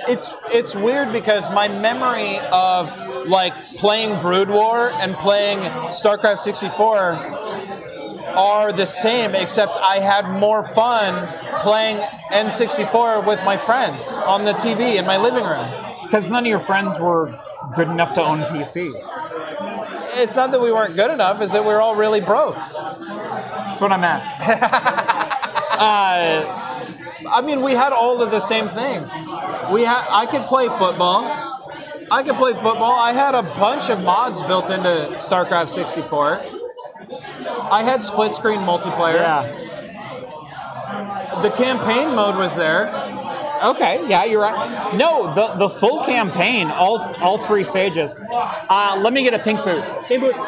It's 0.07 0.37
it's 0.53 0.75
weird 0.75 1.13
because 1.13 1.51
my 1.51 1.67
memory 1.69 2.39
of 2.53 2.91
like 3.27 3.55
playing 3.77 4.21
Brood 4.21 4.49
War 4.49 4.91
and 5.01 5.15
playing 5.17 5.59
StarCraft 5.91 6.39
64 6.39 7.13
are 8.37 8.73
the 8.73 8.87
same, 8.87 9.35
except 9.35 9.77
I 9.77 10.01
had 10.01 10.29
more 10.29 10.63
fun 10.63 11.27
playing 11.63 11.99
N64 12.33 13.27
with 13.27 13.43
my 13.45 13.57
friends 13.57 14.13
on 14.13 14.45
the 14.45 14.53
TV 14.53 14.97
in 14.97 15.07
my 15.07 15.17
living 15.17 15.45
room. 15.45 15.67
It's 15.91 16.05
because 16.05 16.31
none 16.31 16.45
of 16.45 16.49
your 16.49 16.61
friends 16.61 16.99
were 16.99 17.39
good 17.75 17.89
enough 17.89 18.13
to 18.15 18.23
own 18.23 18.41
PCs. 18.41 19.09
It's 20.17 20.37
not 20.37 20.51
that 20.51 20.61
we 20.61 20.73
weren't 20.73 20.97
good 20.97 21.11
enough; 21.11 21.41
is 21.43 21.53
that 21.53 21.65
we 21.65 21.73
are 21.73 21.81
all 21.81 21.97
really 21.97 22.21
broke. 22.21 22.55
That's 22.55 23.81
what 23.81 23.93
I 23.93 23.97
meant. 23.97 24.23
uh, 25.81 26.65
I 27.31 27.41
mean, 27.41 27.63
we 27.63 27.73
had 27.73 27.93
all 27.93 28.23
of 28.23 28.31
the 28.31 28.41
same 28.41 28.69
things. 28.69 29.13
We 29.73 29.83
had 29.83 30.07
I 30.11 30.27
could 30.31 30.47
play 30.47 30.69
football. 30.69 31.54
I 32.11 32.23
could 32.23 32.37
play 32.37 32.53
football. 32.53 32.99
I 32.99 33.13
had 33.13 33.35
a 33.35 33.43
bunch 33.43 33.91
of 33.91 34.03
mods 34.03 34.43
built 34.43 34.71
into 34.71 35.15
StarCraft 35.17 35.69
64. 35.69 36.43
I 37.71 37.83
had 37.83 38.03
split 38.03 38.35
screen 38.35 38.61
multiplayer. 38.61 39.17
yeah. 39.17 39.43
the 41.43 41.51
campaign 41.51 42.15
mode 42.15 42.37
was 42.37 42.55
there. 42.57 42.89
Okay, 43.65 44.07
yeah, 44.09 44.25
you're 44.25 44.43
right. 44.43 44.95
No, 44.95 45.33
the 45.33 45.55
the 45.55 45.69
full 45.71 46.05
campaign, 46.05 46.71
all 46.71 46.99
all 47.23 47.39
three 47.39 47.65
stages. 47.65 48.15
Uh, 48.31 49.01
let 49.03 49.13
me 49.15 49.23
get 49.23 49.33
a 49.33 49.39
pink 49.39 49.65
boot. 49.65 49.83
Pink 50.07 50.23
boots. 50.23 50.45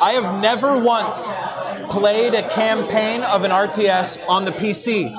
I 0.00 0.12
have 0.12 0.40
never 0.40 0.78
once 0.78 1.28
played 1.90 2.34
a 2.34 2.48
campaign 2.48 3.22
of 3.24 3.44
an 3.44 3.50
RTS 3.50 4.26
on 4.26 4.44
the 4.44 4.52
PC, 4.52 5.12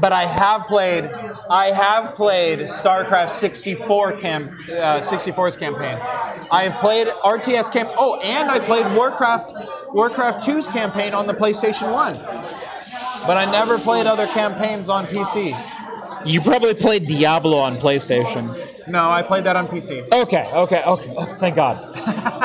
but 0.00 0.12
I 0.12 0.26
have 0.26 0.66
played. 0.66 1.10
I 1.50 1.70
have 1.70 2.14
played 2.14 2.60
StarCraft 2.60 3.30
64 3.30 4.12
cam, 4.18 4.48
uh, 4.68 5.00
64's 5.00 5.56
campaign. 5.56 5.98
I 6.50 6.64
have 6.64 6.80
played 6.80 7.06
RTS 7.08 7.72
camp. 7.72 7.90
Oh, 7.96 8.20
and 8.22 8.50
I 8.50 8.58
played 8.58 8.84
Warcraft, 8.94 9.52
Warcraft 9.92 10.42
2's 10.42 10.68
campaign 10.68 11.14
on 11.14 11.26
the 11.26 11.34
PlayStation 11.34 11.92
1. 11.92 12.16
But 13.26 13.36
I 13.36 13.50
never 13.50 13.78
played 13.78 14.06
other 14.06 14.26
campaigns 14.28 14.88
on 14.88 15.06
PC. 15.06 15.56
You 16.26 16.40
probably 16.40 16.74
played 16.74 17.06
Diablo 17.06 17.58
on 17.58 17.78
PlayStation. 17.78 18.56
No, 18.88 19.10
I 19.10 19.22
played 19.22 19.44
that 19.44 19.56
on 19.56 19.68
PC. 19.68 20.10
Okay, 20.12 20.50
okay, 20.52 20.82
okay. 20.82 21.14
Oh, 21.16 21.34
thank 21.38 21.56
God. 21.56 22.34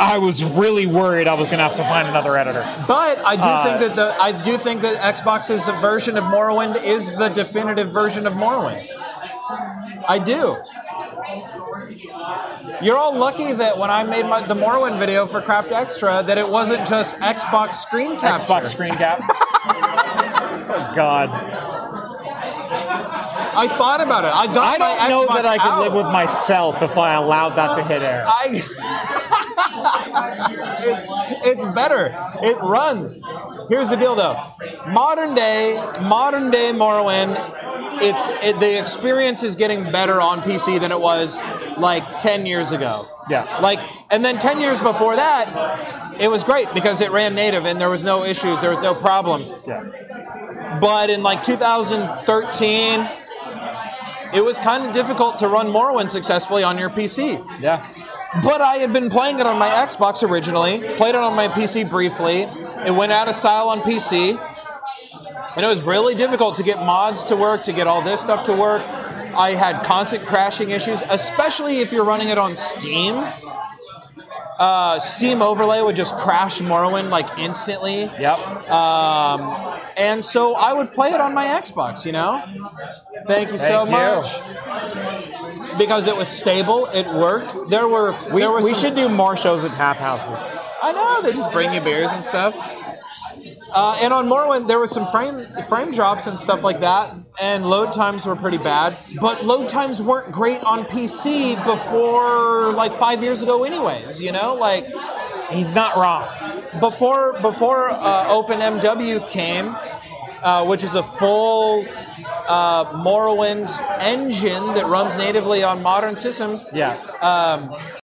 I 0.00 0.18
was 0.18 0.44
really 0.44 0.86
worried 0.86 1.26
I 1.26 1.34
was 1.34 1.46
gonna 1.48 1.62
have 1.62 1.76
to 1.76 1.82
find 1.82 2.06
another 2.08 2.36
editor. 2.36 2.64
But 2.86 3.18
I 3.24 3.36
do 3.36 3.42
Uh, 3.42 3.64
think 3.64 3.80
that 3.80 3.96
the 3.96 4.22
I 4.22 4.32
do 4.42 4.56
think 4.58 4.82
that 4.82 4.96
Xbox's 5.14 5.64
version 5.80 6.16
of 6.16 6.24
Morrowind 6.24 6.82
is 6.82 7.10
the 7.16 7.28
definitive 7.28 7.88
version 7.90 8.26
of 8.26 8.34
Morrowind. 8.34 8.86
I 10.08 10.18
do. 10.18 10.56
You're 12.80 12.96
all 12.96 13.14
lucky 13.14 13.52
that 13.52 13.76
when 13.78 13.90
I 13.90 14.02
made 14.04 14.24
my, 14.26 14.46
the 14.46 14.54
Morrowind 14.54 14.98
video 14.98 15.26
for 15.26 15.40
Craft 15.40 15.72
Extra, 15.72 16.22
that 16.26 16.38
it 16.38 16.48
wasn't 16.48 16.86
just 16.88 17.16
Xbox 17.18 17.74
screen 17.74 18.16
capture. 18.18 18.44
Xbox 18.46 18.66
screen 18.66 18.94
cap. 18.94 19.18
oh 19.28 20.92
God. 20.94 21.30
I 23.60 23.66
thought 23.76 24.00
about 24.00 24.24
it. 24.24 24.32
I 24.34 24.46
got 24.46 24.80
I 24.80 25.08
don't 25.08 25.10
know 25.10 25.26
Xbox 25.26 25.34
that 25.36 25.46
I 25.46 25.58
could 25.58 25.66
out. 25.72 25.80
live 25.80 25.92
with 25.94 26.06
myself 26.06 26.80
if 26.82 26.96
I 26.96 27.14
allowed 27.14 27.50
that 27.56 27.74
to 27.76 27.82
hit 27.82 28.02
air. 28.02 28.24
I. 28.28 28.62
it's, 29.84 31.46
it's 31.46 31.64
better. 31.74 32.10
It 32.42 32.56
runs. 32.58 33.20
Here's 33.68 33.90
the 33.90 33.96
deal, 33.96 34.14
though. 34.14 34.42
Modern 34.88 35.34
day, 35.34 35.74
modern 36.02 36.50
day 36.50 36.72
Morrowind. 36.72 37.36
It's 38.00 38.30
it, 38.44 38.60
the 38.60 38.78
experience 38.78 39.42
is 39.42 39.56
getting 39.56 39.90
better 39.90 40.20
on 40.20 40.40
PC 40.40 40.80
than 40.80 40.92
it 40.92 41.00
was 41.00 41.40
like 41.76 42.18
10 42.18 42.46
years 42.46 42.70
ago. 42.72 43.08
Yeah. 43.28 43.58
Like, 43.60 43.80
and 44.10 44.24
then 44.24 44.38
10 44.38 44.60
years 44.60 44.80
before 44.80 45.16
that, 45.16 46.16
it 46.20 46.30
was 46.30 46.44
great 46.44 46.72
because 46.74 47.00
it 47.00 47.10
ran 47.10 47.34
native 47.34 47.66
and 47.66 47.80
there 47.80 47.90
was 47.90 48.04
no 48.04 48.24
issues, 48.24 48.60
there 48.60 48.70
was 48.70 48.80
no 48.80 48.94
problems. 48.94 49.52
Yeah. 49.66 50.78
But 50.80 51.10
in 51.10 51.22
like 51.22 51.42
2013, 51.42 53.08
it 54.34 54.44
was 54.44 54.58
kind 54.58 54.86
of 54.86 54.92
difficult 54.92 55.38
to 55.38 55.48
run 55.48 55.66
Morrowind 55.66 56.10
successfully 56.10 56.62
on 56.62 56.78
your 56.78 56.90
PC. 56.90 57.44
Yeah. 57.60 57.86
But 58.42 58.60
I 58.60 58.76
had 58.76 58.92
been 58.92 59.08
playing 59.08 59.40
it 59.40 59.46
on 59.46 59.58
my 59.58 59.68
Xbox 59.68 60.22
originally, 60.22 60.80
played 60.96 61.14
it 61.14 61.16
on 61.16 61.34
my 61.34 61.48
PC 61.48 61.88
briefly. 61.88 62.42
It 62.86 62.94
went 62.94 63.10
out 63.10 63.28
of 63.28 63.34
style 63.34 63.70
on 63.70 63.80
PC. 63.80 64.38
And 65.56 65.64
it 65.64 65.68
was 65.68 65.82
really 65.82 66.14
difficult 66.14 66.56
to 66.56 66.62
get 66.62 66.78
mods 66.78 67.24
to 67.26 67.36
work, 67.36 67.62
to 67.64 67.72
get 67.72 67.86
all 67.86 68.02
this 68.02 68.20
stuff 68.20 68.44
to 68.44 68.52
work. 68.52 68.82
I 69.34 69.54
had 69.54 69.82
constant 69.82 70.26
crashing 70.26 70.70
issues, 70.70 71.02
especially 71.08 71.80
if 71.80 71.90
you're 71.90 72.04
running 72.04 72.28
it 72.28 72.38
on 72.38 72.54
Steam. 72.54 73.14
Uh, 74.58 74.98
Steam 74.98 75.40
Overlay 75.40 75.82
would 75.82 75.94
just 75.96 76.16
crash 76.16 76.58
Morrowind 76.60 77.10
like 77.10 77.38
instantly. 77.38 78.02
Yep. 78.18 78.38
Um, 78.68 79.78
and 79.96 80.24
so 80.24 80.54
I 80.56 80.72
would 80.72 80.92
play 80.92 81.10
it 81.10 81.20
on 81.20 81.32
my 81.32 81.46
Xbox, 81.46 82.04
you 82.04 82.12
know? 82.12 82.42
Thank 83.26 83.52
you 83.52 83.58
so 83.58 83.86
Thank 83.86 83.90
you. 83.90 83.94
much. 83.94 85.78
Because 85.78 86.08
it 86.08 86.16
was 86.16 86.28
stable, 86.28 86.86
it 86.86 87.06
worked. 87.06 87.54
There 87.70 87.86
were 87.86 88.12
We, 88.32 88.40
there 88.40 88.50
were 88.50 88.62
we 88.62 88.74
should 88.74 88.96
do 88.96 89.08
more 89.08 89.36
shows 89.36 89.62
at 89.64 89.70
tap 89.72 89.96
houses. 89.98 90.44
I 90.82 90.92
know 90.92 91.22
they 91.22 91.32
just 91.32 91.52
bring 91.52 91.72
you 91.72 91.80
beers 91.80 92.10
and 92.12 92.24
stuff. 92.24 92.56
Uh, 93.72 93.98
and 94.02 94.12
on 94.14 94.26
Morrowind, 94.26 94.66
there 94.66 94.78
was 94.78 94.90
some 94.90 95.06
frame 95.06 95.46
frame 95.68 95.92
drops 95.92 96.26
and 96.26 96.38
stuff 96.40 96.62
like 96.62 96.80
that, 96.80 97.14
and 97.40 97.68
load 97.68 97.92
times 97.92 98.24
were 98.26 98.36
pretty 98.36 98.58
bad. 98.58 98.96
But 99.20 99.44
load 99.44 99.68
times 99.68 100.00
weren't 100.02 100.32
great 100.32 100.62
on 100.64 100.84
PC 100.84 101.54
before 101.64 102.72
like 102.72 102.92
five 102.94 103.22
years 103.22 103.42
ago, 103.42 103.64
anyways. 103.64 104.20
You 104.22 104.32
know, 104.32 104.54
like 104.54 104.86
He's 105.50 105.74
not 105.74 105.96
wrong. 105.96 106.28
before 106.80 107.40
before 107.40 107.88
uh, 107.90 108.24
OpenMW 108.28 109.26
came, 109.30 109.74
uh, 110.42 110.64
which 110.66 110.82
is 110.84 110.94
a 110.94 111.02
full 111.02 111.86
uh, 112.48 112.84
Morrowind 113.02 113.68
engine 114.02 114.74
that 114.74 114.86
runs 114.86 115.16
natively 115.18 115.62
on 115.62 115.82
modern 115.82 116.16
systems. 116.16 116.66
Yeah. 116.72 116.96
Um, 117.22 117.97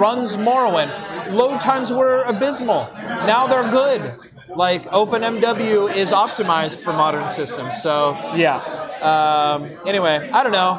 runs 0.00 0.36
Morrowind. 0.38 0.90
Load 1.32 1.60
times 1.60 1.92
were 1.92 2.22
abysmal. 2.22 2.88
Now 3.26 3.46
they're 3.46 3.70
good. 3.70 4.14
Like 4.56 4.82
OpenMW 4.84 5.94
is 5.94 6.10
optimized 6.12 6.78
for 6.80 6.92
modern 6.92 7.28
systems. 7.28 7.80
So 7.80 8.16
Yeah. 8.34 8.56
um, 9.02 9.70
anyway, 9.86 10.30
I 10.32 10.42
don't 10.42 10.52
know. 10.52 10.72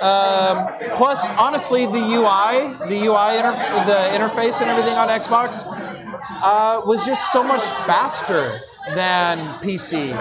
Um, 0.00 0.68
plus, 0.94 1.28
honestly, 1.30 1.86
the 1.86 1.98
UI, 1.98 2.72
the 2.88 2.98
UI, 3.08 3.32
the 3.92 4.00
interface 4.16 4.60
and 4.60 4.70
everything 4.70 4.94
on 4.94 5.08
Xbox 5.08 5.64
uh, 6.44 6.80
was 6.84 7.04
just 7.04 7.32
so 7.32 7.42
much 7.42 7.62
faster 7.90 8.60
than 8.94 9.38
PC. 9.60 10.14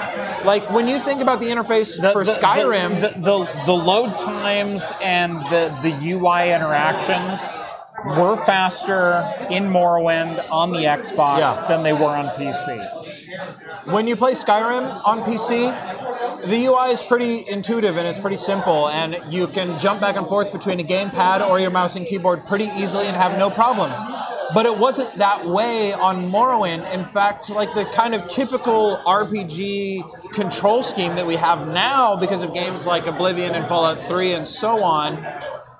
Like 0.46 0.70
when 0.72 0.88
you 0.88 1.00
think 1.00 1.22
about 1.22 1.40
the 1.40 1.48
interface 1.48 2.00
The- 2.02 2.12
for 2.12 2.24
the- 2.24 2.32
Skyrim, 2.32 3.02
the, 3.02 3.20
the, 3.20 3.66
the 3.66 3.72
load 3.74 4.18
times 4.18 4.92
and 5.02 5.38
the, 5.52 5.76
the 5.82 6.12
UI 6.14 6.54
interactions 6.54 7.42
were 8.06 8.38
faster 8.38 9.24
in 9.50 9.66
Morrowind 9.66 10.44
on 10.52 10.72
the 10.72 10.80
Xbox 10.86 11.40
Yeah. 11.40 11.68
than 11.68 11.84
they 11.84 11.94
were 11.94 12.16
on 12.16 12.30
PC. 12.32 12.80
when 13.86 14.08
you 14.08 14.16
play 14.16 14.34
Skyrim 14.34 15.02
on 15.06 15.24
PC, 15.24 15.74
the 16.46 16.66
UI 16.66 16.92
is 16.92 17.02
pretty 17.04 17.46
intuitive 17.50 17.98
and 17.98 18.08
it's 18.08 18.20
pretty 18.20 18.38
simple, 18.38 18.90
and 18.90 19.20
you 19.30 19.48
can 19.48 19.80
jump 19.80 20.00
back 20.02 20.16
and 20.16 20.28
forth 20.28 20.52
between 20.52 20.80
a 20.80 20.84
gamepad 20.84 21.48
or 21.48 21.60
your 21.60 21.72
mouse 21.72 21.96
and 21.96 22.06
keyboard 22.06 22.46
pretty 22.46 22.66
easily 22.78 23.08
and 23.08 23.16
have 23.16 23.38
no 23.38 23.50
problems. 23.50 23.98
But 24.54 24.66
it 24.66 24.78
wasn't 24.78 25.16
that 25.18 25.46
way 25.46 25.94
on 25.94 26.32
Morrowind. 26.32 26.92
In 26.94 27.04
fact, 27.04 27.50
like 27.50 27.74
the 27.74 27.86
kind 27.86 28.14
of 28.14 28.28
typical 28.28 28.98
RPG 29.06 30.04
control 30.34 30.84
scheme 30.84 31.16
that 31.16 31.26
we 31.26 31.36
have 31.36 31.68
now 31.68 32.16
because 32.16 32.44
of 32.44 32.54
games 32.54 32.86
like 32.86 33.08
Oblivion 33.08 33.56
and 33.56 33.66
Fallout 33.66 34.00
3 34.00 34.34
and 34.34 34.48
so 34.48 34.84
on, 34.84 35.18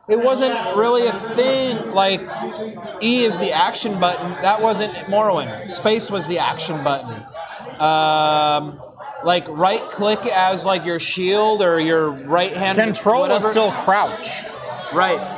it 0.08 0.24
wasn't 0.24 0.54
really 0.78 1.08
a 1.08 1.14
thing. 1.36 1.92
Like 1.92 2.22
E 3.02 3.26
is 3.26 3.40
the 3.40 3.52
action 3.52 4.00
button. 4.00 4.32
That 4.42 4.62
wasn't 4.62 4.94
Morrowind. 4.94 5.70
Space 5.70 6.10
was 6.10 6.28
the 6.28 6.40
action 6.40 6.84
button. 6.84 7.26
Um, 7.82 8.82
like 9.24 9.48
right 9.50 9.82
click 9.92 10.26
as 10.28 10.66
like 10.66 10.86
your 10.86 11.00
shield 11.00 11.62
or 11.62 11.80
your 11.80 12.10
right 12.10 12.52
hand 12.52 12.78
Control 12.78 13.28
was 13.28 13.48
still 13.48 13.72
crouch. 13.72 14.44
right. 14.94 15.37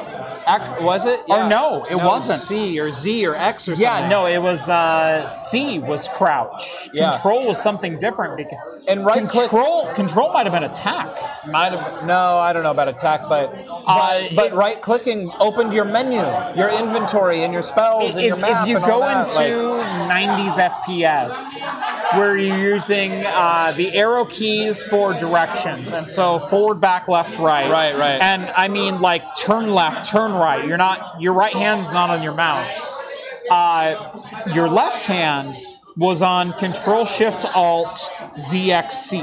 Ac- 0.49 0.83
was 0.83 1.05
it? 1.05 1.19
Or 1.29 1.47
no, 1.47 1.85
it 1.89 1.95
wasn't. 1.95 2.39
C 2.39 2.79
or 2.79 2.91
Z 2.91 3.25
or 3.27 3.35
X 3.35 3.67
or 3.69 3.75
something. 3.75 3.83
Yeah, 3.83 4.07
no, 4.09 4.25
it 4.25 4.39
was 4.41 4.67
uh, 4.69 5.25
C 5.27 5.79
was 5.79 6.07
crouch. 6.09 6.89
Yeah. 6.93 7.11
Control 7.11 7.45
was 7.47 7.61
something 7.61 7.99
different 7.99 8.37
because 8.37 8.85
And 8.87 9.05
right 9.05 9.27
click- 9.29 9.49
control 9.49 9.93
control 9.93 10.33
might 10.33 10.45
have 10.45 10.53
been 10.53 10.63
attack. 10.63 11.09
Might 11.47 11.73
have. 11.73 12.05
No, 12.05 12.37
I 12.37 12.51
don't 12.53 12.63
know 12.63 12.71
about 12.71 12.87
attack, 12.87 13.21
but 13.29 13.53
but, 13.53 13.83
Uh, 13.87 14.23
but 14.35 14.45
it- 14.47 14.53
right 14.53 14.81
clicking 14.81 15.31
opened 15.39 15.73
your 15.73 15.85
menu, 15.85 16.21
your 16.55 16.69
inventory, 16.69 17.43
and 17.43 17.53
your 17.53 17.61
spells 17.61 18.15
and 18.15 18.19
If, 18.25 18.27
your 18.27 18.37
map. 18.37 18.63
if 18.63 18.69
you 18.69 18.77
and 18.77 18.85
go 18.85 18.99
that, 19.01 19.33
like- 19.35 19.47
into 19.51 19.83
90s 20.07 20.57
FPS, 20.57 21.63
where 22.17 22.37
you're 22.37 22.57
using 22.57 23.23
uh, 23.25 23.73
the 23.77 23.95
arrow 23.95 24.25
keys 24.25 24.81
for 24.83 25.13
directions, 25.13 25.91
and 25.91 26.07
so 26.07 26.39
forward, 26.39 26.79
back, 26.81 27.07
left, 27.07 27.37
right. 27.39 27.69
Right, 27.69 27.95
right. 27.95 28.19
And 28.21 28.51
I 28.55 28.67
mean, 28.67 28.99
like 29.01 29.23
turn 29.35 29.73
left, 29.73 30.09
turn 30.09 30.33
right. 30.39 30.65
You're 30.67 30.77
not. 30.77 31.21
Your 31.21 31.33
right 31.33 31.53
hand's 31.53 31.89
not 31.91 32.09
on 32.09 32.23
your 32.23 32.33
mouse. 32.33 32.85
Uh, 33.49 34.21
your 34.53 34.67
left 34.69 35.03
hand 35.05 35.57
was 35.97 36.21
on 36.21 36.53
Control 36.53 37.05
Shift 37.05 37.45
Alt 37.55 37.95
ZXC. 38.35 39.21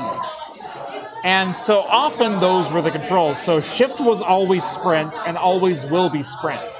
And 1.24 1.55
so 1.55 1.80
often 1.80 2.38
those 2.38 2.70
were 2.70 2.82
the 2.82 2.90
controls. 2.90 3.43
So 3.43 3.60
shift 3.60 3.98
was 4.01 4.22
always 4.22 4.62
sprint 4.62 5.18
and 5.26 5.36
always 5.36 5.84
will 5.86 6.09
be 6.09 6.22
sprint. 6.22 6.76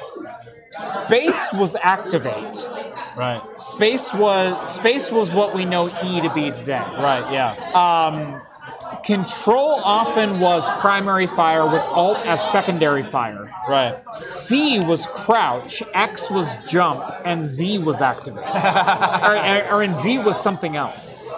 Space 0.71 1.53
was 1.53 1.75
activate. 1.77 2.69
right, 3.17 3.43
Space 3.57 4.13
was 4.15 4.73
space 4.73 5.11
was 5.11 5.33
what 5.33 5.55
we 5.55 5.65
know 5.65 5.89
E 6.05 6.21
to 6.21 6.33
be 6.35 6.51
today. 6.51 6.79
right, 6.79 7.25
yeah. 7.33 7.55
Um, 7.73 8.41
Control 9.05 9.81
often 9.85 10.41
was 10.41 10.71
primary 10.81 11.27
fire 11.27 11.65
with 11.65 11.83
Alt 11.83 12.25
as 12.27 12.43
secondary 12.51 13.03
fire. 13.03 13.51
Right. 13.69 14.03
C 14.13 14.81
was 14.81 15.07
crouch, 15.07 15.83
X 15.95 16.31
was 16.31 16.55
jump, 16.69 17.03
and 17.25 17.45
Z 17.45 17.79
was 17.79 18.01
activate. 18.01 18.45
or, 18.55 19.37
or, 19.37 19.75
or 19.75 19.83
in 19.83 19.93
Z 19.93 20.19
was 20.19 20.41
something 20.41 20.77
else. 20.77 21.29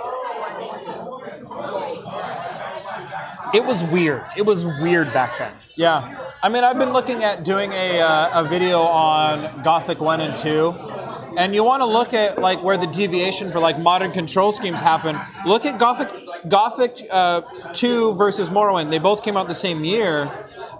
It 3.54 3.64
was 3.64 3.82
weird. 3.84 4.24
It 4.36 4.42
was 4.42 4.64
weird 4.64 5.12
back 5.14 5.38
then. 5.38 5.52
Yeah. 5.74 6.18
I 6.42 6.48
mean, 6.48 6.64
I've 6.64 6.78
been 6.78 6.92
looking 6.92 7.24
at 7.24 7.44
doing 7.44 7.72
a, 7.72 8.00
uh, 8.00 8.42
a 8.42 8.44
video 8.44 8.80
on 8.80 9.62
Gothic 9.62 10.00
1 10.00 10.20
and 10.20 10.36
2. 10.36 10.74
And 11.38 11.54
you 11.54 11.62
want 11.62 11.82
to 11.82 11.86
look 11.86 12.12
at 12.14 12.38
like 12.38 12.60
where 12.64 12.76
the 12.76 12.88
deviation 12.88 13.52
for 13.52 13.60
like 13.60 13.78
modern 13.78 14.10
control 14.10 14.50
schemes 14.50 14.80
happen. 14.80 15.18
Look 15.46 15.64
at 15.64 15.78
Gothic 15.78 16.08
Gothic 16.48 17.06
uh, 17.10 17.42
2 17.72 18.14
versus 18.14 18.50
Morrowind. 18.50 18.90
They 18.90 18.98
both 18.98 19.22
came 19.22 19.36
out 19.36 19.46
the 19.46 19.54
same 19.54 19.84
year. 19.84 20.28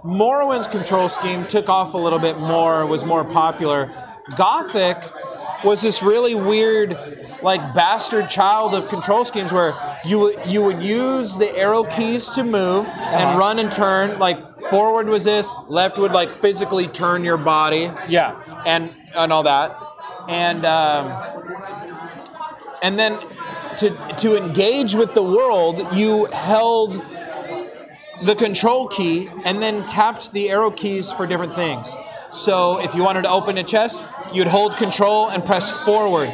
Morrowind's 0.03 0.67
control 0.67 1.07
scheme 1.07 1.45
took 1.47 1.69
off 1.69 1.93
a 1.93 1.97
little 1.97 2.19
bit 2.19 2.37
more, 2.39 2.85
was 2.85 3.05
more 3.05 3.23
popular. 3.23 3.89
Gothic 4.35 4.97
was 5.63 5.81
this 5.81 6.01
really 6.03 6.35
weird, 6.35 6.97
like 7.41 7.61
bastard 7.73 8.27
child 8.29 8.75
of 8.75 8.87
control 8.89 9.23
schemes 9.23 9.53
where 9.53 9.73
you 10.05 10.37
you 10.45 10.61
would 10.63 10.83
use 10.83 11.37
the 11.37 11.49
arrow 11.57 11.83
keys 11.83 12.29
to 12.31 12.43
move 12.43 12.85
and 12.87 13.39
run 13.39 13.59
and 13.59 13.71
turn. 13.71 14.19
Like 14.19 14.59
forward 14.69 15.07
was 15.07 15.23
this, 15.23 15.53
left 15.67 15.97
would 15.97 16.11
like 16.11 16.29
physically 16.29 16.87
turn 16.87 17.23
your 17.23 17.37
body 17.37 17.91
Yeah. 18.09 18.41
and 18.65 18.93
and 19.15 19.33
all 19.33 19.43
that, 19.43 19.75
and 20.29 20.65
um, 20.65 21.11
and 22.81 22.97
then 22.97 23.19
to 23.77 23.89
to 24.19 24.37
engage 24.37 24.93
with 24.93 25.13
the 25.13 25.23
world, 25.23 25.85
you 25.93 26.25
held 26.25 27.01
the 28.21 28.35
control 28.35 28.87
key 28.87 29.29
and 29.45 29.61
then 29.61 29.85
tapped 29.85 30.31
the 30.33 30.49
arrow 30.49 30.71
keys 30.71 31.11
for 31.11 31.25
different 31.25 31.53
things. 31.53 31.95
So 32.31 32.79
if 32.81 32.93
you 32.93 33.03
wanted 33.03 33.23
to 33.23 33.29
open 33.29 33.57
a 33.57 33.63
chest, 33.63 34.03
you'd 34.33 34.47
hold 34.47 34.75
control 34.75 35.29
and 35.29 35.43
press 35.43 35.71
forward. 35.83 36.29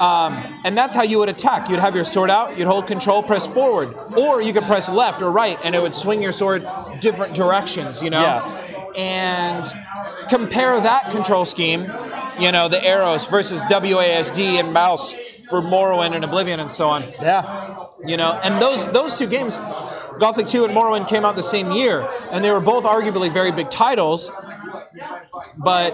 Um, 0.00 0.42
and 0.64 0.76
that's 0.76 0.94
how 0.94 1.04
you 1.04 1.18
would 1.18 1.28
attack. 1.28 1.68
You'd 1.68 1.78
have 1.78 1.94
your 1.94 2.04
sword 2.04 2.28
out, 2.28 2.58
you'd 2.58 2.66
hold 2.66 2.86
control, 2.86 3.22
press 3.22 3.46
forward. 3.46 3.94
Or 4.16 4.42
you 4.42 4.52
could 4.52 4.64
press 4.66 4.88
left 4.88 5.22
or 5.22 5.30
right 5.30 5.58
and 5.64 5.74
it 5.74 5.80
would 5.80 5.94
swing 5.94 6.20
your 6.20 6.32
sword 6.32 6.68
different 7.00 7.34
directions, 7.34 8.02
you 8.02 8.10
know? 8.10 8.20
Yeah. 8.20 8.71
And 8.96 9.66
compare 10.28 10.78
that 10.80 11.10
control 11.10 11.44
scheme, 11.44 11.82
you 12.38 12.52
know, 12.52 12.68
the 12.68 12.82
arrows 12.84 13.26
versus 13.26 13.62
WASD 13.64 14.60
and 14.60 14.72
mouse 14.72 15.14
for 15.48 15.60
Morrowind 15.60 16.14
and 16.14 16.24
Oblivion 16.24 16.60
and 16.60 16.70
so 16.72 16.88
on 16.88 17.02
Yeah. 17.20 17.76
you 18.06 18.16
know 18.16 18.40
and 18.42 18.62
those 18.62 18.86
those 18.92 19.14
two 19.16 19.26
games 19.26 19.58
gothic 20.18 20.46
2 20.46 20.64
and 20.64 20.72
morrowind 20.72 21.08
came 21.08 21.24
out 21.26 21.34
the 21.36 21.42
same 21.42 21.70
year 21.72 22.08
and 22.30 22.42
they 22.44 22.50
were 22.50 22.60
both 22.60 22.84
arguably 22.84 23.30
very 23.30 23.50
big 23.52 23.68
titles 23.70 24.30
but 25.62 25.90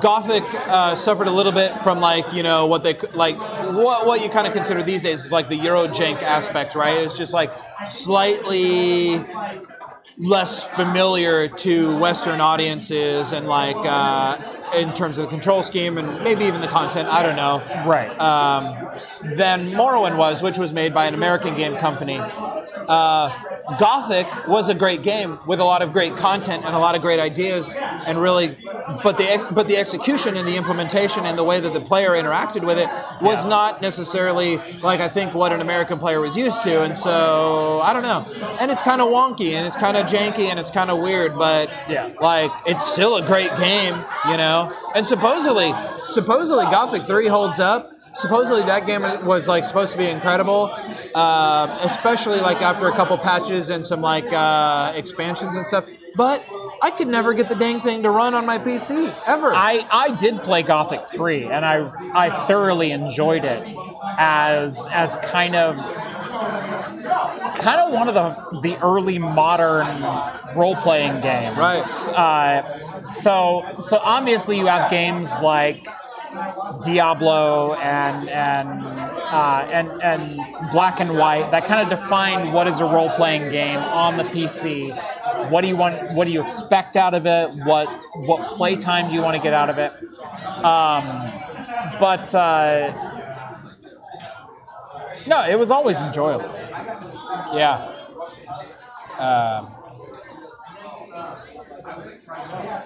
gothic 0.00 0.44
uh, 0.68 0.94
suffered 0.94 1.26
a 1.26 1.30
little 1.32 1.52
bit 1.52 1.72
from 1.80 2.00
like 2.00 2.32
you 2.32 2.42
know 2.44 2.66
what 2.66 2.82
they 2.84 2.94
like 3.14 3.36
what, 3.74 4.06
what 4.06 4.22
you 4.22 4.28
kind 4.28 4.46
of 4.46 4.52
consider 4.52 4.82
these 4.82 5.02
days 5.02 5.24
is 5.24 5.32
like 5.32 5.48
the 5.48 5.58
eurojank 5.58 6.22
aspect 6.22 6.74
right 6.76 6.98
it's 6.98 7.16
just 7.18 7.32
like 7.34 7.50
slightly 7.86 9.14
less 10.18 10.64
familiar 10.64 11.48
to 11.48 11.96
western 11.98 12.40
audiences 12.40 13.32
and 13.32 13.46
like 13.46 13.76
uh, 13.78 14.36
in 14.76 14.92
terms 14.92 15.18
of 15.18 15.24
the 15.24 15.30
control 15.30 15.62
scheme 15.62 15.98
and 15.98 16.22
maybe 16.22 16.44
even 16.44 16.60
the 16.60 16.68
content 16.68 17.08
i 17.08 17.22
don't 17.22 17.36
know 17.36 17.62
Right. 17.86 18.10
um, 18.20 18.88
than 19.36 19.70
Morrowind 19.70 20.18
was, 20.18 20.42
which 20.42 20.58
was 20.58 20.72
made 20.72 20.92
by 20.92 21.06
an 21.06 21.14
American 21.14 21.54
game 21.54 21.76
company. 21.76 22.20
Uh, 22.88 23.30
Gothic 23.78 24.26
was 24.48 24.68
a 24.68 24.74
great 24.74 25.02
game 25.02 25.38
with 25.46 25.60
a 25.60 25.64
lot 25.64 25.82
of 25.82 25.92
great 25.92 26.16
content 26.16 26.64
and 26.64 26.74
a 26.74 26.78
lot 26.78 26.94
of 26.94 27.02
great 27.02 27.20
ideas, 27.20 27.74
and 27.78 28.20
really, 28.20 28.58
but 29.02 29.16
the 29.18 29.46
but 29.52 29.68
the 29.68 29.76
execution 29.76 30.36
and 30.36 30.46
the 30.46 30.56
implementation 30.56 31.24
and 31.26 31.38
the 31.38 31.44
way 31.44 31.60
that 31.60 31.72
the 31.72 31.80
player 31.80 32.10
interacted 32.10 32.66
with 32.66 32.78
it 32.78 32.88
was 33.20 33.44
Yeah. 33.44 33.50
not 33.50 33.80
necessarily 33.82 34.56
like 34.82 35.00
I 35.00 35.08
think 35.08 35.32
what 35.34 35.52
an 35.52 35.60
American 35.60 35.98
player 35.98 36.20
was 36.20 36.36
used 36.36 36.62
to, 36.64 36.82
and 36.82 36.96
so 36.96 37.80
I 37.82 37.92
don't 37.92 38.02
know. 38.02 38.26
And 38.58 38.70
it's 38.70 38.82
kind 38.82 39.00
of 39.00 39.08
wonky 39.08 39.52
and 39.52 39.66
it's 39.66 39.76
kind 39.76 39.96
of 39.96 40.06
janky 40.06 40.50
and 40.50 40.58
it's 40.58 40.70
kind 40.70 40.90
of 40.90 40.98
weird, 40.98 41.38
but 41.38 41.70
Yeah. 41.88 42.10
like 42.20 42.50
it's 42.66 42.84
still 42.84 43.16
a 43.16 43.22
great 43.24 43.54
game, 43.56 43.94
you 44.28 44.36
know. 44.36 44.72
And 44.94 45.06
supposedly, 45.06 45.72
supposedly 46.08 46.64
Gothic 46.64 47.04
Three 47.04 47.28
holds 47.28 47.60
up. 47.60 47.91
Supposedly 48.14 48.62
that 48.62 48.86
game 48.86 49.02
was 49.24 49.48
like 49.48 49.64
supposed 49.64 49.92
to 49.92 49.98
be 49.98 50.06
incredible, 50.06 50.70
uh, 51.14 51.78
especially 51.82 52.40
like 52.40 52.60
after 52.60 52.88
a 52.88 52.92
couple 52.92 53.16
patches 53.18 53.70
and 53.70 53.84
some 53.84 54.00
like 54.00 54.30
uh, 54.32 54.92
expansions 54.94 55.56
and 55.56 55.64
stuff. 55.66 55.88
But 56.14 56.44
I 56.82 56.90
could 56.90 57.08
never 57.08 57.32
get 57.32 57.48
the 57.48 57.54
dang 57.54 57.80
thing 57.80 58.02
to 58.02 58.10
run 58.10 58.34
on 58.34 58.44
my 58.44 58.58
PC 58.58 59.14
ever. 59.26 59.52
I, 59.54 59.86
I 59.90 60.14
did 60.16 60.38
play 60.42 60.62
Gothic 60.62 61.06
3 61.06 61.44
and 61.44 61.64
I 61.64 61.90
I 62.12 62.46
thoroughly 62.46 62.90
enjoyed 62.90 63.44
it 63.44 63.62
as 64.18 64.86
as 64.90 65.16
kind 65.16 65.54
of 65.54 65.76
kind 67.56 67.80
of 67.80 67.92
one 67.92 68.08
of 68.08 68.14
the 68.14 68.60
the 68.60 68.78
early 68.82 69.18
modern 69.18 69.86
role 70.56 70.76
playing 70.76 71.20
games. 71.20 71.56
Right. 71.56 71.82
Uh, 72.08 73.10
so 73.10 73.64
so 73.84 73.98
obviously 74.02 74.58
you 74.58 74.66
have 74.66 74.90
games 74.90 75.32
like 75.40 75.86
Diablo 76.82 77.74
and 77.74 78.28
and 78.28 78.82
uh, 78.84 79.68
and 79.70 79.88
and 80.02 80.40
Black 80.72 81.00
and 81.00 81.16
White 81.16 81.50
that 81.50 81.64
kind 81.66 81.80
of 81.80 81.98
define 81.98 82.52
what 82.52 82.66
is 82.66 82.80
a 82.80 82.84
role 82.84 83.10
playing 83.10 83.50
game 83.50 83.78
on 83.78 84.16
the 84.16 84.24
PC. 84.24 84.96
What 85.50 85.60
do 85.62 85.68
you 85.68 85.76
want? 85.76 86.14
What 86.14 86.26
do 86.26 86.32
you 86.32 86.42
expect 86.42 86.96
out 86.96 87.14
of 87.14 87.26
it? 87.26 87.54
What 87.64 87.86
what 88.14 88.46
playtime 88.48 89.08
do 89.08 89.14
you 89.14 89.22
want 89.22 89.36
to 89.36 89.42
get 89.42 89.52
out 89.52 89.68
of 89.68 89.78
it? 89.78 89.92
Um, 90.64 91.32
but 92.00 92.34
uh, 92.34 92.92
no, 95.26 95.46
it 95.48 95.58
was 95.58 95.70
always 95.70 96.00
enjoyable. 96.00 96.50
Yeah. 97.54 97.88
Um, 99.18 99.74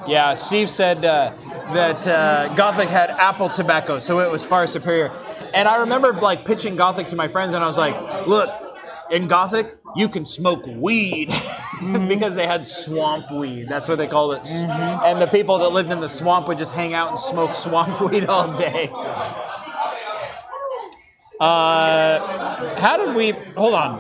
yeah, 0.07 0.35
Steve 0.35 0.71
said 0.71 1.05
uh, 1.05 1.33
that 1.73 2.07
uh, 2.07 2.55
Gothic 2.55 2.89
had 2.89 3.11
apple 3.11 3.49
tobacco, 3.49 3.99
so 3.99 4.21
it 4.21 4.31
was 4.31 4.45
far 4.45 4.67
superior. 4.67 5.13
And 5.55 5.69
I 5.69 5.79
remember 5.79 6.13
like 6.15 6.45
pitching 6.45 6.77
Gothic 6.77 7.09
to 7.09 7.17
my 7.17 7.29
friends, 7.29 7.55
and 7.55 7.63
I 7.63 7.67
was 7.67 7.79
like, 7.79 8.27
"Look, 8.27 8.51
in 9.11 9.27
Gothic, 9.27 9.77
you 9.95 10.09
can 10.09 10.25
smoke 10.25 10.65
weed 10.67 11.29
because 12.09 12.35
they 12.35 12.47
had 12.47 12.67
swamp 12.67 13.31
weed. 13.31 13.69
That's 13.69 13.89
what 13.89 13.99
they 13.99 14.07
called 14.07 14.35
it. 14.35 14.47
And 14.51 15.21
the 15.21 15.27
people 15.27 15.59
that 15.59 15.71
lived 15.71 15.91
in 15.91 16.01
the 16.01 16.09
swamp 16.09 16.49
would 16.49 16.59
just 16.59 16.73
hang 16.73 16.95
out 16.95 17.11
and 17.11 17.19
smoke 17.19 17.55
swamp 17.55 18.01
weed 18.11 18.27
all 18.27 18.53
day. 18.53 18.89
Uh, 21.39 22.75
how 22.79 22.97
did 22.97 23.15
we? 23.15 23.33
Hold 23.57 23.75
on. 23.75 23.99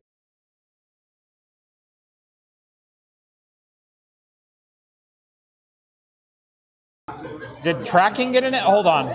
Did 7.66 7.84
tracking 7.84 8.30
get 8.30 8.44
in 8.44 8.54
it? 8.54 8.60
Hold 8.60 8.86
on. 8.86 9.06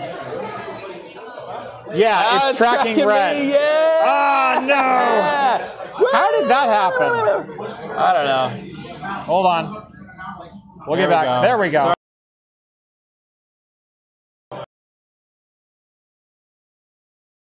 Yeah, 1.95 2.22
Ah, 2.22 2.49
it's 2.49 2.57
tracking 2.57 2.98
red. 3.07 3.38
me, 3.38 3.53
yeah. 3.53 4.02
Ah, 4.03 4.57
no. 4.60 4.73
Yeah. 4.76 6.10
How 6.11 6.38
did 6.38 6.49
that 6.49 6.68
happen? 6.68 7.95
I 7.98 8.11
don't 8.14 8.26
know. 8.26 9.10
Hold 9.23 9.45
on. 9.45 9.88
We'll 10.86 10.98
There 10.98 11.07
get 11.07 11.10
back. 11.10 11.23
go. 11.28 11.41
There 11.48 11.57
we 11.57 11.69
go. 11.69 11.80
Sorry. 11.84 11.95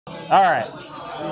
All 0.07 0.41
right. 0.41 0.69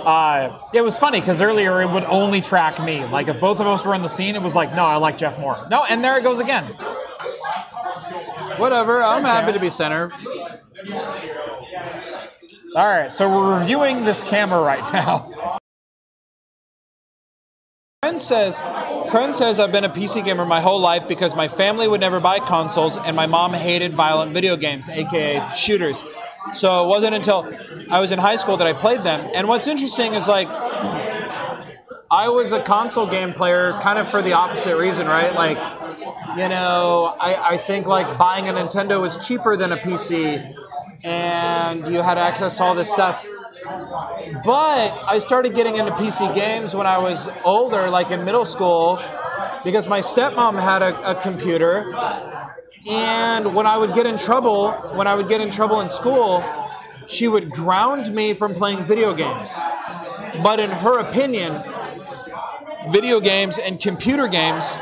Uh, 0.05 0.59
it 0.73 0.81
was 0.81 0.97
funny 0.97 1.21
because 1.21 1.41
earlier 1.41 1.81
it 1.81 1.89
would 1.89 2.03
only 2.03 2.41
track 2.41 2.81
me. 2.83 3.05
Like 3.05 3.29
if 3.29 3.39
both 3.39 3.61
of 3.61 3.67
us 3.67 3.85
were 3.85 3.95
in 3.95 4.01
the 4.01 4.09
scene, 4.09 4.35
it 4.35 4.41
was 4.41 4.53
like, 4.53 4.73
no, 4.75 4.83
I 4.83 4.97
like 4.97 5.17
Jeff 5.17 5.39
Moore. 5.39 5.65
No, 5.69 5.85
and 5.85 6.03
there 6.03 6.17
it 6.17 6.23
goes 6.23 6.39
again. 6.39 6.75
Whatever. 8.61 9.01
I'm 9.01 9.23
happy 9.23 9.53
to 9.53 9.59
be 9.59 9.71
center. 9.71 10.11
All 12.75 12.85
right, 12.85 13.11
so 13.11 13.27
we're 13.27 13.59
reviewing 13.59 14.03
this 14.03 14.21
camera 14.21 14.61
right 14.61 14.93
now. 14.93 15.59
Kren 18.03 18.19
says, 18.19 18.61
Kren 19.09 19.33
says 19.33 19.59
I've 19.59 19.71
been 19.71 19.83
a 19.83 19.89
PC 19.89 20.23
gamer 20.23 20.45
my 20.45 20.61
whole 20.61 20.79
life 20.79 21.07
because 21.07 21.35
my 21.35 21.47
family 21.47 21.87
would 21.87 22.01
never 22.01 22.19
buy 22.19 22.37
consoles 22.37 22.97
and 22.97 23.15
my 23.15 23.25
mom 23.25 23.53
hated 23.53 23.93
violent 23.93 24.31
video 24.31 24.55
games, 24.55 24.89
aka 24.89 25.41
shooters. 25.55 26.03
So 26.53 26.85
it 26.85 26.87
wasn't 26.87 27.15
until 27.15 27.51
I 27.89 27.99
was 27.99 28.11
in 28.11 28.19
high 28.19 28.35
school 28.35 28.57
that 28.57 28.67
I 28.67 28.73
played 28.73 29.01
them. 29.01 29.27
And 29.33 29.47
what's 29.47 29.67
interesting 29.67 30.13
is 30.13 30.27
like 30.27 30.47
I 32.11 32.29
was 32.29 32.51
a 32.51 32.61
console 32.61 33.07
game 33.07 33.33
player 33.33 33.73
kind 33.81 33.97
of 33.97 34.07
for 34.07 34.21
the 34.21 34.33
opposite 34.33 34.77
reason, 34.77 35.07
right? 35.07 35.33
Like, 35.33 35.57
you 36.37 36.49
know, 36.49 37.15
I, 37.19 37.53
I 37.53 37.57
think 37.57 37.87
like 37.87 38.17
buying 38.17 38.49
a 38.49 38.53
Nintendo 38.53 39.01
was 39.01 39.17
cheaper 39.25 39.55
than 39.57 39.71
a 39.71 39.77
PC 39.77 40.55
and 41.03 41.87
you 41.87 42.01
had 42.01 42.17
access 42.17 42.57
to 42.57 42.63
all 42.63 42.75
this 42.75 42.91
stuff. 42.91 43.25
But 44.43 44.91
I 45.07 45.19
started 45.19 45.55
getting 45.55 45.77
into 45.77 45.91
PC 45.93 46.33
games 46.33 46.75
when 46.75 46.87
I 46.87 46.97
was 46.97 47.29
older, 47.43 47.89
like 47.89 48.11
in 48.11 48.23
middle 48.25 48.45
school, 48.45 49.01
because 49.63 49.87
my 49.87 49.99
stepmom 49.99 50.59
had 50.59 50.81
a, 50.81 51.11
a 51.11 51.21
computer. 51.21 51.93
And 52.89 53.53
when 53.53 53.67
I 53.67 53.77
would 53.77 53.93
get 53.93 54.05
in 54.05 54.17
trouble, 54.17 54.71
when 54.95 55.07
I 55.07 55.15
would 55.15 55.27
get 55.27 55.41
in 55.41 55.51
trouble 55.51 55.81
in 55.81 55.89
school, 55.89 56.43
she 57.07 57.27
would 57.27 57.51
ground 57.51 58.13
me 58.13 58.33
from 58.33 58.55
playing 58.55 58.83
video 58.83 59.13
games. 59.13 59.55
But 60.43 60.59
in 60.59 60.71
her 60.71 60.99
opinion, 60.99 61.61
video 62.89 63.19
games 63.19 63.59
and 63.59 63.79
computer 63.79 64.27
games 64.27 64.75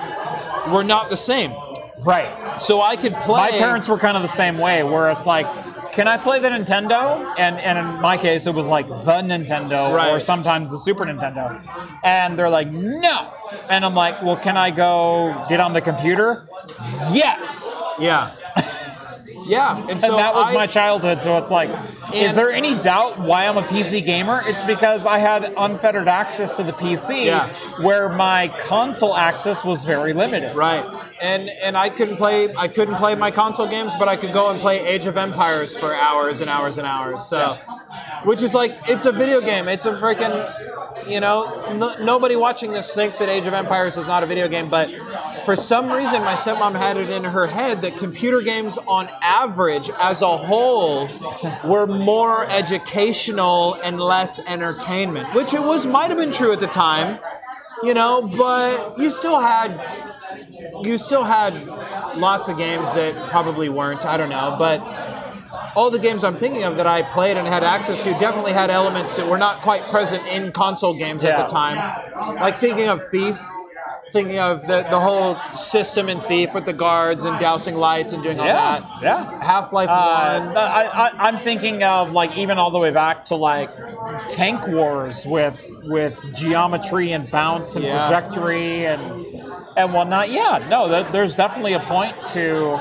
were 0.72 0.84
not 0.84 1.10
the 1.10 1.18
same. 1.18 1.54
Right. 2.02 2.60
So 2.62 2.82
I 2.82 2.96
could 2.96 3.14
play. 3.14 3.38
My 3.38 3.52
parents 3.52 3.88
were 3.88 3.98
kind 3.98 4.16
of 4.16 4.22
the 4.22 4.30
same 4.30 4.58
way, 4.58 4.84
where 4.84 5.10
it's 5.10 5.26
like, 5.26 5.46
can 5.92 6.08
I 6.08 6.18
play 6.18 6.40
the 6.40 6.50
Nintendo? 6.50 7.34
And 7.38 7.58
and 7.60 7.78
in 7.78 8.02
my 8.02 8.16
case, 8.18 8.48
it 8.48 8.56
was 8.56 8.68
like 8.68 8.88
the 8.88 9.22
Nintendo, 9.22 9.92
or 10.14 10.20
sometimes 10.20 10.72
the 10.72 10.78
Super 10.78 11.04
Nintendo. 11.04 11.62
And 12.04 12.40
they're 12.40 12.50
like, 12.50 12.72
no. 12.72 13.34
And 13.68 13.84
I'm 13.84 13.96
like, 13.96 14.22
well, 14.22 14.38
can 14.38 14.56
I 14.56 14.72
go 14.72 15.46
get 15.50 15.60
on 15.60 15.74
the 15.74 15.82
computer? 15.82 16.48
Yes. 17.12 17.82
Yeah. 18.00 18.36
Yeah. 19.50 19.86
And 19.90 20.00
so 20.00 20.16
that 20.16 20.34
was 20.34 20.48
I- 20.50 20.54
my 20.54 20.68
childhood. 20.68 21.22
So 21.22 21.38
it's 21.38 21.52
like, 21.52 21.70
is 22.14 22.36
there 22.36 22.52
any 22.52 22.76
doubt 22.76 23.20
why 23.20 23.48
I'm 23.48 23.58
a 23.58 23.64
PC 23.64 24.06
gamer? 24.06 24.44
It's 24.46 24.62
because 24.62 25.06
I 25.06 25.18
had 25.18 25.54
unfettered 25.58 26.08
access 26.08 26.56
to 26.58 26.64
the 26.64 26.72
PC, 26.72 27.26
Yeah. 27.26 27.50
where 27.82 28.10
my 28.10 28.48
console 28.60 29.16
access 29.16 29.64
was 29.64 29.84
very 29.86 30.14
limited. 30.14 30.56
Right. 30.56 30.86
And 31.22 31.50
and 31.64 31.76
I 31.76 31.90
couldn't 31.90 32.18
play 32.18 32.54
I 32.56 32.68
couldn't 32.68 32.96
play 32.96 33.16
my 33.16 33.32
console 33.32 33.68
games, 33.68 33.96
but 33.98 34.08
I 34.08 34.16
could 34.16 34.34
go 34.34 34.50
and 34.52 34.60
play 34.62 34.80
Age 34.86 35.06
of 35.06 35.18
Empires 35.18 35.78
for 35.78 35.94
hours 35.94 36.42
and 36.42 36.50
hours 36.50 36.78
and 36.78 36.88
hours. 36.88 37.26
So 37.26 37.58
which 38.24 38.42
is 38.42 38.54
like 38.54 38.76
it's 38.88 39.06
a 39.06 39.12
video 39.12 39.42
game. 39.42 39.68
It's 39.68 39.86
a 39.86 39.94
freaking 39.94 40.34
you 41.10 41.20
know, 41.20 41.76
no, 41.76 41.96
nobody 42.04 42.36
watching 42.36 42.72
this 42.72 42.94
thinks 42.94 43.20
that 43.20 43.30
Age 43.30 43.48
of 43.48 43.54
Empires 43.54 43.98
is 43.98 44.08
not 44.08 44.24
a 44.24 44.26
video 44.26 44.48
game, 44.48 44.70
but 44.70 44.90
for 45.46 45.56
some 45.56 45.92
reason 45.92 46.24
my 46.24 46.34
stepmom 46.34 46.74
had 46.74 46.98
it 46.98 47.10
in 47.10 47.24
her 47.24 47.48
head 47.48 47.82
that 47.82 47.98
computer 47.98 48.42
games 48.42 48.78
on 48.88 49.10
average 49.22 49.90
as 50.00 50.22
a 50.22 50.38
whole 50.38 51.10
were 51.64 51.88
more 51.88 52.46
educational 52.50 53.76
and 53.84 54.00
less 54.00 54.40
entertainment, 54.48 55.34
which 55.34 55.54
it 55.54 55.62
was 55.62 55.86
might 55.86 56.10
have 56.10 56.18
been 56.18 56.32
true 56.32 56.52
at 56.52 56.60
the 56.60 56.68
time, 56.68 57.20
you 57.84 57.94
know, 57.94 58.22
but 58.22 58.98
you 58.98 59.10
still 59.10 59.40
had 59.40 59.72
you 60.84 60.98
still 60.98 61.24
had 61.24 61.68
lots 62.18 62.48
of 62.48 62.58
games 62.58 62.94
that 62.94 63.16
probably 63.30 63.70
weren't. 63.70 64.06
I 64.06 64.18
don't 64.18 64.30
know, 64.30 64.56
but 64.60 64.80
all 65.76 65.90
the 65.90 66.00
games 66.00 66.24
I'm 66.24 66.36
thinking 66.36 66.64
of 66.64 66.78
that 66.78 66.88
I 66.88 67.02
played 67.02 67.38
and 67.38 67.48
had 67.48 67.64
access 67.64 68.04
to 68.04 68.12
definitely 68.18 68.54
had 68.54 68.70
elements 68.70 69.16
that 69.18 69.28
were 69.28 69.38
not 69.38 69.62
quite 69.62 69.84
present 69.84 70.26
in 70.28 70.52
console 70.52 70.94
games 70.94 71.24
Yeah. 71.24 71.32
at 71.40 71.48
the 71.48 71.54
time. 71.54 71.78
Like 72.36 72.58
thinking 72.60 72.88
of 72.90 73.02
Thief, 73.10 73.38
thinking 74.12 74.40
of 74.40 74.62
the, 74.64 74.88
the 74.90 75.00
whole 75.00 75.38
system 75.54 76.10
in 76.10 76.20
Thief 76.20 76.54
with 76.54 76.66
the 76.66 76.74
guards 76.74 77.26
and 77.26 77.40
dousing 77.40 77.76
lights 77.76 78.12
and 78.14 78.24
doing 78.24 78.40
all 78.40 78.46
Yeah, 78.48 78.80
that. 78.80 79.04
yeah. 79.04 79.44
Half 79.44 79.72
Life 79.72 79.90
Uh, 79.90 80.42
One. 80.46 80.58
I, 80.58 80.84
I, 80.86 81.28
I'm 81.28 81.38
thinking 81.38 81.84
of 81.84 82.12
like 82.14 82.36
even 82.38 82.58
all 82.58 82.72
the 82.72 82.80
way 82.80 82.90
back 82.92 83.26
to 83.26 83.36
like 83.36 83.70
Tank 84.28 84.68
Wars 84.68 85.26
with 85.26 85.64
with 85.84 86.20
geometry 86.36 87.12
and 87.12 87.30
bounce 87.30 87.76
and 87.76 87.86
Yeah. 87.86 88.08
trajectory 88.08 88.86
and 88.88 89.26
and 89.78 89.94
whatnot. 89.94 90.30
Yeah, 90.30 90.66
no, 90.70 90.88
there, 90.90 91.04
there's 91.12 91.36
definitely 91.36 91.74
a 91.74 91.80
point 91.80 92.16
to 92.34 92.80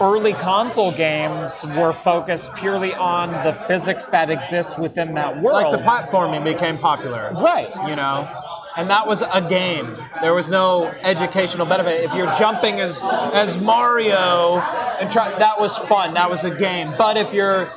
early 0.00 0.32
console 0.32 0.92
games 0.92 1.64
were 1.76 1.92
focused 1.92 2.54
purely 2.54 2.94
on 2.94 3.32
the 3.44 3.52
physics 3.52 4.06
that 4.08 4.30
exist 4.30 4.78
within 4.78 5.14
that 5.14 5.40
world. 5.42 5.62
Like 5.62 5.72
the 5.72 5.78
platforming 5.86 6.44
became 6.44 6.78
popular. 6.78 7.32
right. 7.34 7.68
you 7.88 7.96
know 7.96 8.28
and 8.76 8.88
that 8.88 9.06
was 9.06 9.22
a 9.34 9.46
game 9.48 9.96
there 10.20 10.34
was 10.34 10.50
no 10.50 10.86
educational 11.02 11.66
benefit 11.66 12.02
if 12.02 12.14
you're 12.14 12.30
jumping 12.32 12.80
as 12.80 13.00
as 13.02 13.58
mario 13.58 14.58
and 15.00 15.10
try 15.10 15.36
that 15.38 15.58
was 15.58 15.76
fun 15.76 16.14
that 16.14 16.28
was 16.30 16.44
a 16.44 16.54
game 16.54 16.92
but 16.96 17.16
if 17.16 17.32
you're 17.34 17.70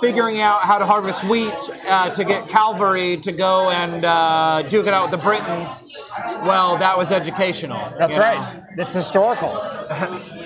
figuring 0.00 0.40
out 0.40 0.60
how 0.62 0.78
to 0.78 0.86
harvest 0.86 1.22
wheat 1.24 1.52
uh, 1.88 2.10
to 2.10 2.24
get 2.24 2.48
cavalry 2.48 3.16
to 3.18 3.30
go 3.30 3.70
and 3.70 4.04
uh, 4.04 4.62
duke 4.62 4.86
it 4.86 4.94
out 4.94 5.10
with 5.10 5.20
the 5.20 5.24
britons 5.24 5.82
well 6.44 6.76
that 6.78 6.96
was 6.96 7.10
educational 7.12 7.92
That's 7.98 8.12
you 8.14 8.18
know? 8.18 8.24
right. 8.24 8.62
It's 8.76 8.92
historical. 8.94 9.48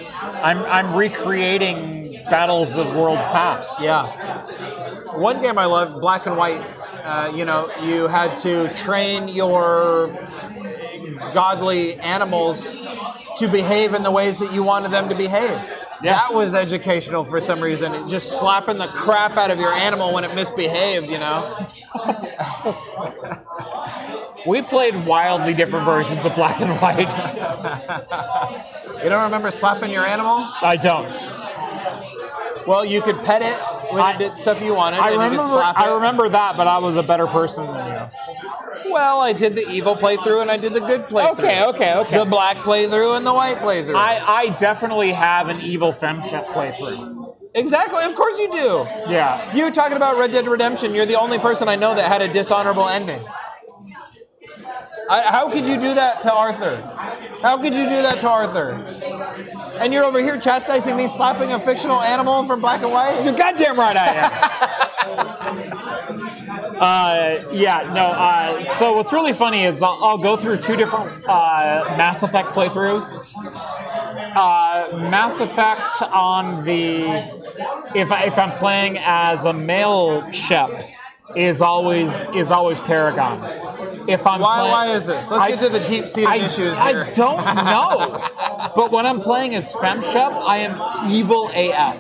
I'm 0.42 0.58
I'm 0.64 0.94
recreating 0.94 2.12
battles 2.24 2.76
of 2.76 2.94
worlds 2.94 3.26
past. 3.28 3.80
Yeah. 3.80 4.06
One 5.16 5.40
game 5.40 5.58
I 5.58 5.66
loved, 5.66 6.00
Black 6.00 6.26
and 6.26 6.36
White. 6.36 6.62
Uh, 7.04 7.32
you 7.34 7.44
know, 7.44 7.70
you 7.82 8.06
had 8.08 8.36
to 8.38 8.72
train 8.74 9.28
your 9.28 10.08
godly 11.34 11.96
animals 11.96 12.74
to 13.36 13.48
behave 13.48 13.94
in 13.94 14.02
the 14.02 14.10
ways 14.10 14.38
that 14.38 14.52
you 14.52 14.62
wanted 14.62 14.90
them 14.90 15.08
to 15.08 15.14
behave. 15.14 15.60
Yeah. 16.02 16.14
That 16.14 16.34
was 16.34 16.54
educational 16.54 17.24
for 17.24 17.40
some 17.40 17.60
reason. 17.60 17.94
It 17.94 18.08
just 18.08 18.40
slapping 18.40 18.78
the 18.78 18.88
crap 18.88 19.36
out 19.36 19.50
of 19.50 19.58
your 19.58 19.72
animal 19.72 20.12
when 20.12 20.24
it 20.24 20.34
misbehaved, 20.34 21.08
you 21.08 21.18
know? 21.18 21.68
We 24.46 24.62
played 24.62 25.06
wildly 25.06 25.54
different 25.54 25.84
versions 25.84 26.24
of 26.24 26.34
Black 26.34 26.60
and 26.60 26.70
White. 26.80 27.08
You 29.02 29.08
don't 29.08 29.24
remember 29.24 29.50
slapping 29.50 29.90
your 29.90 30.06
animal? 30.06 30.48
I 30.62 30.76
don't. 30.76 32.66
Well, 32.66 32.84
you 32.84 33.02
could 33.02 33.22
pet 33.24 33.42
it 33.42 33.56
when 33.92 34.02
I- 34.02 34.16
it 34.18 34.38
stuff 34.38 34.62
you 34.62 34.74
wanted, 34.74 35.00
I 35.00 35.10
and 35.10 35.14
you 35.16 35.20
remember. 35.30 35.42
it. 35.60 35.64
I 35.76 35.94
remember 35.94 36.28
that, 36.28 36.56
but 36.56 36.66
I 36.68 36.78
was 36.78 36.96
a 36.96 37.02
better 37.02 37.26
person 37.26 37.66
than 37.66 37.86
you. 37.86 38.92
Well, 38.92 39.20
I 39.20 39.32
did 39.32 39.56
the 39.56 39.66
evil 39.70 39.96
playthrough 39.96 40.42
and 40.42 40.50
I 40.50 40.56
did 40.58 40.74
the 40.74 40.80
good 40.80 41.08
playthrough. 41.08 41.32
Okay, 41.38 41.64
okay, 41.64 41.94
okay. 41.96 42.18
The 42.18 42.24
black 42.24 42.58
playthrough 42.58 43.16
and 43.16 43.26
the 43.26 43.32
white 43.34 43.58
playthrough. 43.58 43.96
I, 43.96 44.18
I 44.26 44.48
definitely 44.50 45.12
have 45.12 45.48
an 45.48 45.60
evil 45.60 45.92
FemShep 45.92 46.44
playthrough. 46.46 47.34
exactly, 47.54 48.04
of 48.04 48.14
course 48.14 48.38
you 48.38 48.52
do. 48.52 48.86
Yeah. 49.08 49.52
You 49.54 49.64
were 49.64 49.70
talking 49.70 49.96
about 49.96 50.18
Red 50.18 50.30
Dead 50.30 50.46
Redemption. 50.46 50.94
You're 50.94 51.06
the 51.06 51.18
only 51.18 51.38
person 51.38 51.68
I 51.68 51.76
know 51.76 51.94
that 51.94 52.06
had 52.10 52.22
a 52.22 52.28
dishonorable 52.32 52.88
ending. 52.88 53.24
I, 55.12 55.20
how 55.30 55.50
could 55.50 55.66
you 55.66 55.76
do 55.76 55.92
that 55.92 56.22
to 56.22 56.32
Arthur? 56.32 56.80
How 57.42 57.58
could 57.58 57.74
you 57.74 57.84
do 57.86 57.96
that 57.96 58.20
to 58.20 58.28
Arthur? 58.30 58.72
And 59.78 59.92
you're 59.92 60.04
over 60.04 60.18
here 60.18 60.40
chastising 60.40 60.96
me 60.96 61.06
slapping 61.06 61.52
a 61.52 61.60
fictional 61.60 62.00
animal 62.00 62.46
from 62.46 62.62
Black 62.62 62.80
and 62.80 62.90
White? 62.90 63.22
You're 63.22 63.34
goddamn 63.34 63.78
right 63.78 63.94
I 63.94 64.06
am. 64.14 64.32
uh, 66.80 67.52
yeah, 67.52 67.92
no. 67.92 68.06
Uh, 68.06 68.62
so 68.62 68.94
what's 68.94 69.12
really 69.12 69.34
funny 69.34 69.64
is 69.64 69.82
I'll, 69.82 69.98
I'll 70.02 70.16
go 70.16 70.34
through 70.34 70.56
two 70.56 70.76
different 70.76 71.10
uh, 71.28 71.94
Mass 71.98 72.22
Effect 72.22 72.48
playthroughs. 72.54 73.12
Uh, 74.34 74.96
Mass 75.10 75.40
Effect 75.40 76.00
on 76.10 76.64
the 76.64 77.02
if 77.94 78.10
I, 78.10 78.24
if 78.24 78.38
I'm 78.38 78.52
playing 78.52 78.96
as 78.98 79.44
a 79.44 79.52
male 79.52 80.30
Shep 80.30 80.70
is 81.36 81.60
always 81.62 82.26
is 82.34 82.50
always 82.50 82.80
Paragon. 82.80 83.38
If 84.08 84.26
I'm 84.26 84.40
Why, 84.40 84.58
play- 84.60 84.70
why 84.70 84.86
is 84.96 85.06
this? 85.06 85.30
Let's 85.30 85.42
I- 85.44 85.48
get 85.50 85.60
to 85.60 85.68
the 85.68 85.78
deep 85.86 86.08
seated 86.08 86.34
issues 86.34 86.74
I 86.74 87.10
don't 87.12 87.44
know. 87.54 88.20
but 88.74 88.90
when 88.90 89.06
I'm 89.06 89.20
playing 89.20 89.54
as 89.54 89.72
FemShep, 89.72 90.42
I 90.44 90.58
am 90.58 91.10
evil 91.10 91.48
AF. 91.54 91.96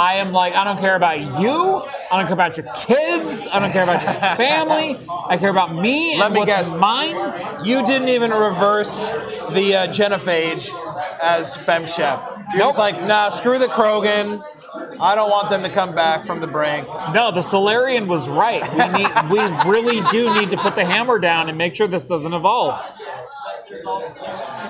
I 0.00 0.14
am 0.16 0.32
like, 0.32 0.54
I 0.54 0.64
don't 0.64 0.78
care 0.78 0.94
about 0.96 1.18
you. 1.40 1.82
I 2.10 2.18
don't 2.18 2.24
care 2.26 2.32
about 2.34 2.56
your 2.56 2.66
kids. 2.74 3.46
I 3.50 3.58
don't 3.58 3.72
care 3.72 3.82
about 3.82 4.02
your 4.02 4.12
family. 4.36 4.98
I 5.28 5.36
care 5.36 5.50
about 5.50 5.74
me 5.74 6.16
Let 6.18 6.26
and 6.26 6.34
me 6.34 6.46
guess. 6.46 6.70
mine. 6.70 7.14
You 7.64 7.84
didn't 7.84 8.08
even 8.08 8.30
reverse 8.30 9.08
the 9.08 9.74
uh, 9.74 9.86
Genophage 9.88 10.70
as 11.22 11.56
FemShep. 11.56 12.36
You're 12.50 12.58
Nope. 12.60 12.68
just 12.68 12.78
like, 12.78 13.02
nah, 13.02 13.28
screw 13.28 13.58
the 13.58 13.66
Krogan. 13.66 14.42
I 15.00 15.14
don't 15.14 15.30
want 15.30 15.50
them 15.50 15.62
to 15.62 15.70
come 15.70 15.94
back 15.94 16.26
from 16.26 16.40
the 16.40 16.46
brink. 16.46 16.86
No, 17.14 17.30
the 17.32 17.40
Salarian 17.40 18.06
was 18.06 18.28
right. 18.28 18.62
We 18.72 18.86
need, 18.98 19.08
we 19.30 19.70
really 19.70 20.00
do 20.10 20.34
need 20.38 20.50
to 20.50 20.56
put 20.56 20.74
the 20.74 20.84
hammer 20.84 21.18
down 21.18 21.48
and 21.48 21.56
make 21.56 21.74
sure 21.74 21.86
this 21.86 22.06
doesn't 22.06 22.32
evolve. 22.32 22.78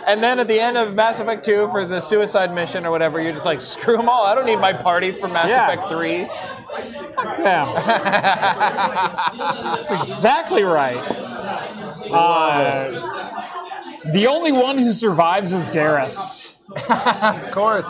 And 0.06 0.22
then 0.22 0.38
at 0.38 0.48
the 0.48 0.58
end 0.60 0.76
of 0.78 0.94
Mass 0.94 1.18
Effect 1.18 1.44
2 1.44 1.68
for 1.70 1.84
the 1.84 2.00
suicide 2.00 2.54
mission 2.54 2.86
or 2.86 2.90
whatever, 2.90 3.20
you're 3.20 3.32
just 3.32 3.44
like, 3.44 3.60
screw 3.60 3.96
them 3.96 4.08
all. 4.08 4.24
I 4.26 4.34
don't 4.34 4.46
need 4.46 4.56
my 4.60 4.72
party 4.72 5.12
for 5.12 5.28
Mass 5.28 5.50
Yeah. 5.50 5.70
Effect 5.72 5.88
3. 5.90 6.16
Them. 7.42 7.74
That's 9.34 9.90
exactly 9.90 10.62
right. 10.62 10.96
Uh, 12.10 12.90
the 14.12 14.26
only 14.28 14.52
one 14.52 14.78
who 14.78 14.92
survives 14.92 15.52
is 15.52 15.68
Garrus. 15.68 16.54
Of 16.68 17.50
course. 17.50 17.88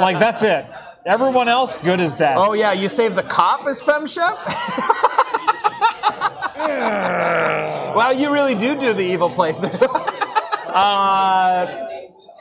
Like 0.00 0.20
that's 0.20 0.42
it. 0.44 0.64
Everyone 1.06 1.48
else, 1.48 1.78
good 1.78 2.00
as 2.00 2.16
dead. 2.16 2.34
oh, 2.36 2.52
yeah, 2.52 2.72
you 2.72 2.88
save 2.88 3.14
the 3.14 3.22
cop 3.22 3.64
as 3.68 3.80
FemShep? 3.80 4.36
wow, 7.94 8.10
you 8.10 8.32
really 8.32 8.56
do 8.56 8.76
do 8.76 8.92
the 8.92 9.04
evil 9.04 9.30
playthrough. 9.30 10.14
Uh, 10.66 11.86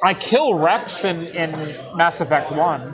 I 0.04 0.14
kill 0.14 0.56
Wrex 0.56 1.06
in, 1.06 1.28
in 1.28 1.52
Mass 1.96 2.20
Effect 2.20 2.52
One. 2.52 2.94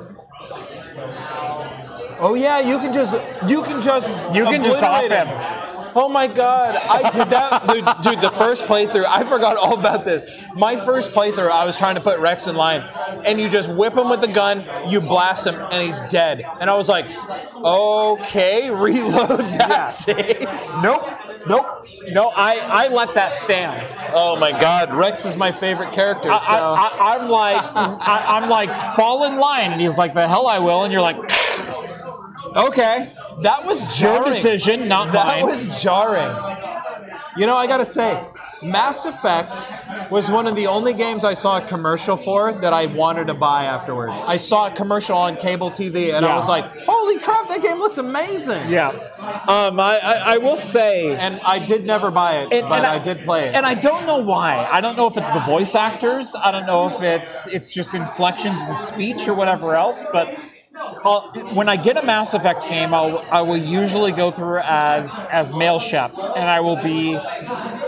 Oh 2.19 2.35
yeah, 2.35 2.59
you 2.59 2.77
can 2.77 2.93
just 2.93 3.15
you 3.49 3.63
can 3.63 3.81
just 3.81 4.07
You 4.35 4.43
can 4.43 4.63
just 4.63 4.83
off 4.83 5.03
obliterate 5.03 5.27
him. 5.27 5.60
Oh 5.95 6.07
my 6.09 6.27
god, 6.27 6.75
I 6.75 7.09
did 7.11 7.29
that, 7.31 7.67
dude, 7.67 7.85
dude. 8.13 8.21
The 8.21 8.31
first 8.37 8.63
playthrough, 8.65 9.05
I 9.07 9.23
forgot 9.23 9.57
all 9.57 9.77
about 9.79 10.05
this. 10.05 10.23
My 10.55 10.75
first 10.75 11.11
playthrough, 11.11 11.49
I 11.51 11.65
was 11.65 11.77
trying 11.77 11.95
to 11.95 12.01
put 12.01 12.19
Wrex 12.19 12.47
in 12.47 12.55
line, 12.55 12.81
and 13.25 13.39
you 13.39 13.49
just 13.49 13.69
whip 13.69 13.95
him 13.95 14.09
with 14.09 14.21
the 14.21 14.27
gun, 14.31 14.65
you 14.89 15.01
blast 15.01 15.45
him, 15.47 15.55
and 15.55 15.83
he's 15.83 16.01
dead. 16.03 16.43
And 16.59 16.69
I 16.69 16.75
was 16.75 16.87
like, 16.89 17.05
okay, 17.63 18.69
reload 18.71 19.39
that 19.57 19.69
Yeah. 19.69 19.87
save. 19.87 20.41
Nope. 20.81 21.07
Nope. 21.47 21.65
No, 22.11 22.31
I, 22.35 22.57
I 22.59 22.87
let 22.89 23.13
that 23.15 23.31
stand. 23.31 23.95
Oh 24.13 24.35
my 24.39 24.51
god, 24.51 24.93
Wrex 24.93 25.25
is 25.25 25.37
my 25.37 25.51
favorite 25.51 25.91
character. 25.91 26.29
So 26.29 26.35
I, 26.35 27.15
I'm 27.17 27.29
like, 27.29 27.55
I, 27.55 28.37
I'm 28.37 28.49
like, 28.49 28.73
fall 28.95 29.25
in 29.25 29.37
line, 29.37 29.71
and 29.71 29.81
he's 29.81 29.97
like, 29.97 30.13
the 30.13 30.27
hell 30.27 30.47
I 30.47 30.59
will, 30.59 30.83
and 30.83 30.91
you're 30.93 31.01
like, 31.01 31.17
okay, 32.55 33.09
that 33.41 33.65
was 33.65 33.81
your 34.01 34.15
jarring. 34.15 34.33
decision, 34.33 34.87
not 34.87 35.11
That 35.13 35.25
mine. 35.39 35.45
was 35.45 35.81
jarring. 35.81 36.29
You 37.37 37.45
know, 37.45 37.55
I 37.55 37.65
gotta 37.65 37.85
say, 37.85 38.21
Mass 38.61 39.05
Effect 39.05 39.65
was 40.11 40.29
one 40.29 40.47
of 40.47 40.55
the 40.55 40.67
only 40.67 40.93
games 40.93 41.23
I 41.23 41.33
saw 41.33 41.57
a 41.57 41.61
commercial 41.61 42.17
for 42.17 42.51
that 42.51 42.73
I 42.73 42.87
wanted 42.87 43.27
to 43.27 43.33
buy 43.33 43.63
afterwards. 43.63 44.19
I 44.23 44.35
saw 44.37 44.67
a 44.67 44.71
commercial 44.71 45.17
on 45.17 45.37
cable 45.37 45.71
TV 45.71 46.13
and 46.13 46.25
Yeah. 46.25 46.33
I 46.33 46.35
was 46.35 46.49
like, 46.49 46.65
holy 46.85 47.17
crap, 47.19 47.47
that 47.47 47.61
game 47.61 47.79
looks 47.79 47.97
amazing. 47.97 48.69
yeah. 48.69 48.89
Um, 49.47 49.79
I, 49.79 49.97
I, 50.03 50.33
I 50.33 50.37
will 50.39 50.57
say, 50.57 51.15
And 51.15 51.39
I 51.45 51.57
did 51.59 51.85
never 51.85 52.11
buy 52.11 52.39
it, 52.39 52.51
And- 52.51 52.67
but 52.67 52.79
and 52.79 52.85
I, 52.85 52.99
did 52.99 53.19
play 53.23 53.47
it. 53.47 53.55
And 53.55 53.65
I 53.65 53.75
don't 53.75 54.05
know 54.05 54.17
why. 54.17 54.67
I 54.69 54.81
don't 54.81 54.97
know 54.97 55.07
if 55.07 55.15
it's 55.17 55.31
the 55.31 55.39
voice 55.41 55.73
actors. 55.73 56.35
I 56.35 56.51
don't 56.51 56.65
know 56.65 56.87
if 56.87 57.01
it's 57.01 57.47
it's 57.47 57.71
just 57.71 57.93
inflections 57.93 58.61
in 58.63 58.75
speech 58.75 59.27
or 59.27 59.33
whatever 59.33 59.75
else. 59.75 60.03
But 60.11 60.37
I'll, 61.03 61.31
when 61.53 61.69
I 61.69 61.77
get 61.77 61.97
a 61.97 62.03
Mass 62.03 62.33
Effect 62.33 62.63
game, 62.63 62.93
I'll, 62.93 63.19
I 63.31 63.41
will 63.41 63.57
usually 63.57 64.11
go 64.11 64.31
through 64.31 64.59
as 64.63 65.25
as 65.25 65.51
male 65.53 65.79
Shep, 65.79 66.11
and 66.17 66.49
I 66.49 66.59
will 66.59 66.81
be 66.81 67.19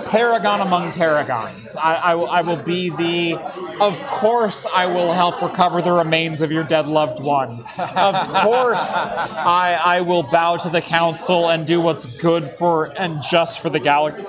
paragon 0.07 0.61
among 0.61 0.91
paragons. 0.94 1.76
I, 1.76 1.95
I, 1.95 2.15
will, 2.15 2.30
I 2.30 2.41
will 2.41 2.57
be 2.57 2.90
the. 2.90 3.40
Of 3.82 3.99
course, 4.02 4.65
I 4.74 4.86
will 4.86 5.11
help 5.11 5.41
recover 5.41 5.82
the 5.82 5.91
remains 5.91 6.41
of 6.41 6.52
your 6.52 6.64
dead 6.64 6.88
loved 6.88 7.22
one. 7.22 7.65
Of 7.78 8.15
course, 8.44 8.95
I, 8.95 9.80
I 9.84 10.02
will 10.02 10.24
bow 10.24 10.57
to 10.57 10.70
the 10.70 10.82
council 10.82 11.49
and 11.49 11.65
do 11.65 11.82
what's 11.82 12.06
good 12.06 12.48
for 12.48 12.98
and 12.99 13.22
just 13.24 13.60
for 13.60 13.70
the 13.70 13.80
galaxy. 13.80 14.26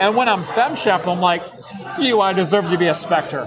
And 0.00 0.16
when 0.16 0.28
I'm 0.28 0.44
FemShep, 0.44 1.06
I'm 1.06 1.20
like, 1.20 1.42
you, 1.98 2.20
I 2.20 2.32
deserve 2.32 2.70
to 2.70 2.78
be 2.78 2.88
a 2.88 2.94
Spectre. 2.94 3.46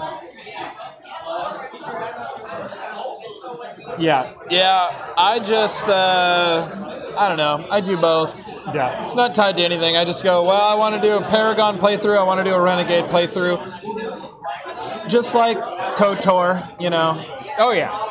Yeah, 3.97 4.33
yeah, 4.49 5.13
I 5.17 5.39
just, 5.39 5.87
uh, 5.87 7.13
I 7.17 7.27
don't 7.29 7.37
know. 7.37 7.65
I 7.71 7.79
do 7.81 7.97
both. 7.97 8.37
yeah. 8.73 9.01
It's 9.03 9.15
not 9.15 9.33
tied 9.33 9.57
to 9.57 9.63
anything. 9.63 9.95
I 9.95 10.03
just 10.05 10.23
go, 10.23 10.43
well, 10.43 10.61
I 10.61 10.75
want 10.75 10.95
to 10.95 11.01
do 11.01 11.17
a 11.17 11.21
Paragon 11.21 11.77
playthrough. 11.77 12.17
I 12.17 12.23
want 12.23 12.39
to 12.39 12.43
do 12.43 12.53
a 12.55 12.61
Renegade 12.61 13.05
playthrough. 13.05 15.07
Just 15.07 15.33
like 15.35 15.57
KOTOR, 15.95 16.81
you 16.81 16.89
know. 16.89 17.23
Oh, 17.57 17.71
yeah. 17.71 18.01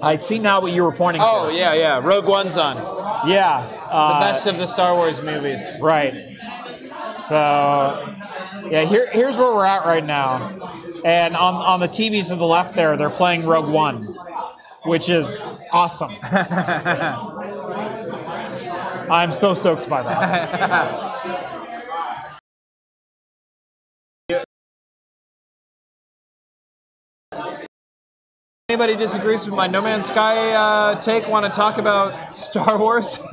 I 0.00 0.16
see 0.16 0.38
now 0.38 0.60
what 0.60 0.72
you 0.72 0.82
were 0.82 0.92
pointing 0.92 1.22
Oh 1.24 1.50
to. 1.50 1.56
yeah, 1.56 1.74
yeah. 1.74 2.00
Rogue 2.02 2.26
One's 2.26 2.56
on. 2.56 2.76
Yeah. 3.28 3.58
Uh, 3.90 4.20
best 4.20 4.46
of 4.46 4.58
the 4.58 4.66
Star 4.66 4.94
Wars 4.94 5.22
movies. 5.22 5.76
Right. 5.80 6.14
So, 7.16 8.14
yeah, 8.70 8.84
here, 8.84 9.08
here's 9.10 9.36
where 9.36 9.52
we're 9.52 9.64
at 9.64 9.84
right 9.84 10.04
now. 10.04 10.82
And 11.04 11.36
on, 11.36 11.54
on 11.54 11.80
the 11.80 11.88
TVs 11.88 12.28
to 12.28 12.36
the 12.36 12.44
left 12.44 12.74
there, 12.74 12.96
they're 12.96 13.10
playing 13.10 13.46
Rogue 13.46 13.68
One, 13.68 14.16
which 14.84 15.08
is 15.08 15.36
awesome. 15.72 16.16
I'm 19.10 19.32
so 19.32 19.54
stoked 19.54 19.88
by 19.88 20.02
that. 20.02 21.48
Anybody 28.70 28.96
disagrees 28.96 29.46
with 29.46 29.54
my 29.54 29.66
No 29.66 29.80
Man's 29.80 30.08
Sky 30.08 30.50
uh, 30.50 31.00
take? 31.00 31.26
Want 31.26 31.46
to 31.46 31.50
talk 31.50 31.78
about 31.78 32.28
Star 32.28 32.78
Wars? 32.78 33.18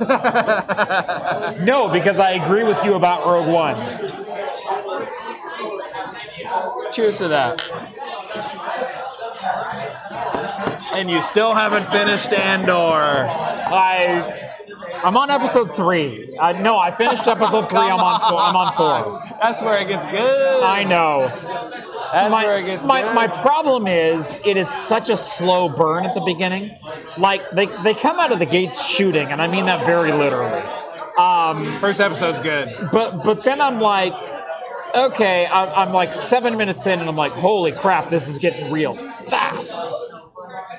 No, 1.60 1.88
because 1.88 2.18
I 2.18 2.32
agree 2.32 2.64
with 2.64 2.82
you 2.84 2.94
about 2.94 3.26
Rogue 3.26 3.48
One. 3.48 4.25
Cheers 6.96 7.18
to 7.18 7.28
that. 7.28 7.60
And 10.94 11.10
you 11.10 11.20
still 11.20 11.54
haven't 11.54 11.86
finished 11.88 12.32
Andor. 12.32 12.72
I 12.72 14.34
I'm 15.04 15.14
on 15.18 15.30
episode 15.30 15.76
three. 15.76 16.34
Uh, 16.38 16.52
no, 16.52 16.78
I 16.78 16.96
finished 16.96 17.28
episode 17.28 17.68
three. 17.68 17.80
I'm 17.80 18.00
on 18.00 18.20
four. 18.20 18.40
I'm 18.40 18.56
on 18.56 18.72
four. 18.72 19.20
That's 19.42 19.60
where 19.60 19.78
it 19.78 19.88
gets 19.88 20.06
good. 20.06 20.62
I 20.62 20.84
know. 20.84 21.26
That's 22.12 22.30
my, 22.30 22.44
where 22.46 22.56
it 22.56 22.64
gets 22.64 22.86
my, 22.86 23.02
good. 23.02 23.14
my 23.14 23.26
problem 23.26 23.86
is 23.86 24.40
it 24.46 24.56
is 24.56 24.70
such 24.70 25.10
a 25.10 25.18
slow 25.18 25.68
burn 25.68 26.06
at 26.06 26.14
the 26.14 26.22
beginning. 26.22 26.78
Like 27.18 27.50
they, 27.50 27.66
they 27.84 27.92
come 27.92 28.18
out 28.18 28.32
of 28.32 28.38
the 28.38 28.46
gates 28.46 28.82
shooting, 28.82 29.26
and 29.26 29.42
I 29.42 29.48
mean 29.48 29.66
that 29.66 29.84
very 29.84 30.12
literally. 30.12 30.62
Um, 31.18 31.78
First 31.78 32.00
episode's 32.00 32.40
good. 32.40 32.74
but 32.90 33.22
but 33.22 33.44
then 33.44 33.60
I'm 33.60 33.80
like, 33.80 34.14
okay, 34.96 35.46
I'm, 35.46 35.68
I'm 35.88 35.92
like 35.92 36.12
seven 36.12 36.56
minutes 36.56 36.86
in, 36.86 36.98
and 37.00 37.08
I'm 37.08 37.16
like, 37.16 37.32
holy 37.32 37.72
crap, 37.72 38.08
this 38.08 38.28
is 38.28 38.38
getting 38.38 38.72
real 38.72 38.96
fast. 38.96 39.82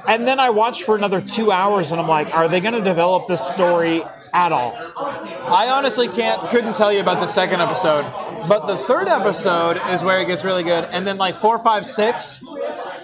And 0.08 0.28
then 0.28 0.40
I 0.40 0.50
watched 0.50 0.84
for 0.84 0.96
another 0.96 1.22
two 1.22 1.52
hours, 1.52 1.92
and 1.92 2.02
I'm 2.02 2.08
like, 2.08 2.34
are 2.34 2.48
they 2.48 2.60
going 2.60 2.74
to 2.74 2.82
develop 2.82 3.28
this 3.28 3.46
story 3.46 4.04
at 4.38 4.52
all? 4.52 4.78
I 4.96 5.70
honestly 5.70 6.08
can't 6.08 6.40
couldn't 6.50 6.76
tell 6.76 6.94
you 6.94 7.00
about 7.00 7.20
the 7.20 7.28
second 7.28 7.60
episode, 7.60 8.04
but 8.48 8.68
the 8.68 8.78
third 8.78 9.08
episode 9.08 9.80
is 9.90 10.04
where 10.04 10.20
it 10.20 10.28
gets 10.28 10.46
really 10.46 10.64
good, 10.64 10.86
and 10.92 11.06
then 11.08 11.18
like 11.18 11.36
four, 11.36 11.58
five, 11.58 11.86
six, 11.86 12.42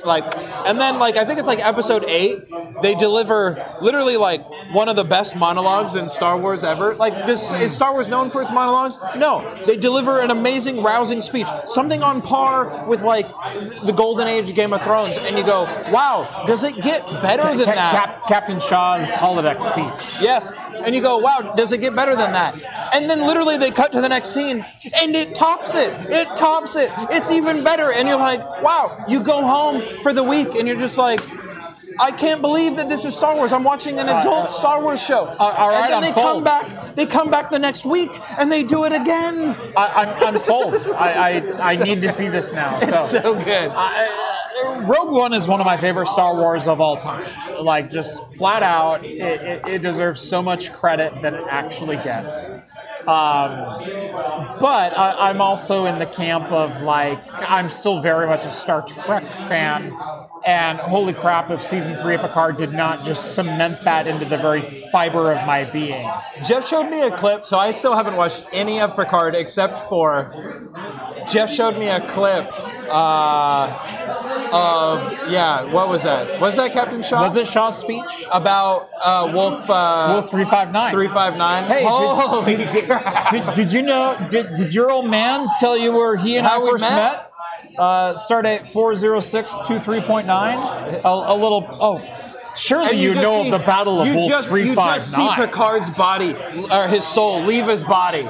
like, 0.05 0.23
and 0.68 0.80
then 0.80 0.99
like 0.99 1.18
I 1.18 1.26
think 1.26 1.39
it's 1.39 1.47
like 1.47 1.60
episode 1.65 2.05
eight, 2.05 2.39
they 2.81 2.93
deliver 2.93 3.65
literally 3.81 4.18
like 4.18 4.45
one 4.72 4.89
of 4.89 4.95
the 4.95 5.03
best 5.03 5.35
monologues 5.35 5.95
in 5.95 6.07
Star 6.07 6.38
Wars 6.38 6.64
ever. 6.64 6.93
Like, 6.95 7.14
does, 7.26 7.51
is 7.53 7.73
Star 7.73 7.93
Wars 7.93 8.07
known 8.07 8.30
for 8.30 8.41
its 8.41 8.51
monologues? 8.51 8.99
No, 9.18 9.43
they 9.65 9.77
deliver 9.77 10.19
an 10.19 10.30
amazing, 10.30 10.84
rousing 10.84 11.22
speech, 11.22 11.47
something 11.65 12.03
on 12.03 12.22
par 12.22 12.85
with 12.88 13.01
like 13.01 13.27
the 13.85 13.93
Golden 13.95 14.27
Age 14.27 14.53
Game 14.53 14.73
of 14.73 14.84
Thrones, 14.84 15.18
and 15.18 15.38
you 15.38 15.43
go, 15.43 15.64
wow, 15.91 16.43
does 16.45 16.64
it 16.64 16.76
get 16.76 17.05
better 17.23 17.55
than 17.55 17.65
that? 17.65 17.93
Cap- 17.93 18.27
Captain 18.27 18.60
Shaw's 18.60 19.07
holodeck 19.10 19.61
speech. 19.61 20.22
Yes. 20.22 20.53
And 20.85 20.93
you 20.93 21.01
go, 21.01 21.18
wow, 21.18 21.53
does 21.55 21.72
it 21.72 21.80
get 21.80 21.95
better 21.95 22.15
than 22.15 22.31
that? 22.34 22.55
And 22.93 23.10
then 23.10 23.19
literally 23.19 23.57
they 23.57 23.72
cut 23.72 23.91
to 23.93 24.01
the 24.01 24.10
next 24.10 24.30
scene 24.30 24.65
and 25.01 25.15
it 25.15 25.34
tops 25.35 25.76
it. 25.76 25.91
It 26.10 26.35
tops 26.35 26.76
it. 26.76 26.91
It's 27.10 27.31
even 27.31 27.64
better. 27.64 27.91
And 27.91 28.07
you're 28.07 28.18
like, 28.18 28.41
wow, 28.61 29.05
you 29.07 29.23
go 29.23 29.41
home 29.45 29.81
for 30.01 30.14
the 30.14 30.23
week 30.23 30.49
and 30.55 30.68
you're 30.68 30.77
just 30.77 30.97
like, 30.97 31.22
I 31.99 32.11
can't 32.11 32.41
believe 32.41 32.76
that 32.77 32.89
this 32.89 33.05
is 33.05 33.15
Star 33.15 33.35
Wars. 33.35 33.51
I'm 33.53 33.64
watching 33.64 33.99
an 33.99 34.10
adult 34.10 34.51
Star 34.51 34.81
Wars 34.81 35.01
show. 35.01 35.26
all 35.39 35.69
right, 35.69 35.84
and 35.84 35.91
then 35.91 35.97
I'm 35.97 36.01
they 36.01 36.11
sold. 36.11 36.26
come 36.26 36.43
back. 36.43 36.95
They 36.95 37.05
come 37.05 37.30
back 37.30 37.49
the 37.49 37.60
next 37.60 37.85
week 37.85 38.11
and 38.38 38.51
they 38.51 38.64
do 38.64 38.85
it 38.85 38.93
again. 38.93 39.55
I, 39.77 40.03
I'm, 40.03 40.27
I'm 40.27 40.38
sold. 40.38 40.76
I, 40.97 41.41
I, 41.60 41.73
I 41.73 41.84
need 41.84 42.01
to 42.01 42.10
see 42.10 42.30
this 42.30 42.51
now. 42.51 42.80
So. 42.84 42.99
It's 42.99 43.11
so 43.11 43.35
good. 43.35 43.72
I, 43.73 44.32
Rogue 44.64 45.11
One 45.11 45.34
is 45.34 45.48
one 45.48 45.60
of 45.60 45.65
my 45.65 45.77
favorite 45.77 46.07
Star 46.07 46.35
Wars 46.35 46.68
of 46.68 46.81
all 46.81 46.98
time. 46.98 47.31
Like, 47.60 47.91
just 47.91 48.22
flat 48.35 48.64
out, 48.64 49.06
it, 49.06 49.19
it, 49.19 49.68
it 49.68 49.81
deserves 49.81 50.22
so 50.22 50.41
much 50.41 50.73
credit 50.73 51.22
that 51.22 51.34
it 51.34 51.45
actually 51.49 51.98
gets. 51.98 52.49
Um, 53.07 54.60
but 54.60 54.98
I, 54.98 55.30
I'm 55.30 55.41
also 55.41 55.85
in 55.85 55.99
the 55.99 56.06
camp 56.06 56.49
of 56.52 56.81
like, 56.84 57.19
I'm 57.34 57.69
still 57.69 58.02
very 58.02 58.27
much 58.27 58.45
a 58.45 58.52
Star 58.52 58.81
Trek 58.81 59.26
fan. 59.49 59.94
And 60.45 60.77
holy 60.80 61.14
crap, 61.14 61.49
if 61.52 61.61
season 61.61 61.95
three 61.98 62.15
of 62.15 62.22
Picard 62.22 62.57
did 62.57 62.73
not 62.73 63.06
just 63.06 63.35
cement 63.35 63.84
that 63.84 64.07
into 64.07 64.26
the 64.26 64.38
very 64.38 64.61
fiber 64.61 65.31
of 65.31 65.45
my 65.45 65.64
being. 65.65 66.10
Jeff 66.45 66.68
showed 66.68 66.90
me 66.90 67.02
a 67.02 67.11
clip, 67.11 67.45
so 67.45 67.57
I 67.57 67.72
still 67.72 67.95
haven't 67.95 68.15
watched 68.15 68.45
any 68.52 68.81
of 68.81 68.95
Picard 68.95 69.35
except 69.35 69.80
for 69.90 70.69
Jeff 71.30 71.49
showed 71.49 71.77
me 71.77 71.88
a 71.88 72.06
clip 72.07 72.49
uh, 72.90 74.22
of 74.53 75.30
yeah, 75.31 75.63
what 75.73 75.89
was 75.89 76.03
that? 76.03 76.39
Was 76.39 76.55
that 76.57 76.71
Captain 76.73 77.01
Shaw? 77.01 77.21
Was 77.27 77.38
it 77.38 77.47
Shaw's 77.47 77.77
speech? 77.80 78.25
about 78.31 78.89
uh, 79.03 79.31
Wolf 79.34 79.69
uh, 79.69 80.11
Wolf 80.13 80.30
359. 80.30 80.91
three 80.91 81.07
five 81.07 81.38
nine? 81.38 81.63
Hey, 81.65 81.81
did- 81.81 81.88
holy 81.89 82.55
did, 82.57 82.85
crap! 82.85 83.31
did, 83.31 83.53
did 83.53 83.73
you 83.73 83.81
know? 83.81 84.15
Did, 84.30 84.55
did 84.55 84.73
your 84.73 84.91
old 84.91 85.09
man 85.09 85.47
tell 85.59 85.77
you 85.77 85.91
where 85.91 86.15
he 86.15 86.38
and 86.38 86.45
How 86.47 86.65
I 86.65 86.69
first 86.71 86.81
met? 86.84 86.95
met? 86.95 87.80
Uh, 87.80 88.15
start 88.15 88.45
at 88.45 88.65
40623.9. 88.65 90.27
A, 91.03 91.07
a 91.07 91.35
little. 91.35 91.67
Oh, 91.71 91.99
surely 92.55 92.89
And 92.91 92.99
you, 92.99 93.13
just 93.13 93.23
know 93.23 93.41
see- 93.43 93.51
of 93.51 93.59
the 93.59 93.65
Battle 93.65 94.01
of 94.01 94.07
you 94.07 94.15
Wolf 94.15 94.30
just, 94.30 94.51
You 94.51 94.75
just 94.75 95.11
see 95.15 95.27
Picard's 95.35 95.89
body 95.89 96.35
or 96.71 96.88
his 96.88 97.05
soul 97.05 97.41
leave 97.41 97.65
his 97.67 97.81
body. 97.84 98.27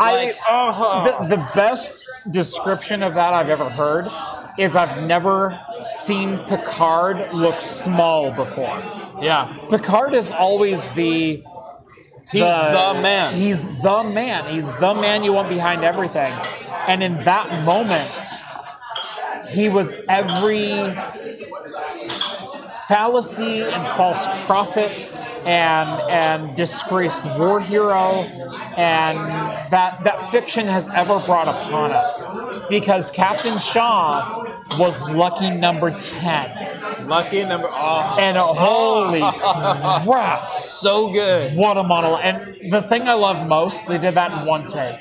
I, 0.00 0.26
Like, 0.26 0.36
uh-huh. 0.48 1.26
the, 1.28 1.36
the 1.36 1.48
best 1.54 2.04
description 2.30 3.02
of 3.02 3.14
that 3.14 3.34
I've 3.34 3.50
ever 3.50 3.68
heard 3.68 4.06
is 4.58 4.74
I've 4.74 5.04
never 5.04 5.58
seen 5.80 6.38
Picard 6.40 7.32
look 7.32 7.60
small 7.60 8.32
before. 8.32 8.82
Yeah. 9.22 9.56
Picard 9.70 10.14
is 10.14 10.32
always 10.32 10.90
the 10.90 11.42
He's 12.30 12.42
the, 12.42 12.98
man. 13.00 13.34
He's 13.34 13.82
the 13.82 14.04
man. 14.04 14.52
He's 14.52 14.70
the 14.72 14.94
man 14.94 15.24
you 15.24 15.32
want 15.32 15.48
behind 15.48 15.82
everything. 15.82 16.34
And 16.86 17.02
in 17.02 17.24
that 17.24 17.64
moment, 17.64 18.12
he 19.50 19.70
was 19.70 19.94
every 20.08 20.94
fallacy 22.86 23.62
and 23.62 23.86
false 23.96 24.26
prophet 24.44 25.08
and 25.48 25.88
and 26.10 26.54
disgraced 26.54 27.24
war 27.38 27.58
hero 27.58 28.24
and 28.76 29.16
that 29.72 30.04
that 30.04 30.30
fiction 30.30 30.66
has 30.66 30.88
ever 30.90 31.18
brought 31.20 31.48
upon 31.48 31.90
us 31.90 32.26
because 32.68 33.10
Captain 33.10 33.56
Shaw 33.56 34.44
was 34.78 35.08
lucky 35.10 35.50
number 35.50 35.90
10 35.98 37.06
Lucky 37.08 37.44
number. 37.44 37.68
Oh, 37.70 38.16
and 38.20 38.36
holy 38.36 39.20
crap 40.04 40.52
so 40.52 41.10
good. 41.10 41.56
what 41.56 41.78
a 41.78 41.82
model 41.82 42.18
and 42.18 42.70
the 42.70 42.82
thing 42.82 43.08
I 43.08 43.14
love 43.14 43.48
most 43.48 43.86
they 43.86 43.96
did 43.96 44.16
that 44.16 44.30
in 44.32 44.46
one 44.46 44.66
take 44.66 45.00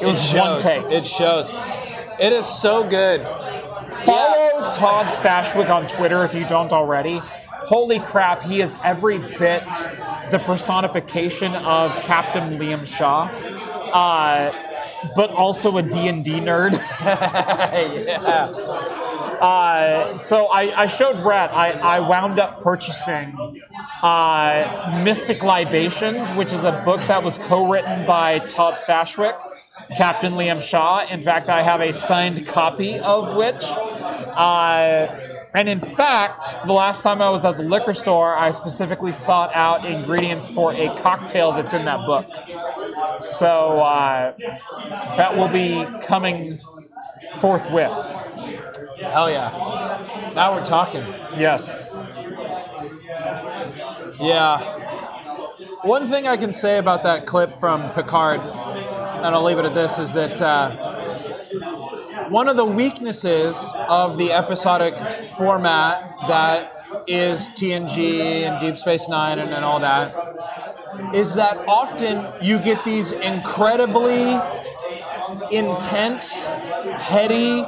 it 0.00 0.06
was 0.06 0.32
it 0.32 0.38
one 0.38 0.60
take 0.60 0.84
It 0.92 1.04
shows. 1.04 1.50
It 2.20 2.32
is 2.32 2.46
so 2.46 2.88
good. 2.88 3.26
Follow 4.04 4.70
Todd 4.72 5.06
Stashwick 5.06 5.68
on 5.70 5.88
Twitter 5.88 6.24
if 6.24 6.34
you 6.34 6.46
don't 6.46 6.72
already. 6.72 7.20
Holy 7.66 7.98
crap, 7.98 8.42
he 8.42 8.60
is 8.60 8.76
every 8.84 9.18
bit 9.18 9.64
the 10.30 10.38
personification 10.44 11.54
of 11.54 11.92
Captain 12.02 12.58
Liam 12.58 12.86
Shaw, 12.86 13.24
uh, 13.92 14.52
but 15.16 15.30
also 15.30 15.76
a 15.78 15.82
D&D 15.82 16.40
nerd. 16.40 16.72
yeah. 17.00 18.50
Uh, 19.40 20.16
so 20.16 20.46
I, 20.46 20.82
I 20.82 20.86
showed 20.86 21.16
Rett, 21.16 21.50
I, 21.50 21.72
I 21.72 22.00
wound 22.00 22.38
up 22.38 22.62
purchasing 22.62 23.36
uh, 24.02 25.00
Mystic 25.02 25.42
Libations, 25.42 26.28
which 26.30 26.52
is 26.52 26.64
a 26.64 26.72
book 26.84 27.00
that 27.02 27.22
was 27.22 27.38
co-written 27.38 28.06
by 28.06 28.40
Todd 28.40 28.74
Stashwick, 28.74 29.38
Captain 29.96 30.34
Liam 30.34 30.62
Shaw. 30.62 31.06
In 31.10 31.22
fact, 31.22 31.48
I 31.48 31.62
have 31.62 31.80
a 31.80 31.92
signed 31.92 32.46
copy 32.46 32.98
of 33.00 33.36
which. 33.36 33.64
Uh, 33.64 35.23
and 35.54 35.68
in 35.68 35.78
fact, 35.78 36.58
the 36.66 36.72
last 36.72 37.02
time 37.02 37.22
I 37.22 37.30
was 37.30 37.44
at 37.44 37.56
the 37.56 37.62
liquor 37.62 37.94
store, 37.94 38.36
I 38.36 38.50
specifically 38.50 39.12
sought 39.12 39.54
out 39.54 39.84
ingredients 39.84 40.48
for 40.48 40.74
a 40.74 40.88
cocktail 40.96 41.52
that's 41.52 41.72
in 41.72 41.84
that 41.84 42.04
book. 42.06 42.26
So 43.20 43.80
uh, 43.80 44.34
that 45.16 45.36
will 45.36 45.48
be 45.48 45.86
coming 46.04 46.58
forthwith. 47.36 47.92
Hell 48.98 49.30
yeah. 49.30 50.32
Now 50.34 50.54
we're 50.54 50.64
talking. 50.64 51.02
Yes. 51.36 51.90
Yeah. 54.20 54.58
One 55.82 56.06
thing 56.06 56.26
I 56.26 56.36
can 56.36 56.52
say 56.52 56.78
about 56.78 57.02
that 57.02 57.26
clip 57.26 57.54
from 57.56 57.92
Picard, 57.92 58.40
and 58.40 59.26
I'll 59.34 59.44
leave 59.44 59.58
it 59.58 59.64
at 59.64 59.74
this, 59.74 59.98
is 59.98 60.14
that 60.14 60.40
uh, 60.40 60.93
one 62.30 62.48
of 62.48 62.56
the 62.56 62.64
weaknesses 62.64 63.72
of 63.88 64.18
the 64.18 64.32
episodic 64.32 64.94
format 65.36 66.10
that 66.28 66.76
is 67.06 67.48
TNG 67.50 68.42
and 68.42 68.60
Deep 68.60 68.76
Space 68.76 69.08
Nine 69.08 69.38
and, 69.38 69.50
and 69.50 69.64
all 69.64 69.80
that 69.80 70.14
is 71.14 71.34
that 71.34 71.56
often 71.68 72.26
you 72.42 72.58
get 72.60 72.84
these 72.84 73.12
incredibly 73.12 74.40
intense, 75.50 76.46
heady, 76.46 77.64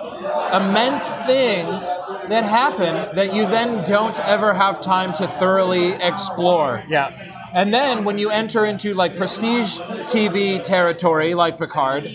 immense 0.52 1.16
things 1.16 1.86
that 2.28 2.44
happen 2.44 3.14
that 3.14 3.34
you 3.34 3.46
then 3.46 3.84
don't 3.84 4.18
ever 4.20 4.54
have 4.54 4.80
time 4.80 5.12
to 5.14 5.26
thoroughly 5.26 5.92
explore. 5.94 6.82
Yeah. 6.88 7.12
And 7.52 7.72
then 7.72 8.04
when 8.04 8.18
you 8.18 8.30
enter 8.30 8.64
into 8.66 8.94
like 8.94 9.16
prestige 9.16 9.80
TV 10.10 10.62
territory 10.62 11.34
like 11.34 11.56
Picard, 11.58 12.08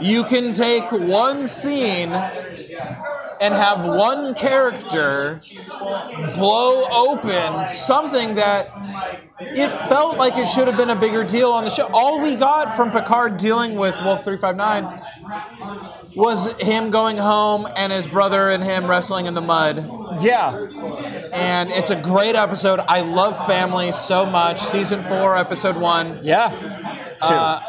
you 0.00 0.24
can 0.24 0.52
take 0.52 0.90
one 0.92 1.46
scene 1.46 2.12
and 3.40 3.54
have 3.54 3.84
one 3.86 4.34
character 4.34 5.40
blow 6.34 6.84
open 6.90 7.66
something 7.68 8.34
that 8.34 8.70
it 9.40 9.68
felt 9.88 10.16
like 10.16 10.36
it 10.36 10.46
should 10.48 10.66
have 10.66 10.76
been 10.76 10.90
a 10.90 10.96
bigger 10.96 11.22
deal 11.22 11.52
on 11.52 11.62
the 11.64 11.70
show. 11.70 11.88
All 11.92 12.20
we 12.20 12.34
got 12.34 12.74
from 12.74 12.90
Picard 12.90 13.38
dealing 13.38 13.76
with 13.76 13.94
Wolf 14.02 14.24
359 14.24 15.00
was 16.16 16.52
him 16.54 16.90
going 16.90 17.16
home 17.16 17.68
and 17.76 17.92
his 17.92 18.08
brother 18.08 18.50
and 18.50 18.64
him 18.64 18.88
wrestling 18.90 19.26
in 19.26 19.34
the 19.34 19.40
mud 19.40 19.76
Yeah. 20.20 20.50
and 21.32 21.70
it's 21.70 21.90
a 21.90 22.00
great 22.00 22.34
episode. 22.34 22.80
I 22.88 23.02
love 23.02 23.36
family 23.46 23.92
so 23.92 24.26
much. 24.26 24.58
Season 24.60 25.00
four, 25.04 25.36
episode 25.36 25.76
one. 25.76 26.18
Yeah. 26.22 26.50
Two. 27.22 27.34
Uh, 27.34 27.60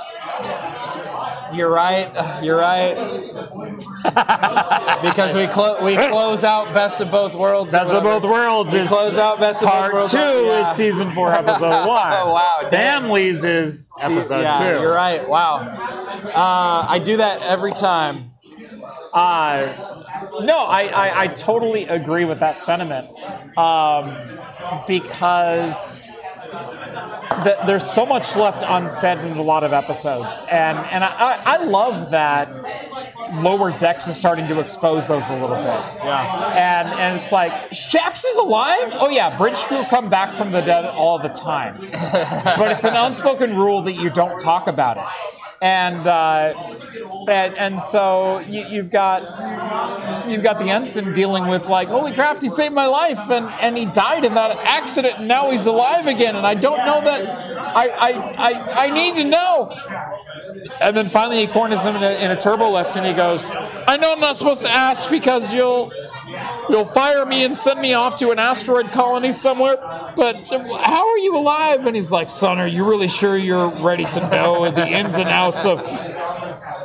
you're 1.54 1.72
right. 1.72 2.10
You're 2.44 2.58
right. 2.58 2.96
because 5.02 5.36
we 5.36 5.48
clo- 5.48 5.84
we 5.84 5.96
close 5.96 6.44
out 6.44 6.74
best 6.74 7.02
of 7.02 7.12
both 7.12 7.34
worlds. 7.36 7.72
Best 7.72 7.94
of 7.94 8.04
both 8.04 8.24
worlds 8.24 8.74
We 8.74 8.80
is 8.80 8.88
close 8.88 9.18
out 9.18 9.40
best 9.40 9.64
of 9.64 9.70
both 9.70 9.94
worlds. 9.94 10.14
part 10.14 10.24
two 10.24 10.46
Yeah. 10.46 10.62
is 10.72 10.76
season 10.76 11.10
four, 11.12 11.32
episode 11.32 11.70
one. 11.88 12.14
Oh, 12.14 12.34
wow, 12.34 12.60
damn. 12.64 12.72
Families 13.02 13.44
is 13.44 13.92
episode 14.02 14.42
yeah, 14.42 14.54
two. 14.58 14.82
You're 14.82 14.94
right. 14.94 15.28
Wow. 15.28 15.58
Uh, 15.60 16.86
I 16.90 17.00
do 17.00 17.18
that 17.18 17.42
every 17.42 17.72
time. 17.74 18.32
Uh, 19.14 19.74
no, 20.42 20.60
I, 20.66 20.84
I, 20.94 21.22
I 21.24 21.28
totally 21.28 21.86
agree 21.86 22.26
with 22.26 22.40
that 22.42 22.56
sentiment 22.56 23.08
um, 23.58 24.16
because 24.88 26.02
th- 27.44 27.58
there's 27.66 27.90
so 27.90 28.06
much 28.06 28.36
left 28.36 28.64
unsaid 28.66 29.20
in 29.20 29.38
a 29.38 29.42
lot 29.42 29.64
of 29.64 29.74
episodes, 29.74 30.44
and 30.52 30.78
and 30.78 31.04
I, 31.04 31.08
I, 31.08 31.42
I 31.46 31.64
love 31.64 32.12
that 32.12 32.50
Lower 33.36 33.78
Decks 33.78 34.08
is 34.08 34.18
starting 34.18 34.48
to 34.48 34.60
expose 34.60 35.08
those 35.08 35.30
a 35.30 35.34
little 35.34 35.50
bit. 35.50 35.56
Yeah. 35.56 36.54
And 36.56 36.88
and 37.00 37.18
it's 37.18 37.32
like 37.32 37.52
Shax 37.72 38.26
is 38.26 38.36
alive. 38.36 38.94
Oh 38.94 39.10
yeah, 39.10 39.38
bridge 39.38 39.60
crew 39.60 39.84
come 39.86 40.10
back 40.10 40.36
from 40.36 40.52
the 40.52 40.62
dead 40.62 40.86
all 40.86 41.20
the 41.20 41.30
time, 41.30 41.78
but 41.92 42.72
it's 42.72 42.84
an 42.84 42.96
unspoken 42.96 43.56
rule 43.56 43.82
that 43.84 43.94
you 43.94 44.10
don't 44.10 44.40
talk 44.40 44.68
about 44.68 44.98
it. 44.98 45.04
And 45.61 46.07
uh, 46.07 46.53
and, 47.27 47.57
and 47.57 47.81
so 47.81 48.40
you, 48.40 48.65
you've 48.65 48.90
got 48.90 49.22
you've 50.30 50.44
got 50.44 50.60
the 50.60 50.69
ensign 50.69 51.14
dealing 51.14 51.48
with 51.48 51.68
like, 51.68 51.90
holy 51.90 52.14
crap, 52.14 52.41
he 52.41 52.49
saved 52.49 52.73
my 52.73 52.86
life, 52.86 53.19
and, 53.30 53.48
and 53.61 53.77
he 53.77 53.86
died 53.86 54.26
in 54.26 54.34
that 54.36 54.57
accident, 54.60 55.19
and 55.19 55.27
now 55.27 55.52
he's 55.52 55.65
alive 55.65 56.07
again, 56.07 56.36
and 56.36 56.45
I 56.45 56.56
don't 56.56 56.86
know 56.86 57.02
that 57.02 57.22
I 57.76 57.88
I, 57.88 58.10
I, 58.38 58.86
I 58.86 58.90
need 58.94 59.15
to 59.15 59.23
know. 59.26 59.76
And 60.81 60.95
then 60.95 61.10
finally, 61.10 61.45
he 61.45 61.48
corners 61.48 61.86
him 61.86 61.95
in 61.95 62.03
a, 62.03 62.23
in 62.23 62.31
a 62.31 62.41
turbo 62.41 62.69
lift, 62.69 62.95
and 62.95 63.06
he 63.06 63.14
goes, 63.14 63.53
"I 63.53 63.98
know 63.98 64.14
I'm 64.14 64.19
not 64.19 64.38
supposed 64.38 64.61
to 64.64 64.69
ask 64.69 65.10
because 65.10 65.53
you'll 65.53 65.91
you'll 66.69 66.85
fire 66.85 67.26
me 67.26 67.43
and 67.43 67.56
send 67.56 67.80
me 67.80 67.93
off 67.93 68.15
to 68.18 68.31
an 68.31 68.39
asteroid 68.39 68.91
colony 68.91 69.31
somewhere. 69.31 69.77
But 70.15 70.35
how 70.35 71.10
are 71.10 71.18
you 71.19 71.35
alive?" 71.35 71.85
And 71.85 71.95
he's 71.95 72.11
like, 72.11 72.30
"Son, 72.30 72.60
are 72.60 72.68
you 72.68 72.88
really 72.88 73.07
sure 73.07 73.38
you're 73.38 73.69
ready 73.69 74.06
to 74.06 74.30
know 74.30 74.69
the 74.72 74.88
ins 74.88 75.15
and 75.15 75.30
outs 75.30 75.65
of?" 75.65 75.80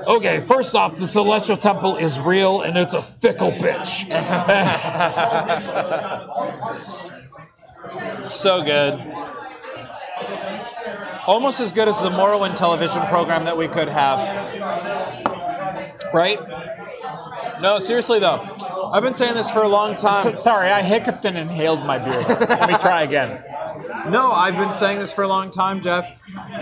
Okay, 0.06 0.40
first 0.40 0.74
off, 0.74 0.98
the 0.98 1.08
Celestial 1.08 1.56
Temple 1.56 1.96
is 1.96 2.20
real 2.20 2.60
and 2.60 2.76
it's 2.76 2.92
a 2.92 3.02
fickle 3.02 3.52
bitch. 3.52 4.04
So 8.28 8.62
good. 8.62 9.00
Almost 11.26 11.60
as 11.60 11.72
good 11.72 11.88
as 11.88 12.00
the 12.00 12.10
Morrowind 12.10 12.56
television 12.56 13.02
program 13.06 13.44
that 13.44 13.56
we 13.56 13.68
could 13.68 13.88
have. 13.88 14.18
Right? 16.14 16.38
No, 17.60 17.78
seriously 17.78 18.20
though. 18.20 18.40
I've 18.92 19.02
been 19.02 19.14
saying 19.14 19.34
this 19.34 19.50
for 19.50 19.62
a 19.62 19.68
long 19.68 19.96
time. 19.96 20.22
So- 20.22 20.34
sorry, 20.36 20.70
I 20.70 20.82
hiccuped 20.82 21.24
and 21.24 21.36
inhaled 21.36 21.84
my 21.84 21.98
beer. 21.98 22.22
Let 22.28 22.68
me 22.68 22.76
try 22.78 23.02
again. 23.02 23.42
No, 24.08 24.30
I've 24.30 24.56
been 24.56 24.72
saying 24.72 24.98
this 24.98 25.12
for 25.12 25.24
a 25.24 25.28
long 25.28 25.50
time, 25.50 25.80
Jeff. 25.80 26.06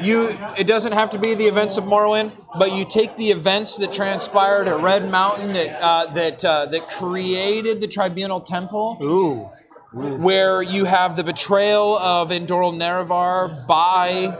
You, 0.01 0.37
it 0.57 0.67
doesn't 0.67 0.93
have 0.93 1.11
to 1.11 1.19
be 1.19 1.35
the 1.35 1.45
events 1.47 1.77
of 1.77 1.85
Morrowind, 1.85 2.33
but 2.59 2.73
you 2.73 2.85
take 2.85 3.17
the 3.17 3.31
events 3.31 3.77
that 3.79 3.93
transpired 3.93 4.69
at 4.69 4.81
Red 4.81 5.11
Mountain 5.11 5.53
that 5.53 5.83
uh, 5.83 6.07
that 6.13 6.45
uh, 6.45 6.67
that 6.67 6.87
created 6.89 7.81
the 7.81 7.89
Tribunal 7.89 8.41
Temple, 8.41 8.99
Ooh. 9.03 9.51
where 10.19 10.63
you 10.63 10.85
have 10.85 11.17
the 11.17 11.25
betrayal 11.25 11.97
of 11.99 12.31
Indoril 12.31 12.75
Nerevar 12.75 13.67
by 13.67 14.37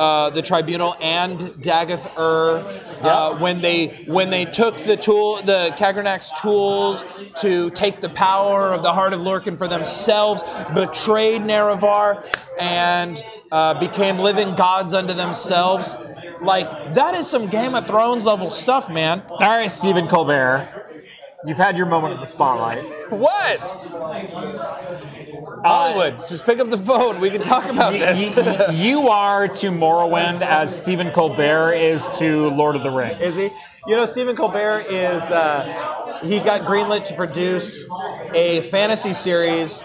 uh, 0.00 0.30
the 0.30 0.40
Tribunal 0.40 0.96
and 1.02 1.38
Dagoth 1.60 2.10
Ur. 2.18 2.80
Uh, 3.02 3.36
when 3.38 3.60
they 3.60 4.04
when 4.06 4.30
they 4.30 4.46
took 4.46 4.78
the 4.78 4.96
tool 4.96 5.36
the 5.42 5.74
Kagrenac's 5.76 6.32
tools 6.40 7.04
to 7.40 7.68
take 7.70 8.00
the 8.00 8.08
power 8.08 8.72
of 8.72 8.82
the 8.82 8.92
heart 8.92 9.12
of 9.12 9.20
Lorkhan 9.20 9.58
for 9.58 9.68
themselves, 9.68 10.42
betrayed 10.74 11.42
Nerevar 11.42 12.26
and 12.58 13.22
uh, 13.52 13.78
became 13.78 14.18
living 14.18 14.54
gods 14.54 14.94
unto 14.94 15.12
themselves. 15.12 15.94
Like 16.40 16.94
that 16.94 17.14
is 17.14 17.28
some 17.28 17.46
Game 17.46 17.74
of 17.74 17.86
Thrones 17.86 18.24
level 18.24 18.48
stuff, 18.48 18.90
man. 18.90 19.22
All 19.28 19.38
right, 19.38 19.70
Stephen 19.70 20.08
Colbert. 20.08 20.66
You've 21.44 21.58
had 21.58 21.76
your 21.76 21.86
moment 21.86 22.14
in 22.14 22.20
the 22.20 22.26
spotlight. 22.26 22.82
What? 23.10 23.60
Hollywood, 25.64 26.28
just 26.28 26.44
pick 26.46 26.58
up 26.58 26.70
the 26.70 26.78
phone. 26.78 27.20
We 27.20 27.30
can 27.30 27.42
talk 27.42 27.68
about 27.70 27.92
this. 27.92 28.36
y- 28.36 28.42
y- 28.68 28.72
you 28.74 29.08
are 29.08 29.48
to 29.48 29.70
Morrowind 29.70 30.40
as 30.42 30.76
Stephen 30.82 31.10
Colbert 31.10 31.72
is 31.74 32.08
to 32.18 32.48
Lord 32.50 32.76
of 32.76 32.82
the 32.82 32.90
Rings. 32.90 33.20
Is 33.20 33.36
he? 33.36 33.48
You 33.86 33.96
know, 33.96 34.04
Stephen 34.04 34.36
Colbert 34.36 34.84
is. 34.88 35.30
Uh, 35.30 36.20
he 36.22 36.38
got 36.38 36.62
greenlit 36.62 37.04
to 37.06 37.14
produce 37.14 37.86
a 38.34 38.60
fantasy 38.62 39.14
series 39.14 39.82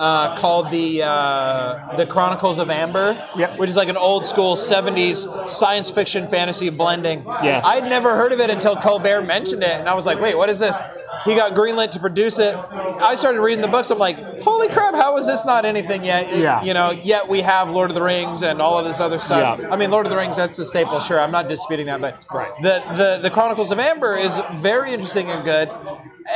uh, 0.00 0.36
called 0.36 0.68
the 0.72 1.02
uh, 1.04 1.94
the 1.96 2.06
Chronicles 2.06 2.58
of 2.58 2.70
Amber, 2.70 3.12
Yep. 3.36 3.58
which 3.58 3.70
is 3.70 3.76
like 3.76 3.88
an 3.88 3.96
old 3.96 4.26
school 4.26 4.56
'70s 4.56 5.48
science 5.48 5.90
fiction 5.90 6.26
fantasy 6.26 6.70
blending. 6.70 7.22
Yes. 7.42 7.64
I'd 7.64 7.88
never 7.88 8.16
heard 8.16 8.32
of 8.32 8.40
it 8.40 8.50
until 8.50 8.74
Colbert 8.76 9.22
mentioned 9.22 9.62
it, 9.62 9.70
and 9.78 9.88
I 9.88 9.94
was 9.94 10.06
like, 10.06 10.20
"Wait, 10.20 10.36
what 10.36 10.48
is 10.48 10.58
this?" 10.58 10.76
He 11.24 11.34
got 11.34 11.54
greenlit 11.54 11.90
to 11.90 12.00
produce 12.00 12.38
it. 12.38 12.54
I 12.56 13.14
started 13.16 13.40
reading 13.40 13.62
the 13.62 13.68
books. 13.68 13.90
I'm 13.90 13.98
like, 13.98 14.16
"Holy 14.42 14.68
crap! 14.68 14.94
How 14.94 15.16
is 15.16 15.26
this 15.26 15.44
not 15.44 15.64
anything 15.64 16.04
yet?" 16.04 16.26
Yeah. 16.36 16.62
You 16.62 16.72
know, 16.74 16.90
yet 16.90 17.28
we 17.28 17.40
have 17.40 17.70
Lord 17.70 17.90
of 17.90 17.94
the 17.94 18.02
Rings 18.02 18.42
and 18.42 18.60
all 18.62 18.78
of 18.78 18.84
this 18.84 19.00
other 19.00 19.18
stuff. 19.18 19.58
Yeah. 19.60 19.70
I 19.70 19.76
mean, 19.76 19.90
Lord 19.90 20.06
of 20.06 20.10
the 20.10 20.16
Rings, 20.16 20.36
that's 20.36 20.56
the 20.56 20.64
staple. 20.64 21.00
Sure, 21.00 21.20
I'm 21.20 21.30
not 21.32 21.48
disputing 21.48 21.86
that, 21.86 22.00
but 22.00 22.18
Right. 22.32 22.50
the, 22.62 22.82
the 22.96 23.18
the 23.22 23.30
Chronicles 23.30 23.70
of 23.72 23.78
Amber 23.78 24.14
is 24.14 24.40
very 24.54 24.92
interesting 24.92 25.30
and 25.30 25.44
good. 25.44 25.68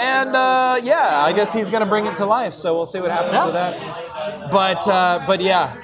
And 0.00 0.36
uh, 0.36 0.78
yeah, 0.82 1.22
I 1.24 1.32
guess 1.32 1.52
he's 1.52 1.68
gonna 1.70 1.86
bring 1.86 2.06
it 2.06 2.16
to 2.16 2.26
life. 2.26 2.54
So 2.54 2.74
we'll 2.74 2.86
see 2.86 3.00
what 3.00 3.10
happens 3.10 3.34
Yeah. 3.34 3.44
with 3.44 3.54
that. 3.54 4.50
But 4.50 4.86
uh, 4.88 5.24
but 5.26 5.40
yeah, 5.40 5.74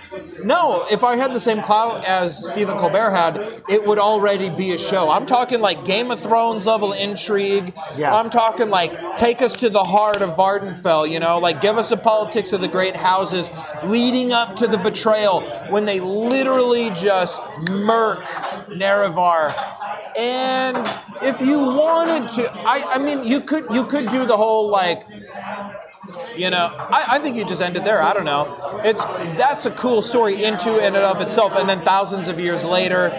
no. 0.44 0.86
If 0.90 1.04
I 1.04 1.16
had 1.16 1.32
the 1.32 1.40
same 1.40 1.62
clout 1.62 2.04
as 2.04 2.52
Stephen 2.52 2.78
Colbert 2.78 3.10
had, 3.10 3.62
it 3.68 3.84
would 3.86 3.98
already 3.98 4.50
be 4.50 4.72
a 4.72 4.78
show. 4.78 5.10
I'm 5.10 5.26
talking 5.26 5.60
like 5.60 5.84
Game 5.84 6.10
of 6.10 6.20
Thrones 6.20 6.66
level 6.66 6.92
intrigue. 6.92 7.74
Yeah. 7.96 8.14
I'm 8.14 8.30
talking 8.30 8.68
like 8.68 9.16
take 9.16 9.42
us 9.42 9.52
to 9.54 9.70
the 9.70 9.82
heart 9.82 10.22
of 10.22 10.36
Vvardenfell. 10.36 11.10
You 11.10 11.20
know, 11.20 11.38
like 11.38 11.60
give 11.60 11.78
us 11.78 11.90
the 11.90 11.96
politics 11.96 12.52
of 12.52 12.60
the 12.60 12.68
great 12.68 12.96
houses 12.96 13.50
leading 13.84 14.32
up 14.32 14.56
to 14.56 14.66
the 14.66 14.78
betrayal 14.78 15.42
when 15.70 15.84
they 15.84 16.00
literally 16.00 16.90
just 16.90 17.40
murk 17.70 18.24
Nerevar. 18.68 19.54
And 20.16 20.86
if 21.22 21.40
you 21.40 21.58
wanted 21.58 22.28
to, 22.36 22.52
I, 22.52 22.94
I 22.94 22.98
mean, 22.98 23.24
you 23.24 23.40
could 23.40 23.66
you 23.70 23.84
could 23.86 24.08
do 24.08 24.26
the 24.26 24.36
whole 24.36 24.68
like 24.68 25.02
you 26.36 26.50
know, 26.50 26.70
I, 26.72 27.04
I 27.10 27.18
think 27.18 27.36
you 27.36 27.44
just 27.44 27.62
ended 27.62 27.84
there. 27.84 28.02
I 28.02 28.12
don't 28.12 28.24
know. 28.24 28.80
It's 28.84 29.04
that's 29.36 29.66
a 29.66 29.70
cool 29.72 30.02
story 30.02 30.44
into 30.44 30.70
and 30.82 30.96
of 30.96 31.20
itself, 31.20 31.56
and 31.56 31.68
then 31.68 31.80
thousands 31.82 32.28
of 32.28 32.38
years 32.40 32.64
later, 32.64 33.12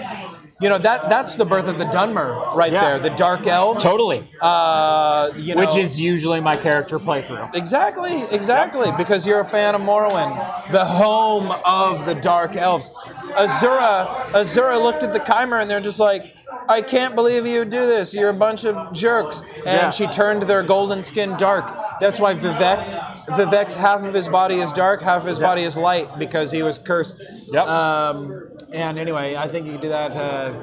you 0.60 0.70
know 0.70 0.78
that 0.80 1.10
that's 1.10 1.36
the 1.36 1.46
birth 1.46 1.68
of 1.68 1.78
the 1.78 1.86
Dunmer 1.86 2.56
right 2.56 2.72
Yeah. 2.72 2.82
there, 2.98 3.00
the 3.00 3.16
Dark 3.16 3.46
Elves. 3.46 3.84
Totally. 3.84 4.24
Uh, 4.42 5.30
you 5.36 5.54
know, 5.56 5.62
Which 5.62 5.76
is 5.78 6.00
usually 6.00 6.40
my 6.40 6.56
character 6.58 6.98
playthrough. 7.00 7.56
Exactly, 7.56 8.24
exactly, 8.32 8.90
because 8.98 9.28
you're 9.28 9.40
a 9.42 9.46
fan 9.46 9.76
of 9.76 9.82
Morrowind, 9.82 10.72
the 10.72 10.84
home 10.86 11.52
of 11.66 12.06
the 12.06 12.16
Dark 12.16 12.56
Elves. 12.56 12.90
Azura, 13.36 14.08
Azura 14.32 14.82
looked 14.82 15.04
at 15.04 15.14
the 15.14 15.20
Chimer 15.20 15.62
and 15.62 15.70
they're 15.70 15.80
just 15.82 16.00
like, 16.00 16.34
I 16.70 16.82
can't 16.82 17.16
believe 17.16 17.46
you 17.46 17.66
do 17.66 17.86
this. 17.86 18.14
You're 18.14 18.30
a 18.30 18.34
bunch 18.34 18.66
of 18.66 18.94
jerks. 18.94 19.42
And 19.58 19.66
Yeah. 19.66 19.90
she 19.90 20.08
turned 20.08 20.44
their 20.44 20.64
golden 20.64 21.04
skin 21.04 21.36
dark. 21.38 21.74
That's 22.00 22.20
why 22.20 22.34
Vivec, 22.36 23.26
Vivec's 23.28 23.76
half 23.76 24.04
of 24.04 24.14
his 24.14 24.28
body 24.28 24.56
is 24.56 24.72
dark, 24.72 25.02
half 25.02 25.22
of 25.22 25.28
his 25.28 25.40
body 25.40 25.64
is 25.64 25.76
light 25.78 26.18
because 26.18 26.52
he 26.52 26.64
was 26.64 26.80
cursed. 26.80 27.22
Yep. 27.52 27.68
Um, 27.68 28.50
and 28.74 28.98
anyway, 29.00 29.36
I 29.36 29.48
think 29.48 29.66
you 29.66 29.74
could 29.74 29.82
do 29.82 29.90
that. 29.90 30.12
Uh, 30.12 30.54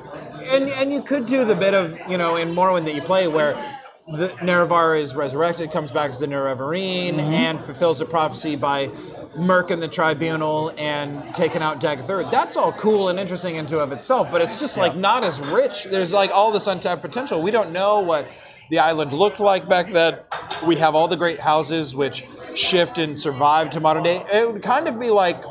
and 0.53 0.69
and 0.71 0.93
you 0.93 1.01
could 1.03 1.27
do 1.27 1.45
the 1.45 1.55
bit 1.55 1.75
of 1.75 1.97
you 2.09 2.19
know 2.19 2.37
in 2.37 2.55
Morrowind 2.55 2.85
that 2.85 2.95
you 2.95 3.03
play 3.03 3.29
where 3.29 3.55
the 4.07 4.29
Nerevar 4.43 5.01
is 5.01 5.15
resurrected, 5.15 5.71
comes 5.71 5.91
back 5.91 6.11
as 6.11 6.19
the 6.19 6.27
Nerevarine, 6.27 7.19
and 7.19 7.59
fulfills 7.59 7.99
the 8.01 8.05
prophecy 8.05 8.55
by 8.57 8.91
murking 9.37 9.81
the 9.81 9.89
tribunal 9.89 10.73
and 10.79 11.35
taking 11.35 11.63
out 11.63 11.81
Dagoth 11.81 12.09
Ur. 12.09 12.31
That's 12.31 12.57
all 12.57 12.73
cool 12.73 13.09
and 13.09 13.19
interesting 13.19 13.57
into 13.57 13.81
of 13.81 13.93
itself, 13.93 14.29
but 14.31 14.41
it's 14.41 14.59
just 14.59 14.77
like 14.77 14.97
not 14.97 15.25
as 15.25 15.41
rich. 15.41 15.85
There's 15.85 16.13
like 16.13 16.31
all 16.31 16.53
this 16.53 16.67
untapped 16.67 17.03
potential. 17.03 17.43
We 17.43 17.51
don't 17.51 17.73
know 17.73 18.01
what 18.01 18.29
the 18.71 18.79
island 18.79 19.13
looked 19.13 19.41
like 19.41 19.69
back 19.69 19.91
then. 19.91 20.19
We 20.67 20.77
have 20.77 20.95
all 20.95 21.09
the 21.09 21.17
great 21.17 21.39
houses 21.39 21.95
which 21.95 22.25
shift 22.55 22.99
and 22.99 23.19
survive 23.19 23.71
to 23.71 23.81
modern 23.81 24.03
day. 24.03 24.25
It 24.33 24.53
would 24.53 24.63
kind 24.63 24.89
of 24.89 24.99
be 24.99 25.11
like 25.11 25.45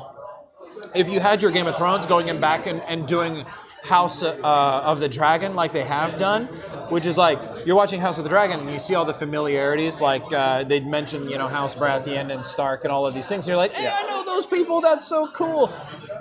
if 0.95 1.11
you 1.11 1.19
had 1.19 1.41
your 1.41 1.51
Game 1.51 1.67
of 1.67 1.75
Thrones 1.75 2.05
going 2.05 2.27
in 2.27 2.39
back 2.39 2.67
and, 2.67 2.81
and 2.81 3.07
doing 3.07 3.45
House 3.83 4.23
uh, 4.23 4.37
of 4.43 4.99
the 4.99 5.09
Dragon 5.09 5.55
like 5.55 5.73
they 5.73 5.83
have 5.83 6.17
done, 6.17 6.45
which 6.89 7.05
is 7.05 7.17
like 7.17 7.39
you're 7.65 7.75
watching 7.75 7.99
House 7.99 8.17
of 8.17 8.23
the 8.23 8.29
Dragon 8.29 8.61
and 8.61 8.71
you 8.71 8.79
see 8.79 8.95
all 8.95 9.05
the 9.05 9.13
familiarities, 9.13 10.01
like 10.01 10.23
uh, 10.33 10.63
they'd 10.63 10.87
mention, 10.87 11.29
you 11.29 11.37
know, 11.37 11.47
House 11.47 11.75
Baratheon 11.75 12.33
and 12.33 12.45
Stark 12.45 12.85
and 12.85 12.93
all 12.93 13.05
of 13.05 13.13
these 13.13 13.27
things. 13.27 13.45
And 13.45 13.49
you're 13.49 13.57
like, 13.57 13.73
hey, 13.73 13.91
I 13.93 14.03
know 14.07 14.23
those 14.25 14.45
people. 14.45 14.79
That's 14.79 15.05
so 15.05 15.27
cool. 15.31 15.73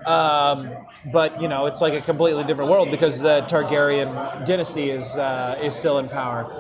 Um, 0.07 0.71
but 1.13 1.41
you 1.41 1.49
know, 1.49 1.67
it's 1.67 1.81
like 1.81 1.95
a 1.95 2.01
completely 2.01 2.43
different 2.45 2.71
world 2.71 2.91
because 2.91 3.21
the 3.21 3.43
Targaryen 3.43 4.45
dynasty 4.45 4.91
is 4.91 5.17
uh, 5.17 5.59
is 5.63 5.75
still 5.75 5.99
in 5.99 6.09
power. 6.09 6.53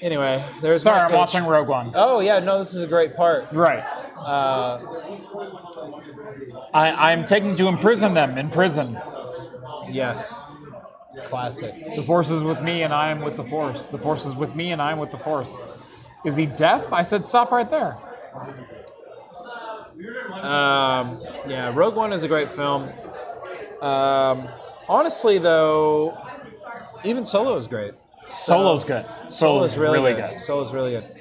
Anyway, 0.00 0.44
there's 0.62 0.84
Sorry, 0.84 1.00
I'm 1.00 1.08
pitch. 1.08 1.16
watching 1.16 1.44
Rogue 1.44 1.68
One. 1.68 1.90
Oh 1.94 2.20
yeah, 2.20 2.38
no, 2.38 2.58
this 2.60 2.72
is 2.72 2.82
a 2.82 2.86
great 2.86 3.14
part. 3.14 3.52
Right. 3.52 3.82
Uh, 4.16 4.80
I, 6.72 7.12
I'm 7.12 7.24
taking 7.24 7.56
to 7.56 7.66
imprison 7.66 8.14
them 8.14 8.38
in 8.38 8.48
prison. 8.50 8.98
Yes, 9.90 10.38
classic. 11.24 11.74
The 11.96 12.02
force 12.02 12.30
is 12.30 12.42
with 12.42 12.60
me 12.60 12.82
and 12.82 12.92
I 12.92 13.10
am 13.10 13.20
with 13.20 13.36
the 13.36 13.44
force. 13.44 13.86
The 13.86 13.98
force 13.98 14.26
is 14.26 14.34
with 14.34 14.54
me 14.54 14.72
and 14.72 14.80
I 14.80 14.92
am 14.92 14.98
with 14.98 15.10
the 15.10 15.18
force. 15.18 15.68
Is 16.24 16.36
he 16.36 16.46
deaf? 16.46 16.92
I 16.92 17.02
said 17.02 17.24
stop 17.24 17.50
right 17.50 17.68
there. 17.68 17.98
Um, 20.32 21.20
yeah, 21.46 21.72
Rogue 21.74 21.96
One 21.96 22.12
is 22.12 22.22
a 22.22 22.28
great 22.28 22.50
film. 22.50 22.88
Um, 23.80 24.48
honestly, 24.88 25.38
though, 25.38 26.16
even 27.04 27.24
Solo 27.24 27.56
is 27.56 27.66
great. 27.66 27.94
Solo's 28.34 28.84
good. 28.84 29.04
Solo's 29.28 29.36
Solo's 29.36 29.76
really, 29.76 29.98
really 29.98 30.14
good. 30.14 30.30
good. 30.30 30.40
Solo's 30.40 30.72
really 30.72 30.92
good. 30.92 31.18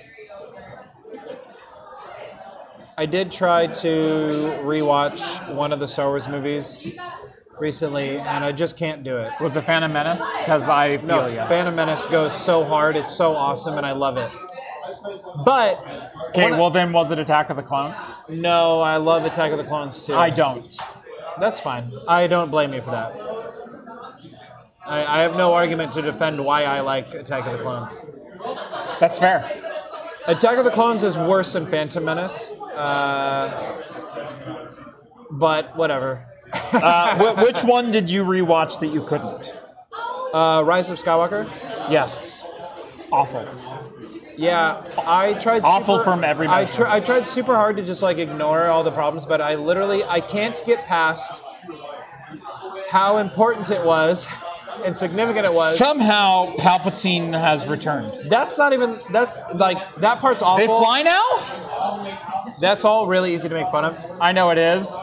I 3.00 3.06
did 3.06 3.32
try 3.32 3.68
to 3.68 3.90
rewatch 4.64 5.54
one 5.54 5.72
of 5.72 5.80
the 5.80 5.88
Star 5.88 6.08
Wars 6.08 6.28
movies 6.28 6.78
recently, 7.60 8.18
and 8.18 8.44
I 8.44 8.52
just 8.52 8.78
can't 8.78 9.04
do 9.04 9.18
it. 9.18 9.32
Was 9.42 9.56
it 9.56 9.62
Phantom 9.62 9.92
Menace? 9.92 10.22
Because 10.40 10.68
I 10.68 10.98
feel 10.98 11.08
No, 11.08 11.28
ya. 11.28 11.48
Phantom 11.48 11.76
Menace 11.76 12.06
goes 12.06 12.34
so 12.34 12.64
hard; 12.64 12.96
it's 12.98 13.14
so 13.16 13.34
awesome, 13.36 13.78
and 13.78 13.86
I 13.86 13.92
love 13.94 14.18
it. 14.18 14.30
But 15.46 15.84
Okay, 16.30 16.52
well 16.52 16.70
then 16.70 16.92
was 16.92 17.12
it 17.12 17.20
Attack 17.20 17.50
of 17.50 17.58
the 17.58 17.64
Clones? 17.64 17.96
no, 18.30 18.82
I 18.82 18.98
love 18.98 19.26
Attack 19.26 19.52
of 19.52 19.58
the 19.58 19.64
Clones 19.64 20.06
too. 20.06 20.16
I 20.16 20.30
don't. 20.30 20.78
That's 21.40 21.60
fine. 21.60 21.92
I 22.08 22.28
don't 22.28 22.50
blame 22.52 22.74
you 22.74 22.82
for 22.82 22.92
that. 22.92 23.14
I, 24.86 25.20
I 25.20 25.22
have 25.22 25.36
no 25.36 25.54
argument 25.54 25.92
to 25.94 26.02
defend 26.02 26.44
why 26.44 26.64
I 26.64 26.80
like 26.82 27.14
Attack 27.14 27.46
of 27.46 27.54
the 27.54 27.60
Clones. 27.60 27.96
That's 29.00 29.20
fair. 29.20 29.40
Attack 30.28 30.58
of 30.58 30.66
the 30.66 30.72
Clones 30.72 31.04
is 31.04 31.18
worse 31.18 31.54
than 31.54 31.66
Phantom 31.66 32.04
Menace, 32.04 32.52
uh, 32.76 33.82
but 35.32 35.76
whatever. 35.78 36.26
Uh, 36.74 37.18
wh- 37.36 37.44
which 37.44 37.64
one 37.64 37.92
did 37.92 38.10
you 38.10 38.24
rewatch 38.24 38.80
that 38.80 38.88
you 38.88 39.02
couldn't? 39.04 39.54
Uh, 40.34 40.64
Rise 40.66 40.90
of 40.90 40.98
Skywalker. 40.98 41.46
Yes. 41.90 42.44
Awful. 43.12 43.48
Yeah, 44.36 44.84
I 45.08 45.34
tried. 45.34 45.64
Awful 45.64 45.96
super, 45.98 46.04
from 46.12 46.24
every 46.24 46.46
I, 46.48 46.62
measure. 46.62 46.74
tr- 46.84 46.88
I 46.88 47.00
tried 47.00 47.28
super 47.28 47.56
hard 47.56 47.78
to 47.78 47.84
just 47.84 48.04
like 48.04 48.20
ignore 48.20 48.66
all 48.68 48.84
the 48.84 48.92
problems, 48.92 49.26
but 49.26 49.42
I 49.42 49.56
literally 49.56 50.04
I 50.04 50.20
can't 50.20 50.62
get 50.66 50.86
past 50.86 51.42
how 52.90 53.18
important 53.18 53.72
it 53.72 53.84
was 53.84 54.28
and 54.86 54.96
significant 54.96 55.46
it 55.46 55.54
was. 55.54 55.76
Somehow 55.78 56.54
Palpatine 56.58 57.34
has 57.38 57.66
returned. 57.68 58.12
that's 58.30 58.58
not 58.60 58.74
even. 58.74 59.00
That's 59.12 59.38
like 59.56 59.96
that 59.96 60.20
part's 60.20 60.44
awful. 60.44 60.58
They 60.60 60.68
fly 60.68 61.02
now? 61.02 62.54
That's 62.62 62.86
all 62.86 63.08
really 63.08 63.34
easy 63.34 63.50
to 63.50 63.56
make 63.56 63.68
fun 63.72 63.86
of. 63.86 64.06
I 64.22 64.34
know 64.34 64.52
it 64.52 64.58
is 64.60 64.94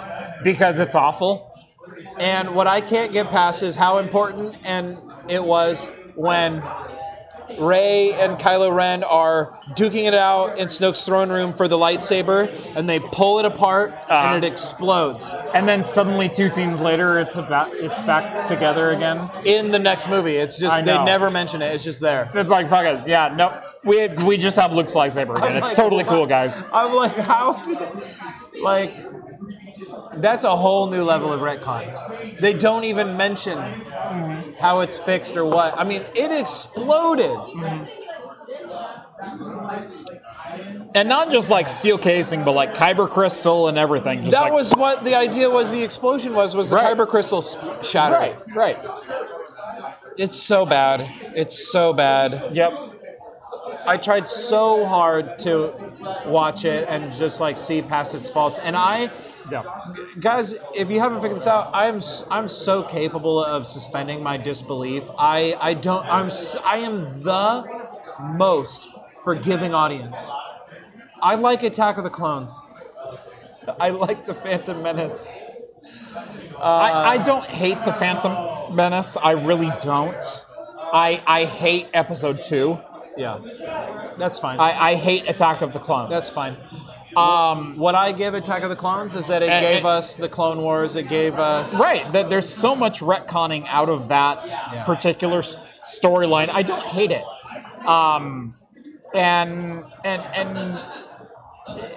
because 0.45 0.79
it's 0.79 0.95
awful. 0.95 1.54
And 2.19 2.55
what 2.55 2.67
I 2.67 2.81
can't 2.81 3.13
get 3.13 3.31
past 3.31 3.63
is 3.63 3.75
how 3.77 3.99
important 3.99 4.57
and 4.65 4.97
it 5.29 5.43
was 5.43 5.91
when 6.15 6.63
Rey 7.59 8.13
and 8.15 8.39
Kylo 8.39 8.75
Ren 8.75 9.05
are 9.05 9.59
duking 9.77 10.05
it 10.07 10.15
out 10.15 10.59
in 10.59 10.67
Snoke's 10.67 11.05
throne 11.05 11.31
room 11.31 11.53
for 11.53 11.69
the 11.69 11.77
lightsaber, 11.77 12.51
and 12.75 12.89
they 12.89 12.99
pull 12.99 13.39
it 13.39 13.45
apart 13.45 13.93
Uh-huh. 13.93 14.35
and 14.35 14.45
it 14.45 14.51
explodes 14.51 15.33
And 15.53 15.69
then 15.69 15.83
suddenly 15.85 16.29
two 16.29 16.49
scenes 16.49 16.81
later 16.81 17.19
it's 17.19 17.37
about 17.37 17.73
it's 17.75 17.95
back 18.07 18.47
together 18.47 18.91
again. 18.91 19.31
in 19.45 19.71
the 19.71 19.79
next 19.79 20.09
movie. 20.09 20.37
It's 20.37 20.59
just 20.59 20.85
they 20.85 21.05
never 21.05 21.31
mention 21.31 21.63
it. 21.63 21.67
It's 21.75 21.85
just 21.85 22.01
there. 22.01 22.31
It's 22.35 22.51
like 22.51 22.69
fuck 22.69 22.85
it. 22.85 23.07
Yeah, 23.07 23.33
no. 23.37 23.61
We 23.85 24.09
we 24.09 24.39
just 24.39 24.57
have 24.57 24.73
Luke's 24.73 24.95
lightsaber 24.95 25.37
again. 25.37 25.51
I'm 25.53 25.57
It's 25.59 25.67
like, 25.69 25.77
totally 25.77 26.05
cool, 26.05 26.27
guys. 26.27 26.65
I'm 26.73 26.95
like, 26.95 27.15
how 27.17 27.53
did 27.63 27.79
they, 27.79 28.61
like 28.61 29.14
that's 30.21 30.45
a 30.45 30.55
whole 30.57 30.89
new 30.91 31.03
level 31.03 31.33
of 31.33 31.41
retcon. 31.41 32.39
They 32.41 32.55
don't 32.55 32.85
even 32.85 33.17
mention 33.17 33.59
how 34.59 34.81
it's 34.81 34.99
fixed 34.99 35.37
or 35.37 35.45
what. 35.45 35.79
I 35.79 35.85
mean, 35.85 36.03
it 36.15 36.31
exploded. 36.33 37.31
And 40.95 41.09
not 41.09 41.31
just 41.31 41.51
like 41.51 41.67
steel 41.67 41.99
casing, 41.99 42.45
but 42.45 42.53
like 42.53 42.75
kyber 42.75 43.09
crystal 43.09 43.69
and 43.69 43.77
everything. 43.79 44.25
That 44.31 44.41
like- 44.43 44.53
was 44.53 44.73
what 44.73 45.05
the 45.05 45.15
idea 45.17 45.51
was. 45.51 45.73
The 45.73 45.83
explosion 45.83 46.35
was 46.35 46.55
was 46.55 46.71
the 46.71 46.77
Right. 46.77 46.97
kyber 46.97 47.09
crystal 47.09 47.43
shattered. 47.83 48.19
right, 48.19 48.37
right. 48.55 48.79
It's 50.17 50.41
so 50.41 50.65
bad. 50.65 51.09
It's 51.35 51.71
so 51.73 51.93
bad. 51.93 52.51
Yep. 52.53 52.73
I 53.87 53.97
tried 53.97 54.29
so 54.29 54.85
hard 54.87 55.39
to 55.41 55.75
watch 56.27 56.65
it 56.65 56.87
and 56.89 57.13
just 57.15 57.41
like 57.41 57.59
see 57.59 57.83
past 57.83 58.15
its 58.15 58.31
faults. 58.31 58.59
And 58.61 58.77
I, 58.77 59.11
Yeah. 59.51 59.63
guys, 60.21 60.55
if 60.75 60.91
you 60.91 61.01
haven't 61.01 61.21
figured 61.21 61.37
this 61.37 61.47
out, 61.47 61.71
I'm 61.75 62.01
I'm 62.31 62.49
so 62.49 62.83
capable 62.83 63.45
of 63.45 63.67
suspending 63.67 64.23
my 64.23 64.37
disbelief. 64.37 65.05
I 65.19 65.57
I 65.61 65.75
don't. 65.75 66.07
I'm 66.07 66.31
I 66.65 66.79
am 66.79 67.21
the 67.23 67.65
most 68.21 68.89
forgiving 69.23 69.75
audience. 69.75 70.31
I 71.23 71.35
like 71.35 71.63
Attack 71.63 71.99
of 71.99 72.05
the 72.05 72.11
Clones. 72.11 72.59
I 73.81 73.91
like 73.91 74.27
the 74.27 74.35
Phantom 74.35 74.83
Menace. 74.83 75.29
I, 76.59 77.15
I 77.15 77.19
don't 77.19 77.45
hate 77.45 77.83
the 77.85 77.93
Phantom 77.93 78.75
Menace. 78.75 79.17
I 79.17 79.33
really 79.33 79.73
don't. 79.81 80.25
I 80.93 81.23
I 81.27 81.45
hate 81.45 81.89
Episode 81.93 82.43
Two. 82.43 82.79
Yeah, 83.17 83.41
that's 84.19 84.39
fine. 84.39 84.59
I, 84.59 84.91
I 84.91 84.95
hate 84.95 85.29
Attack 85.29 85.63
of 85.63 85.73
the 85.73 85.79
Clones. 85.79 86.11
that's 86.11 86.31
fine. 86.31 86.57
Um, 87.17 87.77
What 87.77 87.95
I 87.95 88.13
give 88.13 88.35
Attack 88.35 88.63
of 88.63 88.71
the 88.71 88.77
Clones 88.77 89.15
is 89.17 89.27
that 89.29 89.43
it 89.43 89.49
And- 89.51 89.63
gave 89.65 89.77
and- 89.79 89.87
us 89.87 90.17
the 90.17 90.29
Clone 90.29 90.63
Wars. 90.63 90.97
It 90.97 91.05
gave 91.09 91.39
us 91.39 91.79
right. 91.79 92.11
That 92.13 92.31
there's 92.31 92.49
so 92.49 92.75
much 92.75 93.01
retconning 93.01 93.67
out 93.69 93.89
of 93.89 94.09
that 94.09 94.85
particular 94.87 95.39
s- 95.39 95.57
storyline. 95.85 96.51
I 96.53 96.63
don't 96.63 96.83
hate 96.83 97.11
it. 97.13 97.25
Um, 97.87 98.55
and 99.15 99.85
and 100.05 100.23
and. 100.35 100.81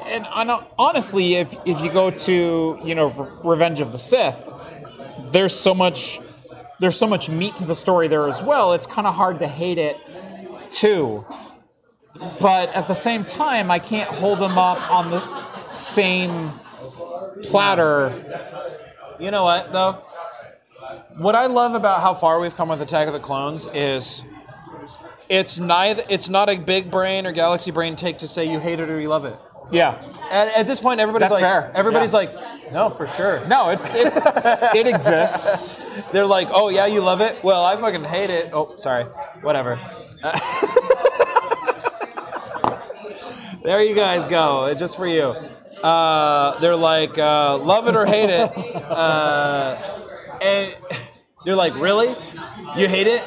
And 0.05 0.25
honestly, 0.79 1.35
if 1.35 1.53
if 1.65 1.81
you 1.81 1.91
go 1.91 2.09
to 2.09 2.79
you 2.85 2.95
know 2.95 3.09
Revenge 3.43 3.81
of 3.81 3.91
the 3.91 3.97
Sith, 3.99 4.47
there's 5.31 5.53
so 5.53 5.73
much 5.75 6.21
there's 6.79 6.95
so 6.95 7.05
much 7.07 7.27
meat 7.27 7.55
to 7.57 7.65
the 7.65 7.75
story 7.75 8.07
there 8.07 8.29
as 8.29 8.41
well. 8.41 8.71
It's 8.73 8.87
kind 8.87 9.05
of 9.05 9.13
hard 9.15 9.39
to 9.39 9.47
hate 9.47 9.77
it 9.77 9.97
too. 10.69 11.25
But 12.39 12.69
at 12.69 12.87
the 12.87 12.93
same 12.93 13.25
time, 13.25 13.71
I 13.71 13.79
can't 13.79 14.09
hold 14.09 14.39
them 14.39 14.57
up 14.57 14.91
on 14.91 15.09
the 15.09 15.67
same 15.67 16.51
platter. 17.43 18.13
You 19.19 19.31
know 19.31 19.43
what 19.43 19.73
though? 19.73 20.03
What 21.17 21.35
I 21.35 21.47
love 21.47 21.73
about 21.73 22.01
how 22.01 22.13
far 22.13 22.39
we've 22.39 22.55
come 22.55 22.69
with 22.69 22.81
Attack 22.81 23.07
of 23.07 23.13
the 23.13 23.19
Clones 23.19 23.67
is 23.73 24.23
it's 25.29 25.59
neither 25.59 26.03
it's 26.09 26.29
not 26.29 26.49
a 26.49 26.57
big 26.57 26.89
brain 26.89 27.25
or 27.25 27.31
galaxy 27.31 27.71
brain 27.71 27.95
take 27.95 28.19
to 28.19 28.27
say 28.27 28.49
you 28.49 28.59
hate 28.59 28.79
it 28.79 28.89
or 28.89 28.99
you 28.99 29.09
love 29.09 29.25
it. 29.25 29.37
Yeah. 29.71 30.01
At, 30.31 30.47
at 30.59 30.67
this 30.67 30.79
point 30.79 30.99
everybody's 30.99 31.29
That's 31.29 31.41
like 31.41 31.49
fair, 31.49 31.71
everybody's 31.73 32.13
yeah. 32.13 32.19
like 32.19 32.57
no, 32.71 32.89
for 32.89 33.07
sure. 33.07 33.45
No, 33.47 33.69
it's 33.69 33.93
it's 33.93 34.17
it 34.75 34.87
exists. 34.87 35.83
They're 36.11 36.25
like, 36.25 36.49
"Oh 36.51 36.69
yeah, 36.69 36.85
you 36.85 37.01
love 37.01 37.21
it?" 37.21 37.41
Well, 37.43 37.63
I 37.63 37.75
fucking 37.77 38.03
hate 38.03 38.29
it. 38.29 38.49
Oh, 38.53 38.75
sorry. 38.77 39.05
Whatever. 39.41 39.79
there 43.67 43.83
you 43.83 43.93
guys 43.93 44.27
go. 44.27 44.67
It's 44.67 44.79
just 44.79 44.95
for 44.95 45.05
you. 45.05 45.35
Uh, 45.83 46.57
they're 46.59 46.73
like, 46.75 47.17
uh, 47.17 47.57
"Love 47.57 47.89
it 47.89 47.97
or 47.97 48.05
hate 48.05 48.29
it," 48.29 48.49
uh, 48.55 49.77
and 50.41 50.73
they're 51.45 51.53
like, 51.55 51.75
"Really? 51.75 52.15
You 52.77 52.87
hate 52.87 53.07
it?" 53.07 53.25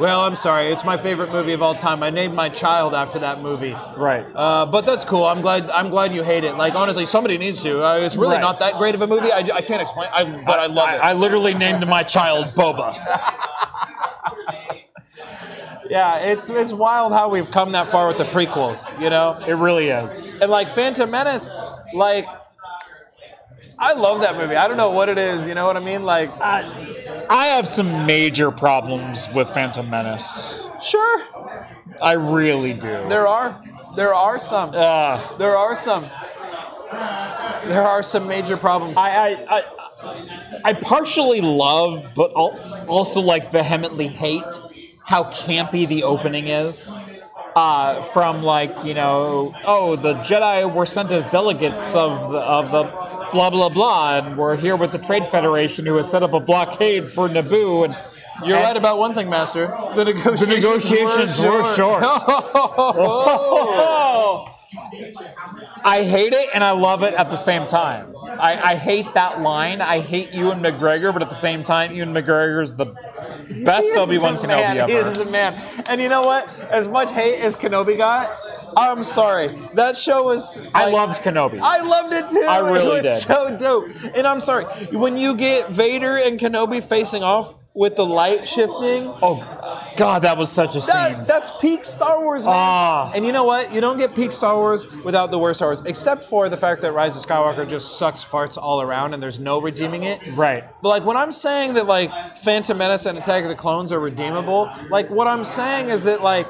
Well, 0.00 0.20
I'm 0.20 0.34
sorry. 0.34 0.68
It's 0.68 0.84
my 0.84 0.96
favorite 0.96 1.30
movie 1.30 1.52
of 1.52 1.60
all 1.60 1.74
time. 1.74 2.02
I 2.02 2.08
named 2.08 2.32
my 2.34 2.48
child 2.48 2.94
after 2.94 3.18
that 3.18 3.42
movie. 3.42 3.76
Right. 3.98 4.24
Uh, 4.34 4.64
but 4.64 4.86
that's 4.86 5.04
cool. 5.04 5.24
I'm 5.24 5.42
glad. 5.42 5.68
I'm 5.72 5.90
glad 5.90 6.14
you 6.14 6.22
hate 6.22 6.44
it. 6.44 6.56
Like 6.56 6.74
honestly, 6.74 7.04
somebody 7.04 7.36
needs 7.36 7.62
to. 7.64 7.84
Uh, 7.84 7.98
it's 7.98 8.16
really 8.16 8.36
Right. 8.36 8.40
not 8.40 8.60
that 8.60 8.78
great 8.78 8.94
of 8.94 9.02
a 9.02 9.06
movie. 9.06 9.30
I, 9.30 9.40
I 9.40 9.60
can't 9.60 9.82
explain. 9.82 10.08
I, 10.10 10.24
but 10.24 10.58
I 10.58 10.66
love 10.66 10.88
it. 10.88 11.00
I 11.02 11.12
literally 11.12 11.52
named 11.52 11.86
my 11.86 12.02
child 12.02 12.54
Boba. 12.54 12.94
Yeah, 15.88 16.18
it's 16.18 16.50
it's 16.50 16.72
wild 16.72 17.12
how 17.12 17.28
we've 17.28 17.50
come 17.50 17.72
that 17.72 17.88
far 17.88 18.08
with 18.08 18.18
the 18.18 18.24
prequels, 18.24 18.88
you 19.00 19.10
know? 19.10 19.38
It 19.46 19.54
really 19.54 19.88
is. 19.88 20.32
And 20.40 20.50
like 20.50 20.68
Phantom 20.68 21.10
Menace, 21.10 21.54
like 21.94 22.26
I 23.78 23.94
love 23.94 24.20
that 24.22 24.36
movie. 24.36 24.56
I 24.56 24.68
don't 24.68 24.76
know 24.76 24.90
what 24.90 25.08
it 25.08 25.18
is, 25.18 25.46
you 25.46 25.54
know 25.54 25.66
what 25.66 25.76
I 25.76 25.80
mean? 25.80 26.04
Like 26.04 26.30
I 26.40 27.46
have 27.46 27.66
some 27.66 28.06
major 28.06 28.50
problems 28.50 29.28
with 29.34 29.48
Phantom 29.50 29.88
Menace. 29.88 30.68
sure, 30.82 31.22
I 32.02 32.12
really 32.12 32.74
do. 32.74 33.06
there 33.08 33.26
are 33.26 33.62
there 33.96 34.14
are 34.14 34.38
some. 34.38 34.70
Uh, 34.74 35.36
There 35.38 35.56
are 35.56 35.74
some. 35.74 36.08
There 37.66 37.82
are 37.82 38.02
some 38.02 38.26
major 38.28 38.56
problems. 38.56 38.96
I, 38.96 39.10
I, 39.10 39.58
I, 39.58 40.60
I 40.64 40.72
partially 40.74 41.40
love, 41.40 42.04
but 42.14 42.30
also 42.32 43.20
like 43.20 43.50
vehemently 43.50 44.06
hate 44.06 44.44
how 45.08 45.24
campy 45.24 45.88
the 45.88 46.02
opening 46.04 46.48
is. 46.48 46.92
Uh, 47.56 48.02
from 48.12 48.42
like 48.42 48.84
you 48.84 48.92
know, 48.94 49.54
oh, 49.64 49.96
the 49.96 50.14
Jedi 50.16 50.72
were 50.72 50.84
sent 50.86 51.10
as 51.10 51.24
delegates 51.26 51.94
of 51.96 52.30
the 52.30 52.38
of 52.38 52.70
the 52.70 52.84
blah 53.32 53.50
blah 53.50 53.70
blah, 53.70 54.18
and 54.18 54.36
we're 54.36 54.54
here 54.56 54.76
with 54.76 54.92
the 54.92 54.98
Trade 54.98 55.26
Federation 55.28 55.84
who 55.86 55.96
has 55.96 56.08
set 56.08 56.22
up 56.22 56.34
a 56.34 56.40
blockade 56.40 57.10
for 57.10 57.28
Naboo, 57.28 57.86
and 57.86 57.96
You're 58.44 58.58
and- 58.58 58.64
right 58.64 58.76
about 58.76 58.98
one 58.98 59.12
thing, 59.14 59.28
Master. 59.28 59.66
The 59.96 60.04
negotiations, 60.04 60.48
negotiations 60.48 61.40
were 61.40 61.64
short. 61.74 62.02
Oh. 63.10 64.44
I 65.84 66.02
hate 66.04 66.34
it 66.34 66.50
and 66.52 66.62
I 66.62 66.72
love 66.72 67.02
it 67.02 67.14
at 67.14 67.30
the 67.30 67.36
same 67.36 67.66
time. 67.66 68.14
I, 68.28 68.70
I 68.72 68.74
hate 68.76 69.14
that 69.14 69.40
line. 69.40 69.80
I 69.80 70.00
hate 70.00 70.32
Ewan 70.32 70.60
McGregor, 70.60 71.12
but 71.12 71.22
at 71.22 71.28
the 71.28 71.34
same 71.34 71.64
time, 71.64 71.92
Ewan 71.92 72.12
McGregor 72.14 72.62
is 72.62 72.74
the 72.74 72.86
best 73.64 73.96
Obi 73.96 74.18
Wan 74.18 74.36
Kenobi 74.38 74.48
man. 74.48 74.76
ever. 74.78 74.92
He 74.92 74.98
is 74.98 75.12
the 75.14 75.24
man. 75.26 75.60
And 75.88 76.00
you 76.00 76.08
know 76.08 76.22
what? 76.22 76.48
As 76.70 76.88
much 76.88 77.10
hate 77.10 77.40
as 77.40 77.56
Kenobi 77.56 77.96
got, 77.96 78.30
I'm 78.76 79.02
sorry. 79.02 79.48
That 79.74 79.96
show 79.96 80.24
was. 80.24 80.64
I 80.74 80.90
loved 80.90 81.22
Kenobi. 81.22 81.60
I 81.60 81.80
loved 81.80 82.14
it 82.14 82.30
too. 82.30 82.46
I 82.48 82.58
really 82.58 82.86
it 82.86 82.92
was 82.92 83.02
did. 83.02 83.18
so 83.18 83.56
dope. 83.56 83.90
And 84.14 84.26
I'm 84.26 84.40
sorry 84.40 84.64
when 84.92 85.16
you 85.16 85.34
get 85.34 85.70
Vader 85.70 86.16
and 86.16 86.38
Kenobi 86.38 86.82
facing 86.82 87.22
off 87.22 87.54
with 87.78 87.94
the 87.94 88.04
light 88.04 88.46
shifting. 88.48 89.06
oh 89.22 89.40
God, 89.96 90.22
that 90.22 90.36
was 90.36 90.50
such 90.50 90.74
a 90.74 90.80
scene. 90.80 90.88
That, 90.92 91.28
that's 91.28 91.52
peak 91.60 91.84
Star 91.84 92.20
Wars, 92.20 92.44
man. 92.44 92.54
Ah. 92.56 93.12
And 93.14 93.24
you 93.24 93.30
know 93.30 93.44
what? 93.44 93.72
You 93.72 93.80
don't 93.80 93.96
get 93.96 94.16
peak 94.16 94.32
Star 94.32 94.56
Wars 94.56 94.90
without 95.04 95.30
the 95.30 95.38
worst 95.38 95.58
Star 95.58 95.68
Wars, 95.68 95.80
except 95.82 96.24
for 96.24 96.48
the 96.48 96.56
fact 96.56 96.82
that 96.82 96.90
Rise 96.90 97.16
of 97.16 97.24
Skywalker 97.24 97.68
just 97.68 97.96
sucks 97.96 98.24
farts 98.24 98.58
all 98.60 98.82
around 98.82 99.14
and 99.14 99.22
there's 99.22 99.38
no 99.38 99.60
redeeming 99.60 100.02
it. 100.02 100.20
right. 100.34 100.64
But 100.82 100.88
like 100.88 101.04
when 101.04 101.16
I'm 101.16 101.30
saying 101.30 101.74
that 101.74 101.86
like 101.86 102.10
Phantom 102.38 102.76
Menace 102.76 103.06
and 103.06 103.16
Attack 103.16 103.44
of 103.44 103.48
the 103.48 103.54
Clones 103.54 103.92
are 103.92 104.00
redeemable, 104.00 104.68
like 104.90 105.08
what 105.08 105.28
I'm 105.28 105.44
saying 105.44 105.90
is 105.90 106.02
that 106.02 106.20
like 106.20 106.48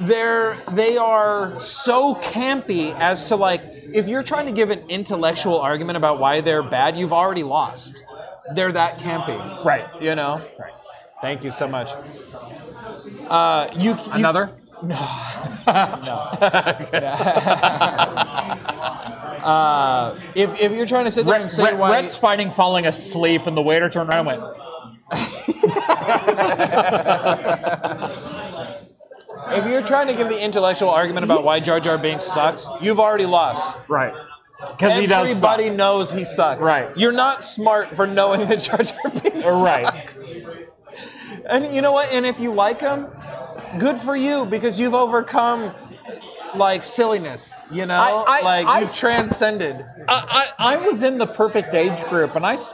they're 0.00 0.56
they 0.72 0.96
are 0.96 1.58
so 1.60 2.16
campy 2.16 2.98
as 2.98 3.26
to 3.26 3.36
like 3.36 3.62
if 3.92 4.08
you're 4.08 4.24
trying 4.24 4.46
to 4.46 4.52
give 4.52 4.70
an 4.70 4.82
intellectual 4.88 5.60
argument 5.60 5.96
about 5.96 6.18
why 6.18 6.40
they're 6.40 6.64
bad, 6.64 6.96
you've 6.96 7.12
already 7.12 7.44
lost. 7.44 8.02
They're 8.52 8.72
that 8.72 8.98
campy. 8.98 9.64
Right. 9.64 9.86
You 10.00 10.14
know? 10.14 10.42
Right. 10.58 10.72
Thank 11.22 11.44
you 11.44 11.50
so 11.50 11.66
much. 11.66 11.92
Uh, 13.28 13.68
you, 13.78 13.92
you 13.92 13.98
Another? 14.12 14.50
uh, 19.44 20.18
if, 20.34 20.60
if 20.60 20.72
you're 20.72 20.84
trying 20.86 21.04
to 21.06 21.10
sit 21.10 21.26
there 21.26 21.40
and 21.40 21.50
say 21.50 21.62
Rett- 21.64 21.78
why 21.78 21.90
Rett's 21.92 22.14
fighting 22.14 22.50
falling 22.50 22.86
asleep, 22.86 23.46
and 23.46 23.56
the 23.56 23.62
waiter 23.62 23.88
turned 23.88 24.10
around 24.10 24.28
and 24.28 24.42
went, 24.42 24.56
if 29.52 29.66
you're 29.66 29.82
trying 29.82 30.08
to 30.08 30.14
give 30.14 30.28
the 30.28 30.42
intellectual 30.44 30.90
argument 30.90 31.24
about 31.24 31.44
why 31.44 31.60
Jar 31.60 31.80
Jar 31.80 31.96
Binks 31.96 32.24
sucks, 32.24 32.68
you've 32.82 33.00
already 33.00 33.26
lost. 33.26 33.76
right. 33.88 34.14
Because 34.58 35.00
he 35.00 35.06
does 35.06 35.28
suck. 35.38 35.50
Everybody 35.58 35.76
knows 35.76 36.10
he 36.12 36.24
sucks. 36.24 36.64
Right. 36.64 36.88
You're 36.96 37.12
not 37.12 37.42
smart 37.44 37.92
for 37.94 38.06
knowing 38.06 38.46
that 38.48 38.60
Jar 38.60 38.78
Jar 38.78 39.10
Binks 39.22 39.46
uh, 39.46 39.62
Right. 39.64 39.84
sucks. 39.86 40.38
And 41.46 41.74
you 41.74 41.82
know 41.82 41.92
what? 41.92 42.12
And 42.12 42.24
if 42.24 42.38
you 42.40 42.52
like 42.52 42.80
him, 42.80 43.06
good 43.78 43.98
for 43.98 44.16
you 44.16 44.46
because 44.46 44.78
you've 44.80 44.94
overcome 44.94 45.74
like 46.54 46.84
silliness. 46.84 47.52
You 47.72 47.86
know, 47.86 47.94
I- 48.26 48.38
I- 48.38 48.40
like 48.42 48.66
I 48.66 48.80
you've 48.80 48.94
transcended. 48.94 49.84
I, 50.08 50.50
I, 50.58 50.74
I 50.74 50.76
was 50.76 51.02
in 51.02 51.18
the 51.18 51.26
perfect 51.26 51.74
age 51.74 52.02
group, 52.04 52.36
and 52.36 52.46
I, 52.46 52.52
s- 52.54 52.72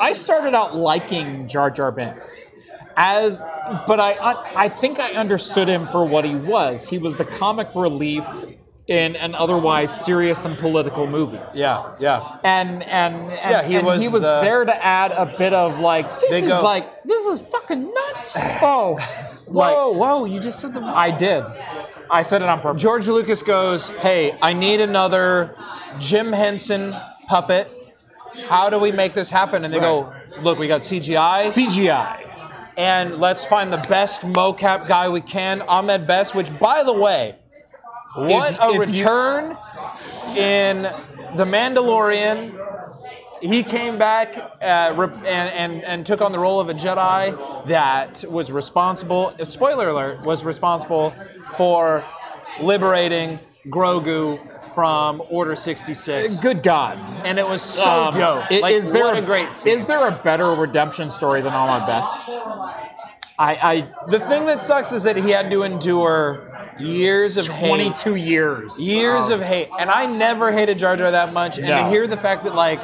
I 0.00 0.12
started 0.12 0.54
out 0.54 0.74
liking 0.76 1.46
Jar 1.46 1.70
Jar 1.70 1.92
Binks, 1.92 2.50
as, 2.96 3.40
but 3.86 4.00
I, 4.00 4.12
I, 4.14 4.64
I 4.64 4.68
think 4.68 4.98
I 4.98 5.12
understood 5.12 5.68
him 5.68 5.86
for 5.86 6.04
what 6.04 6.24
he 6.24 6.34
was. 6.34 6.88
He 6.88 6.98
was 6.98 7.14
the 7.16 7.24
comic 7.24 7.68
relief 7.76 8.26
in 8.90 9.14
an 9.14 9.36
otherwise 9.36 10.04
serious 10.04 10.44
and 10.44 10.58
political 10.58 11.06
movie. 11.06 11.38
Yeah, 11.54 11.92
yeah. 12.00 12.38
And 12.42 12.68
and, 12.82 13.14
and 13.14 13.30
Yeah, 13.30 13.62
he 13.62 13.76
and 13.76 13.86
was 13.86 14.02
he 14.02 14.08
was 14.08 14.24
the- 14.24 14.40
there 14.40 14.64
to 14.64 14.84
add 14.84 15.12
a 15.12 15.26
bit 15.38 15.54
of 15.54 15.78
like 15.78 16.20
this 16.20 16.42
is 16.42 16.48
go- 16.48 16.60
like 16.62 17.04
this 17.04 17.24
is 17.26 17.40
fucking 17.40 17.84
nuts. 17.94 18.36
Oh, 18.60 18.94
like 19.46 19.72
Whoa, 19.74 19.92
whoa! 19.92 20.24
You 20.24 20.40
just 20.40 20.58
said 20.58 20.74
the 20.74 20.80
I 20.82 21.12
did. 21.12 21.44
I 22.10 22.22
said 22.22 22.42
it 22.42 22.48
on 22.48 22.58
purpose. 22.60 22.82
George 22.82 23.06
Lucas 23.06 23.42
goes, 23.44 23.90
"Hey, 24.00 24.36
I 24.42 24.52
need 24.52 24.80
another 24.80 25.54
Jim 26.00 26.32
Henson 26.32 26.92
puppet. 27.28 27.70
How 28.48 28.70
do 28.70 28.80
we 28.80 28.90
make 28.90 29.14
this 29.14 29.30
happen?" 29.30 29.64
And 29.64 29.72
they 29.72 29.78
go, 29.78 30.12
"Look, 30.42 30.58
we 30.58 30.66
got 30.66 30.80
CGI, 30.80 31.44
CGI. 31.46 32.26
and 32.76 33.18
let's 33.20 33.44
find 33.44 33.72
the 33.72 33.84
best 33.88 34.22
mocap 34.22 34.88
guy 34.88 35.08
we 35.08 35.20
can, 35.20 35.62
Ahmed 35.62 36.08
Best. 36.08 36.34
Which, 36.34 36.50
by 36.58 36.82
the 36.82 36.92
way, 36.92 37.36
what 38.14 38.52
If- 38.52 38.60
a 38.60 38.68
if 38.68 38.74
you- 38.74 38.80
return 38.80 39.56
in 40.36 40.82
The 41.36 41.44
Mandalorian." 41.44 42.66
He 43.42 43.62
came 43.62 43.96
back 43.96 44.36
uh, 44.36 44.64
and, 44.64 45.24
and, 45.24 45.82
and 45.84 46.04
took 46.04 46.20
on 46.20 46.30
the 46.30 46.38
role 46.38 46.60
of 46.60 46.68
a 46.68 46.74
Jedi 46.74 47.66
that 47.68 48.22
was 48.28 48.52
responsible, 48.52 49.32
spoiler 49.44 49.88
alert, 49.88 50.26
was 50.26 50.44
responsible 50.44 51.14
for 51.56 52.04
liberating 52.60 53.38
Grogu 53.68 54.38
from 54.74 55.22
Order 55.30 55.56
66. 55.56 56.38
Good 56.40 56.62
God. 56.62 56.98
And 57.24 57.38
it 57.38 57.46
was 57.48 57.62
so 57.62 57.88
Um, 57.90 58.10
dope. 58.12 58.44
i- 58.50 58.58
Like, 58.60 58.74
is 58.74 58.90
there 58.90 59.04
what 59.04 59.16
a 59.16 59.22
great 59.22 59.54
scene. 59.54 59.72
Is 59.72 59.86
there 59.86 60.06
a 60.06 60.10
better 60.10 60.50
redemption 60.52 61.08
story 61.08 61.40
than 61.40 61.54
Ahmed 61.54 61.86
Best? 61.86 62.28
I, 62.28 63.56
I 63.62 63.86
the 64.10 64.20
thing 64.20 64.44
that 64.46 64.62
sucks 64.62 64.92
is 64.92 65.02
that 65.04 65.16
he 65.16 65.30
had 65.30 65.50
to 65.50 65.62
endure 65.62 66.46
years 66.80 67.36
of 67.36 67.46
hate. 67.48 67.68
22 67.68 68.14
years. 68.16 68.78
years 68.80 69.26
Um, 69.26 69.32
of 69.40 69.42
hate, 69.42 69.68
and 69.78 69.90
I 69.90 70.06
never 70.06 70.50
hated 70.52 70.78
Jar 70.78 70.96
Jar 70.96 71.10
that 71.10 71.32
much. 71.32 71.58
And 71.58 71.66
to 71.66 71.84
hear 71.88 72.06
the 72.06 72.16
fact 72.16 72.44
that 72.44 72.54
like, 72.54 72.80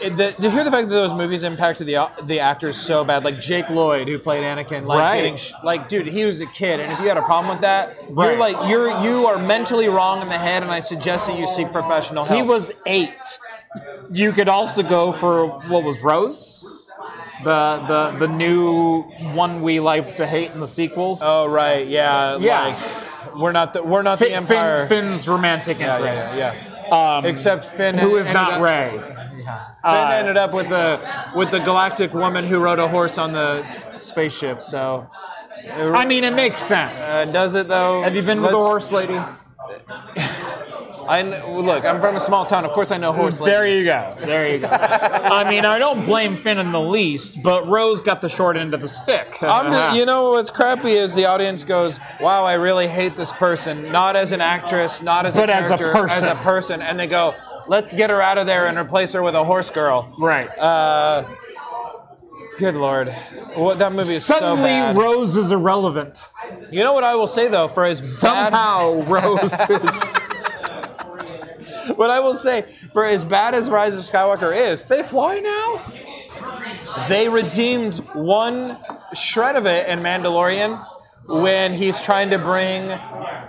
the, 0.00 0.34
to 0.40 0.50
hear 0.50 0.64
the 0.64 0.70
fact 0.70 0.88
that 0.88 0.94
those 0.94 1.14
movies 1.14 1.42
impacted 1.44 1.86
the 1.86 2.10
the 2.24 2.40
actors 2.40 2.76
so 2.76 3.04
bad, 3.04 3.24
like 3.24 3.38
Jake 3.38 3.68
Lloyd 3.70 4.08
who 4.08 4.18
played 4.18 4.42
Anakin, 4.42 4.84
like 4.84 4.98
Right. 4.98 5.16
getting 5.16 5.36
sh- 5.36 5.52
like, 5.62 5.88
dude, 5.88 6.06
he 6.08 6.24
was 6.24 6.40
a 6.40 6.46
kid, 6.46 6.80
and 6.80 6.90
if 6.92 6.98
you 7.00 7.06
had 7.06 7.16
a 7.18 7.22
problem 7.22 7.48
with 7.54 7.60
that, 7.60 7.94
you're 8.08 8.36
like 8.36 8.56
you're 8.68 8.90
you 9.02 9.26
are 9.26 9.38
mentally 9.38 9.88
wrong 9.88 10.20
in 10.22 10.28
the 10.28 10.38
head, 10.38 10.62
and 10.64 10.72
I 10.72 10.80
suggest 10.80 11.26
that 11.28 11.38
you 11.38 11.46
seek 11.46 11.70
professional 11.70 12.24
help. 12.24 12.36
He 12.36 12.42
was 12.42 12.72
eight. 12.86 13.10
You 14.10 14.32
could 14.32 14.48
also 14.48 14.82
go 14.82 15.12
for 15.12 15.46
what 15.68 15.84
was 15.84 16.00
Rose, 16.00 16.90
the 17.44 17.84
the 17.86 18.26
the 18.26 18.28
new 18.28 19.02
one 19.34 19.62
we 19.62 19.78
like 19.78 20.16
to 20.16 20.26
hate 20.26 20.50
in 20.50 20.58
the 20.60 20.66
sequels. 20.68 21.20
Oh 21.22 21.46
right, 21.48 21.86
yeah, 21.86 22.38
Yeah. 22.38 22.64
Like, 22.68 22.78
we're 23.36 23.52
not 23.52 23.72
the 23.72 23.82
we're 23.82 24.02
not 24.02 24.18
the 24.18 24.32
Empire. 24.32 24.86
Finn, 24.86 25.10
Finn's 25.10 25.28
romantic 25.28 25.78
yeah, 25.78 25.96
interest. 25.96 26.34
yeah, 26.34 26.54
yeah. 26.88 27.16
Um, 27.16 27.24
Except 27.24 27.64
Finn, 27.64 27.96
who 27.96 28.16
is 28.16 28.26
ended 28.26 28.34
not 28.34 28.52
up- 28.54 28.62
Rey. 28.62 29.00
Finn 29.00 29.46
Uh, 29.84 30.10
ended 30.14 30.36
up 30.36 30.52
with 30.52 30.68
the 30.68 31.00
with 31.34 31.50
the 31.50 31.58
galactic 31.60 32.12
woman 32.14 32.44
who 32.46 32.58
rode 32.60 32.78
a 32.78 32.86
horse 32.88 33.18
on 33.18 33.32
the 33.32 33.64
spaceship. 33.98 34.62
So, 34.62 35.08
I 35.74 36.04
mean, 36.04 36.24
it 36.24 36.34
makes 36.34 36.60
sense. 36.60 37.08
uh, 37.08 37.30
does 37.32 37.54
it 37.54 37.66
though? 37.68 38.02
Have 38.02 38.14
you 38.14 38.22
been 38.22 38.40
with 38.42 38.52
a 38.52 38.56
Let's- 38.56 38.66
horse 38.68 38.92
lady? 38.92 39.18
I 41.08 41.22
kn- 41.22 41.56
look. 41.58 41.84
I'm 41.84 42.00
from 42.00 42.16
a 42.16 42.20
small 42.20 42.44
town. 42.44 42.64
Of 42.64 42.72
course, 42.72 42.90
I 42.90 42.96
know 42.96 43.12
horse. 43.12 43.38
There 43.38 43.60
ladies. 43.62 43.80
you 43.80 43.84
go. 43.92 44.14
There 44.20 44.52
you 44.52 44.58
go. 44.60 44.68
I 44.70 45.48
mean, 45.48 45.64
I 45.64 45.78
don't 45.78 46.04
blame 46.04 46.36
Finn 46.36 46.58
in 46.58 46.72
the 46.72 46.80
least, 46.80 47.42
but 47.42 47.66
Rose 47.68 48.00
got 48.00 48.20
the 48.20 48.28
short 48.28 48.56
end 48.56 48.74
of 48.74 48.80
the 48.80 48.88
stick. 48.88 49.42
I'm 49.42 49.96
you 49.96 50.06
know 50.06 50.32
what's 50.32 50.50
crappy 50.50 50.92
is 50.92 51.14
the 51.14 51.26
audience 51.26 51.64
goes, 51.64 51.98
"Wow, 52.20 52.44
I 52.44 52.54
really 52.54 52.86
hate 52.88 53.16
this 53.16 53.32
person." 53.32 53.90
Not 53.92 54.16
as 54.16 54.32
an 54.32 54.40
actress, 54.40 55.02
not 55.02 55.26
as 55.26 55.34
But 55.36 55.50
a 55.50 55.54
as 55.54 55.70
a 55.70 55.76
character, 55.78 56.08
as 56.08 56.22
a 56.22 56.26
person. 56.34 56.38
person, 56.38 56.82
and 56.82 56.98
they 56.98 57.06
go, 57.06 57.34
"Let's 57.66 57.92
get 57.92 58.10
her 58.10 58.20
out 58.22 58.38
of 58.38 58.46
there 58.46 58.66
and 58.66 58.78
replace 58.78 59.12
her 59.12 59.22
with 59.22 59.34
a 59.34 59.44
horse 59.44 59.70
girl." 59.70 60.14
right. 60.18 60.48
Uh, 60.58 61.24
good 62.58 62.74
lord, 62.74 63.08
what 63.54 63.78
that 63.78 63.92
movie 63.92 64.12
is 64.14 64.24
so 64.24 64.34
Suddenly, 64.38 64.70
bad. 64.70 64.96
Rose 64.96 65.36
is 65.36 65.50
irrelevant. 65.50 66.28
you 66.70 66.82
know 66.84 66.92
what 66.92 67.02
I 67.02 67.14
will 67.16 67.26
say 67.26 67.48
though, 67.48 67.66
for 67.66 67.84
as 67.84 68.00
bad, 68.00 68.06
Somehow, 68.52 69.02
Rose 69.02 69.52
is. 69.70 70.02
what 71.96 72.10
I 72.10 72.20
will 72.20 72.34
say, 72.34 72.62
for 72.92 73.04
as 73.04 73.24
bad 73.24 73.54
as 73.54 73.68
Rise 73.70 73.96
of 73.96 74.02
Skywalker 74.02 74.54
is, 74.54 74.84
They 74.84 75.02
fly 75.02 75.38
now? 75.40 75.82
they 77.08 77.28
redeemed 77.28 77.96
one 78.14 78.76
shred 79.14 79.56
of 79.56 79.66
it 79.66 79.88
in 79.88 80.00
Mandalorian 80.00 80.84
when 81.26 81.72
he's 81.72 82.00
trying 82.00 82.30
to 82.30 82.38
bring 82.38 82.90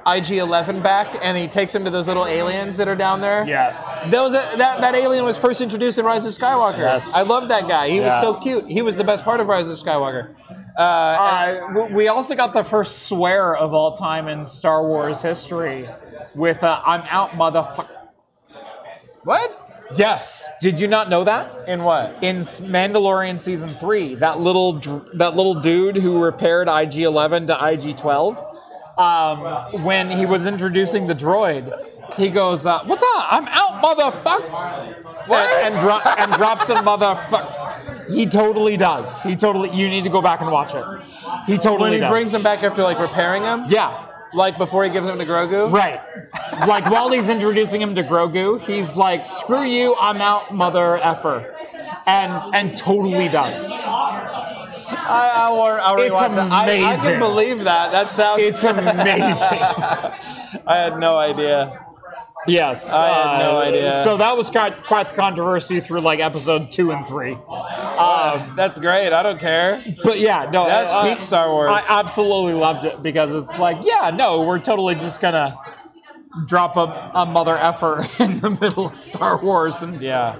IG-11 0.06 0.84
back 0.84 1.16
and 1.22 1.38
he 1.38 1.48
takes 1.48 1.74
him 1.74 1.84
to 1.86 1.90
those 1.90 2.08
little 2.08 2.26
aliens 2.26 2.78
that 2.78 2.88
are 2.88 2.96
down 2.96 3.20
there. 3.20 3.46
Yes. 3.48 4.04
That, 4.12 4.58
that, 4.58 4.82
that 4.82 4.96
alien 4.96 5.26
was 5.26 5.38
first 5.40 5.60
introduced 5.62 5.98
in 5.98 6.06
Rise 6.06 6.26
of 6.26 6.34
Skywalker. 6.34 6.78
Yes. 6.80 7.14
I 7.14 7.24
love 7.24 7.50
that 7.50 7.68
guy. 7.68 7.90
He 7.90 8.00
was 8.00 8.20
so 8.22 8.36
cute. 8.36 8.68
He 8.68 8.82
was 8.82 8.96
the 8.98 9.04
best 9.04 9.24
part 9.24 9.40
of 9.40 9.48
Rise 9.48 9.68
of 9.70 9.78
Skywalker. 9.80 10.36
Uh, 10.78 10.82
Uh, 10.82 11.88
we 11.92 12.08
also 12.08 12.36
got 12.36 12.54
the 12.54 12.64
first 12.64 13.04
swear 13.04 13.56
of 13.56 13.74
all 13.74 13.96
time 13.96 14.28
in 14.28 14.44
Star 14.44 14.86
Wars 14.88 15.22
history 15.22 15.88
with 16.36 16.64
uh, 16.64 16.82
"I'm 16.86 17.02
out, 17.10 17.32
motherfucker." 17.32 17.88
What? 19.24 19.60
Yes. 19.96 20.50
Did 20.62 20.80
you 20.80 20.88
not 20.88 21.10
know 21.10 21.24
that? 21.24 21.68
In 21.68 21.84
what? 21.84 22.22
In 22.24 22.38
Mandalorian 22.38 23.40
season 23.40 23.70
three, 23.76 24.16
that 24.16 24.40
little 24.40 24.74
that 25.16 25.36
little 25.36 25.56
dude 25.56 25.98
who 25.98 26.22
repaired 26.24 26.68
IG-11 26.68 27.48
to 27.48 27.54
IG-12, 27.54 29.00
um, 29.00 29.84
when 29.84 30.10
he 30.10 30.26
was 30.26 30.46
introducing 30.48 31.06
the 31.08 31.14
droid, 31.16 31.72
he 32.16 32.30
goes, 32.30 32.66
uh, 32.66 32.80
"What's 32.86 33.04
up? 33.04 33.28
I'm 33.32 33.48
out, 33.50 33.84
motherfucker!" 33.84 34.96
And, 35.30 35.74
and, 35.74 35.82
dro- 35.82 36.00
and 36.18 36.32
drops 36.34 36.70
a 36.70 36.76
motherfucker. 36.76 38.10
He 38.14 38.26
totally 38.26 38.78
does. 38.78 39.22
He 39.22 39.36
totally. 39.36 39.70
You 39.72 39.90
need 39.90 40.04
to 40.06 40.10
go 40.10 40.22
back 40.22 40.42
and 40.42 40.52
watch 40.52 40.74
it. 40.74 40.86
He 41.46 41.58
totally 41.58 41.90
When 41.90 41.94
he 41.94 42.00
does. 42.00 42.12
brings 42.12 42.34
him 42.34 42.44
back 42.44 42.64
after 42.64 42.84
like 42.84 43.00
repairing 43.00 43.44
him? 43.44 43.66
Yeah. 43.68 44.08
Like 44.34 44.58
before 44.58 44.84
he 44.84 44.90
gives 44.90 45.08
him 45.08 45.20
to 45.20 45.26
Grogu? 45.26 45.72
Right. 45.72 46.02
like 46.68 46.90
while 46.90 47.12
he's 47.12 47.30
introducing 47.30 47.82
him 47.82 47.96
to 47.96 48.04
Grogu, 48.04 48.60
he's 48.62 48.96
like, 48.96 49.26
"Screw 49.26 49.64
you, 49.64 49.96
I'm 49.96 50.22
out, 50.22 50.54
mother 50.54 50.98
effer," 50.98 51.56
and 52.06 52.56
and 52.56 52.78
totally 52.78 53.30
does. 53.30 53.70
I, 55.06 55.32
I'll, 55.36 55.62
I'll 55.62 56.02
It's 56.02 56.12
that. 56.12 56.52
I, 56.52 56.94
I 56.94 56.96
can 56.96 57.20
believe 57.20 57.64
that. 57.66 57.92
That 57.92 58.14
sounds. 58.14 58.42
It's 58.42 58.64
amazing. 58.64 59.60
I 60.66 60.78
had 60.78 60.98
no 60.98 61.18
idea. 61.18 61.83
Yes, 62.48 62.92
I 62.92 63.08
had 63.10 63.40
no 63.40 63.58
idea. 63.58 64.04
So 64.04 64.18
that 64.18 64.36
was 64.36 64.50
quite 64.50 64.78
quite 64.84 65.10
the 65.10 65.16
controversy 65.16 65.80
through 65.80 66.02
like 66.02 66.20
episode 66.20 66.72
two 66.72 66.92
and 66.92 67.08
three. 67.08 67.34
Um, 67.34 68.56
That's 68.56 68.80
great. 68.80 69.14
I 69.14 69.24
don't 69.24 69.40
care. 69.40 69.84
but 70.04 70.20
yeah, 70.20 70.50
no, 70.52 70.66
That's 70.66 70.92
uh, 70.92 71.04
peak 71.04 71.20
Star 71.22 71.50
Wars. 71.50 71.70
I 71.72 72.00
absolutely 72.00 72.54
loved 72.54 72.86
it 72.86 73.02
because 73.04 73.34
it's 73.34 73.58
like, 73.60 73.78
yeah, 73.84 74.12
no, 74.14 74.42
we're 74.42 74.60
totally 74.60 74.96
just 74.96 75.22
gonna 75.22 75.58
drop 76.48 76.78
a, 76.78 77.12
a 77.14 77.26
mother 77.26 77.58
effer 77.58 78.08
in 78.20 78.40
the 78.40 78.50
middle 78.50 78.88
of 78.88 78.96
Star 78.96 79.42
Wars 79.44 79.82
and 79.82 80.02
Yeah. 80.02 80.36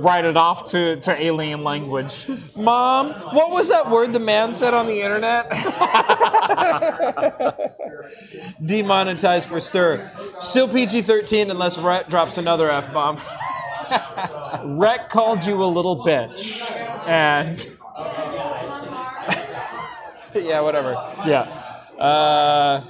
Write 0.00 0.24
it 0.24 0.36
off 0.36 0.70
to, 0.70 0.96
to 1.00 1.20
alien 1.22 1.64
language. 1.64 2.26
Mom, 2.56 3.10
what 3.34 3.50
was 3.50 3.68
that 3.68 3.90
word 3.90 4.12
the 4.12 4.20
man 4.20 4.52
said 4.52 4.74
on 4.74 4.86
the 4.86 5.00
internet? 5.00 5.50
Demonetized 8.64 9.48
for 9.48 9.60
stir. 9.60 10.10
Still 10.40 10.68
PG 10.68 11.02
13 11.02 11.50
unless 11.50 11.76
Rett 11.76 12.08
drops 12.08 12.38
another 12.38 12.70
F 12.70 12.92
bomb. 12.92 13.16
Rett 14.78 15.08
called 15.08 15.44
you 15.44 15.62
a 15.62 15.66
little 15.66 16.04
bitch, 16.04 16.60
and 17.06 17.66
yeah, 20.34 20.60
whatever. 20.60 20.92
yeah, 21.26 21.42
Uh, 21.98 22.82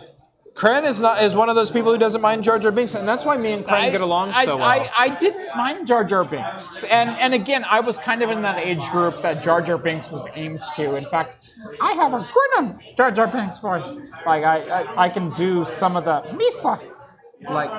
Kren 0.59 0.85
is 0.85 1.01
not 1.01 1.22
is 1.22 1.36
one 1.36 1.48
of 1.48 1.55
those 1.55 1.70
people 1.70 1.93
who 1.93 1.98
doesn't 1.98 2.20
mind 2.20 2.43
Jar 2.43 2.59
Jar 2.59 2.72
Binks, 2.72 2.94
and 2.94 3.09
that's 3.09 3.24
why 3.24 3.36
me 3.36 3.52
and 3.52 3.64
Kren 3.64 3.93
get 3.93 4.01
along 4.01 4.30
I, 4.30 4.44
so 4.44 4.56
well. 4.56 4.66
I, 4.66 4.90
I 4.98 5.09
didn't 5.09 5.56
mind 5.56 5.86
Jar 5.86 6.02
Jar 6.02 6.24
Binks, 6.24 6.82
and 6.85 7.10
and 7.10 7.32
again, 7.32 7.64
I 7.68 7.78
was 7.78 7.97
kind 7.97 8.24
of 8.24 8.30
in 8.30 8.43
that 8.43 8.59
age 8.59 8.85
group 8.90 9.22
that 9.22 9.40
Jar 9.40 9.62
Jar 9.62 9.78
Binks 9.78 10.10
was 10.10 10.26
aimed 10.35 10.64
to. 10.74 10.97
In 10.97 11.05
fact, 11.06 11.36
I 11.80 11.93
have 11.93 12.12
a 12.12 12.28
good 12.35 12.76
Jar 12.97 13.12
Jar 13.12 13.28
Binks 13.28 13.59
voice. 13.59 13.85
Like 14.26 14.43
I, 14.43 14.62
I, 14.62 15.02
I 15.05 15.09
can 15.09 15.30
do 15.35 15.64
some 15.64 15.97
of 15.97 16.05
the 16.05 16.22
Misa. 16.36 16.82
Like 17.48 17.70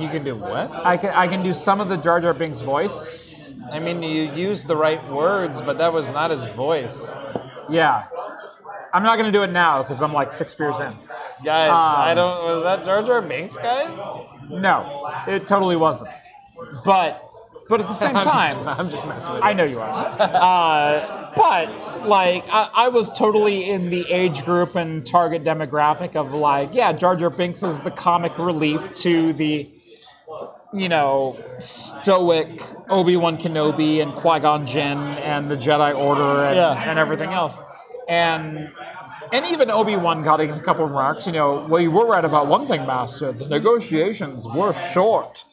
you 0.00 0.08
can 0.08 0.22
do 0.22 0.36
what? 0.36 0.70
I 0.86 0.96
can 0.96 1.10
I 1.10 1.26
can 1.26 1.42
do 1.42 1.52
some 1.52 1.80
of 1.80 1.88
the 1.88 1.96
Jar 1.96 2.20
Jar 2.20 2.34
Binks 2.34 2.60
voice. 2.60 3.52
I 3.72 3.80
mean, 3.80 4.00
you 4.00 4.30
used 4.32 4.68
the 4.68 4.76
right 4.76 5.04
words, 5.10 5.60
but 5.60 5.76
that 5.78 5.92
was 5.92 6.08
not 6.10 6.30
his 6.30 6.44
voice. 6.44 7.10
Yeah, 7.68 8.06
I'm 8.94 9.02
not 9.02 9.16
gonna 9.16 9.32
do 9.32 9.42
it 9.42 9.50
now 9.50 9.82
because 9.82 10.02
I'm 10.02 10.12
like 10.12 10.30
six 10.30 10.54
beers 10.54 10.78
in. 10.78 10.94
Guys, 11.44 11.70
Um, 11.70 11.76
I 11.76 12.14
don't. 12.14 12.44
Was 12.44 12.62
that 12.64 12.84
Jar 12.84 13.02
Jar 13.02 13.22
Binks, 13.22 13.56
guys? 13.56 13.88
No, 14.50 14.84
it 15.26 15.46
totally 15.46 15.76
wasn't. 15.76 16.10
But 16.84 17.24
but 17.68 17.80
at 17.80 17.86
the 17.88 17.94
same 17.94 18.16
I'm 18.16 18.24
time, 18.26 18.56
just, 18.64 18.78
I'm 18.80 18.90
just 18.90 19.06
messing 19.06 19.34
with 19.34 19.42
I 19.42 19.52
know 19.52 19.64
you 19.64 19.80
are. 19.80 19.88
Uh, 20.20 21.32
but 21.36 22.00
like, 22.04 22.44
I, 22.48 22.70
I 22.74 22.88
was 22.88 23.12
totally 23.12 23.68
in 23.70 23.90
the 23.90 24.10
age 24.10 24.44
group 24.44 24.74
and 24.74 25.06
target 25.06 25.44
demographic 25.44 26.16
of 26.16 26.32
like, 26.34 26.70
yeah, 26.72 26.92
Jar 26.92 27.14
Jar 27.14 27.30
Binks 27.30 27.62
is 27.62 27.78
the 27.80 27.90
comic 27.90 28.36
relief 28.38 28.94
to 28.96 29.32
the, 29.34 29.68
you 30.72 30.88
know, 30.88 31.38
stoic 31.60 32.62
Obi 32.88 33.16
Wan 33.16 33.36
Kenobi 33.38 34.02
and 34.02 34.12
Qui 34.14 34.40
Gon 34.40 34.66
Jinn 34.66 34.98
and 34.98 35.50
the 35.50 35.56
Jedi 35.56 35.96
Order 35.96 36.46
and, 36.46 36.56
Yeah. 36.56 36.90
and 36.90 36.98
everything 36.98 37.30
else, 37.32 37.60
and. 38.08 38.70
And 39.32 39.46
even 39.46 39.70
Obi 39.70 39.96
Wan 39.96 40.22
got 40.22 40.40
a 40.40 40.60
couple 40.60 40.84
of 40.84 40.90
remarks. 40.90 41.26
You 41.26 41.32
know, 41.32 41.66
well, 41.68 41.80
you 41.80 41.90
were 41.90 42.06
right 42.06 42.24
about 42.24 42.46
one 42.46 42.66
thing, 42.66 42.86
Master. 42.86 43.32
The 43.32 43.46
negotiations 43.46 44.46
were 44.46 44.72
short, 44.72 45.44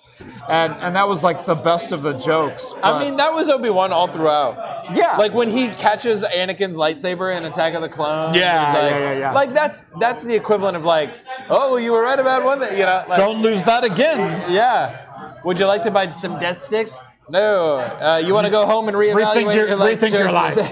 and 0.49 0.73
and 0.73 0.95
that 0.95 1.07
was 1.07 1.23
like 1.23 1.45
the 1.45 1.55
best 1.55 1.91
of 1.91 2.01
the 2.01 2.13
jokes. 2.13 2.73
I 2.83 2.99
mean, 2.99 3.17
that 3.17 3.33
was 3.33 3.49
Obi 3.49 3.69
Wan 3.69 3.91
all 3.91 4.07
throughout. 4.07 4.95
yeah, 4.95 5.17
Like 5.17 5.33
when 5.33 5.49
he 5.49 5.67
catches 5.69 6.23
Anakin's 6.23 6.77
lightsaber 6.77 7.35
in 7.35 7.45
Attack 7.45 7.73
of 7.73 7.81
the 7.81 7.89
Clones. 7.89 8.37
Yeah, 8.37 8.73
like, 8.73 8.91
yeah, 8.91 8.99
yeah, 8.99 9.19
yeah. 9.19 9.31
Like 9.33 9.53
that's 9.53 9.81
that's 9.99 10.23
the 10.23 10.35
equivalent 10.35 10.77
of 10.77 10.85
like, 10.85 11.15
oh, 11.49 11.71
well, 11.71 11.79
you 11.79 11.91
were 11.91 12.01
right 12.03 12.19
about 12.19 12.43
one 12.43 12.59
thing, 12.59 12.77
you 12.77 12.85
know. 12.85 13.03
Like, 13.07 13.17
Don't 13.17 13.41
lose 13.41 13.63
that 13.65 13.83
again. 13.83 14.19
Yeah. 14.51 15.01
Would 15.43 15.59
you 15.59 15.67
like 15.67 15.83
to 15.83 15.91
buy 15.91 16.09
some 16.09 16.39
death 16.39 16.59
sticks? 16.59 16.97
No. 17.29 17.77
Uh, 17.79 18.21
you 18.23 18.33
want 18.33 18.45
to 18.45 18.51
go 18.51 18.65
home 18.65 18.87
and 18.87 18.95
reevaluate 18.95 19.23
Rethink 19.25 19.55
your- 19.55 19.67
your 19.69 19.75
life 19.77 19.99
rethink 19.99 20.11
your 20.11 20.29
choices? 20.29 20.67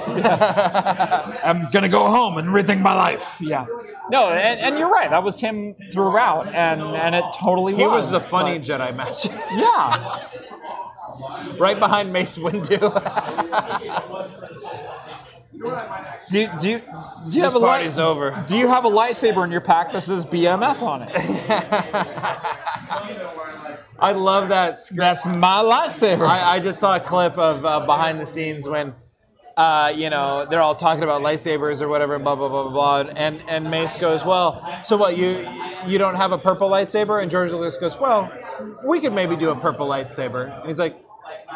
I'm 1.43 1.69
gonna 1.71 1.89
go 1.89 2.05
home 2.07 2.37
and 2.37 2.49
rethink 2.49 2.79
my 2.81 2.93
life. 2.93 3.37
Yeah. 3.41 3.65
No, 4.11 4.29
and, 4.29 4.59
and 4.59 4.77
you're 4.77 4.89
right. 4.89 5.09
That 5.09 5.23
was 5.23 5.39
him 5.39 5.73
throughout, 5.91 6.47
and 6.53 6.81
and 6.81 7.15
it 7.15 7.23
totally 7.35 7.73
he 7.75 7.87
was 7.87 8.11
was. 8.11 8.11
the 8.11 8.19
funny 8.19 8.59
but- 8.59 8.67
Jedi 8.67 8.95
Master, 8.95 9.29
yeah. 9.51 10.19
right 11.57 11.79
behind 11.79 12.11
Mace 12.13 12.37
Windu. 12.37 12.79
Do 16.29 16.39
you, 16.39 16.49
do 16.59 16.69
you, 16.69 16.79
do 16.79 17.37
you 17.37 17.41
this 17.43 17.43
have 17.43 17.53
a 17.53 17.59
light? 17.59 17.67
party's 17.77 17.97
over. 17.99 18.43
Do 18.47 18.57
you 18.57 18.67
have 18.67 18.83
a 18.85 18.89
lightsaber 18.89 19.45
in 19.45 19.51
your 19.51 19.61
pack 19.61 19.93
that 19.93 20.01
says 20.03 20.25
BMF 20.25 20.81
on 20.81 21.03
it? 21.03 21.09
I 23.99 24.11
love 24.13 24.49
that. 24.49 24.77
sc- 24.77 24.95
That's 24.95 25.25
my 25.25 25.61
lightsaber. 25.63 26.27
I, 26.27 26.55
I 26.55 26.59
just 26.59 26.79
saw 26.79 26.95
a 26.95 26.99
clip 26.99 27.37
of 27.37 27.65
uh, 27.65 27.79
behind 27.85 28.19
the 28.19 28.25
scenes 28.25 28.67
when, 28.67 28.93
uh, 29.55 29.93
you 29.95 30.09
know, 30.09 30.45
they're 30.49 30.61
all 30.61 30.75
talking 30.75 31.03
about 31.03 31.21
lightsabers 31.21 31.81
or 31.81 31.87
whatever, 31.87 32.15
and 32.15 32.23
blah 32.23 32.35
blah 32.35 32.49
blah 32.49 32.63
blah 32.69 32.71
blah. 33.03 33.11
And 33.15 33.41
and 33.47 33.69
Mace 33.69 33.95
goes, 33.95 34.25
"Well, 34.25 34.79
so 34.83 34.97
what? 34.97 35.15
You 35.17 35.47
you 35.87 35.97
don't 35.97 36.15
have 36.15 36.31
a 36.31 36.37
purple 36.37 36.69
lightsaber?" 36.69 37.21
And 37.21 37.29
George 37.31 37.51
Lucas 37.51 37.77
goes, 37.77 37.97
"Well, 37.99 38.31
we 38.85 38.99
could 38.99 39.13
maybe 39.13 39.35
do 39.35 39.51
a 39.51 39.55
purple 39.55 39.87
lightsaber." 39.87 40.59
And 40.59 40.67
he's 40.67 40.79
like, 40.79 40.95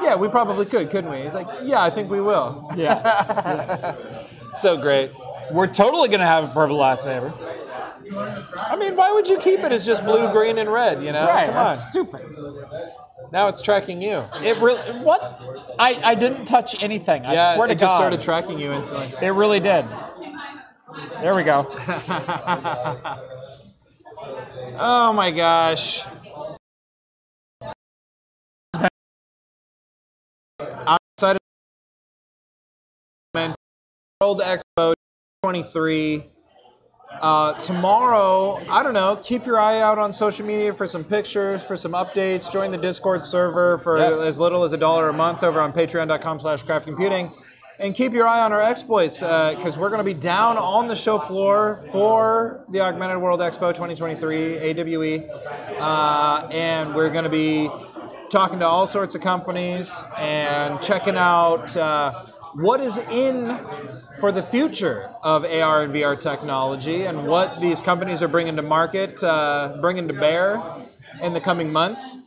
"Yeah, 0.01 0.15
we 0.15 0.27
probably 0.30 0.65
could, 0.65 0.89
couldn't 0.89 1.09
we?" 1.11 1.22
He's 1.23 1.34
like, 1.35 1.47
"Yeah, 1.64 1.81
I 1.84 1.89
think 1.89 2.09
we 2.09 2.22
will." 2.22 2.72
yeah. 2.76 3.95
so 4.55 4.77
great. 4.77 5.11
We're 5.51 5.68
totally 5.68 6.07
gonna 6.09 6.26
have 6.26 6.43
a 6.43 6.53
purple 6.53 6.77
lightsaber. 6.77 7.31
I 8.11 8.75
mean, 8.77 8.95
why 8.95 9.11
would 9.11 9.27
you 9.27 9.38
keep 9.38 9.59
it 9.59 9.71
as 9.71 9.85
just 9.85 10.03
blue, 10.05 10.31
green, 10.31 10.57
and 10.57 10.71
red? 10.71 11.03
You 11.03 11.11
know, 11.11 11.27
Right. 11.27 11.45
come 11.47 11.57
on. 11.57 11.75
Stupid. 11.75 12.21
Now 13.31 13.47
it's 13.49 13.61
tracking 13.61 14.01
you. 14.01 14.23
It 14.41 14.57
really. 14.57 14.79
What? 14.99 15.21
I 15.77 15.99
I 16.03 16.15
didn't 16.15 16.45
touch 16.45 16.81
anything. 16.81 17.25
I 17.25 17.34
yeah, 17.34 17.55
swear 17.55 17.67
to 17.67 17.73
it 17.73 17.79
just 17.79 17.91
God. 17.91 17.97
started 17.97 18.21
tracking 18.21 18.59
you 18.59 18.71
instantly. 18.71 19.13
It 19.21 19.29
really 19.31 19.59
did. 19.59 19.85
There 21.21 21.35
we 21.35 21.43
go. 21.43 21.67
Oh 24.79 25.11
my 25.11 25.31
gosh. 25.31 26.05
I'm 30.69 30.97
excited. 31.17 31.39
World 34.21 34.41
Expo 34.41 34.93
23. 35.43 36.25
Uh, 37.22 37.53
tomorrow, 37.61 38.60
I 38.69 38.84
don't 38.84 38.94
know, 38.94 39.19
keep 39.23 39.45
your 39.45 39.60
eye 39.60 39.80
out 39.81 39.98
on 39.98 40.11
social 40.11 40.45
media 40.45 40.72
for 40.73 40.88
some 40.88 41.03
pictures, 41.03 41.64
for 41.64 41.76
some 41.77 41.94
updates. 41.94 42.52
Join 42.52 42.72
the 42.72 42.77
Discord 42.77 43.23
server 43.23 43.77
for 43.80 43.98
Yes. 43.98 44.22
as 44.22 44.39
little 44.39 44.64
as 44.64 44.73
a 44.73 44.77
dollar 44.77 45.10
a 45.10 45.14
month 45.14 45.44
over 45.44 45.60
on 45.60 45.73
patreon.com 45.73 46.39
slash 46.39 46.64
craft 46.64 46.85
computing. 46.85 47.31
And 47.80 47.94
keep 47.94 48.11
your 48.14 48.27
eye 48.27 48.41
on 48.41 48.52
our 48.53 48.61
exploits 48.61 49.19
because 49.19 49.77
we're 49.77 49.89
going 49.89 49.99
to 49.99 50.03
be 50.03 50.15
down 50.15 50.57
on 50.57 50.88
the 50.88 50.95
show 50.95 51.19
floor 51.19 51.85
for 51.91 52.65
the 52.69 52.81
Augmented 52.81 53.19
World 53.19 53.39
Expo 53.39 53.72
2023, 53.73 54.57
AWE. 54.57 55.30
Uh, 55.80 56.48
and 56.52 56.95
we're 56.95 57.11
going 57.11 57.23
to 57.23 57.30
be 57.30 57.69
talking 58.31 58.57
to 58.60 58.65
all 58.65 58.88
sorts 58.88 59.14
of 59.14 59.22
companies 59.22 60.03
and 60.18 60.81
checking 60.81 61.15
out 61.18 61.77
uh, 61.77 62.26
what 62.57 62.81
is 62.81 62.97
in 63.11 63.55
for 64.19 64.31
the 64.31 64.41
future 64.41 65.11
of 65.21 65.45
AR 65.45 65.84
and 65.84 65.93
VR 65.93 66.19
technology 66.19 67.03
and 67.03 67.27
what 67.27 67.61
these 67.61 67.84
companies 67.84 68.23
are 68.23 68.27
bringing 68.27 68.55
to 68.55 68.63
market, 68.63 69.23
uh, 69.23 69.77
bringing 69.79 70.07
to 70.07 70.13
bear 70.15 70.59
in 71.21 71.34
the 71.34 71.39
coming 71.39 71.71
months. 71.71 72.17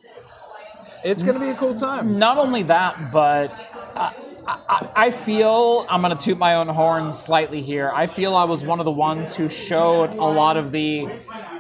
It's 1.03 1.25
going 1.25 1.35
to 1.35 1.41
be 1.41 1.49
a 1.49 1.55
cool 1.55 1.75
time. 1.75 2.17
Not 2.17 2.39
only 2.39 2.63
that, 2.65 3.11
but 3.11 3.51
I, 3.97 4.15
I, 4.47 4.93
I 4.95 5.11
feel 5.11 5.85
I'm 5.91 6.01
going 6.01 6.17
to 6.17 6.25
toot 6.25 6.39
my 6.39 6.55
own 6.55 6.69
horn 6.69 7.13
slightly 7.13 7.61
here. 7.61 7.91
I 7.93 8.07
feel 8.07 8.37
I 8.37 8.45
was 8.45 8.63
one 8.63 8.79
of 8.79 8.85
the 8.85 8.93
ones 8.93 9.35
who 9.35 9.49
showed 9.49 10.11
a 10.11 10.25
lot 10.25 10.57
of 10.57 10.71
the 10.71 11.09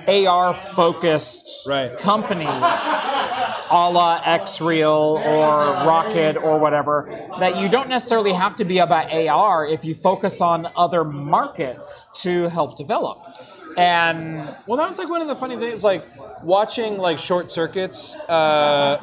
AR 0.07 0.55
focused 0.55 1.67
Right. 1.67 1.97
companies, 1.99 2.49
a 2.49 3.91
la 3.91 4.21
Xreal 4.23 5.25
or 5.25 5.63
Rokid 5.87 6.43
or 6.43 6.59
whatever, 6.59 7.09
that 7.39 7.57
you 7.59 7.69
don't 7.69 7.89
necessarily 7.89 8.33
have 8.33 8.57
to 8.57 8.65
be 8.65 8.79
about 8.79 9.13
AR 9.13 9.67
if 9.67 9.85
you 9.85 9.95
focus 9.95 10.41
on 10.41 10.69
other 10.77 11.05
markets 11.05 12.09
to 12.23 12.49
help 12.49 12.77
develop. 12.77 13.19
And 13.77 14.49
Well, 14.67 14.77
that 14.79 14.89
was 14.89 14.99
like 14.99 15.09
one 15.09 15.21
of 15.23 15.29
the 15.29 15.37
funny 15.37 15.57
things, 15.57 15.85
like 15.85 16.03
watching 16.43 16.99
like 16.99 17.19
short 17.19 17.49
circuits, 17.51 18.17
uh, 18.29 18.97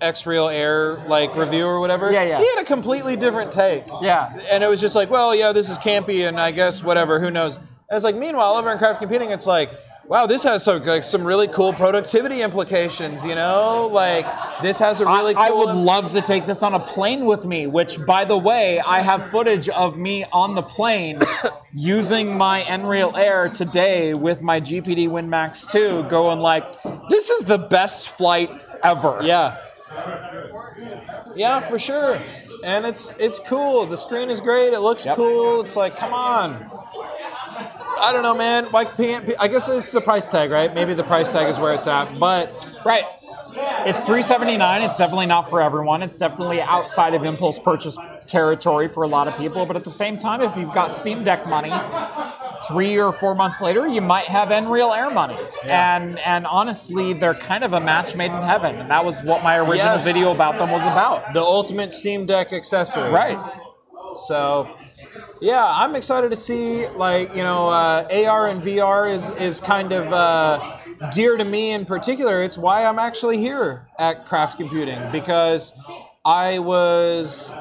Xreal 0.00 0.52
Air 0.52 0.98
like 1.08 1.34
review 1.34 1.66
or 1.66 1.80
whatever. 1.80 2.12
Yeah, 2.12 2.22
yeah. 2.22 2.38
He 2.38 2.46
had 2.54 2.58
a 2.60 2.64
completely 2.64 3.16
different 3.16 3.50
take. 3.50 3.84
Yeah. 4.02 4.38
And 4.50 4.62
it 4.62 4.68
was 4.68 4.80
just 4.80 4.94
like, 4.94 5.10
well, 5.10 5.34
yeah, 5.34 5.52
this 5.52 5.70
is 5.70 5.78
campy, 5.78 6.28
and 6.28 6.38
I 6.38 6.50
guess 6.50 6.84
whatever, 6.84 7.18
who 7.18 7.30
knows. 7.30 7.58
And 7.88 7.96
it's 7.96 8.04
like, 8.04 8.16
meanwhile, 8.16 8.54
over 8.56 8.72
in 8.72 8.78
craft 8.78 8.98
computing, 8.98 9.30
it's 9.30 9.46
like, 9.46 9.70
wow, 10.08 10.26
this 10.26 10.42
has 10.42 10.64
some 10.64 10.82
like 10.82 11.04
some 11.04 11.24
really 11.24 11.46
cool 11.46 11.72
productivity 11.72 12.42
implications. 12.42 13.24
You 13.24 13.36
know, 13.36 13.88
like 13.92 14.26
this 14.60 14.80
has 14.80 15.00
a 15.00 15.04
really 15.06 15.36
I, 15.36 15.42
I 15.42 15.48
cool. 15.50 15.66
would 15.66 15.76
love 15.76 16.10
to 16.10 16.20
take 16.20 16.46
this 16.46 16.64
on 16.64 16.74
a 16.74 16.80
plane 16.80 17.26
with 17.26 17.46
me, 17.46 17.68
which, 17.68 18.04
by 18.04 18.24
the 18.24 18.36
way, 18.36 18.80
I 18.80 19.02
have 19.02 19.30
footage 19.30 19.68
of 19.68 19.96
me 19.96 20.24
on 20.32 20.56
the 20.56 20.62
plane 20.62 21.20
using 21.74 22.36
my 22.36 22.62
Nreal 22.64 23.16
Air 23.16 23.48
today 23.50 24.14
with 24.14 24.42
my 24.42 24.60
GPD 24.60 25.08
WinMax 25.08 25.70
2, 25.70 26.08
going 26.08 26.40
like, 26.40 26.64
this 27.08 27.30
is 27.30 27.44
the 27.44 27.58
best 27.58 28.08
flight 28.08 28.50
ever. 28.82 29.20
Yeah. 29.22 29.58
Yeah, 31.36 31.60
for 31.60 31.78
sure. 31.78 32.18
And 32.64 32.84
it's 32.84 33.12
it's 33.20 33.38
cool. 33.38 33.86
The 33.86 33.96
screen 33.96 34.28
is 34.30 34.40
great. 34.40 34.72
It 34.72 34.80
looks 34.80 35.06
Yep. 35.06 35.14
cool. 35.16 35.60
It's 35.60 35.76
like, 35.76 35.94
come 35.94 36.12
on. 36.12 36.68
I 38.00 38.12
don't 38.12 38.22
know, 38.22 38.34
man. 38.34 38.70
Like, 38.72 38.98
I 39.00 39.48
guess 39.48 39.68
it's 39.68 39.92
the 39.92 40.00
price 40.00 40.30
tag, 40.30 40.50
right? 40.50 40.72
Maybe 40.74 40.94
the 40.94 41.04
price 41.04 41.32
tag 41.32 41.48
is 41.48 41.58
where 41.58 41.74
it's 41.74 41.86
at. 41.86 42.18
But 42.18 42.66
Right. 42.84 43.04
It's 43.86 44.00
379. 44.04 44.82
It's 44.82 44.98
definitely 44.98 45.26
not 45.26 45.48
for 45.48 45.62
everyone. 45.62 46.02
It's 46.02 46.18
definitely 46.18 46.60
outside 46.60 47.14
of 47.14 47.24
impulse 47.24 47.58
purchase 47.58 47.96
territory 48.26 48.86
for 48.86 49.02
a 49.04 49.08
lot 49.08 49.28
of 49.28 49.36
people. 49.36 49.64
But 49.64 49.76
at 49.76 49.84
the 49.84 49.90
same 49.90 50.18
time, 50.18 50.42
if 50.42 50.56
you've 50.56 50.72
got 50.74 50.92
Steam 50.92 51.24
Deck 51.24 51.46
money, 51.48 51.72
three 52.68 52.98
or 53.00 53.12
four 53.12 53.34
months 53.34 53.62
later, 53.62 53.86
you 53.88 54.02
might 54.02 54.26
have 54.26 54.48
Nreal 54.48 54.94
Air 54.94 55.10
money. 55.10 55.38
And 55.64 56.18
and 56.18 56.46
honestly, 56.46 57.14
they're 57.14 57.34
kind 57.34 57.64
of 57.64 57.72
a 57.72 57.80
match 57.80 58.14
made 58.14 58.30
in 58.30 58.42
heaven. 58.42 58.76
And 58.76 58.90
that 58.90 59.04
was 59.04 59.22
what 59.22 59.42
my 59.42 59.56
original 59.56 59.94
Yes. 59.94 60.04
video 60.04 60.32
about 60.32 60.58
them 60.58 60.70
was 60.70 60.82
about. 60.82 61.32
the 61.32 61.40
ultimate 61.42 61.92
Steam 61.94 62.26
Deck 62.26 62.52
accessory. 62.52 63.10
Right. 63.10 63.38
So, 64.16 64.68
yeah, 65.40 65.64
I'm 65.64 65.94
excited 65.94 66.30
to 66.30 66.36
see 66.36 66.88
like 66.88 67.34
you 67.34 67.42
know 67.42 67.68
uh, 67.68 68.08
AR 68.10 68.48
and 68.48 68.60
VR 68.62 69.12
is 69.12 69.30
is 69.30 69.60
kind 69.60 69.92
of 69.92 70.12
uh, 70.12 70.78
dear 71.12 71.36
to 71.36 71.44
me 71.44 71.72
in 71.72 71.84
particular. 71.84 72.42
It's 72.42 72.58
why 72.58 72.84
I'm 72.84 72.98
actually 72.98 73.38
here 73.38 73.88
at 73.98 74.26
Craft 74.26 74.58
Computing 74.58 74.98
because 75.12 75.72
I 76.24 76.58
was 76.58 77.52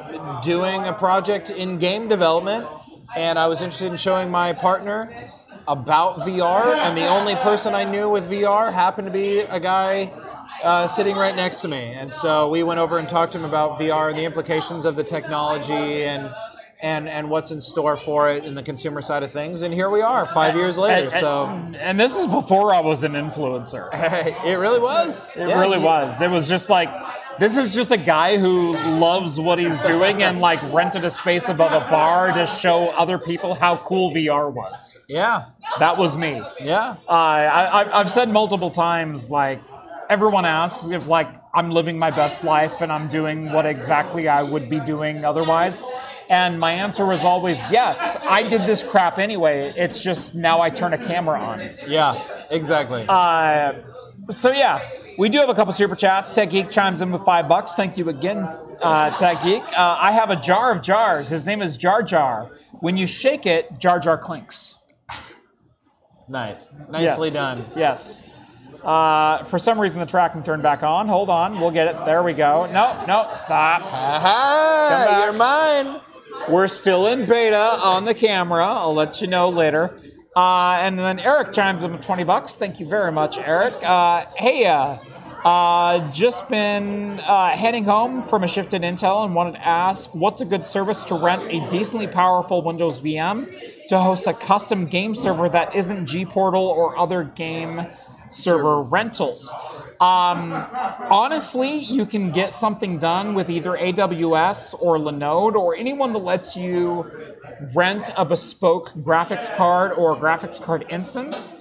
doing 0.41 0.84
a 0.85 0.93
project 0.93 1.49
in 1.49 1.77
game 1.77 2.07
development 2.07 2.68
and 3.15 3.38
I 3.38 3.47
was 3.47 3.61
interested 3.61 3.91
in 3.91 3.97
showing 3.97 4.30
my 4.30 4.53
partner 4.53 5.30
about 5.68 6.19
VR, 6.19 6.76
and 6.77 6.97
the 6.97 7.07
only 7.07 7.35
person 7.35 7.73
I 7.73 7.84
knew 7.84 8.10
with 8.10 8.30
VR 8.30 8.72
happened 8.72 9.07
to 9.07 9.11
be 9.14 9.39
a 9.39 9.60
guy 9.60 10.11
uh, 10.64 10.88
sitting 10.88 11.15
right 11.15 11.35
next 11.35 11.61
to 11.61 11.68
me. 11.68 11.93
And 11.93 12.14
so 12.14 12.49
we 12.49 12.64
went 12.64 12.80
over 12.80 12.97
and 12.97 13.07
talked 13.07 13.34
to 13.34 13.39
him 13.39 13.45
about 13.45 13.80
VR 13.80 14.10
and 14.10 14.18
the 14.18 14.23
implications 14.23 14.85
of 14.85 14.95
the 14.95 15.03
technology 15.03 16.03
and 16.03 16.34
and 16.81 17.07
and 17.07 17.30
what's 17.30 17.52
in 17.52 17.61
store 17.61 17.95
for 17.97 18.30
it 18.30 18.43
in 18.45 18.53
the 18.56 18.64
consumer 18.64 19.02
side 19.02 19.23
of 19.23 19.31
things. 19.31 19.61
And 19.61 19.73
here 19.73 19.89
we 19.89 20.02
are, 20.02 20.26
five 20.26 20.56
years 20.56 20.77
later. 20.77 21.03
And, 21.06 21.11
so 21.14 21.45
and, 21.45 21.76
and 21.77 21.99
this 21.99 22.15
is 22.18 22.27
before 22.27 22.73
I 22.73 22.81
was 22.81 23.03
an 23.03 23.14
influencer. 23.14 23.89
it 24.45 24.56
really 24.57 24.80
was. 24.80 25.35
It 25.35 25.47
Yeah, 25.47 25.60
really 25.60 25.80
was. 25.80 26.22
It 26.22 26.30
was 26.30 26.47
just 26.49 26.69
like 26.69 26.89
This 27.39 27.57
is 27.57 27.73
just 27.73 27.91
a 27.91 27.97
guy 27.97 28.38
who 28.38 28.73
loves 28.99 29.39
what 29.39 29.57
he's 29.60 29.81
doing 29.84 30.22
and 30.23 30.39
like 30.39 30.61
rented 30.73 31.03
a 31.06 31.10
space 31.11 31.47
above 31.49 31.72
a 31.72 31.89
bar 31.89 32.31
to 32.34 32.45
show 32.47 32.89
other 32.89 33.18
people 33.18 33.56
how 33.56 33.77
cool 33.77 34.11
VR 34.11 34.52
was. 34.53 35.06
Yeah. 35.07 35.45
That 35.80 35.97
was 35.97 36.15
me. 36.18 36.41
Yeah. 36.61 36.95
Uh, 37.07 37.11
I, 37.11 37.84
I- 37.84 37.99
I've 37.99 38.11
said 38.11 38.30
multiple 38.30 38.69
times, 38.69 39.30
like, 39.30 39.60
everyone 40.10 40.45
asks 40.45 40.89
if, 40.89 41.07
like, 41.07 41.27
I'm 41.56 41.72
living 41.72 41.98
my 41.98 42.11
best 42.11 42.44
life 42.44 42.82
and 42.82 42.91
I'm 42.91 43.07
doing 43.07 43.52
what 43.53 43.65
exactly 43.65 44.27
I 44.27 44.44
would 44.44 44.69
be 44.69 44.80
doing 44.82 45.23
otherwise. 45.23 45.82
And 46.30 46.60
my 46.60 46.72
answer 46.73 47.06
was 47.06 47.23
always 47.23 47.60
yes. 47.72 48.18
I 48.23 48.44
did 48.44 48.64
this 48.64 48.84
crap 48.84 49.19
anyway. 49.19 49.73
It's 49.77 49.99
just 50.02 50.36
now 50.36 50.60
I 50.60 50.69
turn 50.69 50.94
a 50.94 50.98
camera 50.98 51.40
on. 51.40 51.69
Yeah. 51.88 52.22
Exactly. 52.49 53.06
Uh, 53.07 53.73
so 54.30 54.52
yeah, 54.52 54.82
we 55.18 55.30
do 55.30 55.38
have 55.40 55.49
a 55.49 55.53
couple 55.53 55.72
super 55.73 55.95
chats. 55.95 56.34
Tech 56.34 56.49
Geek 56.49 56.69
chimes 56.69 57.02
in 57.02 57.11
with 57.11 57.23
five 57.23 57.48
bucks. 57.48 57.73
Thank 57.76 57.98
you 57.98 58.10
again, 58.10 58.45
uh, 58.82 59.11
Tech 59.11 59.41
Geek. 59.44 59.64
Uh, 59.77 59.98
I 59.99 60.11
have 60.11 60.30
a 60.32 60.36
jar 60.36 60.72
of 60.76 60.82
jars. 60.82 61.30
His 61.30 61.45
name 61.45 61.61
is 61.61 61.77
Jar 61.77 62.03
Jar. 62.03 62.52
When 62.82 62.98
you 62.98 63.06
shake 63.07 63.45
it, 63.45 63.80
Jar 63.80 63.99
Jar 63.99 64.18
clinks. 64.18 64.76
nice. 66.27 66.72
Nicely 66.90 67.27
Yes. 67.30 67.34
done. 67.34 67.65
Yes. 67.76 68.23
Uh, 68.86 69.44
for 69.45 69.57
some 69.57 69.80
reason, 69.80 69.99
the 69.99 70.06
tracking 70.06 70.44
turned 70.44 70.62
back 70.62 70.84
on. 70.84 71.07
Hold 71.07 71.30
on, 71.30 71.60
we'll 71.60 71.72
get 71.72 71.88
it. 71.88 72.06
There 72.06 72.22
we 72.22 72.34
go. 72.34 72.68
No, 72.68 73.03
no, 73.07 73.28
stop. 73.32 73.82
Aha! 73.82 75.24
You're 75.24 75.34
mine. 75.34 76.02
We're 76.49 76.68
still 76.68 77.07
in 77.07 77.26
beta 77.26 77.57
on 77.57 78.06
the 78.06 78.14
camera. 78.14 78.66
I'll 78.66 78.94
let 78.94 79.22
you 79.22 79.28
know 79.28 79.49
later. 79.49 79.98
Uh, 80.36 80.78
and 80.82 80.99
then 80.99 81.20
Eric 81.20 81.53
chimes 81.53 81.84
in 81.84 81.94
with 81.94 82.03
20 82.03 82.24
bucks. 82.26 82.57
Thank 82.57 82.80
you 82.80 82.86
very 82.86 83.12
much, 83.12 83.38
Eric. 83.38 83.76
Uh, 83.82 84.26
hey, 84.36 84.66
uh, 84.66 84.98
uh, 85.45 86.12
just 86.12 86.49
been 86.49 87.20
uh, 87.20 87.49
heading 87.52 87.86
home 87.86 88.22
from 88.22 88.44
a 88.44 88.48
shift 88.48 88.74
at 88.74 88.82
Intel 88.82 89.26
and 89.26 89.34
wanted 89.34 89.53
to 89.53 89.66
ask 89.66 90.14
what's 90.14 90.41
a 90.41 90.45
good 90.45 90.66
service 90.66 91.03
to 91.06 91.16
rent 91.16 91.45
a 91.45 91.68
decently 91.70 92.07
powerful 92.07 92.64
Windows 92.64 92.99
VM 92.99 93.48
to 93.90 93.99
host 93.99 94.28
a 94.28 94.34
custom 94.34 94.88
game 94.88 95.16
server 95.16 95.48
that 95.48 95.76
isn't 95.76 96.06
gPortal 96.07 96.64
or 96.64 96.98
other 96.98 97.24
game 97.24 97.86
server 98.36 98.82
rentals. 98.82 99.53
Um, 99.99 100.52
honestly, 101.10 101.78
you 101.78 102.06
can 102.06 102.32
get 102.32 102.53
something 102.53 102.99
done 102.99 103.34
with 103.34 103.49
either 103.49 103.72
AWS 103.72 104.76
or 104.82 104.98
Linode 104.98 105.56
or 105.56 105.76
anyone 105.76 106.14
that 106.14 106.20
lets 106.20 106.56
you 106.56 107.10
rent 107.74 108.10
a 108.18 108.26
bespoke 108.26 108.91
graphics 108.95 109.53
card 109.56 109.94
or 109.94 110.16
graphics 110.16 110.62
card 110.62 110.86
instance. 110.90 111.56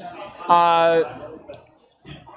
Uh, 0.49 1.31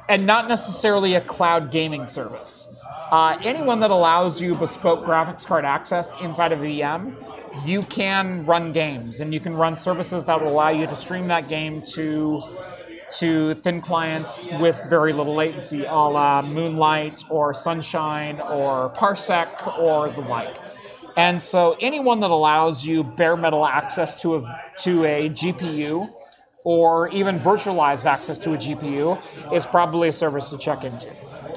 and 0.09 0.25
not 0.25 0.47
necessarily 0.47 1.15
a 1.15 1.21
cloud 1.21 1.71
gaming 1.71 2.07
service. 2.07 2.69
Uh, 3.11 3.37
anyone 3.43 3.79
that 3.79 3.91
allows 3.91 4.41
you 4.41 4.55
bespoke 4.55 5.03
graphics 5.05 5.45
card 5.45 5.65
access 5.65 6.13
inside 6.21 6.51
of 6.51 6.59
VM, 6.59 7.15
you 7.65 7.83
can 7.83 8.45
run 8.45 8.71
games 8.71 9.19
and 9.19 9.33
you 9.33 9.39
can 9.39 9.53
run 9.53 9.75
services 9.75 10.25
that 10.25 10.41
will 10.41 10.51
allow 10.51 10.69
you 10.69 10.85
to 10.85 10.95
stream 10.95 11.27
that 11.27 11.47
game 11.47 11.81
to 11.81 12.41
to 13.09 13.53
thin 13.55 13.81
clients 13.81 14.49
with 14.59 14.81
very 14.89 15.13
little 15.13 15.35
latency, 15.35 15.85
a 15.85 15.93
la 15.93 16.41
Moonlight 16.41 17.23
or 17.29 17.53
Sunshine 17.53 18.39
or 18.41 18.91
Parsec 18.93 19.77
or 19.79 20.09
the 20.09 20.21
like. 20.21 20.57
And 21.15 21.41
so 21.41 21.75
anyone 21.81 22.19
that 22.19 22.29
allows 22.29 22.85
you 22.85 23.03
bare 23.03 23.35
metal 23.35 23.65
access 23.65 24.15
to 24.21 24.35
a 24.35 24.61
to 24.79 25.03
a 25.05 25.29
GPU 25.29 26.13
or 26.63 27.09
even 27.09 27.39
virtualized 27.39 28.05
access 28.05 28.37
to 28.39 28.53
a 28.53 28.57
GPU 28.57 29.53
is 29.53 29.65
probably 29.65 30.09
a 30.09 30.11
service 30.11 30.49
to 30.51 30.57
check 30.57 30.83
into. 30.83 31.09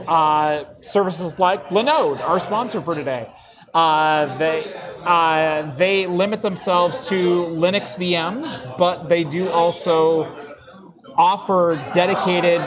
Uh, 0.09 0.65
services 0.81 1.39
like 1.39 1.67
Linode, 1.69 2.21
our 2.21 2.41
sponsor 2.41 2.81
for 2.81 2.95
today, 2.95 3.29
uh, 3.75 4.37
they 4.39 4.73
uh, 5.05 5.75
they 5.77 6.07
limit 6.07 6.43
themselves 6.43 7.09
to 7.09 7.45
Linux 7.45 7.99
VMs, 7.99 8.79
but 8.79 9.09
they 9.09 9.25
do 9.25 9.51
also 9.51 10.25
offer 11.21 11.77
dedicated 11.93 12.63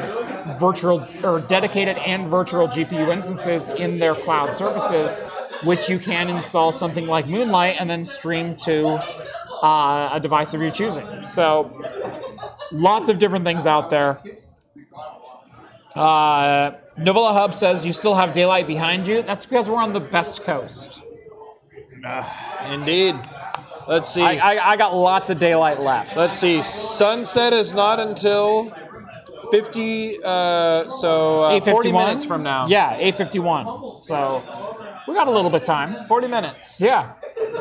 virtual 0.60 1.08
or 1.24 1.40
dedicated 1.42 1.98
and 1.98 2.30
virtual 2.30 2.68
GPU 2.68 3.12
instances 3.12 3.68
in 3.70 3.98
their 3.98 4.14
cloud 4.14 4.54
services, 4.54 5.18
which 5.64 5.90
you 5.90 5.98
can 5.98 6.30
install 6.30 6.72
something 6.72 7.08
like 7.08 7.28
Moonlight 7.28 7.78
and 7.80 7.90
then 7.90 8.04
stream 8.04 8.56
to 8.58 9.00
uh, 9.64 10.12
a 10.14 10.20
device 10.22 10.54
of 10.54 10.62
your 10.62 10.70
choosing. 10.70 11.24
So 11.24 11.82
lots 12.72 13.10
of 13.10 13.18
different 13.18 13.44
things 13.44 13.66
out 13.66 13.90
there. 13.90 14.20
Uh, 15.96 16.74
Novella 16.98 17.34
Hub 17.34 17.56
says 17.56 17.84
you 17.84 17.94
still 17.94 18.14
have 18.14 18.34
daylight 18.34 18.68
behind 18.68 19.08
you. 19.08 19.24
That's 19.24 19.48
because 19.48 19.68
we're 19.68 19.82
on 19.82 19.94
the 19.94 20.00
best 20.00 20.44
coast. 20.44 21.02
Indeed. 22.68 23.16
Let's 23.88 24.14
see. 24.14 24.22
I, 24.22 24.54
I, 24.54 24.70
I 24.72 24.78
got 24.78 24.94
lots 24.94 25.30
of 25.30 25.40
daylight 25.40 25.80
left. 25.80 26.16
Let's 26.16 26.38
see. 26.38 26.62
Sunset 26.62 27.54
is 27.54 27.74
not 27.74 28.00
until 28.00 28.74
50, 29.52 30.24
uh, 30.24 30.90
so 30.90 31.44
uh, 31.44 31.60
40 31.60 31.92
minutes 31.92 32.26
from 32.26 32.44
now. 32.44 32.68
Yeah, 32.68 32.98
8:51. 33.00 34.00
So 34.00 34.44
we 35.08 35.14
got 35.14 35.28
a 35.28 35.32
little 35.32 35.50
bit 35.50 35.62
of 35.62 35.68
time. 35.68 36.06
40 36.08 36.28
minutes. 36.28 36.80
Yeah. 36.80 37.14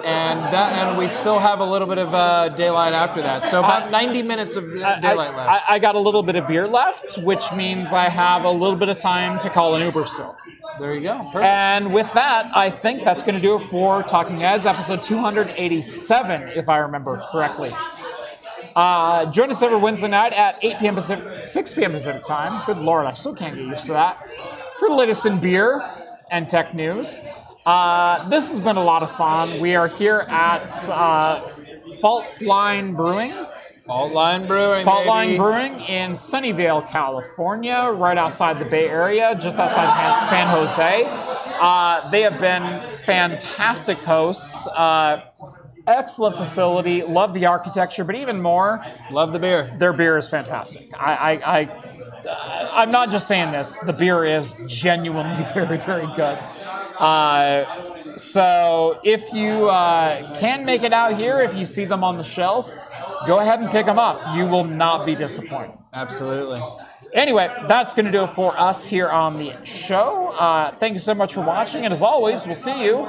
And 0.05 0.40
that, 0.52 0.73
and 0.73 0.98
we 0.98 1.09
still 1.09 1.39
have 1.39 1.60
a 1.60 1.64
little 1.64 1.89
bit 1.89 1.98
of 1.98 2.12
uh, 2.14 2.48
daylight 2.51 2.93
after 2.93 3.20
that. 3.23 3.44
So 3.44 3.59
about 3.60 3.85
I- 3.85 3.90
90 3.90 4.23
minutes 4.23 4.56
of 4.56 4.64
I, 4.77 5.01
daylight 5.01 5.35
left. 5.36 5.51
I, 5.51 5.74
I 5.74 5.78
got 5.78 5.94
a 5.94 5.98
little 5.98 6.23
bit 6.23 6.36
of 6.36 6.47
beer 6.47 6.66
left, 6.69 7.19
which 7.19 7.52
means 7.52 7.93
I 7.93 8.09
have 8.09 8.44
a 8.44 8.51
little 8.51 8.77
bit 8.77 8.89
of 8.89 8.98
time 8.98 9.39
to 9.40 9.51
call 9.51 9.74
an 9.74 9.82
Uber 9.82 10.06
still. 10.06 10.36
there 10.81 10.94
you 10.94 11.02
go. 11.02 11.19
Perfect. 11.32 11.44
And 11.44 11.93
with 11.93 12.12
that, 12.14 12.51
I 12.56 12.70
think 12.70 13.05
that's 13.05 13.23
going 13.23 13.35
to 13.35 13.40
do 13.40 13.56
it 13.56 13.66
for 13.69 14.02
Talking 14.02 14.39
Heads, 14.39 14.66
episode 14.66 15.02
287, 15.02 16.48
if 16.55 16.69
I 16.69 16.78
remember 16.78 17.24
correctly. 17.31 17.74
Uh, 18.74 19.27
join 19.27 19.51
us 19.51 19.62
every 19.62 19.77
Wednesday 19.77 20.09
night 20.09 20.32
at 20.32 20.59
8 20.62 20.78
p.m. 20.78 20.94
Pacific, 20.94 21.47
6 21.48 21.74
p.m. 21.74 21.93
Pacific 21.93 22.24
time. 22.24 22.62
Good 22.64 22.78
lord, 22.78 23.05
I 23.06 23.12
still 23.12 23.35
can't 23.35 23.55
get 23.55 23.64
used 23.64 23.85
to 23.86 23.93
that. 23.93 24.27
For 24.78 24.89
the 24.89 24.94
latest 24.94 25.27
in 25.27 25.39
beer 25.39 25.82
and 26.33 26.49
tech 26.49 26.75
news. 26.75 27.21
Uh, 27.65 28.29
this 28.29 28.51
has 28.51 28.59
been 28.59 28.77
a 28.77 28.83
lot 28.83 29.05
of 29.05 29.15
fun. 29.17 29.61
We 29.61 29.77
are 29.77 29.87
here 29.87 30.25
at 30.29 30.67
uh, 30.89 31.47
Faultline 32.03 32.97
Brewing. 32.97 33.33
Faultline 33.87 34.49
Brewing. 34.49 34.85
Faultline. 34.87 35.37
Brewing 35.37 35.81
in 35.83 36.13
Sunnyvale, 36.13 36.89
California, 36.89 37.91
right 37.95 38.17
outside 38.19 38.59
the 38.59 38.65
Bay 38.65 38.89
Area, 38.89 39.37
just 39.39 39.61
outside 39.61 40.27
San 40.29 40.49
Jose. 40.49 41.05
Uh, 41.07 42.11
they 42.11 42.23
have 42.23 42.41
been 42.41 42.89
fantastic 43.05 43.99
hosts. 43.99 44.67
Uh, 44.69 45.25
excellent 45.87 46.37
facility. 46.37 47.03
Love 47.03 47.35
the 47.35 47.47
architecture, 47.47 48.05
but 48.05 48.15
even 48.15 48.41
more, 48.41 48.85
Love 49.11 49.33
the 49.33 49.39
beer. 49.39 49.73
their 49.79 49.93
beer 49.93 50.17
is 50.17 50.29
fantastic. 50.29 50.91
I, 50.99 51.15
I, 51.15 51.59
I 51.61 51.91
I'm 52.28 52.90
not 52.90 53.11
just 53.11 53.27
saying 53.27 53.53
this. 53.53 53.78
The 53.78 53.93
beer 53.93 54.24
is 54.24 54.55
genuinely 54.66 55.44
very, 55.55 55.78
very 55.78 56.07
good. 56.15 56.39
Uh, 56.99 58.16
so 58.16 59.01
if 59.03 59.32
you 59.32 59.69
uh, 59.69 60.39
can 60.39 60.65
make 60.65 60.82
it 60.82 60.93
out 60.93 61.15
here, 61.16 61.40
if 61.40 61.55
you 61.57 61.66
see 61.66 61.85
them 61.85 62.05
on 62.05 62.16
the 62.16 62.24
shelf, 62.24 62.70
go 63.27 63.39
ahead 63.40 63.61
and 63.61 63.70
pick 63.70 63.86
them 63.86 63.99
up. 63.99 64.36
You 64.36 64.47
will 64.47 64.65
not 64.65 65.07
be 65.07 65.15
disappointed. 65.15 65.77
Absolutely. 65.93 66.62
Anyway, 67.15 67.51
that's 67.69 67.93
going 67.93 68.07
to 68.07 68.12
do 68.12 68.23
it 68.24 68.28
for 68.31 68.59
us 68.59 68.89
here 68.89 69.09
on 69.11 69.36
the 69.36 69.53
show. 69.65 70.28
Uh, 70.39 70.70
thank 70.77 70.94
you 70.94 70.99
so 70.99 71.15
much 71.15 71.35
for 71.35 71.43
watching, 71.43 71.85
and 71.85 71.93
as 71.93 72.01
always, 72.01 72.47
we'll 72.47 72.55
see 72.55 72.85
you 72.85 73.07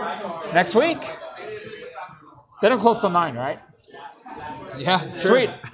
next 0.54 0.76
week. 0.76 1.02
They 2.62 2.70
don't 2.70 2.80
close 2.80 3.00
till 3.00 3.10
nine, 3.10 3.36
right? 3.36 3.60
Yeah. 4.78 5.00
sure. 5.18 5.20
Sweet. 5.20 5.50